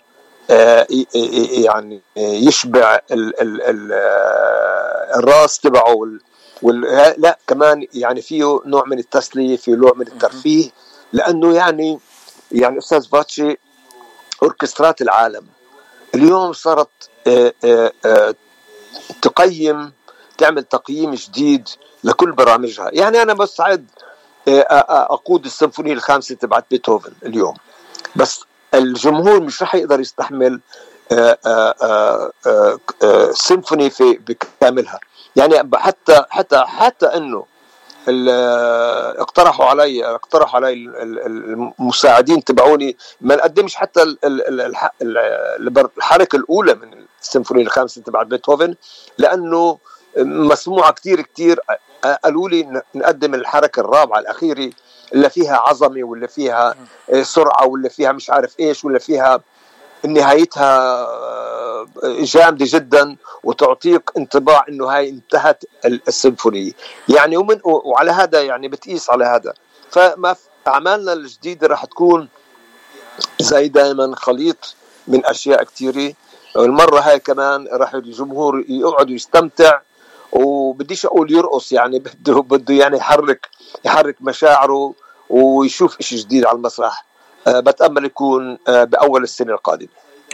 يعني 1.66 2.02
يشبع 2.18 3.00
ال 3.12 3.42
ال 3.42 3.62
ال 3.62 3.92
الراس 5.16 5.60
تبعه 5.60 5.96
وال... 6.62 6.82
لا 7.18 7.40
كمان 7.48 7.88
يعني 7.94 8.22
فيه 8.22 8.62
نوع 8.66 8.84
من 8.88 9.00
التسلية 9.00 9.58
فيه 9.58 9.76
نوع 9.76 9.94
من 9.96 10.08
الترفيه 10.08 10.70
لأنه 11.14 11.56
يعني 11.56 12.00
يعني 12.52 12.78
أستاذ 12.78 13.08
فاتشي 13.08 13.58
أوركسترات 14.44 15.02
العالم 15.02 15.46
اليوم 16.16 16.54
صارت 16.54 17.10
آه، 17.28 17.54
آه، 17.66 17.92
آه، 18.06 18.36
تقيم 19.22 19.92
تعمل 20.38 20.64
تقييم 20.64 21.14
جديد 21.14 21.70
لكل 22.04 22.32
برامجها. 22.32 22.90
يعني 22.94 23.22
أنا 23.22 23.34
مستعد 23.34 23.86
آه، 24.48 24.60
آه، 24.62 25.14
أقود 25.14 25.46
السيمفونية 25.46 25.94
الخامسة 25.94 26.36
تبعت 26.36 26.66
بيتهوفن 26.72 27.12
اليوم. 27.26 27.54
بس 28.16 28.42
الجمهور 28.74 29.40
مش 29.40 29.62
رح 29.64 29.76
يقدر 29.76 30.00
يستحمل 30.00 30.60
آه، 31.12 31.38
آه، 31.46 31.76
آه، 31.82 32.32
آه، 32.48 32.80
آه، 33.04 33.32
سيمفوني 33.32 33.90
في 33.90 34.14
بكاملها. 34.14 35.00
يعني 35.36 35.70
حتى 35.76 36.26
حتى 36.30 36.64
حتى 36.68 37.06
إنه 37.06 37.46
اقترحوا 39.22 39.66
علي 39.66 40.06
اقترحوا 40.06 40.56
علي 40.56 40.74
ال- 40.74 40.96
ال- 41.02 41.74
المساعدين 41.80 42.44
تبعوني. 42.44 42.98
ما 43.22 43.36
نقدمش 43.36 43.76
حتى 43.76 44.16
الحركة 45.02 46.36
الأولى 46.36 46.74
من 46.74 47.06
السيمفونية 47.22 47.62
الخامسة 47.64 48.02
تبع 48.02 48.24
بيتهوفن 48.24 48.76
لأنه 49.18 49.78
مسموعة 50.18 50.92
كتير 50.92 51.22
كتير. 51.22 51.60
قالوا 52.24 52.50
لي 52.50 52.82
نقدم 52.96 53.34
الحركة 53.34 53.80
الرابعة 53.80 54.20
الأخيرة 54.20 54.70
اللي 55.14 55.30
فيها 55.30 55.56
عظمة 55.58 56.04
ولا 56.04 56.28
فيها 56.28 56.76
سرعة 57.22 57.66
ولا 57.68 57.90
فيها 57.90 58.12
مش 58.12 58.30
عارف 58.30 58.60
إيش 58.60 58.86
ولا 58.86 59.00
فيها 59.00 59.40
نهايتها 60.06 61.08
جامدة 62.20 62.66
جدا 62.70 63.16
وتعطيك 63.44 64.12
انطباع 64.18 64.66
إنه 64.70 64.86
هاي 64.88 65.10
انتهت 65.10 65.64
ال- 65.86 66.02
السيمفونية. 66.08 66.72
يعني 67.10 67.38
ومن 67.38 67.60
وعلى 67.64 68.12
هذا 68.12 68.42
يعني 68.44 68.68
بتقيس 68.68 69.10
على 69.10 69.26
هذا. 69.26 69.54
فما 69.92 70.36
أعمالنا 70.68 71.14
الجديدة 71.14 71.68
راح 71.68 71.86
تكون 71.86 72.30
زي 73.40 73.68
دائما 73.68 74.16
خليط 74.16 74.76
من 75.08 75.26
أشياء 75.26 75.64
كثيره 75.64 76.14
المره 76.58 77.00
هاي 77.00 77.20
كمان 77.20 77.68
راح 77.72 77.94
الجمهور 77.94 78.66
يقعد 78.70 79.10
ويستمتع. 79.12 79.80
وبديش 80.32 81.06
أقول 81.06 81.32
يرقص 81.34 81.72
يعني 81.72 82.00
بده 82.00 82.42
بده 82.42 82.74
يعني 82.74 82.98
يحرك 82.98 83.50
يحرك 83.86 84.16
مشاعره 84.22 84.94
ويشوف 85.30 86.02
شيء 86.02 86.18
جديد 86.18 86.46
على 86.46 86.56
المسرح. 86.56 87.06
بتأمل 87.48 88.06
يكون 88.06 88.58
أه 88.68 88.84
بأول 88.84 89.24
السنة 89.24 89.54
القادمة 89.54 89.90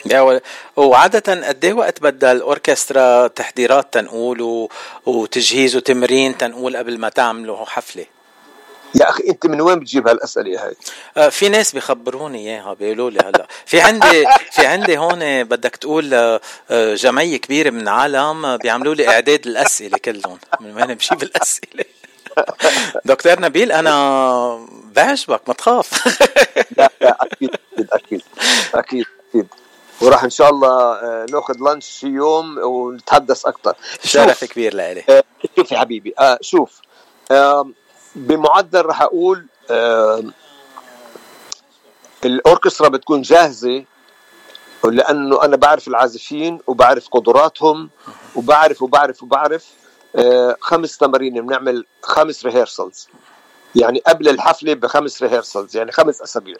يا 0.05 0.21
ول... 0.21 0.41
وعادة 0.75 1.47
قد 1.47 1.65
إيه 1.65 1.73
وقت 1.73 2.01
بدها 2.01 2.31
الأوركسترا 2.31 3.27
تحضيرات 3.27 3.93
تنقول. 3.93 4.69
وتجهيز 5.05 5.75
وتمرين 5.75 6.37
تنقول 6.37 6.77
قبل 6.77 6.97
ما 6.97 7.09
تعملوا 7.09 7.65
حفلة؟ 7.65 8.05
يا 8.95 9.09
أخي 9.09 9.23
أنت 9.29 9.45
من 9.45 9.61
وين 9.61 9.79
بتجيب 9.79 10.07
هالأسئلة 10.07 10.65
هاي؟ 10.65 10.75
آه، 11.17 11.29
في 11.29 11.49
ناس 11.49 11.71
بيخبروني 11.71 12.37
إياها 12.37 12.73
بيقولوا 12.73 13.09
لي 13.09 13.19
هلأ 13.19 13.47
في 13.65 13.81
عندي 13.81 14.25
في 14.51 14.65
عندي 14.65 14.97
هون 14.97 15.43
بدك 15.43 15.75
تقول 15.75 16.13
آه، 16.13 16.41
آه، 16.71 16.95
جمعية 16.95 17.37
كبيرة 17.37 17.69
من 17.69 17.81
العالم 17.81 18.45
آه، 18.45 18.55
بيعملوا 18.55 18.95
لي 18.95 19.07
إعداد 19.07 19.47
الأسئلة 19.47 19.97
كلهم 19.97 20.37
من 20.59 20.75
وين 20.75 20.93
بجيب 20.93 21.23
الأسئلة 21.23 21.85
دكتور 23.05 23.39
نبيل 23.39 23.71
أنا 23.71 24.65
بعجبك 24.95 25.41
ما 25.47 25.53
تخاف. 25.53 26.07
لا 26.77 26.89
لا 27.01 27.17
أكيد 27.21 27.49
أكيد 27.91 28.21
أكيد 28.73 29.05
أكيد 29.29 29.47
وراح 30.01 30.23
إن 30.23 30.29
شاء 30.29 30.49
الله 30.49 30.93
آه، 30.93 31.25
نأخذ 31.31 31.55
لانش 31.59 32.03
يوم 32.03 32.57
ونتحدث 32.57 33.45
أكثر 33.45 33.73
شرف 34.03 34.43
كبير 34.45 34.73
لإلي. 34.73 35.03
آه، 35.09 35.23
شوف 35.57 35.71
يا 35.71 35.79
حبيبي 35.79 36.13
آه 36.19 36.37
شوف 36.41 36.81
آه 37.31 37.69
بمعدل 38.15 38.81
راح 38.85 39.01
أقول 39.01 39.45
آه 39.71 40.23
الأوركسترا 42.25 42.87
بتكون 42.87 43.21
جاهزة 43.21 43.83
لأنه 44.83 45.43
أنا 45.43 45.55
بعرف 45.55 45.87
العازفين 45.87 46.59
وبعرف 46.67 47.07
قدراتهم 47.09 47.89
وبعرف 48.35 48.81
وبعرف 48.81 49.23
وبعرف 49.23 49.65
خمس 50.61 50.97
تمارين 50.97 51.45
بنعمل 51.47 51.85
خمس 52.03 52.45
ريهرسلز 52.45 53.07
يعني 53.75 53.99
قبل 54.07 54.29
الحفلة 54.29 54.73
بخمس 54.73 55.23
ريهرسلز 55.23 55.77
يعني 55.77 55.91
خمس 55.91 56.21
أسابيع. 56.21 56.55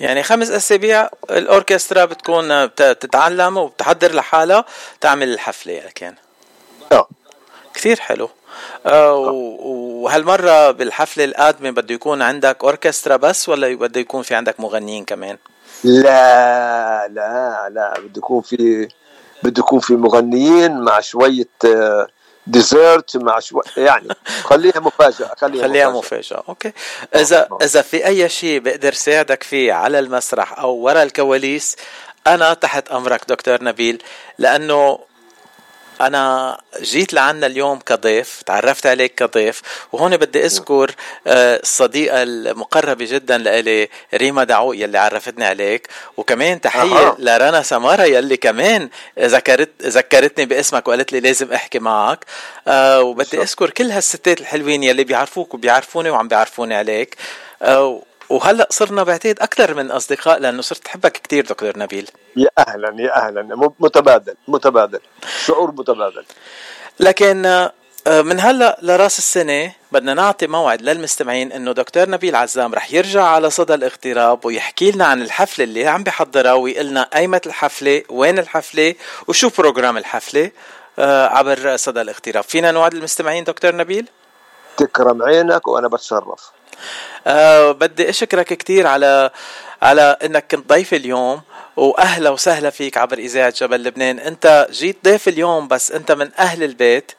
يعني 0.00 0.22
خمس 0.22 0.50
أسابيع 0.50 1.08
الأوركسترا 1.30 2.04
بتكون 2.04 2.66
بت- 2.66 2.82
بتتعلم 2.82 3.56
وبتحضر 3.56 4.12
لحالها 4.14 4.64
تعمل 5.00 5.32
الحفلة 5.32 5.72
يعني 5.72 5.90
كان. 5.94 6.14
آه. 6.92 7.08
كثير 7.74 8.00
حلو. 8.00 8.30
آه. 8.86 9.14
و- 9.14 10.02
وهالمرة 10.02 10.70
بالحفلة 10.70 11.24
القادمة 11.24 11.70
بده 11.70 11.94
يكون 11.94 12.22
عندك 12.22 12.56
أوركسترا 12.64 13.16
بس 13.16 13.48
ولا 13.48 13.74
بده 13.74 14.00
يكون 14.00 14.22
في 14.22 14.34
عندك 14.34 14.60
مغنيين 14.60 15.04
كمان؟ 15.04 15.38
لا 15.84 17.08
لا 17.08 17.68
لا 17.70 17.94
بده 18.00 18.12
يكون 18.18 18.42
في 18.42 18.88
بده 19.42 19.60
يكون 19.60 19.80
في 19.80 19.94
مغنيين 19.94 20.80
مع 20.80 21.00
شوية 21.00 21.48
آه، 21.64 22.06
dessert 22.46 23.16
مع 23.16 23.38
شوي 23.38 23.62
يعني 23.76 24.08
خليها 24.50 24.80
مفاجأة 24.80 25.30
خليها, 25.38 25.62
خليها 25.62 25.90
مفاجأة. 25.90 26.42
okay. 26.48 26.72
إذا 27.14 27.48
إذا 27.62 27.82
في 27.82 28.06
أي 28.06 28.28
شيء 28.28 28.60
بقدر 28.60 28.92
ساعدك 28.92 29.42
فيه 29.42 29.72
على 29.72 29.98
المسرح 29.98 30.58
أو 30.58 30.74
ورا 30.74 31.02
الكواليس 31.02 31.76
أنا 32.26 32.54
تحت 32.54 32.88
أمرك 32.88 33.20
دكتور 33.28 33.64
نبيل 33.64 34.02
لأنه 34.38 34.98
أنا 36.06 36.58
جيت 36.80 37.12
لعنا 37.14 37.46
اليوم 37.46 37.78
كضيف 37.78 38.42
تعرفت 38.46 38.86
عليك 38.86 39.14
كضيف 39.14 39.62
وهون 39.92 40.16
بدي 40.16 40.44
أذكر 40.44 40.94
آه، 41.26 41.60
الصديقة 41.62 42.22
المقربة 42.22 43.04
جدا 43.04 43.38
لإلي 43.38 43.88
ريما 44.14 44.44
دعوق 44.44 44.76
يلي 44.76 44.98
عرفتني 44.98 45.44
عليك 45.44 45.88
وكمان 46.16 46.60
تحية 46.60 47.08
أها. 47.08 47.16
لرنا 47.18 47.62
سمارة 47.62 48.02
يلي 48.02 48.36
كمان 48.36 48.88
ذكرت 49.18 49.70
ذكرتني 49.82 50.46
باسمك 50.46 50.88
وقالت 50.88 51.12
لي 51.12 51.20
لازم 51.20 51.52
أحكي 51.52 51.78
معك. 51.78 52.24
آه 52.68 53.02
وبدي 53.02 53.42
أذكر 53.42 53.70
كل 53.70 53.90
هالستات 53.90 54.40
الحلوين 54.40 54.82
يلي 54.82 55.04
بيعرفوك 55.04 55.54
وبيعرفوني 55.54 56.10
وعم 56.10 56.28
بيعرفوني 56.28 56.74
عليك. 56.74 57.16
آه 57.62 58.02
وهلأ 58.28 58.68
صرنا 58.70 59.02
بعتقد 59.02 59.38
أكثر 59.40 59.74
من 59.74 59.90
أصدقاء 59.90 60.38
لأنه 60.38 60.62
صرت 60.62 60.86
أحبك 60.86 61.12
كثير 61.12 61.44
دكتور 61.46 61.78
نبيل. 61.78 62.10
يا 62.36 62.48
أهلا 62.68 63.02
يا 63.02 63.26
أهلا. 63.26 63.72
متبادل 63.80 64.34
متبادل. 64.48 65.00
شعور 65.46 65.72
متبادل. 65.72 66.24
لكن 67.00 67.46
آه، 68.06 68.22
من 68.22 68.40
هلأ 68.40 68.78
لرأس 68.82 69.18
السنة 69.18 69.72
بدنا 69.92 70.14
نعطي 70.14 70.46
موعد 70.46 70.82
للمستمعين 70.82 71.52
إنه 71.52 71.72
دكتور 71.72 72.08
نبيل 72.10 72.36
عزام 72.36 72.74
رح 72.74 72.92
يرجع 72.92 73.24
على 73.24 73.50
صدى 73.50 73.74
الاغتراب 73.74 74.44
ويحكي 74.44 74.90
لنا 74.90 75.04
عن 75.06 75.22
الحفلة 75.22 75.64
اللي 75.64 75.88
عم 75.88 76.02
بيحضرها 76.02 76.52
ويقول 76.52 76.86
لنا 76.86 77.08
ايمة 77.16 77.40
الحفلة 77.46 78.02
وين 78.08 78.38
الحفلة 78.38 78.94
وشو 79.28 79.50
بروجرام 79.58 79.96
الحفلة 79.96 80.50
آه، 80.98 81.26
عبر 81.26 81.76
صدى 81.76 82.00
الاغتراب. 82.00 82.44
فينا 82.44 82.70
نوعد 82.70 82.94
المستمعين 82.94 83.44
دكتور 83.44 83.76
نبيل؟ 83.76 84.08
تكرم 84.76 85.22
عينك 85.22 85.68
وأنا 85.68 85.88
بتشرف. 85.88 86.50
أه 87.26 87.72
بدي 87.72 88.10
أشكرك 88.10 88.46
كثير 88.46 88.86
على 88.86 89.30
على 89.82 90.16
إنك 90.24 90.46
كنت 90.50 90.68
ضيف 90.68 90.94
اليوم. 90.94 91.42
وأهلا 91.76 92.30
وسهلا 92.30 92.70
فيك 92.70 92.98
عبر 92.98 93.18
إذاعة 93.18 93.54
جبل 93.56 93.84
لبنان. 93.84 94.18
أنت 94.18 94.68
جيت 94.70 94.96
ضيف 95.04 95.28
اليوم 95.28 95.68
بس 95.68 95.92
أنت 95.92 96.12
من 96.12 96.30
أهل 96.38 96.62
البيت 96.62 97.12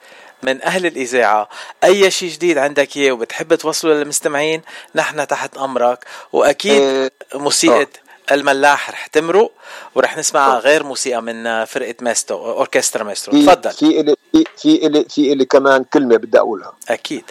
من 0.44 0.62
أهل 0.62 0.86
الإذاعة. 0.86 1.50
أي 1.84 2.12
شيء 2.12 2.30
جديد 2.30 2.58
عندك 2.58 2.98
اياه 2.98 3.12
وبتحب 3.12 3.56
توصله 3.56 3.94
للمستمعين؟ 3.94 4.62
نحن 4.96 5.28
تحت 5.28 5.58
أمرك. 5.58 6.06
وأكيد 6.34 7.12
موسيقى 7.34 7.88
الملاح 8.32 8.90
رح 8.90 9.08
تمرق 9.08 9.52
ورح 9.96 10.18
نسمع 10.18 10.58
غير 10.58 10.84
موسيقى 10.84 11.22
من 11.22 11.66
فرقة 11.66 11.96
ميستو 12.02 12.46
أوركسترا 12.46 13.04
ماسترو 13.04 13.42
تفضل. 13.42 13.72
في 13.72 13.86
إلي 13.86 14.16
في 14.32 14.44
في 14.58 14.88
إلي 14.88 15.06
في 15.10 15.34
إلي 15.34 15.46
كمان 15.46 15.84
كلمة 15.84 16.18
بدي 16.18 16.40
أقولها. 16.40 16.74
أكيد. 16.90 17.24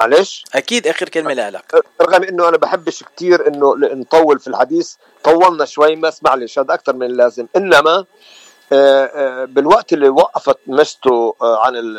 معلش. 0.00 0.44
أكيد 0.54 0.86
آخر 0.86 1.08
كلمة 1.08 1.32
لك 1.34 1.84
رغم 2.02 2.22
إنه 2.22 2.48
أنا 2.48 2.56
بحبش 2.56 3.04
كثير 3.16 3.46
إنه 3.48 3.74
نطول 3.76 4.38
في 4.38 4.48
الحديث 4.48 4.94
طولنا 5.24 5.64
شوي 5.64 5.96
بس 5.96 6.22
معلش 6.22 6.58
هذا 6.58 6.74
أكثر 6.74 6.92
من 6.96 7.06
اللازم. 7.06 7.46
إنما 7.56 8.04
آه، 8.72 9.04
آه، 9.14 9.44
بالوقت 9.44 9.92
اللي 9.92 10.08
وقفت 10.08 10.58
مشتو 10.66 11.32
آه، 11.42 11.66
عن 11.66 11.76
ال- 11.76 11.98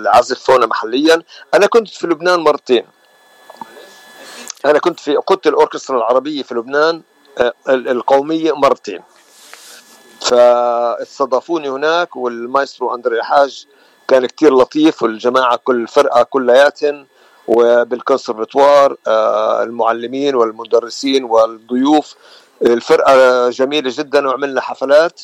العزف 0.00 0.50
هنا 0.50 0.66
محليا 0.66 1.22
أنا 1.54 1.66
كنت 1.66 1.88
في 1.88 2.06
لبنان 2.06 2.40
مرتين. 2.40 2.84
أنا 4.64 4.78
كنت 4.78 5.00
في 5.00 5.16
قدت 5.16 5.46
الأوركسترا 5.46 5.96
العربية 5.96 6.42
في 6.42 6.54
لبنان 6.54 7.02
ال- 7.68 7.88
القومية 7.88 8.52
مرتين. 8.52 9.00
فاستضافوني 10.20 11.68
هناك 11.70 12.16
والمايسترو 12.16 12.94
أندري 12.94 13.22
حاج 13.22 13.66
كان 14.12 14.26
كتير 14.26 14.54
لطيف 14.54 15.02
والجماعة 15.02 15.56
كل 15.64 15.88
فرقة 15.88 16.22
كلياتهم 16.22 17.06
وبالكونسرفتوار 17.48 18.96
آه، 19.06 19.62
المعلمين 19.62 20.34
والمدرسين 20.34 21.24
والضيوف. 21.24 22.14
الفرقة 22.62 23.48
جميلة 23.50 23.92
جدا 23.94 24.28
وعملنا 24.28 24.60
حفلات 24.60 25.20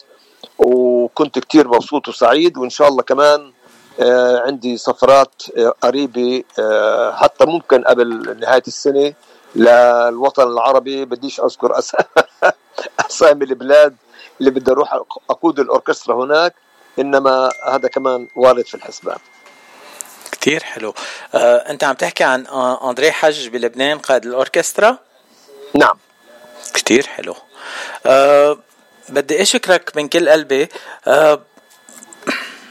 وكنت 0.58 1.38
كتير 1.38 1.68
مبسوط 1.68 2.08
وسعيد. 2.08 2.58
وإن 2.58 2.70
شاء 2.70 2.88
الله 2.88 3.02
كمان 3.02 3.52
آه، 4.00 4.38
عندي 4.46 4.76
سفرات 4.76 5.42
آه، 5.58 5.74
قريبة 5.82 6.44
حتى 7.12 7.44
ممكن 7.46 7.84
قبل 7.84 8.36
نهاية 8.40 8.62
السنة 8.66 9.12
للوطن 9.56 10.42
العربي. 10.42 11.04
بديش 11.04 11.40
أذكر 11.40 11.74
أس- 11.74 12.04
أسامي 13.10 13.44
البلاد 13.44 13.96
اللي 14.40 14.50
بدي 14.50 14.70
أروح 14.70 15.00
أقود 15.30 15.60
الأوركسترا 15.60 16.24
هناك. 16.24 16.54
إنما 16.98 17.50
هذا 17.66 17.88
كمان 17.88 18.26
وارد 18.34 18.66
في 18.66 18.74
الحسبان. 18.74 19.18
كتير 20.32 20.62
حلو. 20.62 20.94
آه، 21.34 21.56
أنت 21.70 21.84
عم 21.84 21.94
تحكي 21.94 22.24
عن 22.24 22.46
آه، 22.46 22.90
أندري 22.90 23.12
حج 23.12 23.48
بلبنان 23.48 23.98
قائد 23.98 24.26
الأوركسترا؟ 24.26 24.98
نعم. 25.74 25.98
كتير 26.74 27.06
حلو. 27.06 27.34
أه 28.06 28.58
بدي 29.08 29.42
أشكرك 29.42 29.92
من 29.96 30.08
كل 30.08 30.28
قلبي. 30.28 30.68
أه 31.06 31.42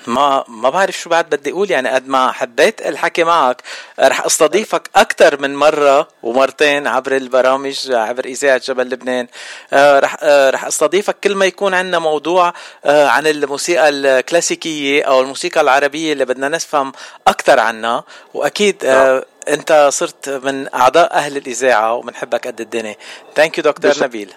ما 0.08 0.44
ما 0.48 0.70
بعرف 0.70 0.98
شو 1.00 1.10
بعد 1.10 1.30
بدي 1.30 1.52
أقول. 1.52 1.72
يعني 1.72 1.90
قد 1.90 2.08
ما 2.08 2.32
حبيت 2.32 2.82
الحكي 2.88 3.24
معك 3.24 3.62
رح 4.00 4.26
أستضيفك 4.26 4.90
أكثر 4.96 5.42
من 5.42 5.56
مرة 5.56 6.08
ومرتين 6.24 6.88
عبر 6.88 7.16
البرامج 7.16 7.92
عبر 7.92 8.26
إذاعة 8.26 8.62
جبل 8.66 8.90
لبنان. 8.90 9.28
آه 9.74 10.00
رح 10.00 10.18
آه 10.22 10.50
رح 10.50 10.66
أستضيفك 10.66 11.20
كل 11.24 11.36
ما 11.36 11.46
يكون 11.46 11.74
عندنا 11.74 12.00
موضوع 12.00 12.54
آه 12.86 13.08
عن 13.08 13.28
الموسيقى 13.28 13.90
الكلاسيكية 13.90 15.04
أو 15.04 15.22
الموسيقى 15.22 15.62
العربية 15.62 16.14
اللي 16.14 16.26
بدنا 16.26 16.50
نفهم 16.50 16.92
أكثر 17.28 17.60
عنها. 17.60 18.04
وأكيد 18.34 18.86
آه 18.86 19.26
أنت 19.50 19.90
صرت 19.92 20.30
من 20.30 20.74
أعضاء 20.76 21.14
أهل 21.14 21.38
الإذاعة 21.38 21.94
وبنحبك 21.94 22.48
قد 22.48 22.62
الدنيا. 22.62 22.96
thank 23.36 23.58
you 23.58 23.64
دكتور 23.64 23.92
بش- 23.92 24.04
نبيل 24.04 24.34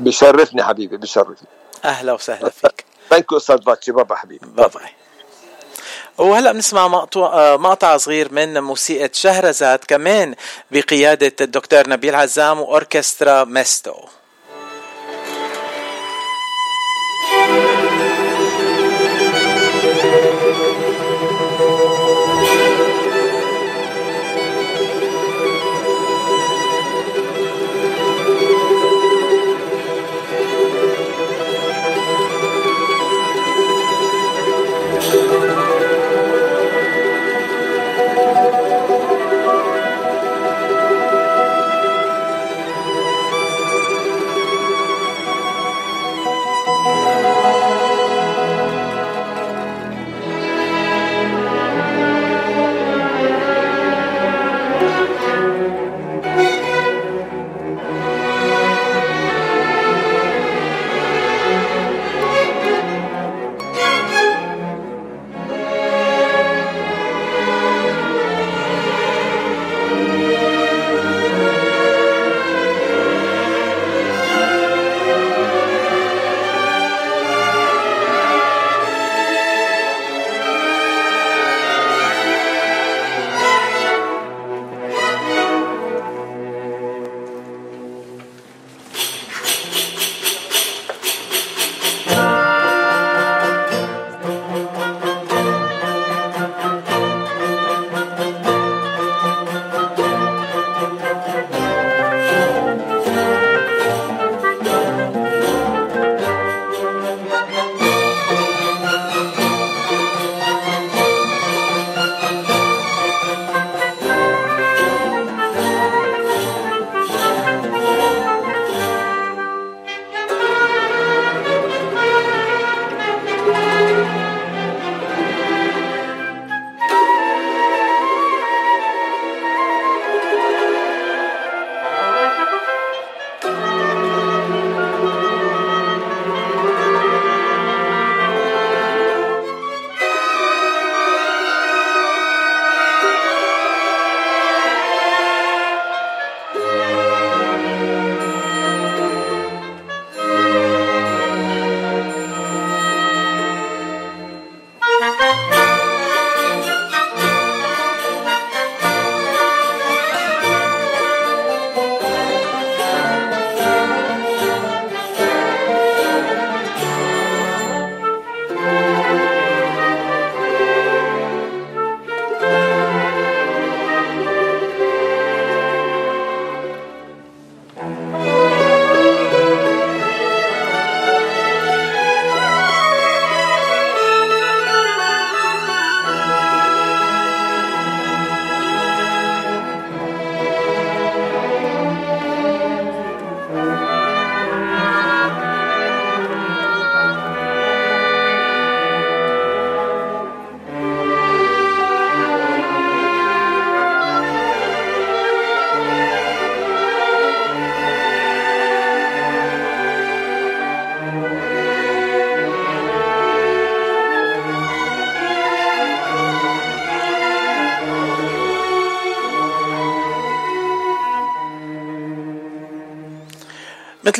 بشرفني 0.00 0.62
حبيبي 0.64 0.96
بشرفني. 0.96 1.48
أهلا 1.84 2.12
وسهلا 2.12 2.50
فيك. 2.50 2.84
thank 3.10 3.32
you 3.32 3.38
أستاذ 3.38 3.56
باتشي. 3.56 3.92
بابا 3.92 4.14
حبيبي. 4.16 4.46
bye 4.46 4.68
bye 4.68 4.82
وهلا 6.18 6.52
بنسمع 6.52 6.88
مقطوع 6.88 7.34
آه، 7.34 7.56
مقطع 7.56 7.96
صغير 7.96 8.32
من 8.32 8.62
موسيقى 8.62 9.10
شهرزاد 9.12 9.78
كمان 9.88 10.34
بقيادة 10.70 11.32
الدكتور 11.40 11.88
نبيل 11.88 12.14
عزام 12.14 12.60
وأوركسترا 12.60 13.44
ميستو. 13.44 13.94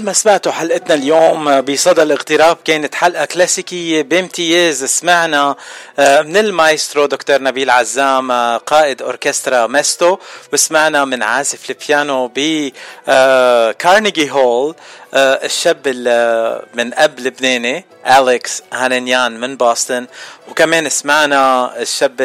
ما 0.07 0.13
سمعتوا 0.13 0.53
حلقتنا 0.53 0.95
اليوم 0.95 1.61
بصدى 1.61 2.03
الاغتراب؟ 2.03 2.57
كانت 2.65 2.95
حلقة 2.95 3.25
كلاسيكية 3.25 4.03
بامتياز. 4.03 4.85
سمعنا 4.85 5.57
آه، 5.99 6.23
من 6.23 6.37
المايسترو 6.37 7.07
دكتور 7.07 7.43
نبيل 7.43 7.71
عزام 7.71 8.31
آه، 8.31 8.57
قائد 8.57 9.03
أوركسترا 9.03 9.67
ميستو 9.67 10.19
وسمعنا 10.53 11.05
من 11.05 11.23
عازف 11.23 11.71
البيانو 11.71 12.31
ب 12.37 12.69
Carnegie 13.79 14.31
Hall 14.31 14.75
الشاب 15.15 15.89
من 16.75 16.95
أب 16.95 17.21
لبناني 17.21 17.85
أليكس 18.07 18.63
هانينيان 18.73 19.41
من 19.41 19.59
بوسطن 19.59 20.05
وكمان 20.49 20.89
سمعنا 20.89 21.73
الشاب 21.83 22.21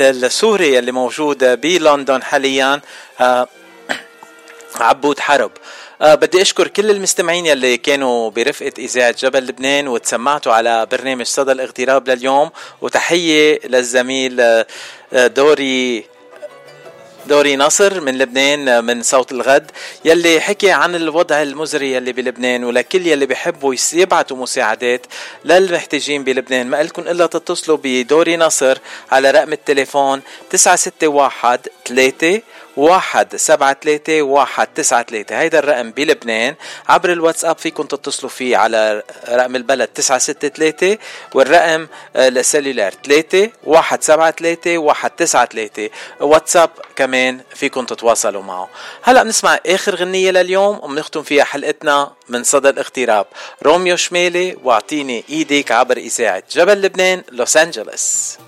السوري 0.00 0.78
اللي 0.78 0.92
موجود 0.92 1.60
بلندن 1.60 2.22
حاليا 2.22 2.80
آه، 3.20 3.48
عبود 4.80 5.20
حرب. 5.20 5.50
أه 6.02 6.14
بدي 6.14 6.42
أشكر 6.42 6.68
كل 6.68 6.90
المستمعين 6.90 7.46
يلي 7.46 7.76
كانوا 7.76 8.30
برفقة 8.30 8.72
إذاعة 8.78 9.14
جبل 9.18 9.46
لبنان 9.46 9.88
وتسمعتوا 9.88 10.52
على 10.52 10.86
برنامج 10.86 11.26
صدى 11.26 11.52
الاغتراب 11.52 12.08
لليوم 12.08 12.50
وتحية 12.80 13.60
للزميل 13.64 14.40
آه، 14.40 14.66
دوري 15.12 16.04
دوري 17.26 17.56
نصر 17.56 18.00
من 18.00 18.18
لبنان 18.18 18.84
من 18.84 19.02
صوت 19.02 19.32
الغد 19.32 19.70
يلي 20.04 20.40
حكي 20.40 20.70
عن 20.70 20.94
الوضع 20.94 21.42
المزري 21.42 21.92
يلي 21.92 22.12
بلبنان 22.12 22.64
ولكل 22.64 23.06
يلي 23.06 23.26
بيحبوا 23.26 23.74
يبعتوا 23.92 24.36
مساعدات 24.36 25.06
للمحتاجين 25.44 26.24
بلبنان. 26.24 26.66
ما 26.66 26.82
لكم 26.82 27.02
إلا 27.02 27.26
تتصلوا 27.26 27.78
بدوري 27.82 28.36
نصر 28.36 28.78
على 29.12 29.30
رقم 29.30 29.52
التليفون 29.52 30.22
961 30.50 31.58
3 31.84 32.42
واحد 32.76 33.36
سبعة 33.36 33.76
ثلاثة 33.82 34.22
واحد 34.22 34.66
تسعة 34.74 35.02
ثلاثة 35.02 35.40
هيدا 35.40 35.58
الرقم 35.58 35.90
بلبنان. 35.90 36.54
عبر 36.88 37.12
الواتساب 37.12 37.58
فيكم 37.58 37.82
تتصلوا 37.82 38.30
فيه 38.30 38.56
على 38.56 39.02
رقم 39.28 39.56
البلد 39.56 39.88
تسعة 39.88 40.18
ستة 40.18 40.48
ثلاثة 40.48 40.98
والرقم 41.34 41.86
السلولار 42.16 42.94
ثلاثة 43.04 43.50
واحد 43.64 44.02
سبعة 44.02 44.30
ثلاثة 44.30 44.78
واحد 44.78 45.10
تسعة 45.10 45.46
ثلاثة 45.46 45.90
واتساب 46.20 46.70
كمان 46.96 47.40
فيكم 47.54 47.84
تتواصلوا 47.84 48.42
معه. 48.42 48.68
هلا 49.02 49.22
بنسمع 49.22 49.58
آخر 49.66 49.94
غنية 49.94 50.30
لليوم 50.30 50.78
وبنختم 50.82 51.22
فيها 51.22 51.44
حلقتنا 51.44 52.12
من 52.28 52.44
صدى 52.44 52.68
الاغتراب. 52.68 53.26
روميو 53.62 53.96
شمالي 53.96 54.56
واعطيني 54.64 55.24
إيدك 55.30 55.72
عبر 55.72 55.96
إذاعة 55.96 56.42
جبل 56.50 56.82
لبنان 56.82 57.22
لوس 57.32 57.56
أنجلوس. 57.56 58.38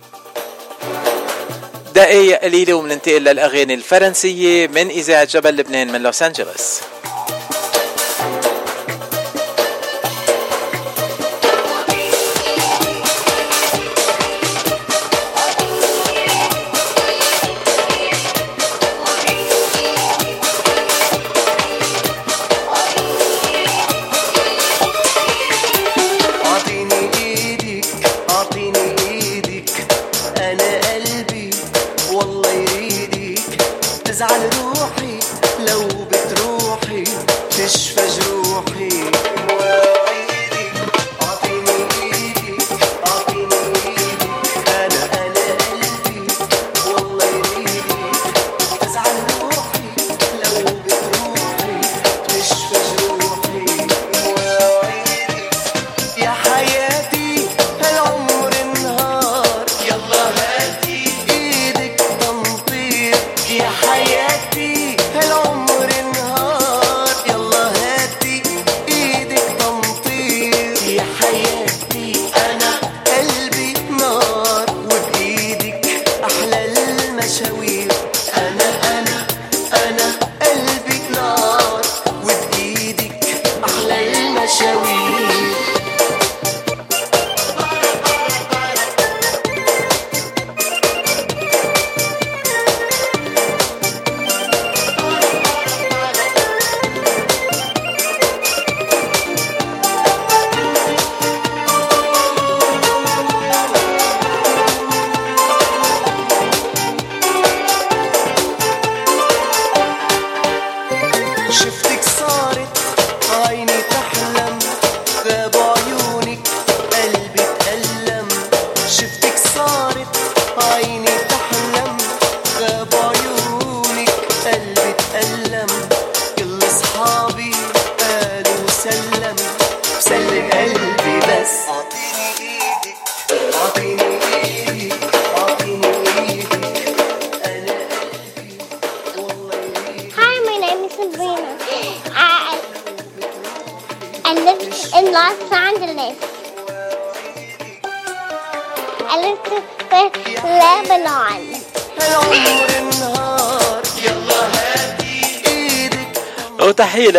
دقايق 1.94 2.40
قليلة 2.44 2.74
وبننتقل 2.74 3.24
للأغاني 3.24 3.74
الفرنسية 3.74 4.66
من 4.66 4.88
إذاعة 4.88 5.24
جبل 5.24 5.56
لبنان 5.56 5.92
من 5.92 6.02
لوس 6.02 6.22
أنجلوس. 6.22 6.80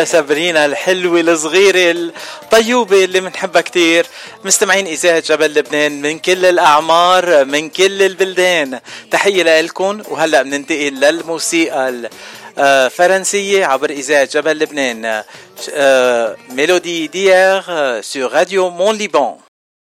سابرينا 0.03 0.65
الحلوة 0.65 1.19
الصغيرة 1.21 2.11
الطيوبة 2.43 3.03
اللي 3.03 3.19
بنحبها 3.19 3.61
كتير. 3.61 4.05
مستمعين 4.43 4.88
إذاعة 4.88 5.19
جبل 5.19 5.53
لبنان؟ 5.53 6.01
من 6.01 6.19
كل 6.19 6.45
الأعمار 6.45 7.45
من 7.45 7.69
كل 7.69 8.01
البلدان. 8.01 8.80
تحية 9.11 9.61
لكم 9.61 10.01
وهلأ 10.09 10.41
بننتقل 10.41 10.99
للموسيقى 10.99 12.09
الفرنسية 12.57 13.65
عبر 13.65 13.89
إذاعة 13.89 14.26
جبل 14.26 14.59
لبنان. 14.59 15.23
Mélodies 16.49 17.07
d'hier 17.07 17.61
sur 18.01 18.27
Radio 18.27 18.69
Mont 18.69 18.95
Liban 18.95 19.35